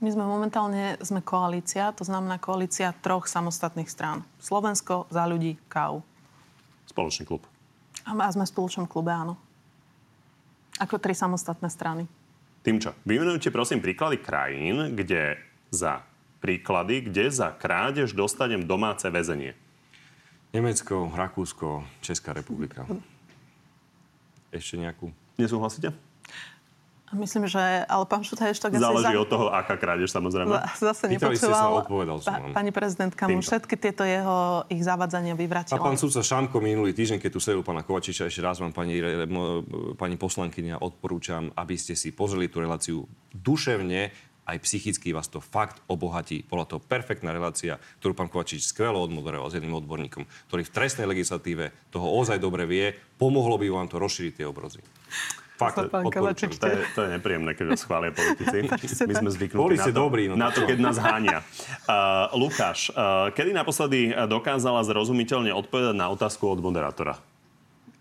My 0.00 0.08
sme 0.12 0.24
momentálne 0.24 0.96
sme 1.04 1.20
koalícia, 1.20 1.92
to 1.92 2.08
znamená 2.08 2.40
koalícia 2.40 2.96
troch 3.04 3.28
samostatných 3.28 3.88
strán. 3.88 4.24
Slovensko, 4.40 5.08
za 5.12 5.28
ľudí, 5.28 5.60
KAU. 5.68 6.00
Spoločný 6.88 7.28
klub. 7.28 7.44
A 8.08 8.32
sme 8.32 8.48
v 8.48 8.52
spoločnom 8.52 8.88
klube, 8.88 9.12
áno. 9.12 9.36
Ako 10.76 11.00
tri 11.00 11.16
samostatné 11.16 11.72
strany. 11.72 12.04
Týmčo, 12.60 12.92
vymenujte 13.06 13.48
prosím 13.54 13.80
príklady 13.80 14.20
krajín, 14.20 14.92
kde 14.92 15.40
za 15.72 16.02
príklady, 16.42 17.06
kde 17.06 17.30
za 17.32 17.54
krádež 17.54 18.12
dostanem 18.12 18.66
domáce 18.66 19.06
väzenie. 19.08 19.56
Nemecko, 20.52 21.10
Rakúsko, 21.12 21.84
Česká 22.00 22.32
republika. 22.32 22.84
Ešte 24.54 24.78
nejakú? 24.78 25.12
Nesúhlasíte? 25.36 25.92
Myslím, 27.14 27.46
že, 27.46 27.86
ale 27.86 28.02
pán 28.10 28.26
Šuta 28.26 28.50
ešte 28.50 28.66
Záleží 28.66 29.14
od 29.14 29.30
toho, 29.30 29.46
aká 29.54 29.78
krádež, 29.78 30.10
samozrejme. 30.10 30.58
Zase 30.74 31.06
Pýtali 31.06 31.38
ste 31.38 31.54
sa, 31.54 31.70
odpovedal 31.70 32.18
som 32.18 32.50
pa, 32.50 32.58
Pani 32.58 32.74
prezidentka 32.74 33.30
mu 33.30 33.38
všetky 33.38 33.78
tieto 33.78 34.02
jeho 34.02 34.66
ich 34.66 34.82
zavadzania 34.82 35.38
vyvratila. 35.38 35.78
A 35.78 35.86
pán 35.86 35.94
sudca 35.94 36.26
Šamko 36.26 36.58
minulý 36.58 36.90
týždeň, 36.90 37.22
keď 37.22 37.30
tu 37.30 37.38
sedel 37.38 37.62
pána 37.62 37.86
Kovačiča, 37.86 38.26
ešte 38.26 38.42
raz 38.42 38.58
vám, 38.58 38.74
pani, 38.74 38.98
pani 39.94 40.18
poslankyňa, 40.18 40.82
odporúčam, 40.82 41.54
aby 41.54 41.78
ste 41.78 41.94
si 41.94 42.10
pozreli 42.10 42.50
tú 42.50 42.58
reláciu 42.58 43.06
duševne, 43.30 44.10
aj 44.46 44.62
psychicky 44.62 45.10
vás 45.14 45.30
to 45.30 45.38
fakt 45.38 45.82
obohatí. 45.86 46.42
Bola 46.46 46.66
to 46.66 46.82
perfektná 46.82 47.34
relácia, 47.34 47.78
ktorú 48.02 48.14
pán 48.14 48.30
Kovačič 48.30 48.66
skvelo 48.66 49.02
odmoderoval 49.02 49.50
s 49.50 49.58
jedným 49.58 49.78
odborníkom, 49.78 50.26
ktorý 50.50 50.62
v 50.62 50.74
trestnej 50.74 51.06
legislatíve 51.06 51.70
toho 51.90 52.06
ozaj 52.18 52.38
dobre 52.42 52.66
vie. 52.66 52.94
Pomohlo 53.18 53.58
by 53.58 53.66
vám 53.70 53.90
to 53.90 53.98
rozšíriť 53.98 54.42
tie 54.42 54.46
obrazy. 54.46 54.82
Fakt, 55.56 55.80
to, 55.80 55.88
to, 55.88 56.66
je, 56.68 56.78
to 56.92 57.00
je 57.08 57.10
nepríjemné, 57.16 57.56
keď 57.56 57.72
vás 57.72 57.80
chvália 57.80 58.12
politici. 58.12 58.68
My 59.08 59.14
sme 59.16 59.30
zvyknutí 59.32 59.80
na 59.80 59.88
to, 59.88 59.96
dobrý, 59.96 60.28
no 60.28 60.36
na 60.36 60.52
to, 60.52 60.68
keď 60.68 60.76
nás 60.84 61.00
hánia. 61.00 61.40
Uh, 61.88 62.28
Lukáš, 62.36 62.92
uh, 62.92 63.32
kedy 63.32 63.56
naposledy 63.56 64.12
dokázala 64.28 64.84
zrozumiteľne 64.84 65.56
odpovedať 65.56 65.96
na 65.96 66.12
otázku 66.12 66.44
od 66.52 66.60
moderátora? 66.60 67.16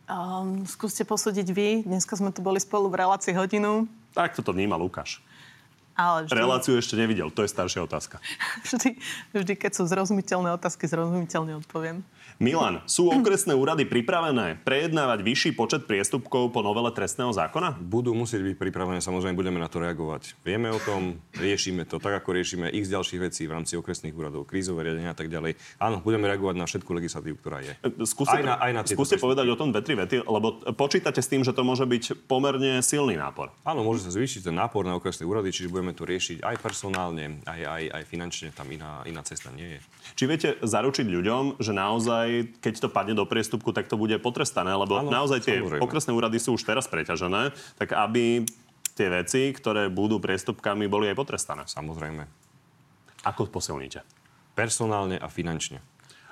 Um, 0.05 0.67
skúste 0.67 1.07
posúdiť 1.07 1.47
vy. 1.49 1.69
Dneska 1.87 2.19
sme 2.19 2.29
tu 2.29 2.43
boli 2.43 2.59
spolu 2.59 2.91
v 2.91 3.07
relácii 3.07 3.31
hodinu. 3.33 3.87
Tak 4.11 4.35
toto 4.35 4.51
vníma 4.51 4.75
Lukáš. 4.75 5.23
Ale 5.95 6.27
vždy... 6.27 6.35
Reláciu 6.35 6.75
ešte 6.75 6.99
nevidel, 6.99 7.31
to 7.31 7.47
je 7.47 7.49
staršia 7.49 7.87
otázka. 7.87 8.19
vždy, 8.67 8.99
vždy, 9.31 9.53
keď 9.55 9.71
sú 9.79 9.87
zrozumiteľné 9.87 10.51
otázky, 10.59 10.91
zrozumiteľne 10.91 11.63
odpoviem. 11.63 12.03
Milan, 12.35 12.83
sú 12.83 13.07
okresné 13.07 13.55
úrady 13.55 13.87
pripravené 13.87 14.59
prejednávať 14.67 15.23
vyšší 15.23 15.49
počet 15.55 15.87
priestupkov 15.87 16.51
po 16.51 16.59
novele 16.59 16.91
trestného 16.91 17.31
zákona? 17.31 17.79
Budú 17.79 18.11
musieť 18.11 18.43
byť 18.43 18.55
pripravené, 18.59 18.99
samozrejme 18.99 19.39
budeme 19.39 19.55
na 19.55 19.71
to 19.71 19.79
reagovať. 19.79 20.35
Vieme 20.43 20.67
o 20.67 20.75
tom, 20.75 21.23
riešime 21.31 21.87
to, 21.87 21.95
tak 21.95 22.19
ako 22.19 22.35
riešime 22.35 22.67
x 22.75 22.91
ďalších 22.91 23.23
vecí 23.23 23.47
v 23.47 23.55
rámci 23.55 23.79
okresných 23.79 24.11
úradov, 24.11 24.43
krízové 24.43 24.91
riadenia 24.91 25.15
a 25.15 25.17
tak 25.17 25.31
ďalej. 25.31 25.55
Áno, 25.79 26.03
budeme 26.03 26.27
reagovať 26.27 26.55
na 26.59 26.67
všetku 26.67 26.91
legislatívu, 26.91 27.39
ktorá 27.39 27.63
je. 27.63 27.71
Skúste, 28.03 28.35
aj 28.35 28.43
na, 28.43 28.59
aj 28.59 28.71
na 28.75 28.81
skúste 28.83 29.15
povedať 29.15 29.47
o 29.47 29.55
tom 29.55 29.71
dve, 29.71 29.79
tri 29.79 29.95
vety, 29.95 30.27
lebo 30.27 30.59
počítate 30.75 31.23
s 31.23 31.31
tým, 31.31 31.47
že 31.47 31.55
to 31.55 31.63
môže 31.63 31.87
byť 31.87 32.27
pomerne 32.27 32.83
silný 32.83 33.15
nápor. 33.15 33.55
Áno, 33.63 33.87
môže 33.87 34.03
sa 34.03 34.11
zvýšiť 34.11 34.51
ten 34.51 34.55
nápor 34.59 34.83
na 34.83 34.99
okresné 34.99 35.23
úrady, 35.23 35.55
čiže 35.55 35.71
budeme 35.71 35.95
to 35.95 36.03
riešiť 36.03 36.43
aj 36.43 36.55
personálne, 36.59 37.39
aj, 37.47 37.61
aj, 37.63 37.83
aj 37.95 38.03
finančne, 38.11 38.51
tam 38.51 38.67
iná, 38.67 39.07
iná 39.07 39.23
cesta 39.23 39.55
nie 39.55 39.79
je. 39.79 39.81
Či 40.19 40.23
viete 40.27 40.49
zaručiť 40.59 41.07
ľuďom, 41.07 41.63
že 41.63 41.71
naozaj, 41.71 42.24
keď 42.59 42.73
to 42.85 42.89
padne 42.91 43.15
do 43.17 43.25
priestupku, 43.25 43.71
tak 43.71 43.89
to 43.89 43.95
bude 43.95 44.15
potrestané, 44.21 44.73
lebo 44.73 44.99
ano, 44.99 45.09
naozaj 45.09 45.41
tie 45.43 45.61
samozrejme. 45.61 45.83
okresné 45.83 46.11
úrady 46.11 46.37
sú 46.37 46.55
už 46.55 46.63
teraz 46.67 46.85
preťažené, 46.91 47.55
tak 47.79 47.95
aby 47.95 48.45
tie 48.95 49.07
veci, 49.11 49.51
ktoré 49.51 49.91
budú 49.91 50.23
priestupkami, 50.23 50.87
boli 50.87 51.11
aj 51.11 51.17
potrestané. 51.19 51.63
Samozrejme. 51.67 52.23
Ako 53.27 53.49
posilníte? 53.49 54.05
Personálne 54.55 55.19
a 55.19 55.27
finančne. 55.27 55.83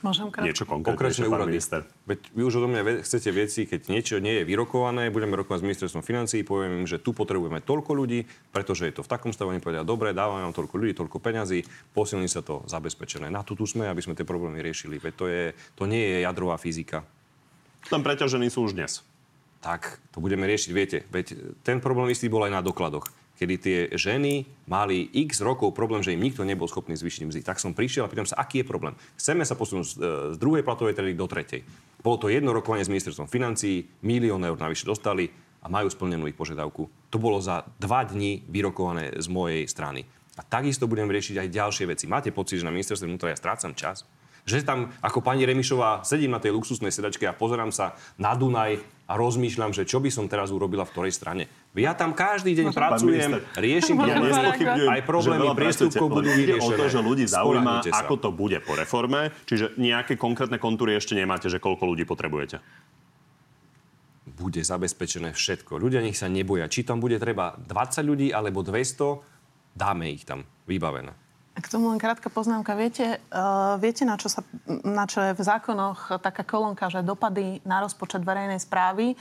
Môžem 0.03 0.27
krátko? 0.27 0.47
Niečo 0.51 0.65
konkrétne, 0.67 1.31
pán 1.31 1.47
minister. 1.47 1.87
Veď 2.03 2.27
vy 2.35 2.41
už 2.43 2.59
odo 2.59 2.67
mňa 2.67 3.07
chcete 3.07 3.31
veci, 3.31 3.63
keď 3.63 3.87
niečo 3.87 4.19
nie 4.19 4.39
je 4.39 4.43
vyrokované, 4.43 5.07
budeme 5.07 5.39
rokovať 5.39 5.63
s 5.63 5.65
ministerstvom 5.71 6.03
financií, 6.03 6.43
poviem 6.43 6.83
im, 6.83 6.87
že 6.87 6.99
tu 6.99 7.15
potrebujeme 7.15 7.63
toľko 7.63 7.95
ľudí, 7.95 8.27
pretože 8.51 8.83
je 8.83 8.99
to 8.99 9.07
v 9.07 9.09
takom 9.09 9.31
stave, 9.31 9.55
oni 9.55 9.63
povedia, 9.63 9.87
dobre, 9.87 10.11
dávame 10.11 10.43
vám 10.43 10.51
toľko 10.51 10.75
ľudí, 10.75 10.91
toľko 10.99 11.23
peňazí, 11.23 11.63
posilní 11.95 12.27
sa 12.27 12.43
to 12.43 12.67
zabezpečené. 12.67 13.31
Na 13.31 13.47
to 13.47 13.55
tu 13.55 13.63
sme, 13.63 13.87
aby 13.87 14.03
sme 14.03 14.11
tie 14.11 14.27
problémy 14.27 14.59
riešili. 14.59 14.99
Veď 14.99 15.13
to, 15.15 15.25
je, 15.31 15.43
to 15.79 15.87
nie 15.87 16.03
je 16.03 16.17
jadrová 16.27 16.59
fyzika. 16.59 17.07
Tam 17.87 18.03
preťažení 18.03 18.51
sú 18.51 18.67
už 18.67 18.75
dnes. 18.75 19.07
Tak, 19.63 20.03
to 20.11 20.19
budeme 20.19 20.43
riešiť, 20.43 20.71
viete. 20.75 21.07
Veď 21.07 21.55
ten 21.63 21.79
problém 21.79 22.11
istý 22.11 22.27
bol 22.27 22.43
aj 22.43 22.51
na 22.51 22.59
dokladoch 22.59 23.07
kedy 23.37 23.55
tie 23.59 23.77
ženy 23.97 24.45
mali 24.69 25.09
x 25.11 25.41
rokov 25.41 25.73
problém, 25.73 26.05
že 26.05 26.13
im 26.13 26.21
nikto 26.21 26.45
nebol 26.45 26.69
schopný 26.69 26.93
zvýšiť 26.93 27.27
mzdy. 27.27 27.41
Tak 27.41 27.59
som 27.59 27.73
prišiel 27.73 28.05
a 28.05 28.11
pýtam 28.11 28.29
sa, 28.29 28.39
aký 28.39 28.61
je 28.61 28.69
problém. 28.69 28.93
Chceme 29.17 29.43
sa 29.43 29.57
posunúť 29.57 29.85
z, 29.85 29.93
z 30.33 30.37
druhej 30.37 30.61
platovej 30.61 30.95
triedy 30.95 31.17
do 31.17 31.27
tretej. 31.27 31.65
Bolo 32.03 32.19
to 32.19 32.27
jedno 32.27 32.51
rokovanie 32.51 32.85
s 32.85 32.91
ministerstvom 32.91 33.31
financií, 33.31 33.87
milión 34.03 34.43
eur 34.43 34.59
navyše 34.59 34.85
dostali 34.85 35.31
a 35.63 35.71
majú 35.71 35.87
splnenú 35.87 36.27
ich 36.27 36.35
požiadavku. 36.35 36.91
To 37.09 37.17
bolo 37.17 37.39
za 37.39 37.63
dva 37.79 38.03
dní 38.03 38.43
vyrokované 38.51 39.15
z 39.15 39.27
mojej 39.31 39.63
strany. 39.65 40.03
A 40.35 40.41
takisto 40.41 40.89
budem 40.89 41.07
riešiť 41.07 41.45
aj 41.45 41.53
ďalšie 41.53 41.85
veci. 41.87 42.09
Máte 42.09 42.33
pocit, 42.33 42.59
že 42.59 42.67
na 42.67 42.73
ministerstve 42.73 43.07
vnútra 43.07 43.31
ja 43.31 43.37
strácam 43.39 43.71
čas? 43.77 44.03
Že 44.43 44.67
tam, 44.67 44.91
ako 44.99 45.23
pani 45.23 45.47
Remišová, 45.47 46.03
sedím 46.03 46.35
na 46.35 46.43
tej 46.43 46.51
luxusnej 46.51 46.91
sedačke 46.91 47.23
a 47.23 47.37
pozerám 47.37 47.71
sa 47.71 47.95
na 48.19 48.35
Dunaj 48.35 48.75
a 49.07 49.13
rozmýšľam, 49.15 49.71
že 49.71 49.87
čo 49.87 50.03
by 50.03 50.11
som 50.11 50.27
teraz 50.27 50.51
urobila 50.51 50.83
v 50.83 50.91
ktorej 50.91 51.15
strane. 51.15 51.47
Ja 51.73 51.97
tam 51.97 52.13
každý 52.13 52.53
deň 52.53 52.69
Môžem, 52.69 52.77
pracujem, 52.77 53.31
riešim 53.57 53.97
ja 53.97 54.21
aj 54.93 55.01
problémy 55.09 55.57
priestupkov 55.57 56.21
budú 56.21 56.29
vyriešené. 56.29 56.69
o 56.69 56.77
to, 56.77 56.85
že 56.85 56.99
ľudí 57.01 57.25
zaujíma, 57.25 57.89
ako 57.89 58.15
to 58.21 58.29
bude 58.29 58.61
po 58.61 58.77
reforme, 58.77 59.33
čiže 59.49 59.73
nejaké 59.81 60.13
konkrétne 60.13 60.61
kontúry 60.61 60.93
ešte 60.93 61.17
nemáte, 61.17 61.49
že 61.49 61.57
koľko 61.57 61.89
ľudí 61.89 62.05
potrebujete 62.05 62.61
bude 64.33 64.65
zabezpečené 64.65 65.31
všetko. 65.31 65.77
Ľudia 65.77 66.01
nech 66.01 66.17
sa 66.17 66.25
neboja. 66.25 66.65
Či 66.65 66.83
tam 66.83 66.97
bude 66.97 67.21
treba 67.21 67.53
20 67.53 68.01
ľudí 68.01 68.27
alebo 68.33 68.65
200, 68.65 69.77
dáme 69.77 70.09
ich 70.09 70.25
tam 70.25 70.43
vybavené. 70.65 71.13
K 71.53 71.69
tomu 71.69 71.93
len 71.93 72.01
krátka 72.01 72.33
poznámka. 72.33 72.73
Viete, 72.73 73.21
uh, 73.29 73.77
viete 73.77 74.09
na, 74.09 74.17
čo 74.17 74.25
sa, 74.25 74.41
na 74.65 75.05
čo 75.05 75.21
je 75.21 75.37
v 75.37 75.41
zákonoch 75.45 76.17
taká 76.17 76.41
kolónka, 76.41 76.89
že 76.89 77.05
dopady 77.05 77.61
na 77.61 77.77
rozpočet 77.85 78.25
verejnej 78.25 78.57
správy 78.57 79.13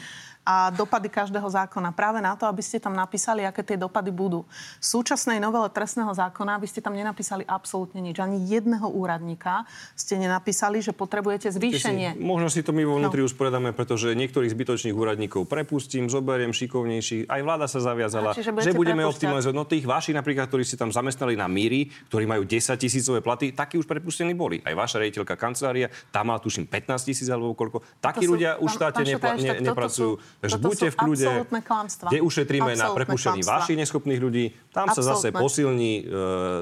a 0.43 0.74
dopady 0.74 1.07
každého 1.07 1.47
zákona. 1.47 1.95
Práve 1.95 2.18
na 2.18 2.34
to, 2.34 2.51
aby 2.51 2.59
ste 2.59 2.82
tam 2.82 2.99
napísali, 2.99 3.47
aké 3.47 3.62
tie 3.62 3.78
dopady 3.78 4.11
budú. 4.11 4.43
V 4.82 4.84
súčasnej 4.84 5.38
novele 5.38 5.70
trestného 5.70 6.11
zákona 6.11 6.59
by 6.59 6.66
ste 6.66 6.82
tam 6.82 6.99
nenapísali 6.99 7.47
absolútne 7.47 8.03
nič. 8.03 8.18
Ani 8.18 8.43
jedného 8.51 8.90
úradníka 8.90 9.62
ste 9.95 10.18
nenapísali, 10.18 10.82
že 10.82 10.90
potrebujete 10.90 11.55
zvýšenie. 11.55 12.18
Si, 12.18 12.22
možno 12.22 12.51
si 12.51 12.66
to 12.66 12.74
my 12.74 12.82
vo 12.82 12.99
vnútri 12.99 13.22
no. 13.22 13.30
usporiadame, 13.30 13.70
pretože 13.70 14.11
niektorých 14.18 14.51
zbytočných 14.51 14.97
úradníkov 14.99 15.47
prepustím, 15.47 16.11
zoberiem 16.11 16.51
šikovnejších. 16.51 17.30
Aj 17.30 17.40
vláda 17.47 17.70
sa 17.70 17.78
zaviazala, 17.78 18.34
že 18.34 18.74
budeme 18.74 19.07
optimalizovať. 19.07 19.55
No 19.55 19.62
tých 19.62 19.86
vašich 19.86 20.18
napríklad, 20.18 20.51
ktorí 20.51 20.66
ste 20.66 20.74
tam 20.74 20.90
zamestnali 20.90 21.38
na 21.38 21.47
míry, 21.47 21.86
ktorí 22.11 22.26
majú 22.26 22.43
10 22.43 22.74
tisícové 22.82 23.22
platy, 23.22 23.55
takí 23.55 23.78
už 23.78 23.86
prepustení 23.86 24.34
boli. 24.34 24.59
Aj 24.66 24.74
vaša 24.74 24.99
rejiteľka 24.99 25.38
kancelária, 25.38 25.86
tam 26.11 26.34
má 26.34 26.43
tuším 26.43 26.66
15 26.66 27.07
tisíc 27.07 27.30
alebo 27.30 27.55
koľko. 27.55 27.86
Takí 28.03 28.26
ľudia 28.26 28.59
už 28.59 28.74
štáte 28.74 29.07
nepla- 29.07 29.38
ne, 29.38 29.70
nepracujú. 29.70 30.31
Takže 30.43 30.59
Toto 30.59 30.66
buďte 30.66 30.88
v 30.88 30.97
kľude, 30.97 31.26
absolútne 31.38 31.61
kde 32.03 32.18
ušetríme 32.20 32.66
na 32.66 32.74
Absolútne 32.74 32.97
prepušení 32.99 33.40
klamstvá. 33.40 33.55
vašich 33.57 33.78
neschopných 33.78 34.18
ľudí, 34.18 34.45
tam 34.68 34.86
sa 34.88 34.99
zase 34.99 35.30
Absolútne. 35.30 35.38
posilní 35.38 35.93
e, 35.95 36.03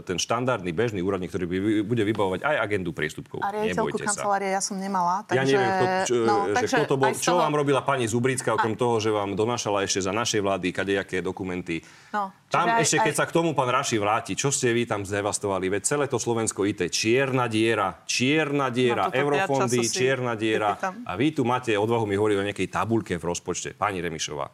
ten 0.04 0.16
štandardný 0.16 0.70
bežný 0.70 1.00
úradník, 1.00 1.32
ktorý 1.32 1.46
by, 1.46 1.56
bude 1.82 2.02
vybavovať 2.04 2.40
aj 2.42 2.56
agendu 2.60 2.92
priestupkov. 2.92 3.40
A 3.40 3.48
riaditeľku 3.50 3.96
kancelárie 3.96 4.52
ja 4.52 4.60
som 4.60 4.76
nemala. 4.76 5.24
Takže, 5.24 5.32
Ja 5.32 5.44
neviem, 5.48 5.72
kto, 5.72 5.88
čo, 6.04 6.14
no, 6.20 6.36
že 6.44 6.52
takže 6.52 6.76
kto 6.76 6.84
to 6.84 6.94
bol, 6.94 7.08
aj 7.08 7.14
čo 7.16 7.32
toho- 7.32 7.40
vám 7.40 7.54
robila 7.54 7.80
pani 7.80 8.04
Zubrická, 8.04 8.52
okrem 8.52 8.76
toho, 8.76 9.00
že 9.00 9.08
vám 9.08 9.32
donášala 9.32 9.80
ešte 9.80 10.00
za 10.02 10.12
našej 10.12 10.40
vlády 10.40 10.66
kadejaké 10.70 11.18
dokumenty. 11.18 11.80
No, 12.12 12.36
Tam 12.46 12.68
aj- 12.68 12.84
ešte, 12.84 13.00
keď 13.00 13.14
aj- 13.14 13.16
sa 13.16 13.24
k 13.24 13.32
tomu 13.32 13.56
pán 13.56 13.70
Raši 13.70 13.96
vráti, 13.96 14.32
čo 14.34 14.50
ste 14.50 14.70
vy 14.70 14.84
tam 14.84 15.02
zdevastovali? 15.02 15.70
Veď 15.70 15.82
celé 15.86 16.04
to 16.04 16.18
Slovensko 16.18 16.62
IT, 16.62 16.84
čierna 16.86 17.48
diera, 17.48 17.96
čierna 18.04 18.68
diera, 18.68 19.08
No, 19.08 19.14
eurofondy, 19.14 19.80
čierna 19.82 20.34
diera. 20.34 20.76
A 21.00 21.14
vy 21.14 21.32
tu 21.32 21.42
máte 21.42 21.72
odvahu 21.72 22.04
mi 22.04 22.12
hovoriť 22.12 22.36
o 22.36 22.44
nejakej 22.44 22.68
tabulke 22.68 23.16
v 23.16 23.24
rozpočte. 23.24 23.69
Pani 23.74 24.00
Remišová. 24.00 24.50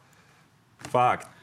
Fakt. 0.92 1.36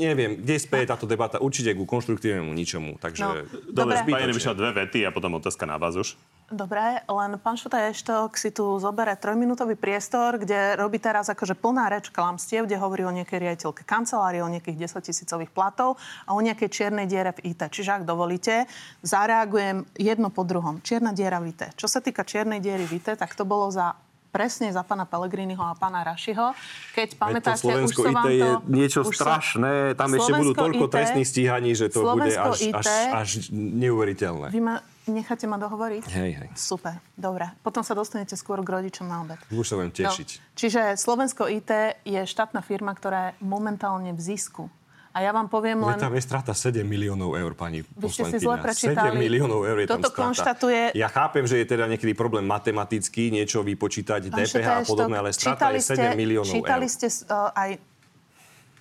Neviem, 0.00 0.40
kde 0.40 0.56
speje 0.56 0.88
táto 0.88 1.04
debata? 1.04 1.36
Určite 1.36 1.76
ku 1.76 1.84
konštruktívnemu 1.84 2.48
ničomu. 2.48 2.96
Takže... 2.96 3.20
No, 3.20 3.30
Dobre, 3.68 4.00
Dobre. 4.00 4.08
pani 4.08 4.32
Nebišová, 4.32 4.56
dve 4.56 4.72
vety 4.72 5.04
a 5.04 5.12
potom 5.12 5.36
otázka 5.36 5.68
na 5.68 5.76
vás 5.76 6.00
už. 6.00 6.16
Dobre, 6.50 7.04
len 7.06 7.38
pán 7.38 7.54
Šutaj 7.54 7.94
Eštok 7.94 8.34
si 8.34 8.50
tu 8.50 8.64
zobere 8.82 9.14
trojminútový 9.14 9.78
priestor, 9.78 10.34
kde 10.34 10.74
robí 10.74 10.98
teraz 10.98 11.30
akože 11.30 11.54
plná 11.54 11.86
reč 11.92 12.10
klamstiev, 12.10 12.66
kde 12.66 12.74
hovorí 12.74 13.06
o 13.06 13.12
nejakej 13.14 13.38
riaditeľke 13.38 13.86
kancelárie, 13.86 14.42
o 14.42 14.50
nejakých 14.50 14.90
10 14.90 14.98
tisícových 14.98 15.54
platov 15.54 15.94
a 16.26 16.34
o 16.34 16.40
nejakej 16.42 16.66
čiernej 16.66 17.06
diere 17.06 17.36
v 17.38 17.54
IT. 17.54 17.70
Čiže 17.70 18.00
ak 18.00 18.08
dovolíte, 18.08 18.66
zareagujem 19.06 19.86
jedno 19.94 20.34
po 20.34 20.42
druhom. 20.42 20.82
Čierna 20.82 21.14
diera 21.14 21.38
v 21.38 21.54
IT. 21.54 21.78
Čo 21.78 21.86
sa 21.86 22.02
týka 22.02 22.26
čiernej 22.26 22.58
diery 22.58 22.82
v 22.82 22.98
IT, 22.98 23.14
tak 23.14 23.30
to 23.38 23.46
bolo 23.46 23.70
za 23.70 23.94
presne 24.30 24.70
za 24.70 24.86
pána 24.86 25.04
Pellegriniho 25.04 25.60
a 25.60 25.74
pána 25.74 26.06
Rašiho. 26.06 26.54
Keď 26.94 27.08
Veď 27.08 27.14
to 27.14 27.20
pamätáte, 27.20 27.58
už 27.58 27.66
Slovensko 27.66 28.00
som 28.06 28.14
vám 28.14 28.24
IT 28.24 28.30
je 28.30 28.46
to... 28.46 28.58
niečo 28.70 29.00
už 29.02 29.14
som- 29.14 29.26
strašné. 29.26 29.72
Tam 29.98 30.08
ešte 30.14 30.32
budú 30.32 30.52
Slovensko 30.54 30.62
toľko 30.62 30.84
IT 30.86 30.92
trestných 30.94 31.28
stíhaní, 31.28 31.70
že 31.74 31.86
to 31.90 31.98
bude 32.06 32.30
Slovensko 32.30 32.48
až, 32.48 32.58
IT 32.62 32.74
až, 32.78 32.88
až 33.12 33.30
neuveriteľné. 33.52 34.46
Vy 34.54 34.60
ma 34.62 34.74
necháte 35.10 35.44
ma 35.50 35.58
dohovoriť? 35.58 36.04
Hej, 36.06 36.30
hej. 36.38 36.48
Super, 36.54 37.02
dobre. 37.18 37.50
Potom 37.66 37.82
sa 37.82 37.98
dostanete 37.98 38.38
skôr 38.38 38.62
k 38.62 38.68
rodičom 38.70 39.10
na 39.10 39.26
obed. 39.26 39.38
Už 39.50 39.66
sa 39.66 39.74
budem 39.74 39.90
tešiť. 39.90 40.28
No, 40.38 40.42
čiže 40.54 40.80
Slovensko 40.94 41.50
IT 41.50 42.00
je 42.06 42.22
štátna 42.22 42.62
firma, 42.62 42.94
ktorá 42.94 43.34
je 43.34 43.42
momentálne 43.42 44.14
v 44.14 44.20
zisku. 44.22 44.70
A 45.10 45.26
ja 45.26 45.34
vám 45.34 45.50
poviem 45.50 45.82
len... 45.82 45.98
Veď 45.98 46.06
tam 46.06 46.14
je 46.14 46.22
strata 46.22 46.52
7 46.54 46.86
miliónov 46.86 47.34
eur, 47.34 47.50
pani 47.58 47.82
Vy 47.82 48.06
ste 48.14 48.30
si 48.30 48.38
zle 48.38 48.62
prečítali. 48.62 49.18
7 49.18 49.18
miliónov 49.18 49.66
eur 49.66 49.82
je 49.82 49.86
tam 49.90 49.98
Toto 49.98 50.14
strata. 50.14 50.22
konštatuje- 50.22 50.84
Ja 50.94 51.08
chápem, 51.10 51.44
že 51.50 51.58
je 51.58 51.66
teda 51.66 51.90
niekedy 51.90 52.14
problém 52.14 52.46
matematický, 52.46 53.34
niečo 53.34 53.66
vypočítať, 53.66 54.30
DPH 54.30 54.68
a 54.70 54.82
podobné, 54.86 55.18
ale 55.18 55.34
strata 55.34 55.74
je 55.74 55.82
7 55.82 56.14
miliónov 56.14 56.54
čítali 56.54 56.86
eur. 56.86 56.94
ste 56.94 57.06
uh, 57.26 57.50
aj 57.50 57.70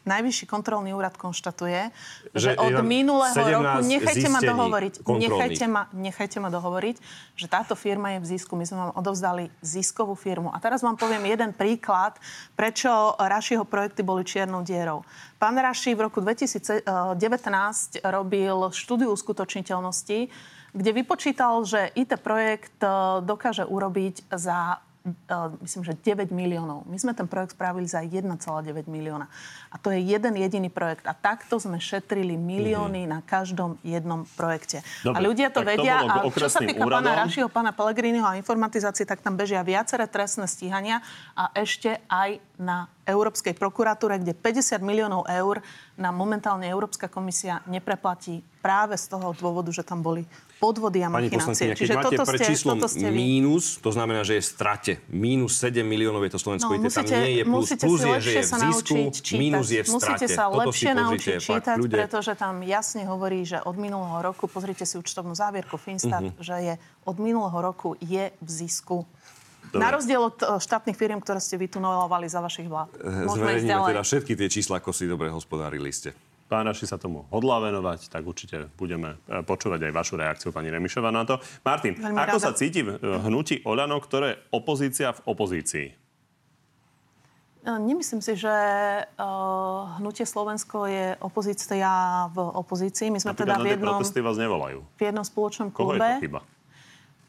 Najvyšší 0.10 0.46
kontrolný 0.50 0.98
úrad 0.98 1.14
konštatuje, 1.14 1.94
Že 2.34 2.50
že, 2.50 2.58
od 2.58 2.82
minulého 2.82 3.30
17 3.30 3.46
roku, 3.54 3.78
nechajte 3.86 4.28
ma 4.34 4.40
dohovoriť, 4.42 4.94
nechajte 5.06 5.66
ma, 5.70 5.84
nechajte 5.94 6.38
ma 6.42 6.50
dohovoriť, 6.50 6.96
že 7.38 7.46
táto 7.46 7.78
firma 7.78 8.18
je 8.18 8.26
v 8.26 8.26
zisku. 8.34 8.58
My 8.58 8.66
sme 8.66 8.90
vám 8.90 8.94
odovzdali 8.98 9.54
ziskovú 9.62 10.18
firmu. 10.18 10.50
A 10.50 10.58
teraz 10.58 10.82
vám 10.82 10.98
poviem 10.98 11.30
jeden 11.30 11.54
príklad, 11.54 12.18
prečo 12.58 12.90
Rašiho 13.22 13.70
projekty 13.70 14.02
boli 14.02 14.26
čiernou 14.26 14.66
dierou. 14.66 15.06
Pán 15.38 15.54
Raši 15.54 15.94
v 15.94 16.10
roku 16.10 16.26
2019 16.26 16.90
robil 18.02 18.58
štúdiu 18.74 19.14
uskutočniteľnosti, 19.14 20.20
kde 20.74 20.92
vypočítal, 20.94 21.66
že 21.66 21.90
IT 21.98 22.18
projekt 22.22 22.82
eh, 22.82 22.90
dokáže 23.22 23.66
urobiť 23.66 24.30
za 24.34 24.82
myslím, 25.62 25.84
že 25.86 25.94
9 25.94 26.34
miliónov. 26.34 26.90
My 26.90 26.98
sme 26.98 27.14
ten 27.14 27.30
projekt 27.30 27.54
spravili 27.54 27.86
za 27.86 28.02
1,9 28.02 28.26
milióna. 28.90 29.30
A 29.70 29.76
to 29.78 29.94
je 29.94 30.02
jeden 30.02 30.34
jediný 30.34 30.74
projekt. 30.74 31.06
A 31.06 31.14
takto 31.14 31.62
sme 31.62 31.78
šetrili 31.78 32.34
milióny 32.34 33.06
mm-hmm. 33.06 33.14
na 33.14 33.20
každom 33.22 33.78
jednom 33.86 34.26
projekte. 34.34 34.82
Dobre, 35.06 35.14
a 35.14 35.20
ľudia 35.22 35.48
to 35.54 35.62
to 35.62 35.68
vedia. 35.68 35.96
k 36.02 36.10
a 36.10 36.26
čo 36.32 36.50
sa 36.50 36.60
týka 36.64 36.82
pána 36.82 36.88
úradom. 37.04 37.14
Rašiho, 37.28 37.48
pána 37.52 37.72
Pelegriniho 37.76 38.26
a 38.26 38.40
informatizácie, 38.40 39.04
tak 39.04 39.20
tam 39.20 39.36
bežia 39.36 39.62
viaceré 39.62 40.08
trestné 40.08 40.48
stíhania 40.48 41.04
a 41.36 41.52
ešte 41.54 42.00
aj 42.08 42.49
na 42.60 42.78
Európskej 43.04 43.56
prokuratúre, 43.56 44.20
kde 44.20 44.34
50 44.34 44.78
miliónov 44.80 45.24
eur 45.26 45.64
nám 45.96 46.14
momentálne 46.14 46.68
Európska 46.68 47.08
komisia 47.08 47.64
nepreplatí 47.66 48.44
práve 48.60 48.94
z 48.94 49.08
toho 49.08 49.32
dôvodu, 49.32 49.72
že 49.72 49.82
tam 49.82 50.00
boli 50.00 50.28
podvody 50.58 51.00
a 51.00 51.08
Pani 51.08 51.32
machinácie. 51.32 51.72
keď 51.72 51.88
máte 51.96 52.04
toto 52.14 52.28
pred 52.28 52.36
ste, 52.38 52.52
číslom 52.52 52.76
toto 52.76 52.92
ste 52.92 53.08
vy. 53.08 53.16
mínus, 53.16 53.80
to 53.80 53.90
znamená, 53.90 54.22
že 54.22 54.36
je 54.36 54.44
strate. 54.44 54.92
Mínus 55.08 55.56
7 55.56 55.80
miliónov 55.82 56.20
je 56.22 56.36
to 56.36 56.38
Slovensko, 56.38 56.68
No, 56.68 56.76
no, 56.76 56.84
tam 56.84 56.92
musíte- 57.00 57.16
nie 57.18 57.32
je 57.32 57.44
plus. 57.46 57.56
musíte 57.56 57.82
Plus 57.82 58.00
je, 58.02 58.16
že 58.20 58.30
je 58.30 58.42
v 58.42 58.52
zisku, 58.68 58.96
mínus 59.34 59.68
je 59.70 59.80
v 59.80 59.88
strate. 59.88 59.96
Musíte 60.20 60.28
sa 60.30 60.44
Toto 60.46 60.60
lepšie 60.62 60.92
naučiť 60.94 61.34
čítať, 61.40 61.76
ľudia. 61.80 61.96
pretože 61.98 62.32
tam 62.36 62.60
jasne 62.62 63.08
hovorí, 63.08 63.40
že 63.42 63.64
od 63.64 63.74
minulého 63.74 64.20
roku, 64.22 64.46
pozrite 64.46 64.84
si 64.84 65.00
účtovnú 65.00 65.32
závierku 65.34 65.80
Finstat, 65.80 66.28
Mhm. 66.28 66.36
že 66.38 66.56
je 66.62 66.74
od 67.06 67.16
minulého 67.18 67.56
roku 67.58 67.96
je 67.98 68.28
v 68.36 68.50
zisku. 68.50 69.08
Dobre. 69.70 69.82
Na 69.86 69.90
rozdiel 69.94 70.22
od 70.22 70.38
e, 70.42 70.58
štátnych 70.58 70.98
firiem, 70.98 71.22
ktoré 71.22 71.38
ste 71.38 71.56
vytunelovali 71.62 72.26
za 72.26 72.42
vašich 72.42 72.66
vlád. 72.66 72.90
Môžeme 73.00 73.54
ísť 73.58 73.70
Zverejníme 73.70 73.90
teda 73.94 74.04
všetky 74.04 74.34
tie 74.34 74.48
čísla, 74.50 74.82
ako 74.82 74.90
si 74.90 75.06
dobre 75.06 75.30
hospodárili 75.30 75.94
ste. 75.94 76.12
Pán 76.50 76.66
Raši 76.66 76.90
sa 76.90 76.98
tomu 76.98 77.30
hodlá 77.30 77.62
venovať, 77.62 78.10
tak 78.10 78.26
určite 78.26 78.74
budeme 78.74 79.22
e, 79.30 79.46
počúvať 79.46 79.86
aj 79.86 79.94
vašu 79.94 80.18
reakciu, 80.18 80.50
pani 80.50 80.74
Remišová, 80.74 81.14
na 81.14 81.22
to. 81.22 81.38
Martin, 81.62 81.94
Veľmi 81.94 82.18
ako 82.18 82.38
rada. 82.42 82.46
sa 82.50 82.52
cíti 82.58 82.82
v 82.82 82.98
hnutí 82.98 83.62
Oľano, 83.62 84.02
ktoré 84.02 84.28
je 84.34 84.38
opozícia 84.58 85.14
v 85.14 85.20
opozícii? 85.30 85.88
Nemyslím 87.60 88.24
si, 88.24 88.34
že 88.34 88.50
uh, 88.50 90.00
hnutie 90.00 90.26
Slovensko 90.26 90.90
je 90.90 91.14
opozícia 91.22 92.26
v 92.34 92.40
opozícii. 92.42 93.12
My 93.14 93.20
sme 93.22 93.36
Napríklad 93.36 93.62
teda 93.62 93.66
v 93.68 93.70
jednom, 93.76 93.94
protesty 94.00 94.20
vás 94.24 94.38
nevolajú. 94.40 94.80
v 94.96 95.02
jednom 95.04 95.26
spoločnom 95.28 95.68
Koho 95.70 95.94
je 95.94 96.00
klube. 96.00 96.08
to 96.08 96.24
chyba? 96.24 96.40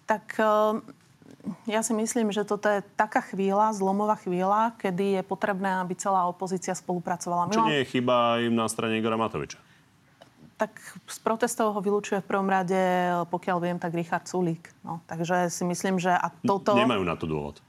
Tak 0.07 0.25
uh, 0.39 0.81
ja 1.65 1.81
si 1.81 1.97
myslím, 1.97 2.33
že 2.33 2.45
toto 2.45 2.69
je 2.69 2.85
taká 2.97 3.25
chvíľa, 3.25 3.73
zlomová 3.73 4.21
chvíľa, 4.21 4.77
kedy 4.77 5.21
je 5.21 5.23
potrebné, 5.25 5.81
aby 5.81 5.97
celá 5.97 6.29
opozícia 6.29 6.77
spolupracovala. 6.77 7.53
Či 7.53 7.65
nie 7.65 7.81
je 7.85 7.91
chyba 7.99 8.41
aj 8.41 8.43
na 8.53 8.67
strane 8.69 9.01
Igora 9.01 9.17
Matoviča? 9.17 9.57
Tak 10.61 10.77
z 11.09 11.19
protestov 11.25 11.73
ho 11.73 11.81
vylúčuje 11.81 12.21
v 12.21 12.29
prvom 12.29 12.45
rade, 12.45 12.77
pokiaľ 13.33 13.57
viem, 13.65 13.79
tak 13.81 13.97
Richard 13.97 14.29
Sulík. 14.29 14.69
No, 14.85 15.01
takže 15.09 15.49
si 15.49 15.65
myslím, 15.65 15.97
že 15.97 16.13
a 16.13 16.29
toto... 16.45 16.77
Nemajú 16.77 17.01
na 17.01 17.17
to 17.17 17.25
dôvod. 17.25 17.65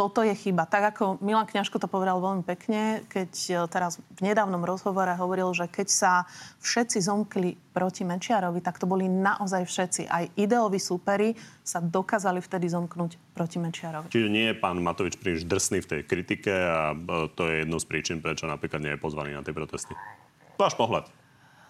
Toto 0.00 0.24
je 0.24 0.32
chyba. 0.32 0.64
Tak 0.64 0.96
ako 0.96 1.04
Milan 1.20 1.44
Kňažko 1.44 1.76
to 1.76 1.84
povedal 1.84 2.24
veľmi 2.24 2.40
pekne, 2.40 3.04
keď 3.12 3.30
e, 3.36 3.52
teraz 3.68 4.00
v 4.00 4.32
nedávnom 4.32 4.64
rozhovore 4.64 5.12
hovoril, 5.12 5.52
že 5.52 5.68
keď 5.68 5.88
sa 5.92 6.12
všetci 6.64 7.04
zomkli 7.04 7.52
proti 7.76 8.08
Mečiarovi, 8.08 8.64
tak 8.64 8.80
to 8.80 8.88
boli 8.88 9.04
naozaj 9.12 9.68
všetci. 9.68 10.08
Aj 10.08 10.24
ideoví 10.40 10.80
súperi 10.80 11.36
sa 11.60 11.84
dokázali 11.84 12.40
vtedy 12.40 12.72
zomknúť 12.72 13.20
proti 13.36 13.60
Mečiarovi. 13.60 14.08
Čiže 14.08 14.32
nie 14.32 14.48
je 14.48 14.56
pán 14.56 14.80
Matovič 14.80 15.20
príliš 15.20 15.44
drsný 15.44 15.84
v 15.84 15.90
tej 15.92 16.00
kritike 16.08 16.48
a 16.48 16.96
e, 16.96 17.28
to 17.36 17.52
je 17.52 17.68
jednou 17.68 17.76
z 17.76 17.84
príčin, 17.84 18.24
prečo 18.24 18.48
napríklad 18.48 18.80
nie 18.80 18.96
je 18.96 19.00
pozvaný 19.04 19.36
na 19.36 19.44
tie 19.44 19.52
protesty. 19.52 19.92
Váš 20.56 20.80
pohľad. 20.80 21.19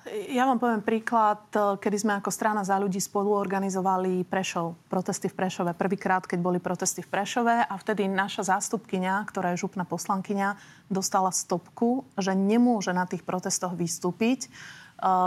Ja 0.08 0.48
vám 0.48 0.56
poviem 0.56 0.80
príklad, 0.80 1.44
e, 1.52 1.76
kedy 1.76 1.96
sme 2.00 2.12
ako 2.16 2.32
strana 2.32 2.64
za 2.64 2.80
ľudí 2.80 2.96
spolu 2.96 3.36
organizovali 3.36 4.24
Prešov, 4.24 4.72
protesty 4.88 5.28
v 5.28 5.36
Prešove. 5.36 5.76
Prvýkrát, 5.76 6.24
keď 6.24 6.40
boli 6.40 6.56
protesty 6.56 7.04
v 7.04 7.08
Prešove 7.12 7.68
a 7.68 7.74
vtedy 7.76 8.08
naša 8.08 8.48
zástupkyňa, 8.48 9.28
ktorá 9.28 9.52
je 9.52 9.60
župná 9.60 9.84
poslankyňa, 9.84 10.56
dostala 10.88 11.28
stopku, 11.28 12.08
že 12.16 12.32
nemôže 12.32 12.96
na 12.96 13.04
tých 13.04 13.20
protestoch 13.28 13.76
vystúpiť, 13.76 14.48
e, 14.48 14.50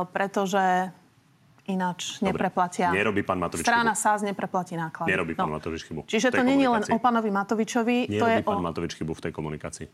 pretože 0.10 0.90
ináč 1.70 2.18
Dobre. 2.18 2.34
nepreplatia. 2.34 2.90
Nerobí 2.90 3.22
pán 3.22 3.38
Matovič 3.40 3.64
Strana 3.64 3.94
chybu. 3.94 4.04
SAS 4.04 4.20
nepreplatí 4.26 4.74
náklady. 4.74 5.08
No. 5.08 5.12
Nerobí 5.14 5.34
pán 5.38 5.54
Matovič 5.54 5.86
chybu. 5.86 6.10
Čiže 6.10 6.34
to 6.34 6.42
je 6.42 6.50
len 6.50 6.84
o 6.90 6.98
pánovi 6.98 7.30
Matovičovi, 7.30 7.98
to 8.10 8.26
je 8.26 8.42
Nerobí 8.42 8.44
pán 8.44 8.60
o... 8.60 8.66
Matovič 8.66 8.98
chybu 8.98 9.14
v 9.14 9.22
tej 9.30 9.32
komunikácii. 9.32 9.88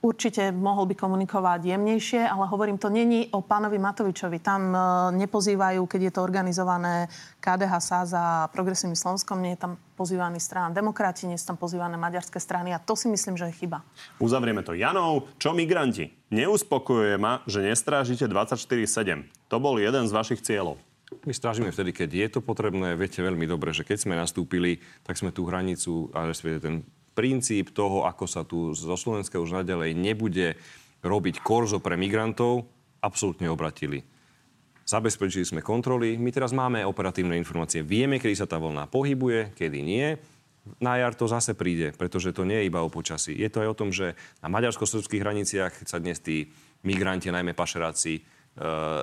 Určite 0.00 0.48
mohol 0.48 0.88
by 0.88 0.96
komunikovať 0.96 1.60
jemnejšie, 1.76 2.24
ale 2.24 2.48
hovorím, 2.48 2.80
to 2.80 2.88
není 2.88 3.28
o 3.36 3.44
pánovi 3.44 3.76
Matovičovi. 3.76 4.40
Tam 4.40 4.72
e, 4.72 4.78
nepozývajú, 5.20 5.84
keď 5.84 6.00
je 6.08 6.12
to 6.16 6.24
organizované 6.24 7.12
KDH, 7.36 7.72
SAS 7.84 8.16
a 8.16 8.48
Progresívnym 8.48 8.96
Slovenskom, 8.96 9.44
nie 9.44 9.60
je 9.60 9.68
tam 9.68 9.76
pozývaný 10.00 10.40
strana 10.40 10.72
demokrati, 10.72 11.28
nie 11.28 11.36
sú 11.36 11.52
tam 11.52 11.60
pozývané 11.60 12.00
maďarské 12.00 12.40
strany 12.40 12.72
a 12.72 12.80
to 12.80 12.96
si 12.96 13.12
myslím, 13.12 13.36
že 13.36 13.52
je 13.52 13.60
chyba. 13.60 13.84
Uzavrieme 14.16 14.64
to. 14.64 14.72
Janov, 14.72 15.28
čo 15.36 15.52
migranti? 15.52 16.08
Neuspokojuje 16.32 17.20
ma, 17.20 17.44
že 17.44 17.60
nestrážite 17.60 18.24
24-7. 18.24 19.52
To 19.52 19.56
bol 19.60 19.76
jeden 19.76 20.08
z 20.08 20.16
vašich 20.16 20.40
cieľov. 20.40 20.80
My 21.28 21.36
strážime 21.36 21.68
vtedy, 21.68 21.92
keď 21.92 22.08
je 22.08 22.28
to 22.32 22.40
potrebné. 22.40 22.96
Viete 22.96 23.20
veľmi 23.20 23.44
dobre, 23.44 23.76
že 23.76 23.84
keď 23.84 23.98
sme 24.00 24.14
nastúpili, 24.16 24.80
tak 25.04 25.20
sme 25.20 25.28
tú 25.28 25.44
hranicu, 25.44 26.08
a 26.16 26.24
respektíve 26.24 26.62
ten 26.62 26.76
princíp 27.20 27.76
toho, 27.76 28.08
ako 28.08 28.24
sa 28.24 28.48
tu 28.48 28.72
zo 28.72 28.96
Slovenska 28.96 29.36
už 29.36 29.60
naďalej 29.60 29.92
nebude 29.92 30.56
robiť 31.04 31.44
korzo 31.44 31.76
pre 31.76 32.00
migrantov, 32.00 32.64
absolútne 33.04 33.52
obratili. 33.52 34.00
Zabezpečili 34.88 35.44
sme 35.44 35.60
kontroly. 35.60 36.16
My 36.16 36.32
teraz 36.32 36.56
máme 36.56 36.80
operatívne 36.88 37.36
informácie. 37.36 37.84
Vieme, 37.84 38.16
kedy 38.16 38.34
sa 38.40 38.48
tá 38.48 38.56
vlna 38.56 38.88
pohybuje, 38.88 39.52
kedy 39.52 39.78
nie. 39.84 40.16
na 40.80 41.00
jar 41.00 41.16
to 41.16 41.24
zase 41.24 41.56
príde, 41.56 41.92
pretože 41.96 42.36
to 42.36 42.44
nie 42.44 42.64
je 42.64 42.68
iba 42.68 42.84
o 42.84 42.92
počasí. 42.92 43.32
Je 43.32 43.48
to 43.48 43.64
aj 43.64 43.68
o 43.72 43.78
tom, 43.78 43.90
že 43.92 44.12
na 44.44 44.48
maďarsko-srbských 44.52 45.22
hraniciach 45.24 45.72
sa 45.88 45.96
dnes 45.96 46.20
tí 46.20 46.52
migranti, 46.84 47.32
najmä 47.32 47.56
pašeráci, 47.56 48.24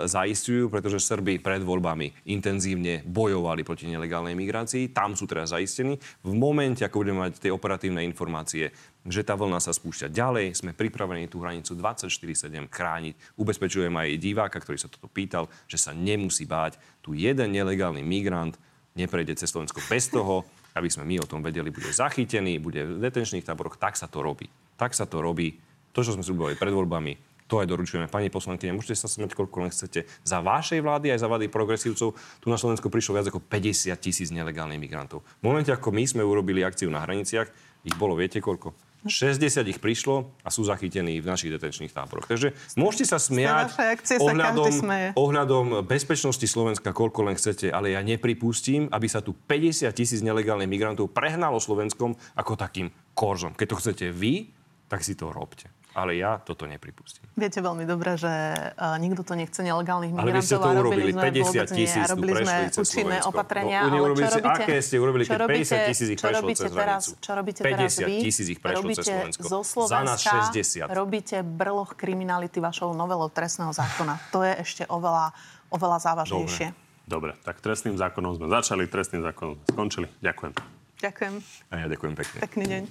zaistujú, 0.06 0.70
pretože 0.70 1.02
Srby 1.02 1.42
pred 1.42 1.66
voľbami 1.66 2.30
intenzívne 2.30 3.02
bojovali 3.02 3.66
proti 3.66 3.90
nelegálnej 3.90 4.38
migrácii. 4.38 4.94
Tam 4.94 5.18
sú 5.18 5.26
teraz 5.26 5.50
zaistení. 5.50 5.98
V 6.22 6.34
momente, 6.38 6.86
ako 6.86 7.02
budeme 7.02 7.26
mať 7.26 7.42
tie 7.42 7.50
operatívne 7.50 8.06
informácie, 8.06 8.70
že 9.02 9.26
tá 9.26 9.34
vlna 9.34 9.58
sa 9.58 9.74
spúšťa 9.74 10.14
ďalej, 10.14 10.54
sme 10.54 10.78
pripravení 10.78 11.26
tú 11.26 11.42
hranicu 11.42 11.74
24-7 11.74 12.70
chrániť. 12.70 13.14
Ubezpečujem 13.34 13.94
aj 13.98 14.22
diváka, 14.22 14.62
ktorý 14.62 14.78
sa 14.78 14.94
toto 14.94 15.10
pýtal, 15.10 15.50
že 15.66 15.82
sa 15.82 15.90
nemusí 15.90 16.46
báť. 16.46 16.78
Tu 17.02 17.18
jeden 17.18 17.50
nelegálny 17.50 18.06
migrant 18.06 18.54
neprejde 18.94 19.42
cez 19.42 19.50
Slovensko 19.50 19.82
bez 19.90 20.14
toho, 20.14 20.46
aby 20.78 20.90
sme 20.94 21.10
my 21.10 21.26
o 21.26 21.30
tom 21.30 21.42
vedeli, 21.42 21.74
bude 21.74 21.90
zachytený, 21.90 22.62
bude 22.62 22.86
v 22.86 23.02
detenčných 23.02 23.42
táboroch. 23.42 23.82
Tak 23.82 23.98
sa 23.98 24.06
to 24.06 24.22
robí. 24.22 24.46
Tak 24.78 24.94
sa 24.94 25.10
to 25.10 25.18
robí. 25.18 25.58
To, 25.98 26.06
čo 26.06 26.14
sme 26.14 26.22
slúbovali 26.22 26.54
pred 26.54 26.70
voľbami, 26.70 27.27
to 27.48 27.64
aj 27.64 27.68
doručujeme. 27.68 28.12
Pani 28.12 28.28
poslankyne, 28.28 28.76
môžete 28.76 29.00
sa 29.00 29.08
smeť 29.08 29.34
koľko 29.34 29.64
len 29.64 29.72
chcete. 29.72 30.04
Za 30.28 30.44
vašej 30.44 30.84
vlády 30.84 31.16
aj 31.16 31.24
za 31.24 31.28
vlády 31.32 31.48
progresívcov 31.48 32.14
tu 32.14 32.48
na 32.52 32.60
Slovensku 32.60 32.92
prišlo 32.92 33.18
viac 33.18 33.32
ako 33.32 33.40
50 33.40 33.96
tisíc 33.98 34.30
nelegálnych 34.36 34.80
migrantov. 34.80 35.24
V 35.40 35.44
momente, 35.48 35.72
ako 35.72 35.96
my 35.96 36.04
sme 36.04 36.24
urobili 36.28 36.62
akciu 36.62 36.92
na 36.92 37.02
hraniciach, 37.02 37.48
ich 37.88 37.96
bolo, 37.96 38.20
viete 38.20 38.44
koľko? 38.44 38.76
60 39.08 39.64
ich 39.72 39.80
prišlo 39.80 40.36
a 40.44 40.52
sú 40.52 40.68
zachytení 40.68 41.24
v 41.24 41.30
našich 41.30 41.54
detenčných 41.54 41.96
táboroch. 41.96 42.28
Takže 42.28 42.52
môžete 42.76 43.16
sa 43.16 43.22
smiať 43.22 43.72
ohľadom, 44.20 44.74
ohľadom 45.16 45.66
bezpečnosti 45.88 46.44
Slovenska, 46.44 46.92
koľko 46.92 47.32
len 47.32 47.40
chcete, 47.40 47.72
ale 47.72 47.96
ja 47.96 48.04
nepripustím, 48.04 48.92
aby 48.92 49.08
sa 49.08 49.24
tu 49.24 49.32
50 49.32 49.88
tisíc 49.96 50.20
nelegálnych 50.20 50.68
migrantov 50.68 51.14
prehnalo 51.16 51.62
Slovenskom 51.62 52.20
ako 52.36 52.60
takým 52.60 52.92
korzom. 53.16 53.56
Keď 53.56 53.68
to 53.70 53.80
chcete 53.80 54.06
vy, 54.12 54.52
tak 54.92 55.06
si 55.06 55.16
to 55.16 55.32
robte 55.32 55.77
ale 55.98 56.14
ja 56.14 56.38
toto 56.38 56.70
nepripustím. 56.70 57.26
Viete 57.34 57.58
veľmi 57.58 57.90
dobre, 57.90 58.22
že 58.22 58.30
uh, 58.30 59.02
nikto 59.02 59.26
to 59.26 59.34
nechce 59.34 59.58
nelegálnych 59.66 60.14
migrantov. 60.14 60.30
Ale 60.30 60.38
vy 60.38 60.46
ste 60.46 60.58
to 60.62 60.70
urobili, 60.70 61.12
50 61.18 61.74
tisíc 61.74 62.04
tu 62.06 62.22
prešli 62.22 62.64
cez 62.70 62.86
účinné 62.86 63.18
opatrenia, 63.26 63.80
no, 63.90 64.06
ale 64.06 64.14
čo 64.14 64.30
robíte? 64.38 64.62
Aké 64.62 64.76
ste 64.86 64.96
urobili, 65.02 65.24
keď 65.26 65.50
50 65.50 65.90
tisíc 65.90 66.08
ich 66.14 66.20
prešlo 66.22 66.48
cez 66.54 66.70
teraz, 66.70 67.02
Čo 67.18 67.32
robíte 67.34 67.62
teraz 67.66 67.98
vy? 67.98 68.22
50 68.22 68.26
tisíc 68.30 68.48
ich 68.54 68.60
prešlo 68.62 68.88
cez 68.94 69.06
Slovensko. 69.10 69.46
Zo 69.50 69.60
Za 69.90 70.06
nás 70.06 70.22
60. 70.22 70.86
robíte 70.94 71.42
brloch 71.42 71.98
kriminality 71.98 72.62
vašou 72.62 72.94
novelou 72.94 73.34
trestného 73.34 73.74
zákona. 73.74 74.22
To 74.30 74.46
je 74.46 74.54
ešte 74.62 74.84
oveľa, 74.86 75.34
oveľa 75.74 75.98
závažnejšie. 76.14 76.70
Dobre. 76.70 76.86
Dobre, 77.08 77.32
tak 77.40 77.64
trestným 77.64 77.96
zákonom 77.96 78.36
sme 78.36 78.52
začali, 78.52 78.84
trestným 78.86 79.24
zákonom 79.24 79.56
skončili. 79.72 80.12
Ďakujem. 80.20 80.54
Ďakujem. 81.00 81.34
A 81.72 81.74
ja 81.80 81.86
ďakujem 81.88 82.14
pekne. 82.20 82.38
Pekný 82.44 82.66
deň. 82.68 82.84